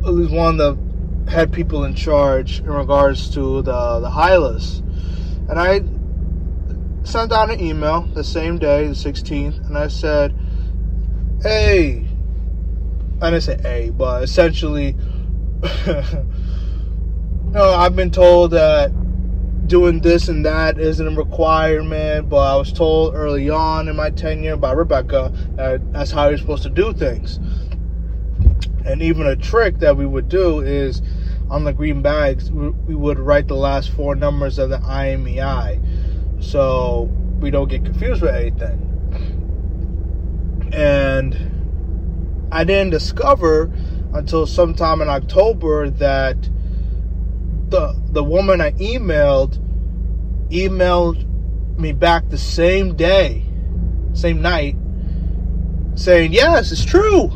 at 0.07 0.15
least 0.15 0.33
one 0.33 0.59
of 0.59 0.79
the 1.27 1.31
head 1.31 1.53
people 1.53 1.85
in 1.85 1.95
charge 1.95 2.61
in 2.61 2.71
regards 2.71 3.29
to 3.35 3.63
the 3.63 4.01
the 4.01 4.09
Hylas. 4.09 4.83
And 5.49 5.59
I 5.59 5.83
sent 7.05 7.33
out 7.33 7.51
an 7.51 7.61
email 7.61 8.09
the 8.15 8.25
same 8.25 8.59
day, 8.59 8.87
the 8.87 8.95
16th, 8.95 9.69
and 9.69 9.77
I 9.79 9.89
said, 9.89 10.35
"Hey," 11.43 12.09
I 13.21 13.31
didn't 13.31 13.45
say 13.45 13.59
"hey," 13.63 13.91
but 13.91 14.23
essentially, 14.23 14.97
no, 15.87 16.25
I've 17.55 17.97
been 17.97 18.11
told 18.11 18.53
that 18.53 18.93
doing 19.67 20.01
this 20.01 20.29
and 20.29 20.45
that 20.47 20.79
isn't 20.79 21.07
a 21.07 21.17
requirement, 21.17 22.29
but 22.29 22.39
I 22.39 22.57
was 22.57 22.73
told 22.73 23.13
early 23.15 23.51
on 23.51 23.89
in 23.89 23.97
my 23.97 24.11
tenure 24.11 24.57
by 24.57 24.73
Rebecca 24.73 25.33
that 25.57 25.83
that's 25.93 26.11
how 26.11 26.29
you're 26.29 26.39
supposed 26.39 26.65
to 26.65 26.71
do 26.71 26.93
things. 26.93 27.39
And 28.85 29.03
even 29.03 29.27
a 29.27 29.37
trick 29.37 29.79
that 29.79 29.97
we 29.97 30.07
would 30.07 30.29
do 30.29 30.61
is 30.61 31.03
on 31.53 31.65
the 31.65 31.73
green 31.75 32.01
bags, 32.01 32.51
we 32.51 32.95
would 32.95 33.19
write 33.19 33.47
the 33.47 33.55
last 33.55 33.91
four 33.91 34.15
numbers 34.15 34.59
of 34.59 34.71
the 34.71 34.79
IMEI. 34.79 36.43
so 36.43 37.11
we 37.41 37.51
don't 37.51 37.69
get 37.69 37.85
confused 37.85 38.23
with 38.23 38.35
anything. 38.35 38.89
And 40.73 42.49
I 42.51 42.65
didn't 42.65 42.89
discover 42.91 43.71
until 44.15 44.47
sometime 44.47 45.03
in 45.03 45.11
October 45.11 45.91
that 45.91 46.41
the 47.69 48.01
the 48.09 48.25
woman 48.25 48.63
I 48.63 48.73
emailed 48.73 49.59
emailed 50.49 51.29
me 51.79 51.93
back 51.93 52.31
the 52.31 52.39
same 52.39 52.97
day, 52.97 53.45
same 54.15 54.41
night, 54.41 54.77
saying, 55.97 56.33
Yes, 56.33 56.73
it's 56.73 56.85
true. 56.85 57.31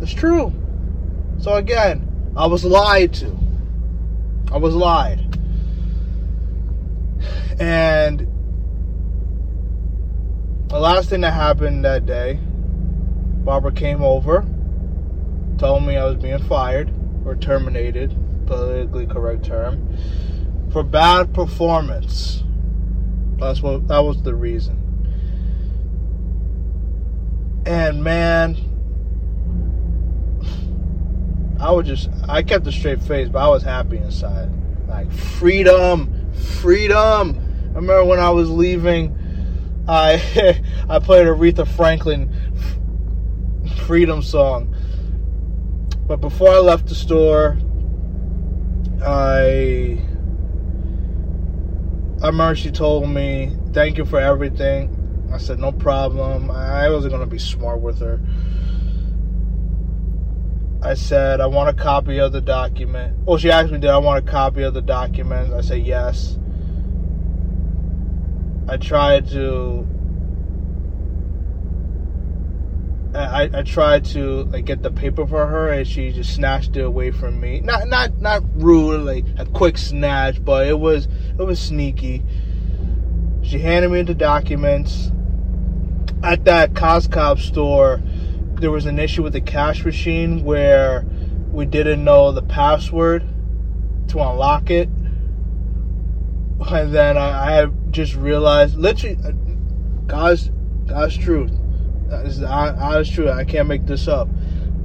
It's 0.00 0.12
true. 0.12 0.61
So 1.42 1.56
again, 1.56 2.08
I 2.36 2.46
was 2.46 2.64
lied 2.64 3.12
to. 3.14 3.36
I 4.52 4.58
was 4.58 4.76
lied. 4.76 5.18
And 7.58 8.20
the 10.68 10.78
last 10.78 11.10
thing 11.10 11.22
that 11.22 11.32
happened 11.32 11.84
that 11.84 12.06
day, 12.06 12.38
Barbara 13.44 13.72
came 13.72 14.04
over, 14.04 14.46
told 15.58 15.82
me 15.82 15.96
I 15.96 16.04
was 16.04 16.14
being 16.14 16.38
fired 16.44 16.92
or 17.24 17.34
terminated, 17.34 18.16
politically 18.46 19.06
correct 19.06 19.44
term, 19.44 19.98
for 20.70 20.84
bad 20.84 21.34
performance. 21.34 22.44
That's 23.38 23.60
what 23.60 23.88
that 23.88 23.98
was 23.98 24.22
the 24.22 24.36
reason. 24.36 24.78
And 27.66 28.04
man, 28.04 28.71
I 31.62 31.70
was 31.70 31.86
just 31.86 32.10
I 32.28 32.42
kept 32.42 32.66
a 32.66 32.72
straight 32.72 33.00
face, 33.00 33.28
but 33.28 33.38
I 33.38 33.48
was 33.48 33.62
happy 33.62 33.96
inside. 33.96 34.50
Like 34.88 35.12
freedom, 35.12 36.32
freedom. 36.60 37.38
I 37.70 37.74
remember 37.76 38.04
when 38.04 38.18
I 38.18 38.30
was 38.30 38.50
leaving, 38.50 39.16
I 39.86 40.60
I 40.88 40.98
played 40.98 41.28
Aretha 41.28 41.64
Franklin 41.64 42.34
freedom 43.86 44.22
song. 44.22 44.74
But 46.08 46.20
before 46.20 46.50
I 46.50 46.58
left 46.58 46.88
the 46.88 46.96
store, 46.96 47.56
I 49.00 50.02
I 52.20 52.26
remember 52.26 52.56
she 52.56 52.72
told 52.72 53.08
me, 53.08 53.56
"Thank 53.72 53.98
you 53.98 54.04
for 54.04 54.18
everything." 54.18 54.98
I 55.32 55.38
said, 55.38 55.60
"No 55.60 55.70
problem." 55.70 56.50
I 56.50 56.90
wasn't 56.90 57.12
gonna 57.12 57.26
be 57.26 57.38
smart 57.38 57.80
with 57.80 58.00
her. 58.00 58.20
I 60.84 60.94
said, 60.94 61.40
I 61.40 61.46
want 61.46 61.68
a 61.68 61.72
copy 61.72 62.18
of 62.18 62.32
the 62.32 62.40
document. 62.40 63.16
Well, 63.24 63.38
she 63.38 63.52
asked 63.52 63.70
me, 63.70 63.78
did 63.78 63.90
I 63.90 63.98
want 63.98 64.26
a 64.26 64.30
copy 64.30 64.62
of 64.62 64.74
the 64.74 64.82
document? 64.82 65.54
I 65.54 65.60
said, 65.60 65.86
yes. 65.86 66.38
I 68.68 68.76
tried 68.78 69.28
to. 69.30 69.86
I, 73.14 73.50
I 73.52 73.62
tried 73.62 74.06
to 74.06 74.44
like 74.44 74.64
get 74.64 74.82
the 74.82 74.90
paper 74.90 75.26
for 75.26 75.46
her, 75.46 75.68
and 75.68 75.86
she 75.86 76.12
just 76.12 76.34
snatched 76.34 76.76
it 76.76 76.80
away 76.80 77.10
from 77.10 77.38
me. 77.40 77.60
Not 77.60 77.88
not 77.88 78.20
not 78.20 78.42
rude, 78.54 79.02
like 79.02 79.26
a 79.36 79.44
quick 79.44 79.76
snatch, 79.76 80.42
but 80.42 80.66
it 80.66 80.78
was 80.78 81.08
it 81.38 81.42
was 81.42 81.60
sneaky. 81.60 82.24
She 83.42 83.58
handed 83.58 83.90
me 83.90 84.02
the 84.02 84.14
documents 84.14 85.10
at 86.22 86.44
that 86.46 86.74
Cos 86.74 87.06
Cob 87.06 87.38
store 87.40 88.00
there 88.62 88.70
was 88.70 88.86
an 88.86 89.00
issue 89.00 89.24
with 89.24 89.32
the 89.32 89.40
cash 89.40 89.84
machine 89.84 90.44
where 90.44 91.04
we 91.50 91.66
didn't 91.66 92.02
know 92.04 92.30
the 92.30 92.42
password 92.42 93.22
to 94.06 94.20
unlock 94.20 94.70
it. 94.70 94.88
And 96.70 96.94
then 96.94 97.18
I, 97.18 97.62
I 97.62 97.66
just 97.90 98.14
realized, 98.14 98.78
literally, 98.78 99.18
uh, 99.24 99.32
God's, 100.06 100.52
God's 100.86 101.18
truth. 101.18 101.50
That 102.06 102.24
is. 102.24 102.40
I 102.40 103.44
can't 103.44 103.66
make 103.66 103.84
this 103.84 104.06
up. 104.06 104.28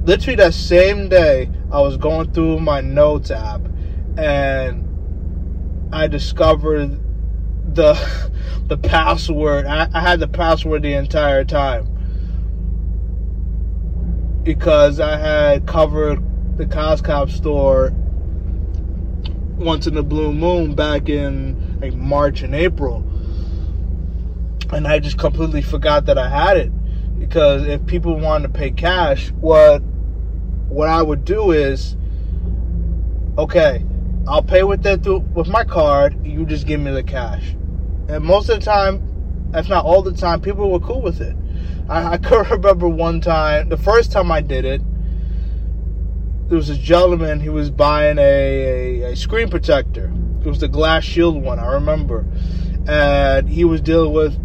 Literally, 0.02 0.34
that 0.36 0.54
same 0.54 1.08
day, 1.08 1.48
I 1.70 1.80
was 1.80 1.96
going 1.96 2.32
through 2.32 2.58
my 2.58 2.80
notes 2.80 3.30
app 3.30 3.60
and 4.16 5.88
I 5.92 6.08
discovered 6.08 6.98
the 7.76 7.94
the 8.66 8.76
password. 8.76 9.66
I, 9.66 9.88
I 9.94 10.00
had 10.00 10.18
the 10.18 10.26
password 10.26 10.82
the 10.82 10.94
entire 10.94 11.44
time 11.44 11.97
because 14.48 14.98
I 14.98 15.18
had 15.18 15.66
covered 15.66 16.24
the 16.56 16.64
Cos 16.64 17.02
Cob 17.02 17.30
store 17.30 17.92
once 19.58 19.86
in 19.86 19.92
the 19.92 20.02
blue 20.02 20.32
moon 20.32 20.74
back 20.74 21.10
in 21.10 21.78
like 21.82 21.92
March 21.92 22.40
and 22.40 22.54
April. 22.54 23.06
And 24.72 24.88
I 24.88 25.00
just 25.00 25.18
completely 25.18 25.60
forgot 25.60 26.06
that 26.06 26.16
I 26.16 26.30
had 26.30 26.56
it. 26.56 27.18
Because 27.18 27.66
if 27.66 27.84
people 27.84 28.18
wanted 28.18 28.48
to 28.48 28.58
pay 28.58 28.70
cash, 28.70 29.32
what 29.32 29.80
what 30.70 30.88
I 30.88 31.02
would 31.02 31.26
do 31.26 31.50
is 31.50 31.94
okay, 33.36 33.84
I'll 34.26 34.42
pay 34.42 34.62
with 34.62 34.82
that 34.84 35.02
through 35.02 35.18
with 35.34 35.48
my 35.48 35.64
card, 35.64 36.26
you 36.26 36.46
just 36.46 36.66
give 36.66 36.80
me 36.80 36.90
the 36.90 37.02
cash. 37.02 37.54
And 38.08 38.24
most 38.24 38.48
of 38.48 38.60
the 38.60 38.64
time, 38.64 39.50
if 39.52 39.68
not 39.68 39.84
all 39.84 40.00
the 40.00 40.14
time, 40.14 40.40
people 40.40 40.70
were 40.70 40.80
cool 40.80 41.02
with 41.02 41.20
it. 41.20 41.36
I, 41.88 42.12
I 42.12 42.16
could 42.18 42.50
remember 42.50 42.88
one 42.88 43.20
time, 43.20 43.68
the 43.68 43.76
first 43.76 44.12
time 44.12 44.30
I 44.30 44.40
did 44.40 44.64
it, 44.64 44.82
there 46.48 46.56
was 46.56 46.70
a 46.70 46.76
gentleman, 46.76 47.40
he 47.40 47.48
was 47.48 47.70
buying 47.70 48.18
a, 48.18 48.22
a, 48.22 49.12
a 49.12 49.16
screen 49.16 49.48
protector. 49.48 50.12
It 50.40 50.46
was 50.46 50.60
the 50.60 50.68
glass 50.68 51.04
shield 51.04 51.42
one, 51.42 51.58
I 51.58 51.74
remember. 51.74 52.26
And 52.86 53.48
he 53.48 53.64
was 53.64 53.80
dealing 53.80 54.12
with 54.12 54.38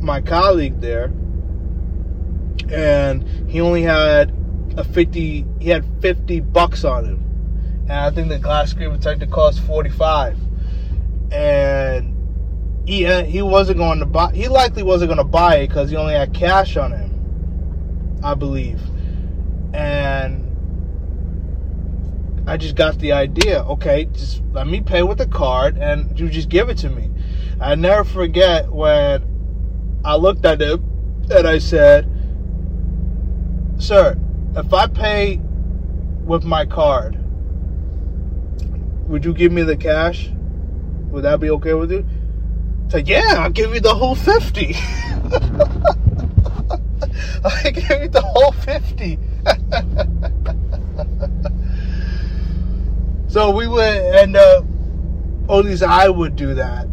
my 0.00 0.20
colleague 0.20 0.80
there. 0.80 1.12
And 2.70 3.50
he 3.50 3.60
only 3.60 3.82
had 3.82 4.32
a 4.76 4.84
50, 4.84 5.46
he 5.58 5.68
had 5.68 5.84
50 6.00 6.40
bucks 6.40 6.84
on 6.84 7.04
him. 7.04 7.24
And 7.82 7.92
I 7.92 8.10
think 8.10 8.28
the 8.28 8.38
glass 8.38 8.70
screen 8.70 8.90
protector 8.90 9.26
cost 9.26 9.60
45. 9.60 10.38
And 11.32 12.19
he 12.86 13.06
uh, 13.06 13.24
he 13.24 13.42
wasn't 13.42 13.78
going 13.78 13.98
to 14.00 14.06
buy. 14.06 14.32
He 14.32 14.48
likely 14.48 14.82
wasn't 14.82 15.10
going 15.10 15.18
to 15.18 15.24
buy 15.24 15.56
it 15.56 15.68
because 15.68 15.90
he 15.90 15.96
only 15.96 16.14
had 16.14 16.32
cash 16.32 16.76
on 16.76 16.92
him, 16.92 18.20
I 18.22 18.34
believe. 18.34 18.80
And 19.72 20.46
I 22.46 22.56
just 22.56 22.74
got 22.74 22.98
the 22.98 23.12
idea. 23.12 23.62
Okay, 23.64 24.06
just 24.06 24.42
let 24.52 24.66
me 24.66 24.80
pay 24.80 25.02
with 25.02 25.18
the 25.18 25.26
card, 25.26 25.76
and 25.76 26.18
you 26.18 26.28
just 26.28 26.48
give 26.48 26.68
it 26.68 26.78
to 26.78 26.90
me. 26.90 27.10
I 27.60 27.74
never 27.74 28.04
forget 28.04 28.72
when 28.72 30.00
I 30.04 30.16
looked 30.16 30.44
at 30.44 30.60
him 30.60 30.82
and 31.30 31.46
I 31.46 31.58
said, 31.58 32.08
"Sir, 33.78 34.18
if 34.56 34.72
I 34.72 34.86
pay 34.86 35.40
with 36.24 36.44
my 36.44 36.64
card, 36.64 37.18
would 39.06 39.24
you 39.24 39.34
give 39.34 39.52
me 39.52 39.62
the 39.62 39.76
cash? 39.76 40.30
Would 41.10 41.24
that 41.24 41.40
be 41.40 41.50
okay 41.50 41.74
with 41.74 41.92
you?" 41.92 42.06
Said, 42.90 43.08
yeah, 43.08 43.36
I'll 43.38 43.50
give 43.50 43.72
you 43.72 43.78
the 43.78 43.94
whole 43.94 44.16
50. 44.16 44.74
I 47.44 47.70
give 47.70 48.02
you 48.02 48.08
the 48.08 48.20
whole 48.20 48.50
50. 48.50 49.16
so 53.32 53.52
we 53.52 53.68
would, 53.68 53.84
and 53.84 54.36
uh, 54.36 54.62
at 55.48 55.64
least 55.64 55.84
I 55.84 56.08
would 56.08 56.34
do 56.34 56.54
that 56.54 56.88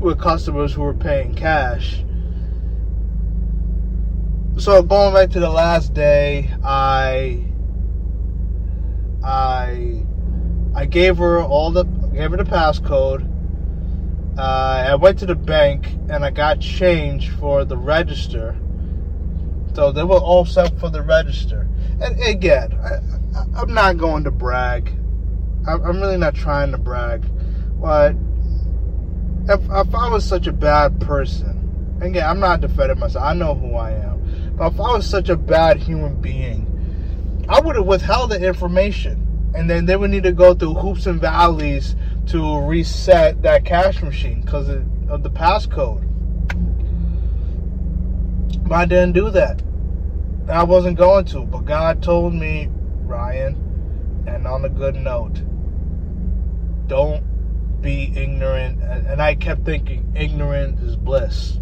with 0.00 0.18
customers 0.18 0.72
who 0.72 0.82
were 0.82 0.94
paying 0.94 1.32
cash. 1.36 2.02
So 4.58 4.82
going 4.82 5.14
back 5.14 5.30
to 5.30 5.38
the 5.38 5.48
last 5.48 5.94
day, 5.94 6.50
I 6.64 7.44
I 9.24 10.02
I 10.74 10.86
gave 10.86 11.18
her 11.18 11.40
all 11.40 11.70
the 11.70 11.84
gave 11.84 12.32
her 12.32 12.36
the 12.36 12.42
passcode 12.42 13.30
uh, 14.36 14.86
I 14.88 14.94
went 14.96 15.18
to 15.20 15.26
the 15.26 15.34
bank 15.34 15.86
and 16.10 16.24
I 16.24 16.30
got 16.30 16.60
change 16.60 17.30
for 17.30 17.64
the 17.64 17.76
register. 17.76 18.56
So 19.74 19.92
they 19.92 20.02
were 20.02 20.18
all 20.18 20.44
set 20.44 20.78
for 20.78 20.90
the 20.90 21.02
register. 21.02 21.68
And 22.00 22.20
again, 22.22 22.72
I, 22.82 23.62
am 23.62 23.72
not 23.72 23.96
going 23.96 24.24
to 24.24 24.30
brag. 24.30 24.92
I'm 25.66 26.00
really 26.00 26.16
not 26.16 26.34
trying 26.34 26.72
to 26.72 26.78
brag. 26.78 27.24
But 27.80 28.16
if, 29.48 29.60
if 29.60 29.94
I 29.94 30.08
was 30.08 30.24
such 30.24 30.46
a 30.46 30.52
bad 30.52 31.00
person, 31.00 31.98
again, 32.00 32.28
I'm 32.28 32.40
not 32.40 32.60
defending 32.60 32.98
myself. 32.98 33.24
I 33.24 33.34
know 33.34 33.54
who 33.54 33.74
I 33.74 33.92
am. 33.92 34.54
But 34.56 34.72
if 34.72 34.80
I 34.80 34.94
was 34.94 35.08
such 35.08 35.28
a 35.28 35.36
bad 35.36 35.78
human 35.78 36.20
being, 36.20 37.46
I 37.48 37.60
would 37.60 37.76
have 37.76 37.86
withheld 37.86 38.30
the 38.30 38.44
information. 38.44 39.52
And 39.54 39.70
then 39.70 39.86
they 39.86 39.94
would 39.96 40.10
need 40.10 40.24
to 40.24 40.32
go 40.32 40.54
through 40.54 40.74
hoops 40.74 41.06
and 41.06 41.20
valleys 41.20 41.94
to 42.26 42.60
reset 42.60 43.42
that 43.42 43.64
cash 43.64 44.02
machine 44.02 44.40
because 44.40 44.68
of 44.68 45.22
the 45.22 45.30
passcode. 45.30 46.02
But 48.66 48.74
I 48.74 48.84
didn't 48.86 49.12
do 49.12 49.30
that. 49.30 49.62
I 50.48 50.64
wasn't 50.64 50.98
going 50.98 51.24
to, 51.26 51.40
but 51.40 51.64
God 51.64 52.02
told 52.02 52.34
me, 52.34 52.68
Ryan, 53.02 54.24
and 54.26 54.46
on 54.46 54.64
a 54.64 54.68
good 54.68 54.94
note, 54.94 55.42
don't 56.86 57.80
be 57.80 58.12
ignorant, 58.16 58.82
and 58.82 59.20
I 59.22 59.34
kept 59.34 59.64
thinking 59.64 60.12
ignorant 60.14 60.80
is 60.80 60.96
bliss. 60.96 61.58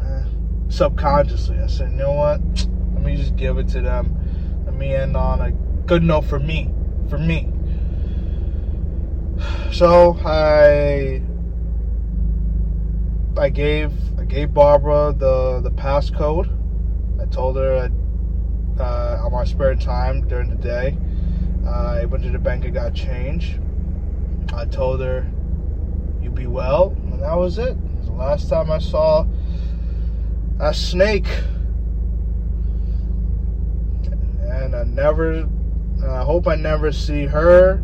Subconsciously, 0.68 1.58
I 1.58 1.66
said, 1.66 1.92
you 1.92 1.96
know 1.96 2.12
what? 2.12 2.40
Let 2.94 3.02
me 3.02 3.16
just 3.16 3.36
give 3.36 3.58
it 3.58 3.68
to 3.68 3.80
them. 3.80 4.64
Let 4.64 4.74
me 4.74 4.94
end 4.94 5.16
on 5.16 5.40
a 5.40 5.50
good 5.86 6.02
note 6.02 6.24
for 6.24 6.38
me, 6.38 6.70
for 7.08 7.18
me. 7.18 7.51
So 9.70 10.18
I 10.24 11.22
I 13.36 13.48
gave 13.48 13.92
I 14.18 14.24
gave 14.24 14.52
Barbara 14.52 15.14
the 15.16 15.60
the 15.62 15.70
passcode. 15.70 16.48
I 17.20 17.26
told 17.26 17.56
her 17.56 17.90
I, 18.78 18.82
uh, 18.82 19.22
on 19.24 19.32
my 19.32 19.44
spare 19.44 19.74
time 19.74 20.26
during 20.28 20.50
the 20.50 20.56
day. 20.56 20.98
I 21.66 22.04
went 22.04 22.24
to 22.24 22.30
the 22.30 22.38
bank 22.38 22.64
and 22.64 22.74
got 22.74 22.94
change. 22.94 23.58
I 24.52 24.66
told 24.66 25.00
her, 25.00 25.26
"You 26.20 26.30
be 26.30 26.46
well," 26.46 26.94
and 27.06 27.22
that 27.22 27.34
was 27.36 27.58
it. 27.58 27.76
it 27.76 27.98
was 27.98 28.06
the 28.06 28.12
last 28.12 28.48
time 28.48 28.70
I 28.70 28.78
saw 28.78 29.24
a 30.60 30.74
snake, 30.74 31.28
and 34.42 34.74
I 34.74 34.84
never. 34.84 35.48
I 36.04 36.22
hope 36.24 36.48
I 36.48 36.56
never 36.56 36.90
see 36.90 37.26
her, 37.26 37.80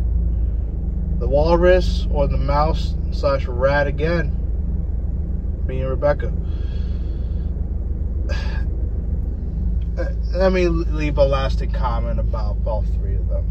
the 1.19 1.27
walrus, 1.27 2.07
or 2.11 2.27
the 2.27 2.37
mouse 2.37 2.95
slash 3.11 3.45
rat 3.45 3.87
again. 3.87 4.35
Me 5.67 5.81
and 5.81 5.89
Rebecca. 5.89 6.33
Let 10.33 10.53
me 10.53 10.69
leave 10.69 11.17
a 11.17 11.25
lasting 11.25 11.71
comment 11.71 12.19
about 12.19 12.57
all 12.65 12.83
three 12.83 13.15
of 13.15 13.27
them. 13.27 13.45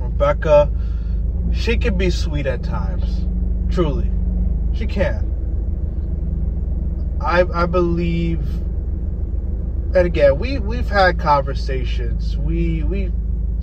Rebecca, 0.00 0.70
she 1.52 1.76
can 1.76 1.96
be 1.96 2.10
sweet 2.10 2.46
at 2.46 2.64
times. 2.64 3.24
Truly. 3.72 4.10
She 4.74 4.86
can. 4.86 5.32
I 7.20 7.44
I 7.54 7.66
believe 7.66 8.40
and 9.94 10.06
again, 10.06 10.38
we 10.38 10.58
we've 10.58 10.88
had 10.88 11.18
conversations. 11.18 12.36
We 12.36 12.82
we 12.82 13.12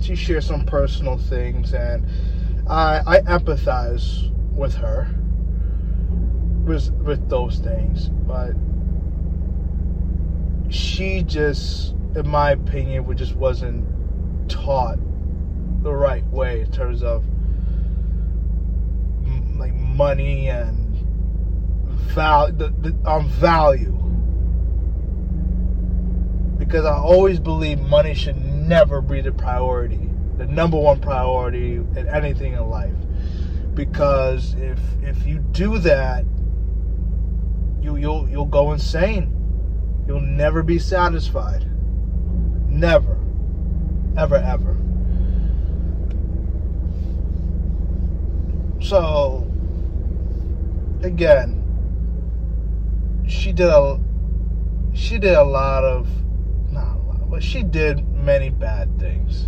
she 0.04 0.14
shares 0.14 0.46
some 0.46 0.64
personal 0.66 1.16
things 1.16 1.72
and 1.72 2.06
I 2.68 3.00
I 3.06 3.20
empathize 3.20 4.30
with 4.54 4.74
her 4.74 5.08
with 6.64 6.90
with 6.92 7.28
those 7.28 7.58
things, 7.58 8.08
but 8.08 8.52
she 10.70 11.22
just 11.22 11.94
in 12.14 12.28
my 12.28 12.52
opinion, 12.52 13.06
just 13.14 13.34
wasn't 13.34 13.84
taught 14.48 14.98
the 15.82 15.92
right 15.92 16.24
way 16.28 16.60
in 16.60 16.70
terms 16.70 17.02
of 17.02 17.24
like 19.58 19.74
money 19.74 20.48
and 20.48 20.96
value 22.14 22.56
the, 22.56 22.68
the, 22.90 23.08
on 23.08 23.28
value 23.28 24.03
because 26.64 26.86
I 26.86 26.96
always 26.96 27.38
believe 27.38 27.78
money 27.78 28.14
should 28.14 28.42
never 28.42 29.02
be 29.02 29.20
the 29.20 29.32
priority, 29.32 30.10
the 30.38 30.46
number 30.46 30.78
one 30.78 30.98
priority 30.98 31.74
in 31.74 32.08
anything 32.08 32.54
in 32.54 32.70
life. 32.70 32.94
Because 33.74 34.54
if 34.54 34.78
if 35.02 35.26
you 35.26 35.40
do 35.40 35.78
that, 35.80 36.24
you 37.82 37.96
you'll 37.96 38.28
you'll 38.30 38.46
go 38.46 38.72
insane. 38.72 39.30
You'll 40.06 40.20
never 40.20 40.62
be 40.62 40.78
satisfied. 40.78 41.70
Never. 42.68 43.18
Ever 44.16 44.36
ever. 44.36 44.76
So, 48.80 49.46
again, 51.02 51.60
she 53.28 53.52
did 53.52 53.68
a 53.68 54.00
she 54.94 55.18
did 55.18 55.34
a 55.34 55.44
lot 55.44 55.84
of 55.84 56.08
but 57.34 57.42
she 57.42 57.64
did 57.64 58.06
many 58.14 58.48
bad 58.48 58.96
things, 59.00 59.46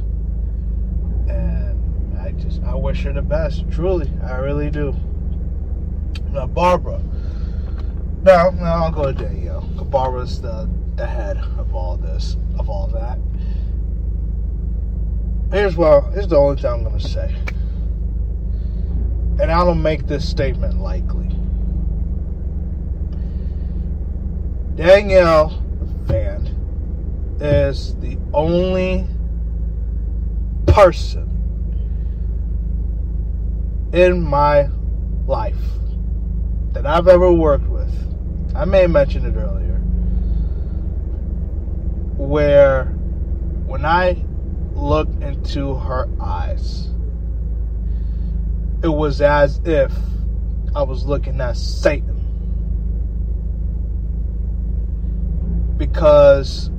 and 1.31 2.19
I 2.19 2.33
just 2.33 2.61
I 2.65 2.75
wish 2.75 3.05
her 3.05 3.13
the 3.13 3.23
best. 3.23 3.65
Truly, 3.71 4.11
I 4.25 4.39
really 4.39 4.71
do. 4.71 4.93
Now, 6.33 6.49
Barbara. 6.49 7.01
No, 8.25 8.51
no, 8.51 8.65
I'll 8.65 8.91
go 8.91 9.13
to 9.13 9.13
Danielle. 9.13 9.61
Barbara's 9.61 10.41
the 10.41 10.69
the 10.97 11.07
head 11.07 11.37
of 11.59 11.77
all 11.77 11.97
this, 11.97 12.37
of 12.59 12.69
all 12.69 12.89
that. 12.89 13.21
Here's 15.57 15.77
what 15.77 16.13
here's 16.13 16.27
the 16.27 16.39
only 16.39 16.61
thing 16.61 16.73
I'm 16.73 16.83
gonna 16.83 16.99
say 16.99 17.37
and 19.39 19.53
I 19.53 19.65
don't 19.65 19.81
make 19.81 20.09
this 20.09 20.29
statement 20.29 20.81
likely. 20.81 21.29
Danielle 24.75 25.63
Van 26.03 26.56
is 27.41 27.97
the 27.97 28.19
only 28.33 29.07
person 30.67 31.27
in 33.93 34.23
my 34.23 34.69
life 35.27 35.57
that 36.73 36.87
I've 36.87 37.09
ever 37.09 37.33
worked 37.33 37.69
with. 37.69 37.93
I 38.55 38.65
may 38.65 38.83
have 38.83 38.91
mentioned 38.91 39.27
it 39.27 39.39
earlier. 39.39 39.79
Where 42.17 42.85
when 43.67 43.85
I 43.85 44.25
look 44.75 45.09
into 45.21 45.75
her 45.75 46.09
eyes, 46.21 46.89
it 48.83 48.89
was 48.89 49.21
as 49.21 49.61
if 49.65 49.93
I 50.75 50.83
was 50.83 51.05
looking 51.05 51.41
at 51.41 51.57
Satan. 51.57 52.15
Because 55.79 56.71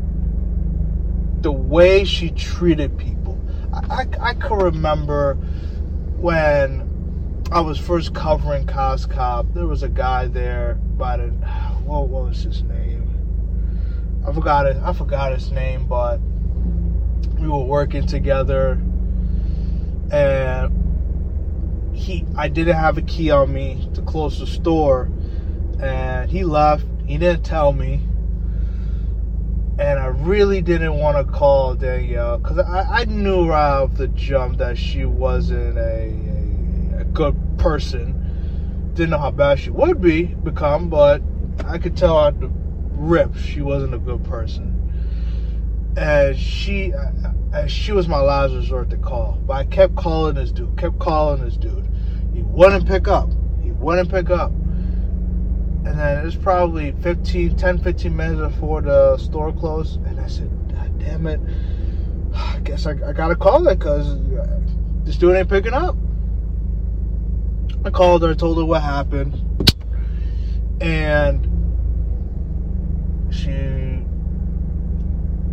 the 1.47 1.51
way 1.53 2.03
she 2.03 2.29
treated 2.29 2.97
people, 2.97 3.39
I, 3.71 4.03
I, 4.21 4.31
I 4.31 4.33
can 4.33 4.57
remember 4.57 5.35
when 6.17 7.45
I 7.53 7.61
was 7.61 7.79
first 7.79 8.13
covering 8.13 8.65
Cos 8.67 9.05
Cob, 9.05 9.53
there 9.53 9.65
was 9.65 9.81
a 9.81 9.87
guy 9.87 10.27
there 10.27 10.73
by 10.75 11.15
the, 11.15 11.29
what 11.85 12.09
was 12.09 12.43
his 12.43 12.63
name? 12.63 14.23
I 14.27 14.33
forgot 14.33 14.65
it. 14.65 14.75
I 14.83 14.91
forgot 14.91 15.31
his 15.31 15.49
name, 15.49 15.85
but 15.85 16.19
we 17.39 17.47
were 17.47 17.63
working 17.63 18.05
together, 18.05 18.71
and 20.11 21.95
he 21.95 22.25
I 22.35 22.49
didn't 22.49 22.75
have 22.75 22.97
a 22.97 23.03
key 23.03 23.31
on 23.31 23.53
me 23.53 23.87
to 23.93 24.01
close 24.01 24.37
the 24.37 24.47
store 24.47 25.09
and 25.79 26.29
he 26.29 26.43
left. 26.43 26.85
He 27.05 27.17
didn't 27.17 27.43
tell 27.45 27.71
me. 27.71 28.01
And 29.79 29.99
I 29.99 30.07
really 30.07 30.61
didn't 30.61 30.95
want 30.95 31.17
to 31.17 31.23
call 31.31 31.75
Danielle 31.75 32.39
because 32.39 32.57
I, 32.57 33.01
I 33.01 33.05
knew 33.05 33.47
right 33.47 33.81
off 33.81 33.93
the 33.93 34.07
jump 34.07 34.57
that 34.57 34.75
she 34.75 35.05
wasn't 35.05 35.77
a, 35.77 36.97
a, 36.97 37.01
a 37.01 37.03
good 37.03 37.35
person. 37.59 38.91
Didn't 38.95 39.11
know 39.11 39.19
how 39.19 39.29
bad 39.29 39.59
she 39.59 39.69
would 39.69 40.01
be 40.01 40.23
become, 40.23 40.89
but 40.89 41.21
I 41.65 41.77
could 41.77 41.95
tell 41.95 42.19
at 42.25 42.39
the 42.39 42.49
rip 42.91 43.35
she 43.35 43.61
wasn't 43.61 43.93
a 43.93 43.99
good 43.99 44.23
person. 44.23 44.73
And 45.95 46.35
she, 46.35 46.93
uh, 46.93 47.11
and 47.53 47.71
she 47.71 47.91
was 47.91 48.07
my 48.07 48.19
last 48.19 48.53
resort 48.53 48.89
to 48.89 48.97
call. 48.97 49.37
But 49.45 49.53
I 49.53 49.65
kept 49.65 49.95
calling 49.95 50.33
this 50.35 50.51
dude, 50.51 50.75
kept 50.77 50.97
calling 50.97 51.43
this 51.43 51.55
dude. 51.55 51.87
He 52.33 52.41
wouldn't 52.41 52.87
pick 52.87 53.07
up. 53.07 53.29
He 53.61 53.71
wouldn't 53.71 54.09
pick 54.09 54.31
up. 54.31 54.51
And 55.87 55.97
then 55.97 56.17
it 56.17 56.25
was 56.25 56.35
probably 56.35 56.91
15, 57.01 57.55
10, 57.55 57.77
15 57.77 58.13
minutes 58.13 58.41
before 58.53 58.81
the 58.81 59.17
store 59.17 59.53
closed. 59.53 60.03
And 60.05 60.19
I 60.19 60.27
said, 60.27 60.49
God 60.73 60.99
damn 60.99 61.25
it. 61.27 61.39
I 62.35 62.59
guess 62.59 62.85
I, 62.85 62.91
I 62.91 63.13
gotta 63.13 63.37
call 63.37 63.65
it 63.69 63.79
because 63.79 64.05
uh, 64.09 64.59
this 65.05 65.15
dude 65.15 65.37
ain't 65.37 65.47
picking 65.47 65.73
up. 65.73 65.95
I 67.85 67.89
called 67.89 68.23
her, 68.23 68.31
I 68.31 68.33
told 68.33 68.57
her 68.57 68.65
what 68.65 68.81
happened. 68.81 69.35
And 70.81 71.45
she 73.31 74.03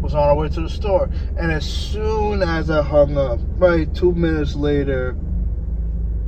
was 0.03 0.17
on 0.17 0.31
her 0.31 0.35
way 0.35 0.49
to 0.49 0.61
the 0.63 0.69
store. 0.69 1.11
And 1.39 1.53
as 1.53 1.65
soon 1.65 2.43
as 2.43 2.71
I 2.71 2.83
hung 2.83 3.17
up, 3.17 3.39
right 3.57 3.95
two 3.95 4.13
minutes 4.13 4.57
later, 4.57 5.17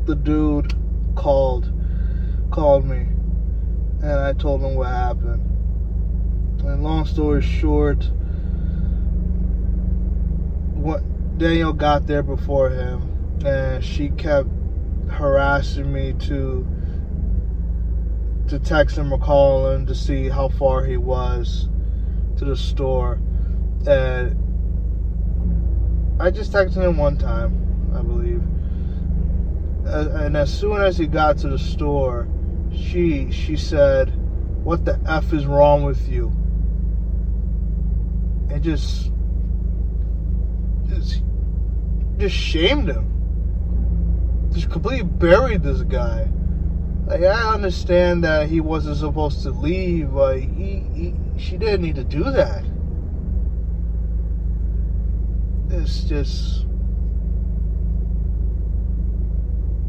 the 0.04 0.14
dude 0.14 0.74
called 1.16 1.72
called 2.52 2.84
me 2.84 3.08
and 4.02 4.12
I 4.12 4.32
told 4.32 4.62
him 4.62 4.74
what 4.74 4.89
happened. 4.89 5.43
And 6.60 6.82
long 6.82 7.06
story 7.06 7.43
short, 7.43 8.10
what 10.74 11.02
Danielle 11.39 11.73
got 11.73 12.06
there 12.06 12.23
before 12.23 12.70
him 12.70 13.43
and 13.44 13.85
she 13.85 14.09
kept 14.10 14.48
harassing 15.09 15.93
me 15.93 16.14
to 16.14 16.66
to 18.48 18.59
text 18.59 18.97
him 18.97 19.12
or 19.12 19.18
call 19.18 19.70
him 19.70 19.86
to 19.86 19.94
see 19.94 20.28
how 20.28 20.48
far 20.48 20.85
he 20.85 20.97
was 20.97 21.68
to 22.36 22.44
the 22.44 22.56
store 22.56 23.18
and 23.86 24.36
I 26.18 26.31
just 26.31 26.52
texted 26.52 26.82
him 26.82 26.97
one 26.97 27.18
time 27.18 27.66
I 27.94 28.02
believe. 28.02 28.43
And 29.85 30.36
as 30.36 30.52
soon 30.52 30.82
as 30.82 30.98
he 30.98 31.06
got 31.06 31.39
to 31.39 31.48
the 31.48 31.59
store, 31.59 32.28
she 32.76 33.30
she 33.30 33.56
said, 33.56 34.12
"What 34.62 34.84
the 34.84 35.00
f 35.06 35.32
is 35.32 35.46
wrong 35.46 35.82
with 35.82 36.08
you?" 36.08 36.32
And 38.50 38.62
just 38.62 39.10
just 40.88 41.22
just 42.18 42.34
shamed 42.34 42.88
him. 42.88 43.12
Just 44.52 44.70
completely 44.70 45.04
buried 45.04 45.62
this 45.62 45.82
guy. 45.82 46.30
Like 47.06 47.22
I 47.22 47.54
understand 47.54 48.24
that 48.24 48.48
he 48.48 48.60
wasn't 48.60 48.96
supposed 48.96 49.42
to 49.44 49.50
leave, 49.50 50.12
but 50.12 50.40
he, 50.40 50.86
he 50.94 51.14
she 51.36 51.56
didn't 51.56 51.82
need 51.82 51.96
to 51.96 52.04
do 52.04 52.24
that. 52.24 52.64
It's 55.70 56.04
just 56.04 56.66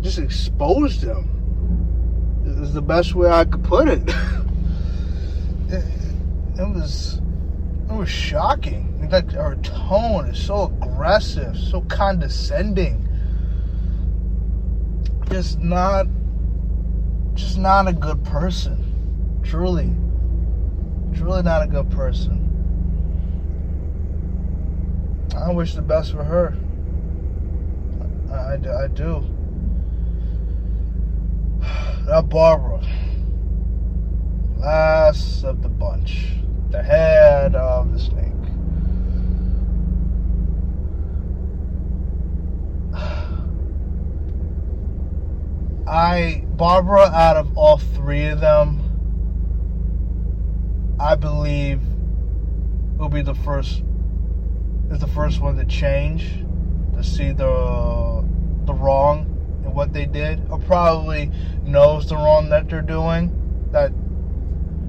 just 0.02 0.20
exposed 0.20 1.04
him. 1.04 1.37
Is 2.60 2.74
the 2.74 2.82
best 2.82 3.14
way 3.14 3.30
I 3.30 3.46
could 3.46 3.64
put 3.64 3.88
it. 3.88 4.02
it, 5.70 5.86
it 6.58 6.68
was 6.68 7.22
it 7.88 7.94
was 7.94 8.10
shocking. 8.10 9.08
Like 9.12 9.32
her 9.34 9.56
tone 9.58 10.30
is 10.30 10.40
so 10.40 10.74
aggressive, 10.82 11.56
so 11.56 11.82
condescending. 11.82 13.08
Just 15.30 15.60
not 15.60 16.08
just 17.36 17.60
not 17.60 17.88
a 17.88 17.94
good 17.94 18.24
person. 18.26 18.84
Truly. 19.44 19.94
Truly 21.16 21.44
not 21.44 21.62
a 21.62 21.68
good 21.68 21.92
person. 21.92 22.44
I 25.38 25.52
wish 25.52 25.76
the 25.76 25.84
best 25.84 26.12
for 26.12 26.24
her. 26.24 26.58
I, 28.32 28.34
I, 28.36 28.84
I 28.84 28.88
do. 28.88 29.24
Now, 32.08 32.22
Barbara. 32.22 32.82
Last 34.56 35.44
of 35.44 35.62
the 35.62 35.68
bunch. 35.68 36.38
The 36.70 36.82
head 36.82 37.54
of 37.54 37.92
the 37.92 38.00
snake. 38.00 38.24
I 45.86 46.46
Barbara 46.56 47.12
out 47.14 47.36
of 47.36 47.58
all 47.58 47.78
three 47.78 48.28
of 48.28 48.40
them, 48.40 48.82
I 51.00 51.16
believe 51.16 51.82
will 52.98 53.10
be 53.10 53.22
the 53.22 53.36
first 53.36 53.84
is 54.90 55.00
the 55.00 55.08
first 55.08 55.42
one 55.42 55.58
to 55.58 55.66
change, 55.66 56.44
to 56.96 57.04
see 57.04 57.32
the 57.32 58.26
the 58.66 58.74
wrong 58.74 59.37
what 59.78 59.94
they 59.94 60.06
did, 60.06 60.42
or 60.50 60.60
probably 60.60 61.32
knows 61.64 62.10
the 62.10 62.16
wrong 62.16 62.50
that 62.50 62.68
they're 62.68 62.82
doing. 62.82 63.32
That 63.72 63.94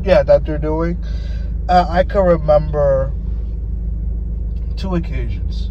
yeah, 0.02 0.22
that 0.24 0.44
they're 0.44 0.58
doing. 0.58 0.98
Uh, 1.68 1.86
I 1.88 2.02
can 2.02 2.22
remember 2.22 3.12
two 4.76 4.94
occasions. 4.94 5.70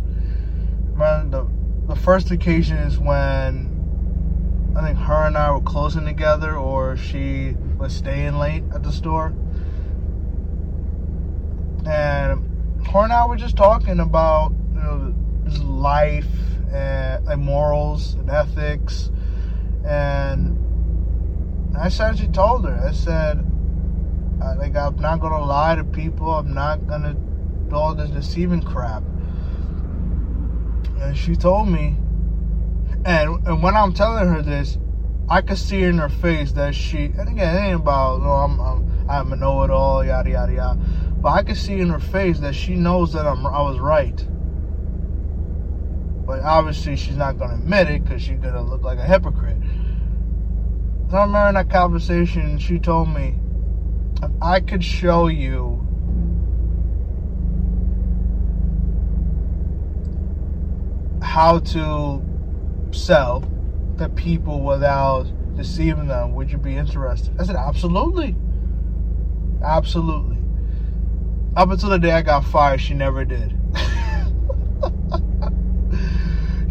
Man, 0.96 1.32
the 1.32 1.48
the 1.88 1.96
first 1.96 2.30
occasion 2.30 2.78
is 2.78 3.00
when 3.00 3.74
I 4.78 4.82
think 4.82 5.00
her 5.00 5.26
and 5.26 5.38
I 5.38 5.52
were 5.52 5.62
closing 5.62 6.06
together, 6.06 6.56
or 6.56 6.96
she 6.96 7.56
was 7.78 7.94
staying 7.94 8.38
late 8.38 8.64
at 8.74 8.84
the 8.84 8.92
store. 8.92 9.34
And 11.88 12.86
her 12.88 13.04
and 13.04 13.14
I 13.14 13.26
were 13.26 13.38
just 13.38 13.58
talking 13.58 14.00
about 14.00 14.52
you 14.74 14.80
know 14.80 15.16
life 15.64 16.28
Uh, 16.72 17.18
and 17.18 17.26
like 17.26 17.40
morals 17.40 18.16
and 18.16 18.30
ethics. 18.30 19.12
And 19.86 20.58
I 21.78 21.88
essentially 21.88 22.30
told 22.30 22.66
her, 22.66 22.76
I 22.76 22.92
said, 22.92 23.46
like 24.58 24.76
I'm 24.76 24.96
not 24.98 25.20
gonna 25.20 25.44
lie 25.44 25.76
to 25.76 25.84
people. 25.84 26.34
I'm 26.34 26.54
not 26.54 26.88
gonna 26.88 27.16
do 27.70 27.76
all 27.76 27.96
this 27.96 28.10
deceiving 28.10 28.64
crap. 28.64 29.04
And 31.00 31.18
she 31.18 31.36
told 31.36 31.68
me 31.68 31.98
and, 33.08 33.48
and 33.48 33.64
when 33.64 33.76
I'm 33.78 33.94
telling 33.94 34.28
her 34.28 34.42
this, 34.42 34.78
I 35.30 35.42
could 35.42 35.58
see 35.58 35.82
in 35.82 35.98
her 35.98 36.10
face 36.10 36.52
that 36.54 36.76
she, 36.76 37.06
and 37.06 37.30
again, 37.30 37.56
it 37.56 37.68
ain't 37.68 37.76
about, 37.76 38.22
no, 38.22 38.32
I'm, 38.32 38.60
I'm, 38.60 39.10
I'm 39.10 39.34
a 39.34 39.36
know 39.38 39.64
it 39.64 39.70
all, 39.70 40.04
yada, 40.04 40.30
yada, 40.30 40.54
yada. 40.54 40.80
But 41.22 41.30
I 41.30 41.44
could 41.44 41.56
see 41.56 41.80
in 41.80 41.90
her 41.90 42.00
face 42.00 42.40
that 42.40 42.54
she 42.54 42.76
knows 42.76 43.14
that 43.14 43.26
I'm, 43.26 43.46
I 43.46 43.62
was 43.62 43.80
right. 43.80 44.26
But 46.28 46.42
obviously, 46.42 46.98
she's 46.98 47.16
not 47.16 47.38
going 47.38 47.52
to 47.52 47.56
admit 47.56 47.90
it 47.90 48.04
because 48.04 48.22
she's 48.22 48.38
going 48.38 48.54
to 48.54 48.62
look 48.62 48.84
like 48.84 49.00
a 49.00 49.06
hypocrite. 49.06 49.58
So 51.10 51.16
I 51.16 51.22
remember 51.22 51.48
in 51.48 51.54
that 51.56 51.70
conversation, 51.70 52.60
she 52.60 52.80
told 52.80 53.08
me, 53.08 53.40
if 54.22 54.30
I 54.42 54.60
could 54.60 54.84
show 54.84 55.28
you 55.28 55.88
how 61.22 61.60
to 61.60 62.22
sell 62.92 63.50
to 63.98 64.10
people 64.10 64.62
without 64.64 65.28
deceiving 65.56 66.08
them, 66.08 66.34
would 66.34 66.52
you 66.52 66.58
be 66.58 66.76
interested? 66.76 67.34
I 67.40 67.46
said, 67.46 67.56
absolutely. 67.56 68.36
Absolutely. 69.64 70.40
Up 71.56 71.70
until 71.72 71.90
the 71.90 72.00
day 72.00 72.12
I 72.12 72.22
got 72.22 72.44
fired, 72.44 72.82
she 72.82 72.94
never 72.94 73.24
did. 73.24 73.57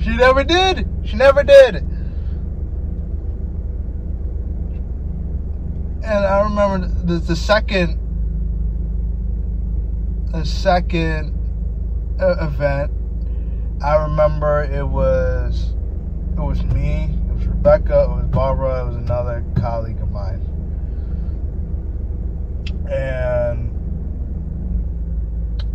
She 0.07 0.15
never 0.15 0.45
did. 0.45 0.89
She 1.05 1.17
never 1.17 1.43
did. 1.43 1.77
And 6.05 6.25
I 6.25 6.43
remember 6.43 6.87
the, 6.87 7.15
the 7.15 7.35
second, 7.35 7.99
the 10.31 10.45
second 10.45 11.35
uh, 12.21 12.47
event. 12.47 12.93
I 13.83 13.97
remember 14.05 14.63
it 14.63 14.87
was 14.87 15.75
it 16.37 16.41
was 16.41 16.63
me, 16.67 17.13
it 17.29 17.35
was 17.35 17.47
Rebecca, 17.47 18.05
it 18.05 18.09
was 18.09 18.27
Barbara, 18.27 18.85
it 18.85 18.87
was 18.87 18.97
another 18.97 19.45
colleague 19.57 20.01
of 20.01 20.13
mine. 20.13 20.41
And 22.89 23.73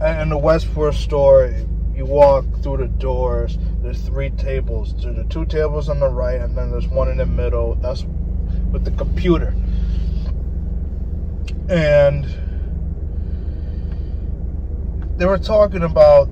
in 0.01 0.29
the 0.29 0.37
Westport 0.37 0.95
store, 0.95 1.53
you 2.01 2.07
walk 2.07 2.45
through 2.63 2.77
the 2.77 2.87
doors, 2.87 3.59
there's 3.83 4.01
three 4.01 4.31
tables. 4.31 4.95
There's 4.99 5.15
the 5.15 5.23
two 5.25 5.45
tables 5.45 5.87
on 5.87 5.99
the 5.99 6.09
right, 6.09 6.41
and 6.41 6.57
then 6.57 6.71
there's 6.71 6.87
one 6.87 7.09
in 7.09 7.17
the 7.17 7.27
middle. 7.27 7.75
That's 7.75 8.05
with 8.71 8.85
the 8.85 8.91
computer. 8.91 9.53
And 11.69 12.25
they 15.17 15.25
were 15.27 15.37
talking 15.37 15.83
about 15.83 16.27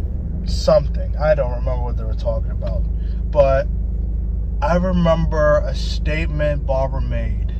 something. 0.45 1.15
I 1.17 1.35
don't 1.35 1.51
remember 1.51 1.83
what 1.83 1.97
they 1.97 2.03
were 2.03 2.15
talking 2.15 2.49
about. 2.49 2.81
But 3.29 3.67
I 4.63 4.77
remember 4.77 5.59
a 5.59 5.75
statement 5.75 6.65
Barbara 6.65 7.01
made. 7.01 7.53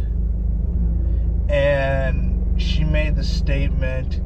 And 1.48 2.60
she 2.60 2.84
made 2.84 3.16
the 3.16 3.24
statement, 3.24 4.20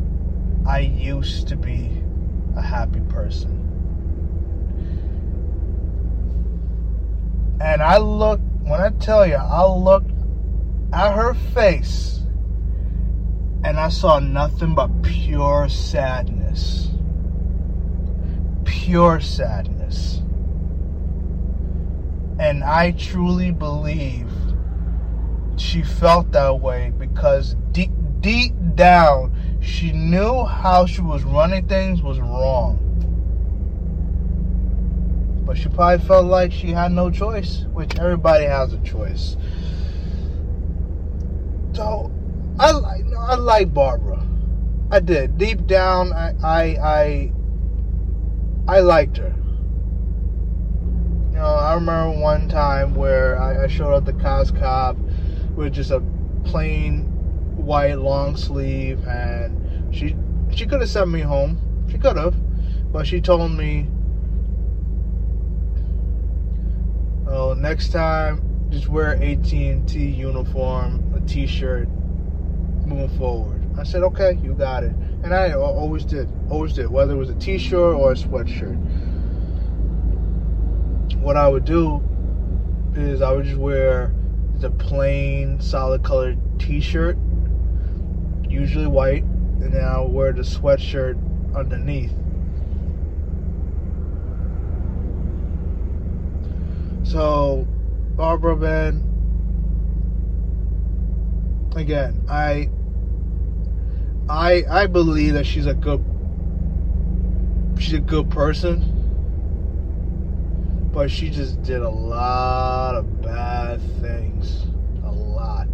I 0.66 0.80
used 0.80 1.50
to 1.50 1.58
be 1.58 2.02
a 2.56 2.62
happy 2.62 3.02
person. 3.02 3.63
And 7.64 7.82
I 7.82 7.98
looked, 7.98 8.44
when 8.64 8.82
I 8.82 8.90
tell 8.90 9.26
you, 9.26 9.36
I 9.36 9.66
looked 9.66 10.12
at 10.92 11.14
her 11.14 11.34
face 11.34 12.20
and 13.64 13.80
I 13.80 13.88
saw 13.88 14.20
nothing 14.20 14.76
but 14.76 15.02
pure 15.02 15.70
sadness. 15.70 16.90
Pure 18.66 19.22
sadness. 19.22 20.22
And 22.38 22.66
I 22.66 22.92
truly 22.92 23.52
believe 23.52 24.30
she 25.56 25.84
felt 25.84 26.34
that 26.34 26.60
way 26.60 26.92
because 26.98 27.56
deep, 27.72 27.92
deep 28.20 28.54
down, 28.76 29.34
she 29.62 29.94
knew 29.94 30.44
how 30.44 30.86
she 30.86 31.00
was 31.00 31.24
running 31.24 31.66
things 31.70 32.02
was 32.02 32.20
wrong. 32.20 32.93
But 35.54 35.62
she 35.62 35.70
probably 35.70 36.04
felt 36.08 36.26
like 36.26 36.52
she 36.52 36.72
had 36.72 36.92
no 36.92 37.12
choice, 37.12 37.66
which 37.74 38.00
everybody 38.00 38.46
has 38.46 38.74
a 38.74 38.80
choice. 38.80 39.38
So 41.74 42.12
I 42.58 42.72
like 42.72 43.04
I 43.16 43.36
like 43.36 43.72
Barbara. 43.72 44.26
I 44.90 45.00
did. 45.00 45.38
Deep 45.38 45.68
down 45.68 46.12
I 46.12 46.34
I 46.44 46.64
I, 46.64 47.34
I 48.68 48.80
liked 48.80 49.18
her. 49.18 49.36
You 51.30 51.38
know, 51.38 51.46
I 51.46 51.76
remember 51.76 52.20
one 52.20 52.50
time 52.50 52.96
where 52.96 53.40
I, 53.40 53.66
I 53.66 53.68
showed 53.68 53.94
up 53.94 54.06
the 54.06 54.14
Cos 54.14 54.50
Cob 54.50 54.98
with 55.56 55.72
just 55.72 55.92
a 55.92 56.02
plain 56.46 57.04
white 57.58 58.00
long 58.00 58.38
sleeve, 58.38 59.06
and 59.06 59.96
she 59.96 60.16
she 60.50 60.66
could 60.66 60.82
have 60.82 60.90
sent 60.90 61.12
me 61.12 61.20
home. 61.20 61.60
She 61.92 62.00
could 62.00 62.18
have, 62.18 62.34
but 62.92 63.06
she 63.06 63.22
told 63.22 63.52
me, 63.52 63.88
next 67.56 67.90
time, 67.90 68.68
just 68.70 68.90
wear 68.90 69.16
AT&T 69.16 69.98
uniform, 69.98 71.14
a 71.16 71.22
T-shirt, 71.22 71.88
moving 72.86 73.10
forward. 73.18 73.64
I 73.78 73.84
said, 73.84 74.04
okay, 74.04 74.38
you 74.44 74.54
got 74.54 74.84
it. 74.84 74.92
And 75.24 75.34
I 75.34 75.54
always 75.54 76.06
did, 76.06 76.30
always 76.50 76.74
did, 76.74 76.90
whether 76.90 77.14
it 77.14 77.18
was 77.18 77.30
a 77.30 77.36
T-shirt 77.36 77.96
or 77.96 78.12
a 78.12 78.16
sweatshirt. 78.16 78.78
What 81.22 81.38
I 81.38 81.48
would 81.48 81.66
do 81.66 82.04
is 82.96 83.22
I 83.22 83.32
would 83.32 83.46
just 83.46 83.58
wear 83.58 84.14
the 84.56 84.70
plain, 84.70 85.60
solid 85.60 86.04
colored 86.04 86.38
T-shirt, 86.60 87.18
usually 88.48 88.88
white, 88.88 89.24
and 89.24 89.74
then 89.74 89.84
I'll 89.84 90.10
wear 90.10 90.34
the 90.34 90.44
sweatshirt 90.44 91.18
underneath. 91.56 92.14
So, 97.14 97.68
Barbara 98.16 98.56
Ben, 98.56 99.04
again, 101.76 102.26
I, 102.28 102.72
I, 104.28 104.64
I 104.68 104.88
believe 104.88 105.36
that 105.36 105.46
she's 105.46 105.68
a 105.68 105.76
good, 105.76 106.04
she's 107.78 107.94
a 107.94 108.00
good 108.00 108.32
person, 108.32 108.82
but 110.92 111.12
she 111.12 111.30
just 111.30 111.62
did 111.62 111.84
a 111.84 111.90
lot 111.90 112.96
of 112.96 113.22
bad 113.22 113.80
things, 114.02 114.66
a 115.04 115.12
lot. 115.12 115.68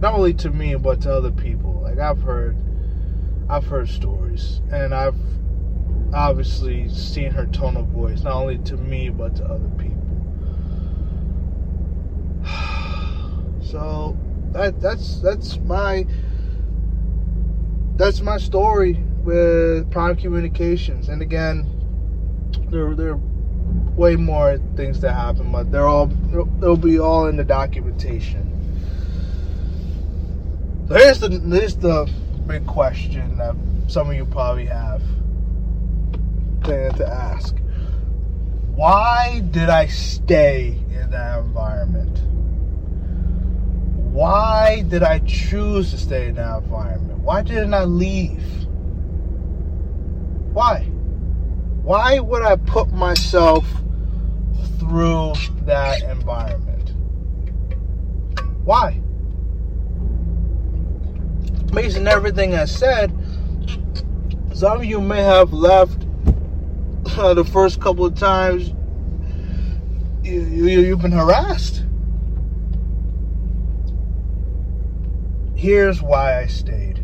Not 0.00 0.12
only 0.12 0.34
to 0.34 0.50
me, 0.50 0.74
but 0.74 1.00
to 1.00 1.14
other 1.14 1.32
people. 1.32 1.80
Like 1.80 1.98
I've 1.98 2.20
heard, 2.20 2.58
I've 3.48 3.64
heard 3.64 3.88
stories, 3.88 4.60
and 4.70 4.94
I've 4.94 5.16
obviously 6.12 6.88
seen 6.88 7.30
her 7.30 7.46
tone 7.46 7.76
of 7.76 7.86
voice, 7.86 8.22
not 8.22 8.34
only 8.34 8.58
to 8.58 8.76
me, 8.76 9.08
but 9.08 9.36
to 9.36 9.44
other 9.44 9.68
people. 9.78 9.96
So 13.62 14.16
that 14.52 14.80
that's 14.80 15.20
that's 15.20 15.58
my 15.58 16.06
that's 17.96 18.20
my 18.20 18.38
story 18.38 18.92
with 19.24 19.90
Prime 19.90 20.14
Communications. 20.14 21.08
And 21.08 21.20
again, 21.20 21.68
there 22.70 22.94
there 22.94 23.14
are 23.14 23.20
way 23.96 24.14
more 24.14 24.58
things 24.76 25.00
that 25.00 25.14
happen, 25.14 25.50
but 25.50 25.72
they're 25.72 25.88
all 25.88 26.06
they'll 26.60 26.76
be 26.76 26.98
all 26.98 27.26
in 27.26 27.36
the 27.36 27.44
documentation. 27.44 28.52
So 30.88 30.94
here's 30.94 31.18
the 31.18 31.28
here's 31.28 31.76
the 31.76 32.08
big 32.46 32.66
question 32.66 33.36
that 33.38 33.56
some 33.88 34.08
of 34.08 34.16
you 34.16 34.24
probably 34.26 34.66
have 34.66 35.02
to 36.66 37.06
ask. 37.06 37.54
Why 38.74 39.40
did 39.52 39.68
I 39.68 39.86
stay 39.86 40.78
in 40.90 41.10
that 41.10 41.38
environment? 41.38 42.18
Why 44.12 44.82
did 44.82 45.04
I 45.04 45.20
choose 45.20 45.92
to 45.92 45.98
stay 45.98 46.28
in 46.28 46.34
that 46.34 46.64
environment? 46.64 47.20
Why 47.20 47.42
didn't 47.42 47.72
I 47.72 47.84
leave? 47.84 48.42
Why? 50.52 50.82
Why 51.82 52.18
would 52.18 52.42
I 52.42 52.56
put 52.56 52.92
myself 52.92 53.64
through 54.80 55.34
that 55.66 56.02
environment? 56.02 56.94
Why? 58.64 59.00
Based 61.72 61.96
on 61.96 62.08
everything 62.08 62.56
I 62.56 62.64
said, 62.64 63.12
some 64.52 64.78
of 64.78 64.84
you 64.84 65.00
may 65.00 65.22
have 65.22 65.52
left 65.52 66.05
uh, 67.18 67.34
the 67.34 67.44
first 67.44 67.80
couple 67.80 68.04
of 68.04 68.14
times 68.14 68.72
you, 70.22 70.40
you, 70.40 70.80
you've 70.80 71.02
been 71.02 71.12
harassed. 71.12 71.84
Here's 75.54 76.02
why 76.02 76.38
I 76.40 76.46
stayed. 76.46 77.02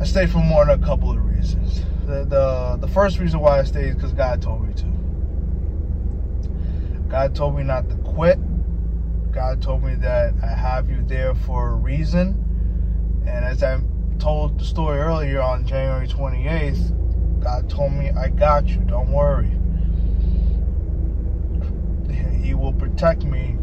I 0.00 0.04
stayed 0.04 0.30
for 0.30 0.38
more 0.38 0.64
than 0.64 0.80
a 0.80 0.86
couple 0.86 1.10
of 1.10 1.24
reasons. 1.24 1.82
The, 2.06 2.24
the, 2.24 2.78
the 2.80 2.88
first 2.88 3.18
reason 3.18 3.40
why 3.40 3.58
I 3.58 3.64
stayed 3.64 3.88
is 3.88 3.94
because 3.94 4.12
God 4.12 4.40
told 4.40 4.66
me 4.66 4.74
to. 4.74 4.84
God 7.08 7.34
told 7.34 7.56
me 7.56 7.64
not 7.64 7.88
to 7.88 7.96
quit. 7.96 8.38
God 9.32 9.60
told 9.62 9.82
me 9.82 9.94
that 9.96 10.34
I 10.42 10.54
have 10.54 10.88
you 10.88 11.02
there 11.04 11.34
for 11.34 11.70
a 11.70 11.74
reason. 11.74 12.36
And 13.26 13.44
as 13.44 13.62
I 13.62 13.80
told 14.18 14.58
the 14.60 14.64
story 14.64 15.00
earlier 15.00 15.40
on 15.40 15.66
January 15.66 16.06
28th, 16.06 16.96
God 17.40 17.68
told 17.70 17.92
me, 17.92 18.10
I 18.10 18.28
got 18.28 18.68
you. 18.68 18.80
Don't 18.80 19.10
worry. 19.10 19.50
He 22.42 22.54
will 22.54 22.72
protect 22.72 23.24
me. 23.24 23.56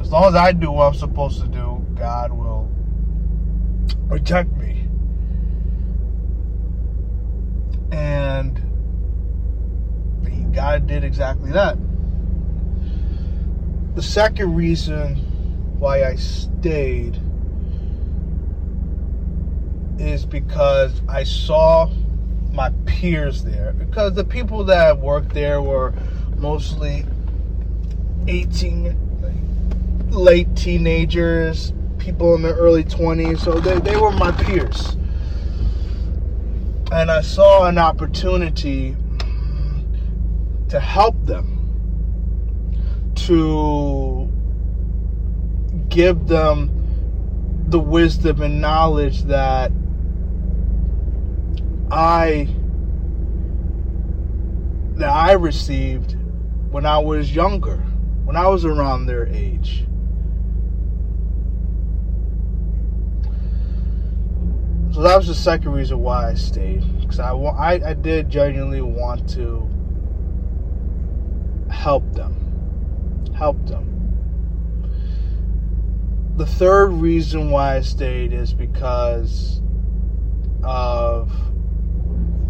As 0.00 0.10
long 0.10 0.24
as 0.24 0.34
I 0.34 0.52
do 0.52 0.70
what 0.70 0.88
I'm 0.88 0.94
supposed 0.94 1.40
to 1.40 1.48
do, 1.48 1.84
God 1.94 2.32
will 2.32 2.70
protect 4.08 4.52
me. 4.52 4.86
And 7.92 8.60
God 10.52 10.86
did 10.86 11.04
exactly 11.04 11.50
that. 11.52 11.76
The 13.94 14.02
second 14.02 14.54
reason 14.54 15.16
why 15.78 16.04
I 16.04 16.16
stayed 16.16 17.20
is 19.98 20.24
because 20.24 21.00
I 21.08 21.24
saw 21.24 21.90
my 22.54 22.70
peers 22.86 23.42
there 23.42 23.72
because 23.72 24.14
the 24.14 24.24
people 24.24 24.64
that 24.64 24.98
worked 24.98 25.34
there 25.34 25.60
were 25.60 25.92
mostly 26.36 27.04
18 28.28 30.08
late 30.10 30.54
teenagers 30.54 31.72
people 31.98 32.34
in 32.34 32.42
their 32.42 32.54
early 32.54 32.84
20s 32.84 33.40
so 33.40 33.58
they, 33.60 33.78
they 33.80 33.96
were 33.96 34.12
my 34.12 34.30
peers. 34.30 34.96
And 36.92 37.10
i 37.10 37.20
saw 37.22 37.66
an 37.66 37.78
opportunity 37.78 38.94
to 40.68 40.78
help 40.78 41.16
them 41.24 41.50
to 43.14 44.30
give 45.88 46.26
them 46.26 46.70
the 47.68 47.78
wisdom 47.80 48.42
and 48.42 48.60
knowledge 48.60 49.22
that 49.24 49.72
I 51.90 52.48
that 54.96 55.10
I 55.10 55.32
received 55.32 56.16
when 56.70 56.86
I 56.86 56.98
was 56.98 57.34
younger, 57.34 57.76
when 58.24 58.36
I 58.36 58.48
was 58.48 58.64
around 58.64 59.06
their 59.06 59.26
age. 59.26 59.84
So 64.92 65.02
that 65.02 65.16
was 65.16 65.26
the 65.26 65.34
second 65.34 65.72
reason 65.72 65.98
why 65.98 66.30
I 66.30 66.34
stayed, 66.34 66.84
because 67.00 67.18
I, 67.18 67.32
I 67.32 67.90
I 67.90 67.94
did 67.94 68.30
genuinely 68.30 68.80
want 68.80 69.28
to 69.30 69.68
help 71.68 72.12
them, 72.12 73.32
help 73.34 73.66
them. 73.66 73.90
The 76.36 76.46
third 76.46 76.92
reason 76.92 77.50
why 77.50 77.76
I 77.76 77.80
stayed 77.80 78.32
is 78.32 78.54
because 78.54 79.60
of 80.62 81.32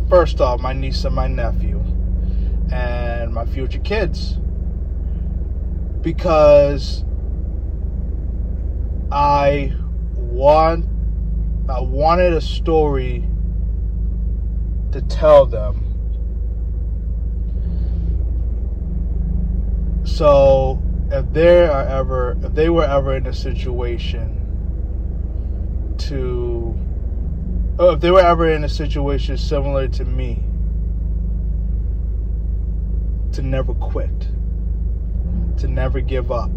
first 0.09 0.41
off, 0.41 0.61
my 0.61 0.73
niece 0.73 1.05
and 1.05 1.15
my 1.15 1.29
nephew, 1.29 1.83
and 2.73 3.33
my 3.33 3.45
future 3.47 3.79
kids. 3.79 4.39
Because 6.01 7.05
I 9.11 9.75
want 10.17 10.87
I 11.69 11.81
wanted 11.81 12.33
a 12.35 12.41
story 12.41 13.27
to 14.93 15.01
tell 15.03 15.47
them. 15.47 15.81
So 20.05 20.83
if 21.11 21.33
they 21.33 21.67
are 21.67 21.87
ever 21.87 22.37
if 22.43 22.55
they 22.55 22.69
were 22.69 22.85
ever 22.85 23.17
in 23.17 23.27
a 23.27 23.33
situation 23.33 24.41
to 25.99 26.54
oh, 27.79 27.91
if 27.91 28.01
they 28.01 28.11
were 28.11 28.21
ever 28.21 28.51
in 28.51 28.65
a 28.65 28.69
situation 28.69 29.37
similar 29.37 29.89
to 29.89 30.05
me, 30.05 30.43
to 33.33 33.43
never 33.43 33.75
quit, 33.75 34.29
to 35.59 35.67
never 35.67 36.01
give 36.01 36.31
up, 36.31 36.51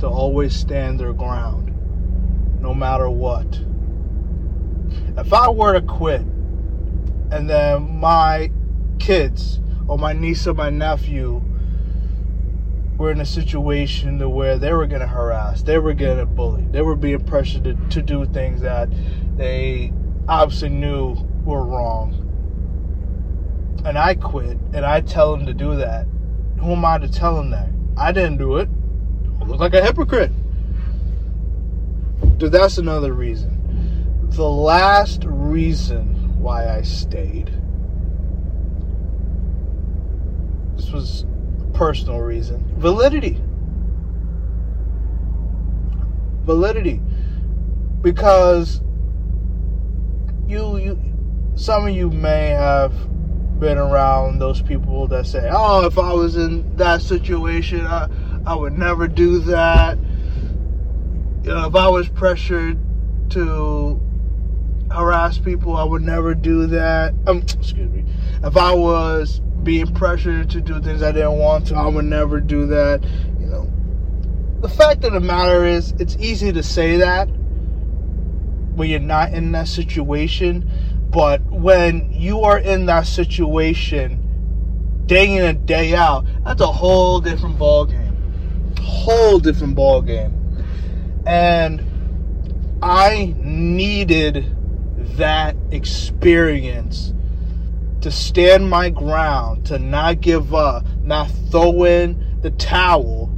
to 0.00 0.06
always 0.06 0.54
stand 0.54 1.00
their 1.00 1.12
ground, 1.12 1.72
no 2.60 2.74
matter 2.74 3.08
what. 3.08 3.60
If 5.16 5.32
I 5.32 5.48
were 5.48 5.72
to 5.72 5.82
quit, 5.82 6.22
and 7.30 7.48
then 7.48 7.98
my 7.98 8.50
kids 8.98 9.60
or 9.88 9.98
my 9.98 10.12
niece 10.12 10.46
or 10.46 10.54
my 10.54 10.68
nephew 10.68 11.42
were 12.98 13.10
in 13.10 13.20
a 13.20 13.26
situation 13.26 14.18
to 14.18 14.28
where 14.28 14.58
they 14.58 14.72
were 14.72 14.86
getting 14.86 15.08
harassed, 15.08 15.64
they 15.64 15.78
were 15.78 15.94
getting 15.94 16.26
bullied, 16.34 16.72
they 16.72 16.82
were 16.82 16.96
being 16.96 17.20
pressured 17.20 17.64
to, 17.64 17.74
to 17.88 18.02
do 18.02 18.26
things 18.26 18.60
that 18.60 18.90
they 19.36 19.92
obviously 20.40 20.70
knew 20.70 21.10
we 21.44 21.52
were 21.52 21.64
wrong. 21.64 22.18
and 23.84 23.98
I 23.98 24.14
quit 24.14 24.56
and 24.72 24.84
I 24.84 25.00
tell 25.00 25.34
him 25.34 25.46
to 25.46 25.54
do 25.54 25.76
that, 25.76 26.06
who 26.60 26.72
am 26.72 26.84
I 26.84 26.98
to 26.98 27.08
tell 27.08 27.38
him 27.38 27.50
that? 27.50 27.68
I 27.96 28.12
didn't 28.12 28.38
do 28.38 28.56
it. 28.58 28.68
I 29.40 29.44
look 29.44 29.60
like 29.60 29.74
a 29.74 29.82
hypocrite. 29.82 30.30
Dude, 32.38 32.52
that's 32.52 32.78
another 32.78 33.12
reason. 33.12 34.28
The 34.30 34.48
last 34.48 35.24
reason 35.24 36.40
why 36.40 36.68
I 36.68 36.82
stayed. 36.82 37.52
This 40.76 40.90
was 40.90 41.26
a 41.60 41.70
personal 41.76 42.20
reason. 42.20 42.64
Validity. 42.78 43.40
Validity. 46.44 47.00
Because 48.00 48.80
you 50.52 50.76
you 50.76 50.98
some 51.54 51.86
of 51.86 51.94
you 51.94 52.10
may 52.10 52.48
have 52.48 52.92
been 53.58 53.78
around 53.78 54.38
those 54.38 54.60
people 54.62 55.06
that 55.08 55.26
say, 55.26 55.48
"Oh, 55.50 55.86
if 55.86 55.98
I 55.98 56.12
was 56.12 56.36
in 56.36 56.76
that 56.76 57.02
situation, 57.02 57.86
I, 57.86 58.08
I 58.46 58.54
would 58.54 58.76
never 58.76 59.08
do 59.08 59.38
that." 59.40 59.98
You 61.42 61.48
know, 61.50 61.66
if 61.66 61.74
I 61.74 61.88
was 61.88 62.08
pressured 62.08 62.78
to 63.30 64.00
harass 64.90 65.38
people, 65.38 65.76
I 65.76 65.84
would 65.84 66.02
never 66.02 66.34
do 66.34 66.66
that. 66.68 67.14
Um, 67.26 67.38
excuse 67.58 67.90
me. 67.90 68.04
If 68.44 68.56
I 68.56 68.74
was 68.74 69.40
being 69.62 69.92
pressured 69.94 70.50
to 70.50 70.60
do 70.60 70.80
things 70.80 71.02
I 71.02 71.12
didn't 71.12 71.38
want 71.38 71.68
to, 71.68 71.76
I 71.76 71.86
would 71.86 72.04
never 72.04 72.40
do 72.40 72.66
that. 72.66 73.02
You 73.38 73.46
know, 73.46 73.72
the 74.60 74.68
fact 74.68 75.04
of 75.04 75.12
the 75.12 75.20
matter 75.20 75.64
is, 75.64 75.92
it's 75.98 76.16
easy 76.16 76.52
to 76.52 76.62
say 76.62 76.96
that 76.96 77.28
when 78.74 78.88
you're 78.88 79.00
not 79.00 79.32
in 79.32 79.52
that 79.52 79.68
situation 79.68 80.68
but 81.10 81.42
when 81.42 82.10
you 82.12 82.40
are 82.40 82.58
in 82.58 82.86
that 82.86 83.06
situation 83.06 84.22
day 85.06 85.36
in 85.36 85.44
and 85.44 85.66
day 85.66 85.94
out, 85.94 86.24
that's 86.42 86.62
a 86.62 86.66
whole 86.66 87.20
different 87.20 87.58
ball 87.58 87.84
game. 87.84 88.16
Whole 88.80 89.38
different 89.38 89.74
ball 89.74 90.00
game. 90.00 90.32
And 91.26 91.84
I 92.82 93.34
needed 93.38 94.56
that 95.16 95.54
experience 95.70 97.12
to 98.00 98.10
stand 98.10 98.70
my 98.70 98.88
ground, 98.88 99.66
to 99.66 99.78
not 99.78 100.22
give 100.22 100.54
up, 100.54 100.84
not 101.02 101.30
throw 101.50 101.84
in 101.84 102.40
the 102.40 102.50
towel. 102.52 103.30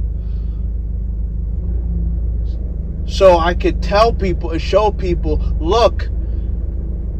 So 3.05 3.37
I 3.37 3.53
could 3.53 3.83
tell 3.83 4.11
people 4.13 4.51
and 4.51 4.61
show 4.61 4.91
people, 4.91 5.37
look, 5.59 6.09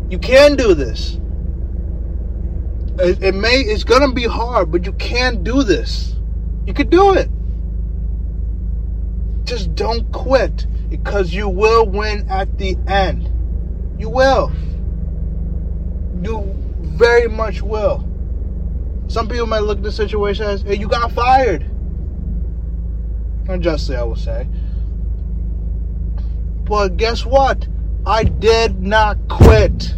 you 0.09 0.19
can 0.19 0.55
do 0.55 0.73
this. 0.73 1.19
It, 2.99 3.21
it 3.21 3.35
may 3.35 3.59
it's 3.59 3.83
gonna 3.83 4.11
be 4.11 4.25
hard, 4.25 4.71
but 4.71 4.85
you 4.85 4.93
can 4.93 5.43
do 5.43 5.63
this. 5.63 6.15
You 6.65 6.73
could 6.73 6.89
do 6.89 7.13
it. 7.13 7.29
Just 9.43 9.75
don't 9.75 10.11
quit 10.11 10.65
because 10.89 11.33
you 11.33 11.47
will 11.47 11.85
win 11.85 12.27
at 12.29 12.57
the 12.57 12.77
end. 12.87 13.29
You 13.99 14.09
will. 14.09 14.51
You 16.23 16.53
very 16.81 17.27
much 17.27 17.61
will. 17.61 18.07
Some 19.07 19.27
people 19.27 19.45
might 19.45 19.59
look 19.59 19.77
at 19.77 19.83
the 19.83 19.91
situation 19.91 20.45
as, 20.45 20.63
hey, 20.63 20.75
you 20.75 20.87
got 20.87 21.11
fired. 21.11 21.69
Unjustly, 23.47 23.95
I 23.95 24.03
will 24.03 24.15
say. 24.15 24.47
But 26.65 26.97
guess 26.97 27.25
what? 27.25 27.67
I 28.05 28.23
did 28.23 28.81
not 28.81 29.17
quit. 29.29 29.93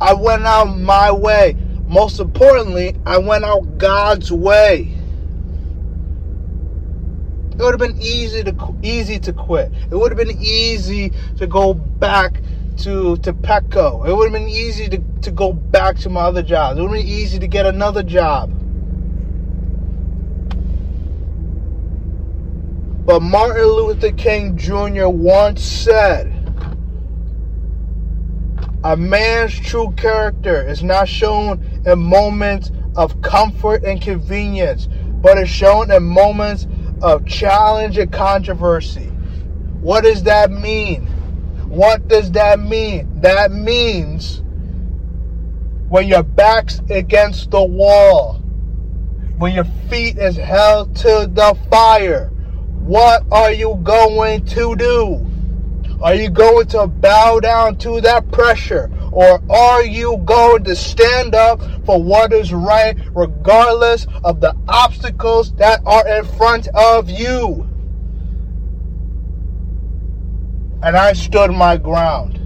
I 0.00 0.12
went 0.12 0.44
out 0.44 0.66
my 0.78 1.10
way. 1.10 1.56
Most 1.86 2.20
importantly, 2.20 2.96
I 3.06 3.18
went 3.18 3.44
out 3.44 3.78
God's 3.78 4.30
way. 4.30 4.92
It 7.52 7.62
would 7.62 7.80
have 7.80 7.80
been 7.80 8.00
easy 8.00 8.42
to 8.44 8.74
easy 8.82 9.18
to 9.20 9.32
quit. 9.32 9.72
It 9.90 9.94
would 9.94 10.12
have 10.12 10.18
been 10.18 10.42
easy 10.42 11.12
to 11.38 11.46
go 11.46 11.72
back 11.72 12.42
to 12.78 13.16
to 13.18 13.32
Petco. 13.32 14.06
It 14.06 14.14
would 14.14 14.30
have 14.30 14.38
been 14.38 14.48
easy 14.48 14.88
to, 14.90 14.98
to 15.22 15.30
go 15.30 15.54
back 15.54 15.96
to 15.98 16.10
my 16.10 16.22
other 16.22 16.42
jobs. 16.42 16.78
It 16.78 16.82
would 16.82 16.90
have 16.90 16.98
been 16.98 17.06
easy 17.06 17.38
to 17.38 17.46
get 17.46 17.64
another 17.64 18.02
job. 18.02 18.52
But 23.06 23.22
Martin 23.22 23.66
Luther 23.66 24.10
King 24.10 24.56
Jr. 24.56 25.06
once 25.06 25.62
said, 25.62 26.32
a 28.82 28.96
man's 28.96 29.56
true 29.60 29.92
character 29.96 30.68
is 30.68 30.82
not 30.82 31.08
shown 31.08 31.64
in 31.86 32.00
moments 32.00 32.72
of 32.96 33.22
comfort 33.22 33.84
and 33.84 34.02
convenience, 34.02 34.88
but 35.22 35.38
is 35.38 35.48
shown 35.48 35.92
in 35.92 36.02
moments 36.02 36.66
of 37.00 37.24
challenge 37.24 37.96
and 37.96 38.12
controversy. 38.12 39.06
What 39.80 40.02
does 40.02 40.24
that 40.24 40.50
mean? 40.50 41.06
What 41.68 42.08
does 42.08 42.32
that 42.32 42.58
mean? 42.58 43.20
That 43.20 43.52
means 43.52 44.42
when 45.88 46.08
your 46.08 46.24
back's 46.24 46.80
against 46.90 47.52
the 47.52 47.64
wall, 47.64 48.42
when 49.38 49.52
your 49.52 49.66
feet 49.88 50.18
is 50.18 50.36
held 50.36 50.96
to 50.96 51.30
the 51.32 51.56
fire, 51.70 52.32
what 52.86 53.24
are 53.32 53.50
you 53.50 53.80
going 53.82 54.44
to 54.46 54.76
do? 54.76 55.26
Are 56.00 56.14
you 56.14 56.30
going 56.30 56.68
to 56.68 56.86
bow 56.86 57.40
down 57.40 57.78
to 57.78 58.00
that 58.02 58.30
pressure? 58.30 58.88
Or 59.10 59.42
are 59.50 59.84
you 59.84 60.18
going 60.18 60.62
to 60.64 60.76
stand 60.76 61.34
up 61.34 61.60
for 61.84 62.00
what 62.00 62.32
is 62.32 62.52
right, 62.52 62.96
regardless 63.12 64.06
of 64.22 64.40
the 64.40 64.54
obstacles 64.68 65.52
that 65.54 65.80
are 65.84 66.06
in 66.06 66.24
front 66.26 66.68
of 66.68 67.10
you? 67.10 67.68
And 70.84 70.96
I 70.96 71.12
stood 71.14 71.50
my 71.50 71.76
ground. 71.78 72.36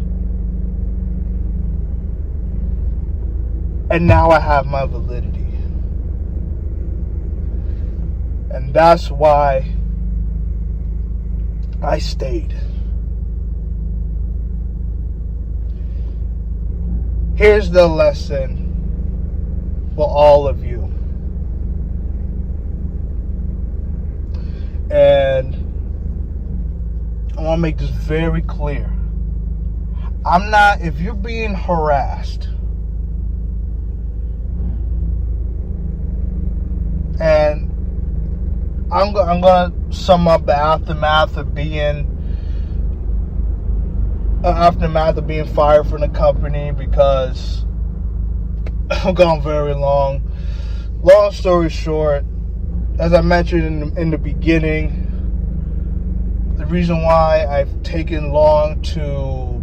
And 3.90 4.06
now 4.06 4.30
I 4.30 4.40
have 4.40 4.64
my 4.64 4.86
validity. 4.86 5.40
And 8.54 8.72
that's 8.72 9.10
why 9.10 9.79
I 11.82 11.98
stayed. 11.98 12.54
Here's 17.36 17.70
the 17.70 17.86
lesson 17.86 18.66
for 19.96 20.06
all 20.06 20.46
of 20.46 20.62
you. 20.62 20.92
And 24.90 25.54
I 27.38 27.42
want 27.42 27.58
to 27.58 27.62
make 27.62 27.78
this 27.78 27.88
very 27.88 28.42
clear. 28.42 28.92
I'm 30.26 30.50
not, 30.50 30.82
if 30.82 31.00
you're 31.00 31.14
being 31.14 31.54
harassed, 31.54 32.48
and 37.18 37.69
I'm, 38.92 39.16
I'm 39.16 39.40
going 39.40 39.90
to 39.90 39.96
sum 39.96 40.26
up 40.26 40.46
the 40.46 40.56
aftermath 40.56 41.36
of 41.36 41.54
being 41.54 42.16
uh, 44.42 44.48
aftermath 44.48 45.16
of 45.16 45.28
being 45.28 45.46
fired 45.46 45.86
from 45.86 46.00
the 46.00 46.08
company 46.08 46.72
because 46.72 47.64
I'm 48.90 49.14
gone 49.14 49.42
very 49.42 49.74
long. 49.74 50.22
Long 51.02 51.30
story 51.30 51.68
short, 51.68 52.24
as 52.98 53.12
I 53.12 53.20
mentioned 53.20 53.64
in 53.64 53.80
the, 53.80 54.00
in 54.00 54.10
the 54.10 54.18
beginning, 54.18 55.06
the 56.56 56.66
reason 56.66 57.02
why 57.02 57.46
I've 57.46 57.82
taken 57.84 58.32
long 58.32 58.82
to, 58.82 59.62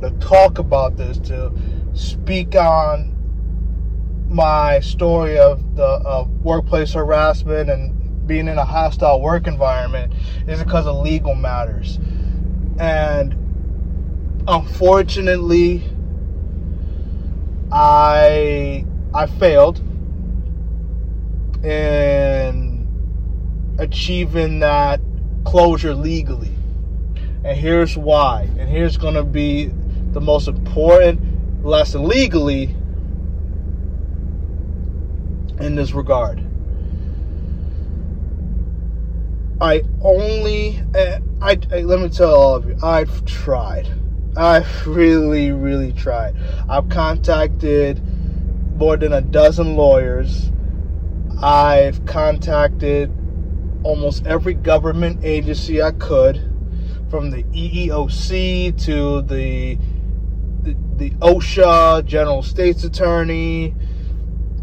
to 0.00 0.10
talk 0.18 0.58
about 0.58 0.96
this, 0.96 1.18
to 1.28 1.52
speak 1.94 2.56
on 2.56 3.12
my 4.28 4.80
story 4.80 5.38
of 5.38 5.76
the 5.76 5.84
of 5.84 6.28
workplace 6.42 6.94
harassment 6.94 7.70
and 7.70 7.95
being 8.26 8.48
in 8.48 8.58
a 8.58 8.64
hostile 8.64 9.20
work 9.20 9.46
environment 9.46 10.12
is 10.46 10.62
because 10.62 10.86
of 10.86 10.96
legal 10.96 11.34
matters. 11.34 11.98
And 12.78 13.34
unfortunately, 14.48 15.84
I 17.72 18.84
I 19.14 19.26
failed 19.26 19.78
in 21.64 22.86
achieving 23.78 24.60
that 24.60 25.00
closure 25.44 25.94
legally. 25.94 26.52
And 27.44 27.56
here's 27.56 27.96
why. 27.96 28.48
And 28.58 28.68
here's 28.68 28.96
going 28.96 29.14
to 29.14 29.24
be 29.24 29.72
the 30.12 30.20
most 30.20 30.48
important 30.48 31.64
lesson 31.64 32.08
legally 32.08 32.74
in 35.58 35.74
this 35.74 35.92
regard. 35.92 36.45
I 39.60 39.82
only, 40.02 40.82
eh, 40.94 41.18
I, 41.40 41.58
I, 41.72 41.80
let 41.80 42.00
me 42.00 42.10
tell 42.10 42.34
all 42.34 42.54
of 42.56 42.66
you, 42.66 42.76
I've 42.82 43.24
tried. 43.24 43.88
I've 44.36 44.86
really, 44.86 45.50
really 45.50 45.92
tried. 45.94 46.36
I've 46.68 46.90
contacted 46.90 48.02
more 48.76 48.98
than 48.98 49.14
a 49.14 49.22
dozen 49.22 49.74
lawyers. 49.76 50.52
I've 51.40 52.04
contacted 52.04 53.10
almost 53.82 54.26
every 54.26 54.52
government 54.52 55.20
agency 55.24 55.80
I 55.80 55.92
could, 55.92 56.36
from 57.08 57.30
the 57.30 57.42
EEOC 57.44 58.84
to 58.84 59.22
the 59.22 59.78
the, 60.62 60.76
the 60.96 61.10
OSHA, 61.20 62.04
General 62.04 62.42
State's 62.42 62.84
Attorney, 62.84 63.74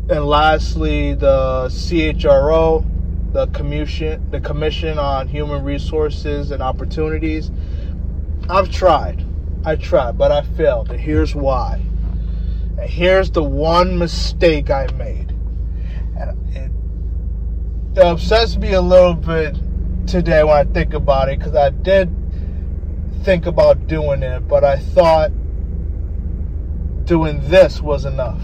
and 0.10 0.26
lastly 0.26 1.16
the 1.16 1.70
CHRO, 1.70 2.86
the 3.34 3.48
commission, 3.48 4.30
the 4.30 4.40
Commission 4.40 5.00
on 5.00 5.28
Human 5.28 5.64
Resources 5.64 6.52
and 6.52 6.62
Opportunities. 6.62 7.52
I've 8.48 8.72
tried, 8.72 9.26
I 9.66 9.76
tried, 9.76 10.18
but 10.18 10.32
I 10.32 10.44
failed. 10.44 10.92
And 10.92 11.00
here's 11.00 11.34
why. 11.34 11.82
And 12.80 12.90
here's 12.90 13.32
the 13.32 13.44
one 13.44 13.98
mistake 13.98 14.70
I 14.70 14.88
made, 14.98 15.32
and 16.20 16.56
it, 16.56 16.72
it 17.98 18.04
upsets 18.04 18.56
me 18.58 18.74
a 18.74 18.82
little 18.82 19.16
bit 19.16 19.56
today 20.08 20.44
when 20.44 20.56
I 20.56 20.64
think 20.64 20.94
about 20.94 21.30
it 21.30 21.40
because 21.40 21.56
I 21.56 21.72
did 21.72 22.16
think 23.24 23.48
about 23.48 23.88
doing 23.88 24.22
it, 24.22 24.48
but 24.48 24.64
I 24.64 24.78
thought 24.78 25.32
doing 27.06 27.42
this 27.50 27.82
was 27.82 28.06
enough. 28.06 28.42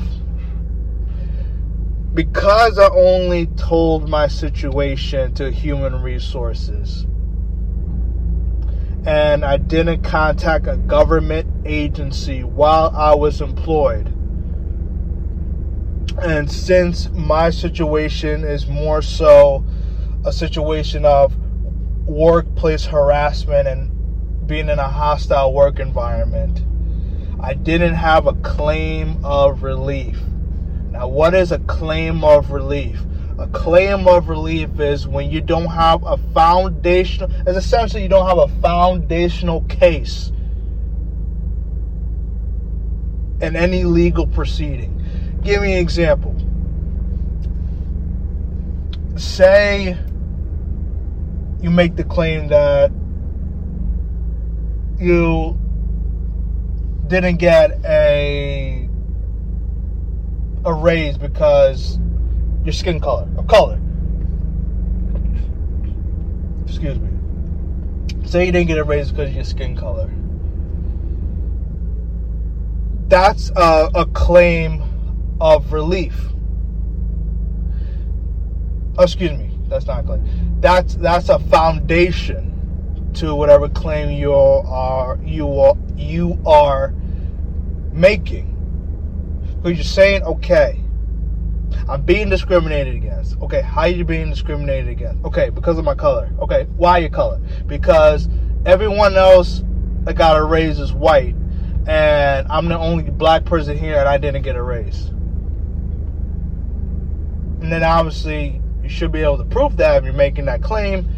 Because 2.19 2.77
I 2.77 2.89
only 2.89 3.45
told 3.45 4.09
my 4.09 4.27
situation 4.27 5.33
to 5.35 5.49
human 5.49 6.01
resources 6.01 7.07
and 9.05 9.45
I 9.45 9.55
didn't 9.55 10.03
contact 10.03 10.67
a 10.67 10.75
government 10.75 11.47
agency 11.65 12.43
while 12.43 12.93
I 12.93 13.15
was 13.15 13.39
employed. 13.39 14.07
And 16.21 16.51
since 16.51 17.09
my 17.11 17.51
situation 17.51 18.43
is 18.43 18.67
more 18.67 19.01
so 19.01 19.63
a 20.25 20.33
situation 20.33 21.05
of 21.05 21.33
workplace 22.05 22.83
harassment 22.83 23.65
and 23.65 24.45
being 24.45 24.67
in 24.67 24.77
a 24.77 24.89
hostile 24.89 25.53
work 25.53 25.79
environment, 25.79 26.65
I 27.39 27.53
didn't 27.53 27.95
have 27.95 28.27
a 28.27 28.33
claim 28.33 29.23
of 29.23 29.63
relief. 29.63 30.19
Now, 30.99 31.07
what 31.07 31.33
is 31.33 31.53
a 31.53 31.59
claim 31.59 32.25
of 32.25 32.51
relief? 32.51 33.01
A 33.37 33.47
claim 33.47 34.05
of 34.05 34.27
relief 34.27 34.81
is 34.81 35.07
when 35.07 35.31
you 35.31 35.39
don't 35.39 35.67
have 35.67 36.03
a 36.03 36.17
foundational, 36.33 37.31
as 37.45 37.55
essentially 37.55 38.03
you 38.03 38.09
don't 38.09 38.27
have 38.27 38.37
a 38.37 38.49
foundational 38.59 39.61
case 39.61 40.33
in 43.39 43.55
any 43.55 43.85
legal 43.85 44.27
proceeding. 44.27 45.01
Give 45.41 45.61
me 45.61 45.71
an 45.71 45.79
example. 45.79 46.35
Say 49.15 49.97
you 51.61 51.69
make 51.69 51.95
the 51.95 52.03
claim 52.03 52.49
that 52.49 52.91
you 54.99 55.57
didn't 57.07 57.37
get 57.37 57.79
a 57.85 58.88
a 60.65 60.73
raise 60.73 61.17
because 61.17 61.99
your 62.63 62.73
skin 62.73 62.99
color 62.99 63.27
or 63.37 63.43
color. 63.45 63.79
Excuse 66.65 66.99
me. 66.99 67.09
Say 68.25 68.45
you 68.45 68.51
didn't 68.51 68.67
get 68.67 68.77
a 68.77 68.83
raise 68.83 69.11
because 69.11 69.29
of 69.29 69.35
your 69.35 69.43
skin 69.43 69.75
color. 69.75 70.11
That's 73.07 73.49
a, 73.55 73.89
a 73.95 74.05
claim 74.05 74.83
of 75.41 75.73
relief. 75.73 76.29
Oh, 78.97 79.03
excuse 79.03 79.31
me. 79.31 79.49
That's 79.67 79.87
not 79.87 80.01
a 80.01 80.03
claim. 80.03 80.59
That's 80.61 80.95
that's 80.95 81.29
a 81.29 81.39
foundation 81.39 83.11
to 83.15 83.33
whatever 83.33 83.69
claim 83.69 84.11
you 84.11 84.33
are 84.33 85.17
you 85.23 85.59
are 85.59 85.77
you 85.95 86.39
are 86.45 86.93
making. 87.91 88.48
Because 89.61 89.77
you're 89.77 89.83
saying, 89.83 90.23
okay, 90.23 90.81
I'm 91.87 92.01
being 92.03 92.29
discriminated 92.29 92.95
against. 92.95 93.37
Okay, 93.41 93.61
how 93.61 93.81
are 93.81 93.87
you 93.89 94.05
being 94.05 94.29
discriminated 94.29 94.87
against? 94.87 95.25
Okay, 95.25 95.49
because 95.49 95.77
of 95.77 95.85
my 95.85 95.95
color. 95.95 96.29
Okay, 96.39 96.65
why 96.77 96.99
your 96.99 97.09
color? 97.09 97.41
Because 97.67 98.29
everyone 98.65 99.15
else 99.15 99.63
that 100.03 100.15
got 100.15 100.37
a 100.37 100.43
raise 100.43 100.79
is 100.79 100.93
white, 100.93 101.35
and 101.87 102.47
I'm 102.49 102.67
the 102.67 102.77
only 102.77 103.03
black 103.03 103.43
person 103.43 103.77
here, 103.77 103.97
and 103.97 104.07
I 104.07 104.17
didn't 104.17 104.43
get 104.43 104.55
a 104.55 104.63
raise. 104.63 105.07
And 107.61 107.71
then 107.71 107.83
obviously 107.83 108.61
you 108.81 108.89
should 108.89 109.11
be 109.11 109.21
able 109.21 109.37
to 109.37 109.43
prove 109.43 109.75
that 109.77 109.97
if 109.97 110.05
you're 110.05 110.13
making 110.13 110.45
that 110.45 110.63
claim, 110.63 111.09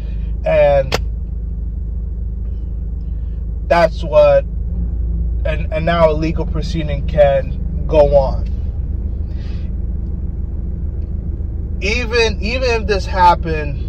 and 0.44 0.98
that's 3.68 4.02
what 4.02 4.44
and 5.44 5.72
and 5.72 5.86
now 5.86 6.10
a 6.10 6.12
legal 6.12 6.44
proceeding 6.44 7.06
can 7.06 7.61
go 7.86 8.16
on. 8.16 8.48
Even 11.80 12.40
even 12.40 12.82
if 12.82 12.86
this 12.86 13.06
happened 13.06 13.88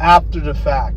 after 0.00 0.40
the 0.40 0.54
fact 0.54 0.96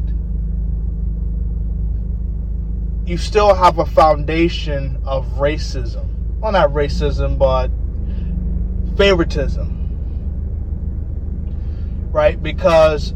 you 3.06 3.18
still 3.18 3.54
have 3.54 3.80
a 3.80 3.86
foundation 3.86 5.02
of 5.06 5.26
racism. 5.34 6.08
Well 6.40 6.52
not 6.52 6.70
racism 6.70 7.38
but 7.38 7.70
favoritism. 8.96 9.78
Right? 12.12 12.42
Because 12.42 13.14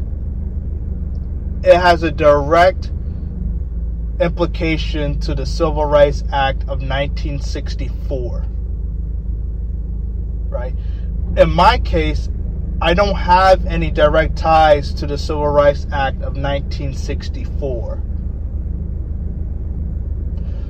it 1.64 1.76
has 1.76 2.04
a 2.04 2.12
direct 2.12 2.92
implication 4.20 5.20
to 5.20 5.36
the 5.36 5.46
Civil 5.46 5.86
Rights 5.86 6.24
Act 6.32 6.64
of 6.64 6.82
1964. 6.82 8.46
Right? 10.56 10.74
In 11.36 11.52
my 11.52 11.80
case, 11.80 12.30
I 12.82 12.94
don't 12.94 13.16
have 13.16 13.66
any 13.66 13.92
direct 13.92 14.38
ties 14.38 14.94
to 14.96 15.06
the 15.06 15.18
Civil 15.18 15.50
Rights 15.50 15.86
Act 15.92 16.18
of 16.18 16.38
1964. 16.38 18.02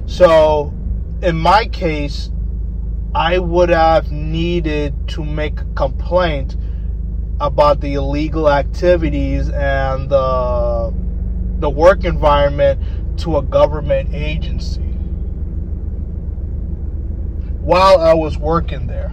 So, 0.07 0.73
in 1.21 1.35
my 1.37 1.65
case, 1.67 2.31
I 3.13 3.37
would 3.37 3.69
have 3.69 4.11
needed 4.11 5.07
to 5.09 5.23
make 5.23 5.61
a 5.61 5.65
complaint 5.75 6.57
about 7.39 7.81
the 7.81 7.93
illegal 7.93 8.49
activities 8.49 9.49
and 9.49 10.09
the 10.09 10.93
the 11.59 11.69
work 11.69 12.03
environment 12.05 12.81
to 13.19 13.37
a 13.37 13.41
government 13.43 14.13
agency 14.13 14.81
while 17.61 17.99
I 17.99 18.13
was 18.13 18.37
working 18.37 18.87
there. 18.87 19.11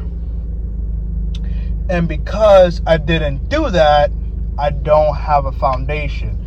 And 1.92 2.08
because 2.08 2.80
I 2.86 2.96
didn't 2.96 3.50
do 3.50 3.68
that, 3.68 4.10
I 4.56 4.70
don't 4.70 5.14
have 5.14 5.44
a 5.44 5.52
foundation. 5.52 6.38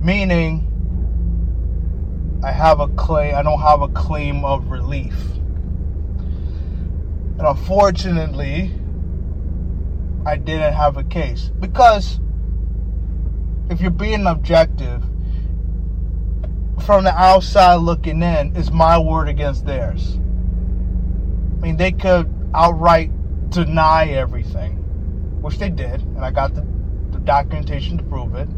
Meaning, 0.00 0.64
I 2.44 2.52
have 2.52 2.78
a 2.78 2.86
claim, 2.86 3.34
I 3.34 3.42
don't 3.42 3.60
have 3.60 3.82
a 3.82 3.88
claim 3.88 4.44
of 4.44 4.70
relief. 4.70 5.16
And 7.38 7.40
unfortunately, 7.40 8.72
I 10.24 10.36
didn't 10.36 10.74
have 10.74 10.96
a 10.96 11.02
case. 11.02 11.50
Because 11.58 12.20
if 13.70 13.80
you're 13.80 13.90
being 13.90 14.28
objective, 14.28 15.02
from 16.86 17.02
the 17.02 17.12
outside 17.20 17.74
looking 17.80 18.22
in 18.22 18.54
is 18.54 18.70
my 18.70 18.96
word 18.96 19.28
against 19.28 19.66
theirs. 19.66 20.20
I 21.56 21.62
mean, 21.62 21.76
they 21.76 21.90
could 21.90 22.32
outright 22.54 23.10
deny 23.50 24.06
everything, 24.08 24.76
which 25.40 25.58
they 25.58 25.70
did, 25.70 26.00
and 26.02 26.24
I 26.24 26.30
got 26.30 26.54
the, 26.54 26.66
the 27.10 27.18
documentation 27.18 27.98
to 27.98 28.04
prove 28.04 28.34
it. 28.34 28.48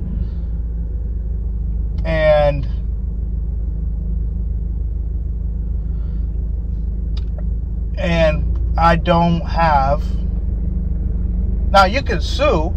And 2.05 2.67
and 7.99 8.75
I 8.78 8.97
don't 8.97 9.43
have. 9.43 10.02
Now 11.70 11.85
you 11.85 12.02
can 12.02 12.20
sue 12.20 12.75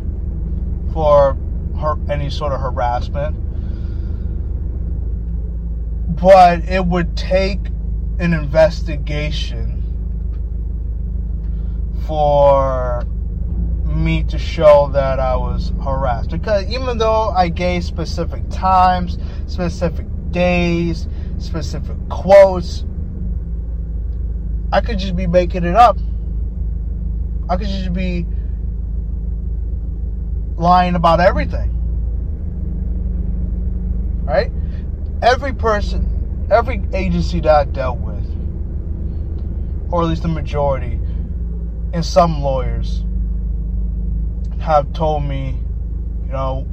for 0.93 1.38
her, 1.80 1.98
any 2.09 2.30
sort 2.30 2.53
of 2.53 2.59
harassment 2.59 3.38
but 6.24 6.64
it 6.69 6.85
would 6.85 7.17
take 7.17 7.59
an 8.19 8.33
investigation 8.33 9.83
for 12.06 13.06
me 13.85 14.23
to 14.23 14.38
show 14.38 14.90
that 14.93 15.19
I 15.19 15.35
was 15.35 15.72
harassed. 15.83 16.32
Because 16.32 16.67
even 16.69 16.98
though 16.98 17.30
I 17.30 17.49
gave 17.49 17.83
specific 17.83 18.43
times, 18.49 19.17
specific 19.48 20.06
days, 20.32 21.07
specific 21.38 21.98
quotes, 22.09 22.85
I 24.72 24.82
could 24.82 24.99
just 24.99 25.15
be 25.15 25.27
making 25.27 25.64
it 25.64 25.75
up. 25.75 25.98
I 27.49 27.57
could 27.57 27.67
just 27.67 27.93
be 27.93 28.25
lying 30.57 30.95
about 30.95 31.19
everything? 31.19 31.69
Right? 34.23 34.51
Every 35.22 35.53
person, 35.53 36.48
every 36.51 36.83
agency 36.93 37.40
that 37.41 37.56
I 37.56 37.64
dealt 37.65 37.99
with, 37.99 38.25
or 39.91 40.03
at 40.03 40.07
least 40.07 40.23
the 40.23 40.27
majority, 40.27 40.99
and 41.93 42.03
some 42.03 42.41
lawyers 42.41 43.05
have 44.59 44.91
told 44.93 45.23
me, 45.23 45.57
you 46.25 46.31
know, 46.31 46.67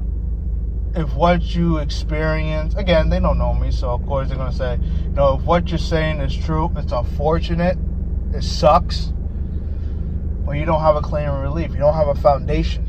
if 0.94 1.15
what 1.15 1.55
you 1.55 1.78
experience, 1.78 2.74
again, 2.74 3.10
they 3.10 3.20
don't 3.20 3.39
know 3.39 3.55
me, 3.55 3.70
so 3.70 3.90
of 3.90 4.05
course 4.07 4.28
they're 4.28 4.39
going 4.39 4.50
to 4.50 4.57
say, 4.57 4.78
you 5.05 5.10
know, 5.10 5.36
if 5.36 5.42
what 5.42 5.68
you're 5.68 5.78
saying 5.78 6.20
is 6.20 6.34
true, 6.34 6.73
it's 6.76 6.92
unfortunate, 6.92 7.76
it 8.34 8.42
sucks, 8.42 9.12
but 10.44 10.52
you 10.52 10.65
don't 10.65 10.81
have 10.81 10.97
a 10.97 11.00
claim 11.00 11.28
of 11.28 11.40
relief, 11.42 11.70
you 11.73 11.78
don't 11.78 11.94
have 11.94 12.08
a 12.08 12.15
foundation. 12.15 12.86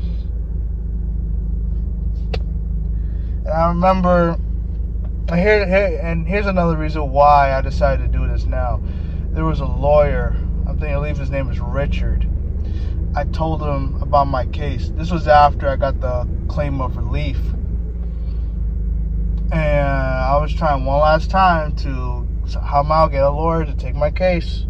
And 3.44 3.48
I 3.48 3.68
remember, 3.68 4.38
here, 5.28 5.66
here, 5.66 6.00
and 6.02 6.26
here's 6.26 6.46
another 6.46 6.76
reason 6.76 7.10
why 7.10 7.52
I 7.52 7.60
decided 7.60 8.10
to 8.10 8.18
do 8.18 8.26
this 8.26 8.46
now. 8.46 8.82
There 9.32 9.44
was 9.44 9.60
a 9.60 9.66
lawyer, 9.66 10.36
I 10.66 10.72
think 10.74 10.82
I 10.84 10.94
believe 10.94 11.18
his 11.18 11.30
name 11.30 11.50
is 11.50 11.58
Richard. 11.58 12.28
I 13.14 13.24
told 13.24 13.62
him 13.62 14.00
about 14.00 14.28
my 14.28 14.46
case. 14.46 14.90
This 14.90 15.10
was 15.10 15.28
after 15.28 15.68
I 15.68 15.76
got 15.76 16.00
the 16.00 16.26
claim 16.48 16.80
of 16.80 16.96
relief 16.96 17.38
and 19.52 19.88
I 19.88 20.38
was 20.38 20.54
trying 20.54 20.86
one 20.86 21.00
last 21.00 21.30
time 21.30 21.76
to 21.76 22.26
somehow 22.46 23.08
get 23.08 23.22
a 23.22 23.30
lawyer 23.30 23.66
to 23.66 23.74
take 23.74 23.94
my 23.94 24.10
case. 24.10 24.66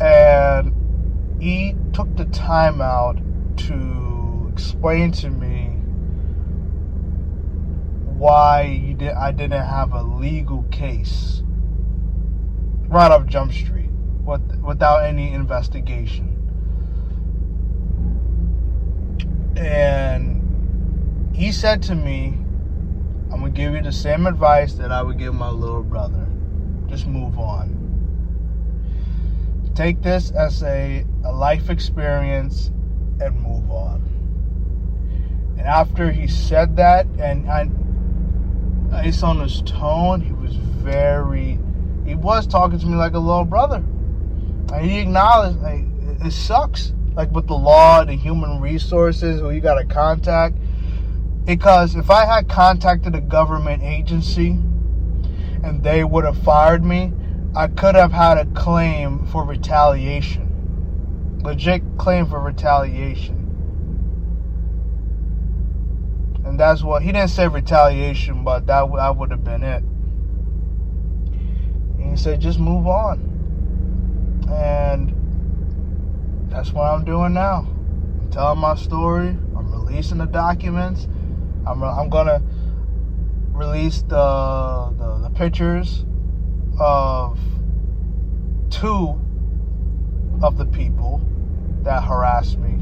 And 0.00 0.72
he 1.38 1.76
took 1.92 2.16
the 2.16 2.24
time 2.26 2.80
out 2.80 3.18
to 3.58 4.48
explain 4.50 5.12
to 5.12 5.28
me 5.28 5.66
why 8.16 8.94
did, 8.96 9.12
I 9.12 9.32
didn't 9.32 9.66
have 9.66 9.92
a 9.92 10.02
legal 10.02 10.62
case 10.70 11.42
right 12.88 13.10
off 13.10 13.26
Jump 13.26 13.52
Street 13.52 13.81
with, 14.24 14.60
without 14.62 15.04
any 15.04 15.32
investigation. 15.32 16.28
And 19.56 21.34
he 21.34 21.52
said 21.52 21.82
to 21.84 21.94
me, 21.94 22.38
I'm 23.32 23.40
gonna 23.40 23.50
give 23.50 23.74
you 23.74 23.82
the 23.82 23.92
same 23.92 24.26
advice 24.26 24.74
that 24.74 24.92
I 24.92 25.02
would 25.02 25.18
give 25.18 25.34
my 25.34 25.50
little 25.50 25.82
brother. 25.82 26.26
Just 26.86 27.06
move 27.06 27.38
on. 27.38 27.78
Take 29.74 30.02
this 30.02 30.30
as 30.32 30.62
a, 30.62 31.04
a 31.24 31.32
life 31.32 31.70
experience 31.70 32.70
and 33.20 33.40
move 33.40 33.70
on. 33.70 34.02
And 35.56 35.66
after 35.66 36.10
he 36.10 36.28
said 36.28 36.76
that, 36.76 37.06
and 37.18 37.48
I, 37.50 37.64
based 39.02 39.22
on 39.22 39.40
his 39.40 39.62
tone, 39.62 40.20
he 40.20 40.32
was 40.32 40.54
very, 40.56 41.58
he 42.04 42.14
was 42.14 42.46
talking 42.46 42.78
to 42.78 42.86
me 42.86 42.96
like 42.96 43.14
a 43.14 43.18
little 43.18 43.44
brother. 43.46 43.82
And 44.72 44.84
he 44.84 44.98
acknowledged, 44.98 45.60
like, 45.60 45.84
it 46.24 46.32
sucks. 46.32 46.92
Like 47.14 47.30
with 47.30 47.46
the 47.46 47.54
law, 47.54 48.04
the 48.04 48.14
human 48.14 48.60
resources, 48.60 49.40
who 49.40 49.50
you 49.50 49.60
got 49.60 49.74
to 49.74 49.84
contact 49.84 50.56
because 51.44 51.96
if 51.96 52.08
I 52.08 52.24
had 52.24 52.48
contacted 52.48 53.14
a 53.16 53.20
government 53.20 53.82
agency 53.82 54.50
and 55.64 55.82
they 55.82 56.04
would 56.04 56.24
have 56.24 56.38
fired 56.38 56.84
me, 56.84 57.12
I 57.54 57.66
could 57.66 57.94
have 57.96 58.12
had 58.12 58.38
a 58.38 58.46
claim 58.46 59.26
for 59.26 59.44
retaliation. 59.44 61.40
Legit 61.42 61.82
claim 61.98 62.26
for 62.26 62.38
retaliation. 62.38 63.38
And 66.44 66.58
that's 66.58 66.82
what 66.82 67.02
he 67.02 67.10
didn't 67.10 67.30
say 67.30 67.48
retaliation, 67.48 68.44
but 68.44 68.66
that, 68.66 68.88
that 68.94 69.16
would 69.16 69.32
have 69.32 69.42
been 69.42 69.64
it. 69.64 69.82
And 71.98 72.10
he 72.10 72.16
said, 72.16 72.40
just 72.40 72.60
move 72.60 72.86
on. 72.86 73.31
And 74.52 75.30
that's 76.50 76.72
what 76.72 76.84
I'm 76.84 77.04
doing 77.04 77.34
now. 77.34 77.66
I'm 78.20 78.30
telling 78.30 78.60
my 78.60 78.76
story, 78.76 79.28
I'm 79.56 79.72
releasing 79.72 80.18
the 80.18 80.26
documents 80.26 81.08
I'm, 81.66 81.82
I'm 81.82 82.08
gonna 82.08 82.42
release 83.52 84.02
the, 84.02 84.94
the, 84.98 85.18
the 85.28 85.30
pictures 85.30 86.04
of 86.80 87.38
two 88.70 89.20
of 90.42 90.56
the 90.58 90.66
people 90.66 91.22
that 91.84 92.02
harassed 92.02 92.58
me, 92.58 92.80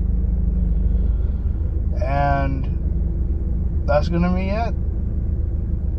and 2.03 2.91
that's 3.87 4.09
gonna 4.09 4.35
be 4.35 4.49
it. 4.49 4.75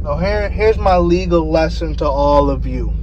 So 0.03 0.17
here, 0.17 0.50
here's 0.50 0.80
my 0.80 0.98
legal 0.98 1.50
lesson 1.51 1.95
to 1.98 2.08
all 2.09 2.50
of 2.50 2.66
you. 2.66 2.93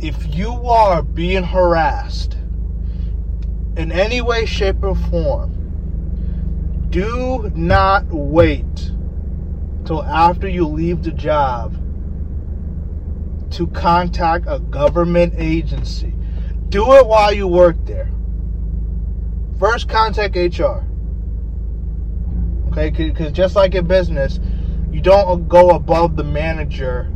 If 0.00 0.34
you 0.34 0.52
are 0.66 1.02
being 1.02 1.42
harassed 1.42 2.36
in 3.76 3.90
any 3.90 4.20
way, 4.20 4.44
shape, 4.44 4.82
or 4.82 4.94
form, 4.94 6.86
do 6.90 7.50
not 7.54 8.04
wait 8.10 8.92
till 9.86 10.02
after 10.02 10.48
you 10.48 10.66
leave 10.66 11.02
the 11.02 11.12
job 11.12 11.74
to 13.52 13.66
contact 13.68 14.44
a 14.48 14.58
government 14.58 15.34
agency. 15.36 16.12
Do 16.68 16.94
it 16.94 17.06
while 17.06 17.32
you 17.32 17.46
work 17.48 17.76
there. 17.86 18.10
First, 19.58 19.88
contact 19.88 20.36
HR. 20.36 20.84
Okay, 22.68 22.90
because 22.90 23.32
just 23.32 23.56
like 23.56 23.74
in 23.74 23.86
business, 23.86 24.40
you 24.92 25.00
don't 25.00 25.48
go 25.48 25.70
above 25.70 26.16
the 26.16 26.24
manager 26.24 27.10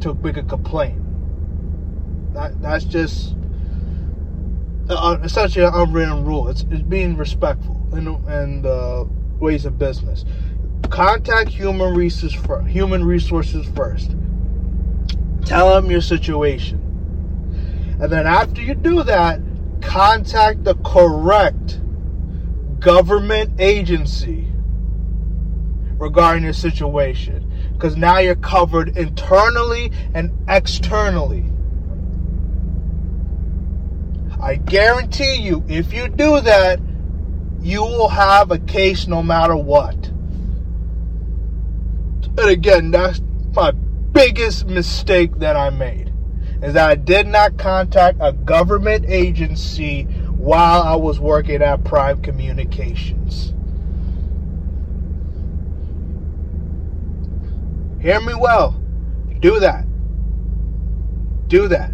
to 0.00 0.14
make 0.14 0.36
a 0.36 0.42
complaint. 0.42 1.00
That, 2.38 2.62
that's 2.62 2.84
just 2.84 3.34
uh, 4.88 5.18
essentially 5.24 5.64
an 5.64 5.74
unwritten 5.74 6.24
rule. 6.24 6.46
It's, 6.46 6.64
it's 6.70 6.82
being 6.82 7.16
respectful 7.16 7.84
and 7.92 8.64
uh, 8.64 9.06
ways 9.40 9.64
of 9.64 9.76
business. 9.76 10.24
Contact 10.88 11.48
human 11.48 11.96
resources 11.96 12.40
human 12.68 13.04
resources 13.04 13.66
first. 13.74 14.14
Tell 15.46 15.74
them 15.74 15.90
your 15.90 16.00
situation, 16.00 16.78
and 18.00 18.12
then 18.12 18.24
after 18.24 18.62
you 18.62 18.76
do 18.76 19.02
that, 19.02 19.40
contact 19.80 20.62
the 20.62 20.76
correct 20.76 21.80
government 22.78 23.60
agency 23.60 24.46
regarding 25.98 26.44
your 26.44 26.52
situation 26.52 27.50
because 27.72 27.96
now 27.96 28.18
you're 28.18 28.36
covered 28.36 28.96
internally 28.96 29.90
and 30.14 30.30
externally. 30.48 31.44
I 34.40 34.56
guarantee 34.56 35.36
you, 35.36 35.64
if 35.68 35.92
you 35.92 36.08
do 36.08 36.40
that, 36.40 36.80
you 37.60 37.82
will 37.82 38.08
have 38.08 38.50
a 38.50 38.58
case 38.58 39.06
no 39.06 39.22
matter 39.22 39.56
what. 39.56 39.96
And 42.38 42.50
again, 42.50 42.90
that's 42.92 43.20
my 43.54 43.72
biggest 43.72 44.66
mistake 44.66 45.38
that 45.38 45.56
I 45.56 45.70
made 45.70 46.12
is 46.62 46.74
that 46.74 46.90
I 46.90 46.94
did 46.94 47.26
not 47.26 47.56
contact 47.56 48.18
a 48.20 48.32
government 48.32 49.06
agency 49.08 50.02
while 50.02 50.82
I 50.82 50.96
was 50.96 51.20
working 51.20 51.62
at 51.62 51.84
Prime 51.84 52.22
Communications. 52.22 53.54
Hear 58.00 58.20
me 58.20 58.34
well. 58.34 58.80
Do 59.40 59.60
that. 59.60 59.84
Do 61.48 61.68
that. 61.68 61.92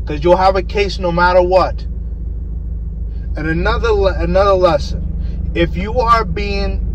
Because 0.00 0.24
you'll 0.24 0.36
have 0.36 0.56
a 0.56 0.62
case 0.62 0.98
no 0.98 1.12
matter 1.12 1.42
what. 1.42 1.82
And 3.36 3.46
another 3.46 3.90
another 4.16 4.54
lesson: 4.54 5.50
if 5.54 5.76
you 5.76 5.98
are 6.00 6.24
being 6.24 6.86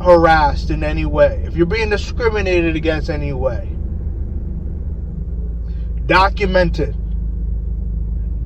harassed 0.00 0.70
in 0.70 0.84
any 0.84 1.06
way, 1.06 1.42
if 1.46 1.56
you're 1.56 1.66
being 1.66 1.90
discriminated 1.90 2.76
against 2.76 3.10
any 3.10 3.32
way, 3.32 3.68
document 6.06 6.78
it. 6.78 6.94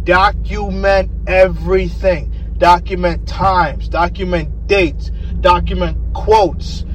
Document 0.05 1.11
everything. 1.27 2.33
Document 2.57 3.29
times. 3.29 3.91
Document 3.91 4.67
dates. 4.67 5.11
Document 5.41 5.99
quotes. 6.15 6.87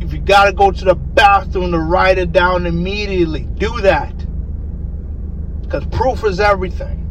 If 0.00 0.14
you 0.14 0.20
got 0.20 0.46
to 0.46 0.54
go 0.54 0.70
to 0.70 0.84
the 0.86 0.94
bathroom 0.94 1.72
to 1.72 1.78
write 1.78 2.16
it 2.16 2.32
down 2.32 2.64
immediately, 2.64 3.42
do 3.58 3.80
that. 3.82 4.14
Because 5.66 5.84
proof 5.86 6.24
is 6.24 6.40
everything. 6.40 7.02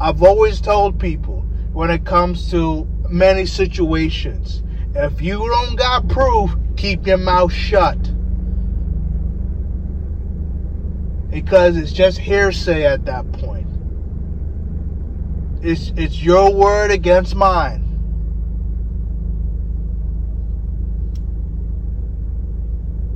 I've 0.00 0.22
always 0.22 0.60
told 0.60 0.98
people 0.98 1.46
when 1.72 1.90
it 1.90 2.04
comes 2.04 2.50
to 2.50 2.88
many 3.08 3.46
situations, 3.46 4.62
if 4.94 5.20
you 5.20 5.38
don't 5.38 5.76
got 5.76 6.08
proof, 6.08 6.56
keep 6.76 7.06
your 7.06 7.18
mouth 7.18 7.52
shut. 7.52 7.98
because 11.30 11.76
it's 11.76 11.92
just 11.92 12.18
hearsay 12.18 12.84
at 12.84 13.04
that 13.04 13.30
point. 13.32 13.68
It's 15.62 15.92
it's 15.96 16.22
your 16.22 16.52
word 16.52 16.90
against 16.90 17.34
mine. 17.34 17.86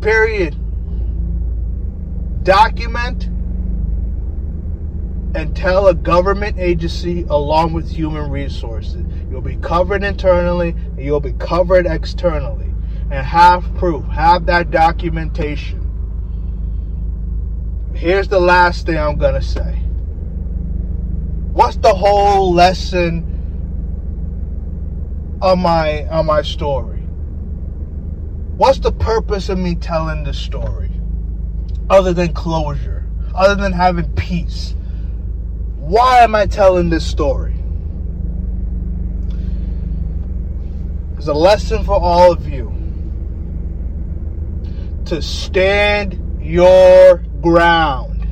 Period. 0.00 0.56
Document 2.44 3.24
and 5.34 5.56
tell 5.56 5.88
a 5.88 5.94
government 5.94 6.58
agency 6.58 7.24
along 7.28 7.72
with 7.72 7.90
human 7.90 8.30
resources. 8.30 9.04
You'll 9.30 9.40
be 9.40 9.56
covered 9.56 10.04
internally 10.04 10.70
and 10.70 11.00
you'll 11.00 11.20
be 11.20 11.32
covered 11.32 11.86
externally. 11.86 12.66
And 13.10 13.26
have 13.26 13.74
proof, 13.74 14.04
have 14.06 14.46
that 14.46 14.70
documentation. 14.70 15.80
Here's 17.94 18.28
the 18.28 18.40
last 18.40 18.86
thing 18.86 18.96
I'm 18.98 19.18
going 19.18 19.34
to 19.34 19.42
say. 19.42 19.80
What's 21.52 21.76
the 21.76 21.94
whole 21.94 22.52
lesson 22.52 23.30
of 25.40 25.58
my 25.58 26.06
of 26.06 26.26
my 26.26 26.42
story? 26.42 26.98
What's 28.56 28.80
the 28.80 28.92
purpose 28.92 29.48
of 29.48 29.58
me 29.58 29.74
telling 29.74 30.24
this 30.24 30.38
story? 30.38 30.90
Other 31.90 32.12
than 32.12 32.32
closure, 32.32 33.06
other 33.34 33.60
than 33.60 33.72
having 33.72 34.10
peace, 34.14 34.74
why 35.76 36.20
am 36.20 36.34
I 36.34 36.46
telling 36.46 36.88
this 36.88 37.06
story? 37.06 37.54
It's 41.16 41.26
a 41.26 41.34
lesson 41.34 41.84
for 41.84 41.94
all 41.94 42.32
of 42.32 42.48
you 42.48 42.72
to 45.06 45.20
stand 45.20 46.38
your 46.42 47.18
ground, 47.40 48.26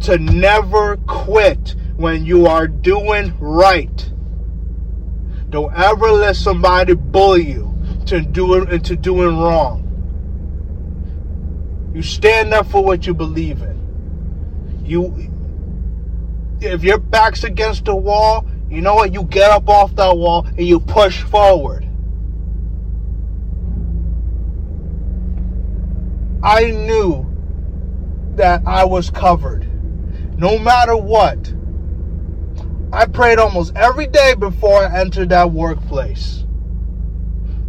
to 0.00 0.18
never 0.18 0.98
quit 0.98 1.74
when 1.96 2.26
you 2.26 2.46
are 2.46 2.68
doing 2.68 3.34
right. 3.38 4.12
Don't 5.48 5.72
ever 5.74 6.10
let 6.10 6.36
somebody 6.36 6.94
bully 6.94 7.50
you 7.50 7.74
to 8.06 8.20
doing 8.20 8.70
into 8.70 8.96
doing 8.96 9.38
wrong. 9.38 9.85
You 11.96 12.02
stand 12.02 12.52
up 12.52 12.66
for 12.66 12.84
what 12.84 13.06
you 13.06 13.14
believe 13.14 13.62
in. 13.62 14.82
You 14.84 15.32
if 16.60 16.84
your 16.84 16.98
back's 16.98 17.42
against 17.42 17.86
the 17.86 17.96
wall, 17.96 18.46
you 18.68 18.82
know 18.82 18.96
what? 18.96 19.14
You 19.14 19.22
get 19.22 19.50
up 19.50 19.66
off 19.70 19.96
that 19.96 20.14
wall 20.14 20.46
and 20.46 20.60
you 20.60 20.78
push 20.78 21.22
forward. 21.22 21.88
I 26.42 26.66
knew 26.70 27.24
that 28.34 28.60
I 28.66 28.84
was 28.84 29.08
covered. 29.08 29.66
No 30.38 30.58
matter 30.58 30.98
what. 30.98 31.50
I 32.92 33.06
prayed 33.06 33.38
almost 33.38 33.74
every 33.74 34.06
day 34.06 34.34
before 34.34 34.84
I 34.84 35.00
entered 35.00 35.30
that 35.30 35.50
workplace 35.50 36.44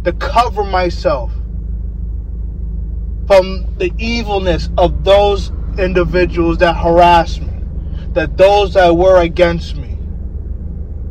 to 0.04 0.12
cover 0.12 0.64
myself 0.64 1.32
from 3.28 3.72
the 3.78 3.92
evilness 3.98 4.68
of 4.76 5.04
those 5.04 5.52
individuals 5.78 6.58
that 6.58 6.74
harassed 6.74 7.40
me 7.40 7.48
that 8.18 8.36
those 8.36 8.74
that 8.74 8.96
were 8.96 9.20
against 9.20 9.76
me 9.76 9.96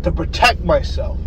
to 0.03 0.11
protect 0.11 0.61
myself. 0.61 1.17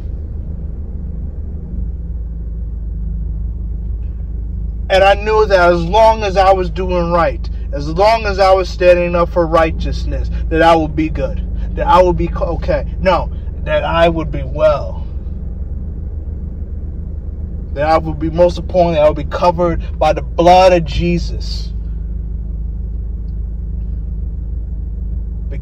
And 4.90 5.04
I 5.04 5.14
knew 5.14 5.46
that 5.46 5.72
as 5.72 5.82
long 5.84 6.24
as 6.24 6.36
I 6.36 6.52
was 6.52 6.68
doing 6.68 7.12
right, 7.12 7.48
as 7.72 7.88
long 7.88 8.26
as 8.26 8.38
I 8.38 8.52
was 8.52 8.68
standing 8.68 9.14
up 9.14 9.30
for 9.30 9.46
righteousness, 9.46 10.30
that 10.48 10.60
I 10.60 10.74
would 10.74 10.96
be 10.96 11.08
good, 11.08 11.46
that 11.76 11.86
I 11.86 12.02
would 12.02 12.16
be 12.16 12.28
okay. 12.34 12.92
No, 12.98 13.32
that 13.64 13.84
I 13.84 14.08
would 14.08 14.30
be 14.30 14.42
well. 14.42 14.99
That 17.74 17.88
I 17.88 17.98
would 17.98 18.18
be, 18.18 18.30
most 18.30 18.58
importantly, 18.58 19.00
I 19.00 19.08
would 19.08 19.16
be 19.16 19.24
covered 19.24 19.98
by 19.98 20.12
the 20.12 20.22
blood 20.22 20.72
of 20.72 20.84
Jesus. 20.84 21.70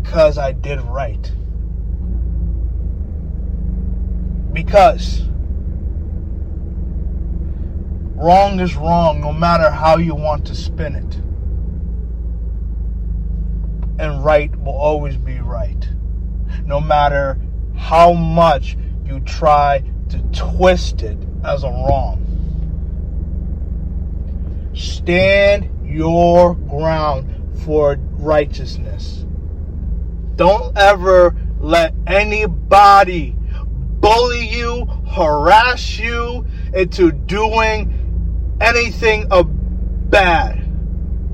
because 0.09 0.39
I 0.39 0.53
did 0.53 0.81
right. 0.83 1.33
Because 4.53 5.23
wrong 8.17 8.59
is 8.61 8.75
wrong 8.77 9.21
no 9.21 9.33
matter 9.33 9.71
how 9.71 9.99
you 9.99 10.15
want 10.15 10.47
to 10.47 10.55
spin 10.55 10.95
it. 10.95 11.15
And 14.01 14.25
right 14.25 14.55
will 14.61 14.73
always 14.73 15.17
be 15.17 15.41
right. 15.41 15.89
No 16.65 16.81
matter 16.81 17.39
how 17.77 18.13
much 18.13 18.77
you 19.05 19.21
try 19.21 19.83
to 20.11 20.19
twist 20.33 21.03
it 21.03 21.19
as 21.45 21.65
a 21.65 21.69
wrong. 21.69 22.25
Stand 24.75 25.69
your 25.85 26.55
ground 26.55 27.35
for 27.65 27.97
righteousness. 28.13 29.25
Don't 30.37 30.77
ever 30.77 31.35
let 31.61 31.93
anybody 32.07 33.35
bully 34.01 34.49
you, 34.49 34.87
harass 35.09 35.99
you 35.99 36.47
into 36.73 37.11
doing 37.11 38.57
anything 38.61 39.27
of 39.33 39.49
bad, 40.11 40.65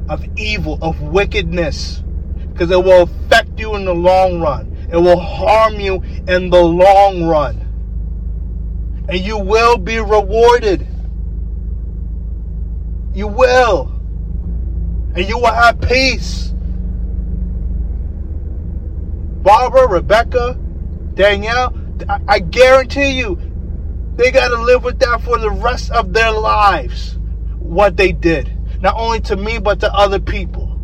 of 0.08 0.26
evil, 0.38 0.78
of 0.80 1.00
wickedness. 1.02 2.02
Because 2.52 2.70
it 2.70 2.82
will 2.82 3.02
affect 3.02 3.58
you 3.58 3.74
in 3.74 3.84
the 3.84 3.94
long 3.94 4.40
run. 4.40 4.74
It 4.90 4.96
will 4.96 5.18
harm 5.18 5.80
you 5.80 6.02
in 6.28 6.50
the 6.50 6.62
long 6.62 7.24
run. 7.24 7.63
And 9.08 9.18
you 9.18 9.38
will 9.38 9.76
be 9.76 9.98
rewarded. 9.98 10.86
You 13.14 13.28
will. 13.28 13.92
And 15.14 15.28
you 15.28 15.38
will 15.38 15.52
have 15.52 15.80
peace. 15.80 16.52
Barbara, 19.42 19.86
Rebecca, 19.86 20.58
Danielle, 21.14 21.78
I 22.26 22.38
guarantee 22.38 23.10
you, 23.10 23.38
they 24.16 24.30
got 24.30 24.48
to 24.48 24.62
live 24.62 24.84
with 24.84 24.98
that 25.00 25.20
for 25.22 25.38
the 25.38 25.50
rest 25.50 25.90
of 25.90 26.12
their 26.12 26.32
lives. 26.32 27.18
What 27.58 27.96
they 27.96 28.12
did. 28.12 28.50
Not 28.80 28.94
only 28.96 29.20
to 29.22 29.36
me, 29.36 29.58
but 29.58 29.80
to 29.80 29.92
other 29.92 30.18
people. 30.18 30.80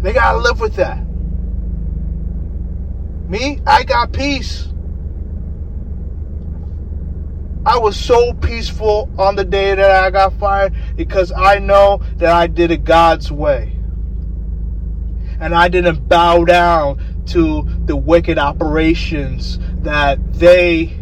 They 0.00 0.12
got 0.12 0.32
to 0.32 0.38
live 0.38 0.60
with 0.60 0.76
that. 0.76 1.04
Me, 3.28 3.60
I 3.66 3.84
got 3.84 4.12
peace. 4.12 4.68
I 7.66 7.78
was 7.78 7.96
so 7.96 8.34
peaceful 8.34 9.10
on 9.18 9.36
the 9.36 9.44
day 9.44 9.74
that 9.74 10.04
I 10.04 10.10
got 10.10 10.38
fired 10.38 10.74
because 10.96 11.32
I 11.32 11.58
know 11.58 12.02
that 12.16 12.32
I 12.32 12.46
did 12.46 12.70
it 12.70 12.84
God's 12.84 13.32
way 13.32 13.74
and 15.40 15.54
I 15.54 15.68
didn't 15.68 16.08
bow 16.08 16.44
down 16.44 17.24
to 17.26 17.66
the 17.86 17.96
wicked 17.96 18.38
operations 18.38 19.58
that 19.82 20.34
they 20.34 20.92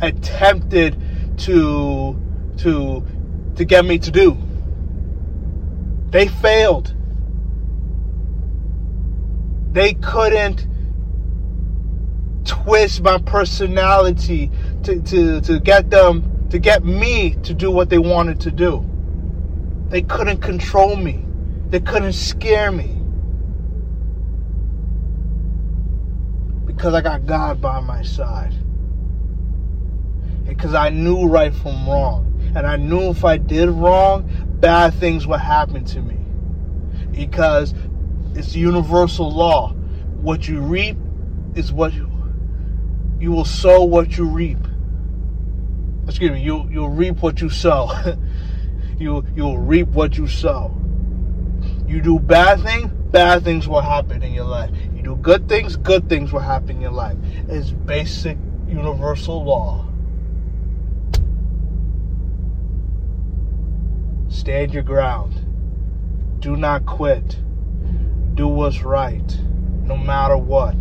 attempted 0.00 1.00
to 1.38 2.20
to 2.58 3.04
to 3.56 3.64
get 3.64 3.84
me 3.84 3.98
to 3.98 4.10
do. 4.10 4.36
They 6.10 6.28
failed. 6.28 6.94
They 9.72 9.94
couldn't 9.94 10.66
twist 12.44 13.02
my 13.02 13.18
personality 13.18 14.50
to, 14.86 15.00
to, 15.00 15.40
to 15.42 15.60
get 15.60 15.90
them 15.90 16.48
to 16.50 16.58
get 16.58 16.84
me 16.84 17.32
to 17.42 17.54
do 17.54 17.70
what 17.70 17.90
they 17.90 17.98
wanted 17.98 18.40
to 18.40 18.50
do. 18.50 18.84
They 19.88 20.02
couldn't 20.02 20.38
control 20.38 20.96
me. 20.96 21.24
They 21.70 21.80
couldn't 21.80 22.14
scare 22.14 22.70
me. 22.70 22.96
because 26.76 26.92
I 26.92 27.00
got 27.00 27.24
God 27.24 27.60
by 27.62 27.80
my 27.80 28.02
side. 28.02 28.54
Because 30.46 30.74
I 30.74 30.90
knew 30.90 31.26
right 31.26 31.54
from 31.54 31.88
wrong. 31.88 32.52
And 32.54 32.66
I 32.66 32.76
knew 32.76 33.08
if 33.08 33.24
I 33.24 33.38
did 33.38 33.70
wrong, 33.70 34.30
bad 34.60 34.92
things 34.94 35.26
would 35.26 35.40
happen 35.40 35.86
to 35.86 36.02
me. 36.02 36.18
Because 37.12 37.72
it's 38.34 38.54
universal 38.54 39.32
law. 39.32 39.72
What 40.20 40.46
you 40.46 40.60
reap 40.60 40.98
is 41.54 41.72
what 41.72 41.94
you, 41.94 42.10
you 43.18 43.32
will 43.32 43.46
sow 43.46 43.82
what 43.82 44.18
you 44.18 44.26
reap. 44.26 44.58
Excuse 46.06 46.30
me, 46.30 46.42
you 46.42 46.68
you'll 46.70 46.90
reap 46.90 47.22
what 47.22 47.40
you 47.40 47.50
sow. 47.50 47.90
you 48.98 49.24
you'll 49.34 49.58
reap 49.58 49.88
what 49.88 50.16
you 50.16 50.28
sow. 50.28 50.74
You 51.86 52.00
do 52.00 52.18
bad 52.18 52.62
things, 52.62 52.92
bad 53.10 53.44
things 53.44 53.68
will 53.68 53.80
happen 53.80 54.22
in 54.22 54.32
your 54.34 54.44
life 54.44 54.70
You 54.94 55.02
do 55.02 55.16
good 55.16 55.48
things, 55.48 55.76
good 55.76 56.08
things 56.08 56.32
will 56.32 56.40
happen 56.40 56.70
in 56.70 56.80
your 56.80 56.90
life. 56.92 57.16
It's 57.48 57.70
basic 57.70 58.38
universal 58.68 59.44
law. 59.44 59.86
Stand 64.28 64.74
your 64.74 64.82
ground. 64.82 65.34
Do 66.40 66.56
not 66.56 66.86
quit. 66.86 67.38
do 68.34 68.48
what's 68.48 68.82
right, 68.82 69.38
no 69.84 69.96
matter 69.96 70.36
what. 70.36 70.76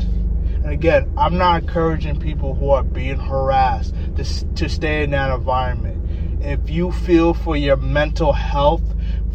Again, 0.66 1.14
I'm 1.16 1.38
not 1.38 1.61
encouraging 1.61 2.19
people 2.19 2.56
who 2.56 2.72
are 2.72 2.84
being 2.84 3.19
harassed 3.19 3.94
to, 4.16 4.53
to 4.56 4.68
stay 4.68 5.03
in 5.03 5.11
that 5.11 5.30
environment. 5.30 6.44
If 6.44 6.69
you 6.69 6.92
feel 6.92 7.35
for 7.35 7.56
your 7.56 7.77
mental 7.77 8.34
health, 8.34 8.84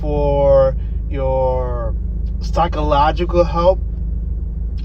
for 0.00 0.76
your 1.08 1.94
psychological 2.40 3.44
help, 3.44 3.78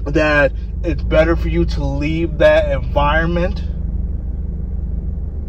that 0.04 0.52
it's 0.84 1.02
better 1.02 1.34
for 1.34 1.48
you 1.48 1.64
to 1.64 1.84
leave 1.84 2.38
that 2.38 2.70
environment 2.70 3.64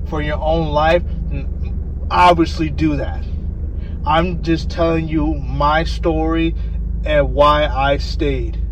for 0.09 0.21
your 0.21 0.39
own 0.39 0.69
life, 0.69 1.03
obviously 2.09 2.71
do 2.71 2.95
that. 2.95 3.23
I'm 4.05 4.41
just 4.41 4.69
telling 4.71 5.07
you 5.07 5.35
my 5.35 5.83
story 5.83 6.55
and 7.03 7.33
why 7.33 7.67
I 7.67 7.97
stayed. 7.97 8.66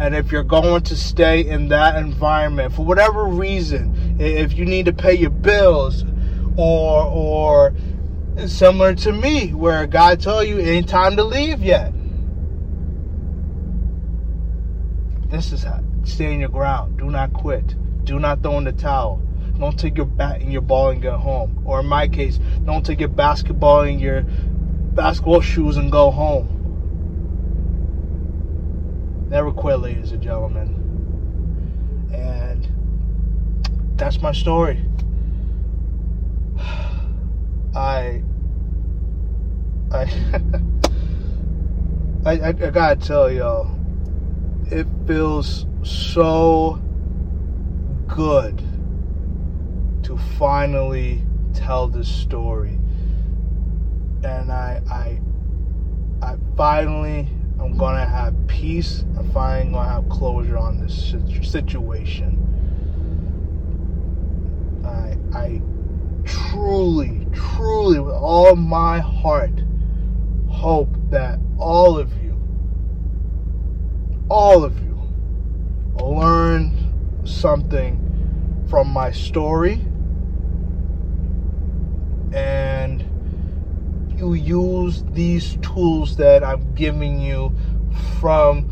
And 0.00 0.14
if 0.14 0.32
you're 0.32 0.42
going 0.42 0.82
to 0.84 0.96
stay 0.96 1.46
in 1.46 1.68
that 1.68 1.96
environment 1.96 2.72
for 2.72 2.86
whatever 2.86 3.26
reason, 3.26 4.16
if 4.18 4.54
you 4.54 4.64
need 4.64 4.86
to 4.86 4.94
pay 4.94 5.12
your 5.12 5.28
bills 5.28 6.06
or 6.56 7.04
or 7.04 7.74
similar 8.46 8.94
to 8.94 9.12
me 9.12 9.52
where 9.52 9.86
God 9.86 10.18
told 10.22 10.48
you 10.48 10.58
ain't 10.58 10.88
time 10.88 11.16
to 11.16 11.22
leave 11.22 11.62
yet. 11.62 11.92
This 15.28 15.52
is 15.52 15.64
how 15.64 15.84
stay 16.04 16.32
in 16.32 16.40
your 16.40 16.48
ground. 16.48 16.96
Do 16.98 17.10
not 17.10 17.34
quit. 17.34 17.76
Do 18.06 18.18
not 18.18 18.42
throw 18.42 18.56
in 18.56 18.64
the 18.64 18.72
towel. 18.72 19.18
Don't 19.58 19.78
take 19.78 19.98
your 19.98 20.06
bat 20.06 20.40
and 20.40 20.50
your 20.50 20.62
ball 20.62 20.88
and 20.88 21.02
go 21.02 21.18
home. 21.18 21.60
Or 21.66 21.80
in 21.80 21.86
my 21.86 22.08
case, 22.08 22.40
don't 22.64 22.86
take 22.86 23.00
your 23.00 23.10
basketball 23.10 23.82
and 23.82 24.00
your 24.00 24.22
basketball 24.22 25.42
shoes 25.42 25.76
and 25.76 25.92
go 25.92 26.10
home. 26.10 26.59
Never 29.30 29.52
quit, 29.52 29.78
ladies 29.78 30.10
and 30.10 30.20
gentlemen. 30.20 30.74
And 32.12 32.66
that's 33.96 34.20
my 34.20 34.32
story. 34.32 34.84
I 37.76 38.22
I 39.92 40.06
I, 42.26 42.48
I, 42.48 42.52
gotta 42.52 42.96
tell 42.96 43.30
y'all, 43.30 43.70
it 44.66 44.88
feels 45.06 45.64
so 45.84 46.82
good 48.08 48.60
to 50.02 50.18
finally 50.40 51.22
tell 51.54 51.86
this 51.86 52.08
story. 52.08 52.80
And 54.24 54.50
I 54.50 54.82
I 54.90 55.20
I 56.20 56.36
finally 56.56 57.28
I'm 57.60 57.76
gonna 57.76 58.06
have 58.06 58.34
peace. 58.46 59.04
I'm 59.18 59.30
finally 59.32 59.72
gonna 59.72 59.88
have 59.88 60.08
closure 60.08 60.56
on 60.56 60.80
this 60.80 61.14
situation. 61.42 62.38
I 64.84 65.16
I 65.36 65.62
truly, 66.24 67.26
truly, 67.32 68.00
with 68.00 68.14
all 68.14 68.56
my 68.56 69.00
heart, 69.00 69.62
hope 70.48 70.96
that 71.10 71.38
all 71.58 71.98
of 71.98 72.10
you, 72.22 72.40
all 74.28 74.64
of 74.64 74.80
you, 74.80 74.98
learn 76.02 76.72
something 77.24 77.98
from 78.68 78.88
my 78.88 79.10
story 79.10 79.82
and 82.32 83.04
you 84.20 84.34
use 84.34 85.02
these 85.12 85.56
tools 85.62 86.16
that 86.16 86.44
I'm 86.44 86.74
giving 86.74 87.20
you 87.20 87.54
from 88.20 88.64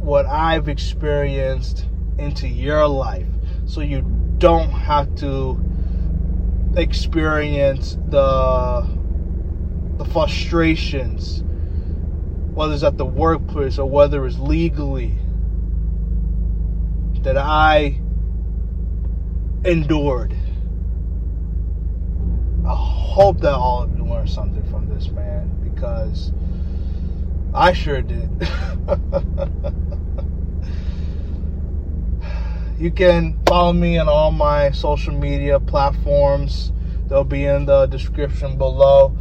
what 0.00 0.26
I've 0.26 0.68
experienced 0.68 1.86
into 2.18 2.48
your 2.48 2.88
life 2.88 3.26
so 3.66 3.80
you 3.80 4.02
don't 4.38 4.70
have 4.70 5.14
to 5.16 5.62
experience 6.76 7.98
the 8.08 8.86
the 9.98 10.04
frustrations 10.04 11.42
whether 12.54 12.74
it's 12.74 12.82
at 12.82 12.96
the 12.96 13.06
workplace 13.06 13.78
or 13.78 13.88
whether 13.88 14.26
it's 14.26 14.38
legally 14.38 15.16
that 17.22 17.36
I 17.36 18.00
endured. 19.64 20.34
I 22.68 22.74
hope 22.74 23.40
that 23.40 23.54
all 23.54 23.84
of 23.84 23.96
you 23.96 24.04
learned 24.04 24.28
something 24.28 24.62
from 24.64 24.90
this 24.90 25.08
man 25.08 25.48
because 25.64 26.32
I 27.54 27.72
sure 27.72 28.02
did. 28.02 28.28
you 32.78 32.90
can 32.90 33.40
follow 33.46 33.72
me 33.72 33.96
on 33.96 34.10
all 34.10 34.32
my 34.32 34.70
social 34.72 35.14
media 35.14 35.58
platforms. 35.58 36.70
They'll 37.06 37.24
be 37.24 37.46
in 37.46 37.64
the 37.64 37.86
description 37.86 38.58
below. 38.58 39.16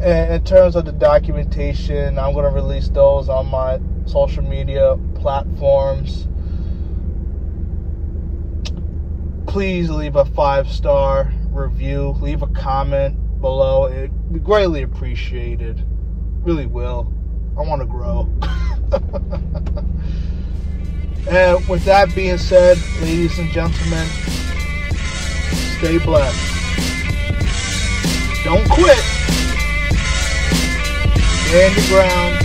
And 0.00 0.32
in 0.32 0.42
terms 0.42 0.74
of 0.74 0.86
the 0.86 0.92
documentation, 0.92 2.18
I'm 2.18 2.32
going 2.32 2.46
to 2.46 2.50
release 2.50 2.88
those 2.88 3.28
on 3.28 3.48
my 3.48 3.80
social 4.06 4.44
media 4.44 4.96
platforms. 5.16 6.26
Please 9.46 9.90
leave 9.90 10.16
a 10.16 10.24
five 10.24 10.70
star 10.70 11.30
review, 11.52 12.14
leave 12.20 12.42
a 12.42 12.46
comment 12.48 13.40
below. 13.40 13.88
It'd 13.88 14.32
be 14.32 14.38
greatly 14.38 14.82
appreciated. 14.82 15.82
Really 16.42 16.66
will. 16.66 17.12
I 17.58 17.62
want 17.62 17.80
to 17.82 17.86
grow. 17.86 18.28
and 21.30 21.68
with 21.68 21.84
that 21.84 22.14
being 22.14 22.38
said, 22.38 22.78
ladies 23.00 23.38
and 23.38 23.50
gentlemen, 23.50 24.06
stay 25.78 25.98
blessed. 25.98 26.48
Don't 28.44 28.68
quit. 28.68 28.98
In 31.52 31.74
the 31.74 31.86
ground. 31.90 32.42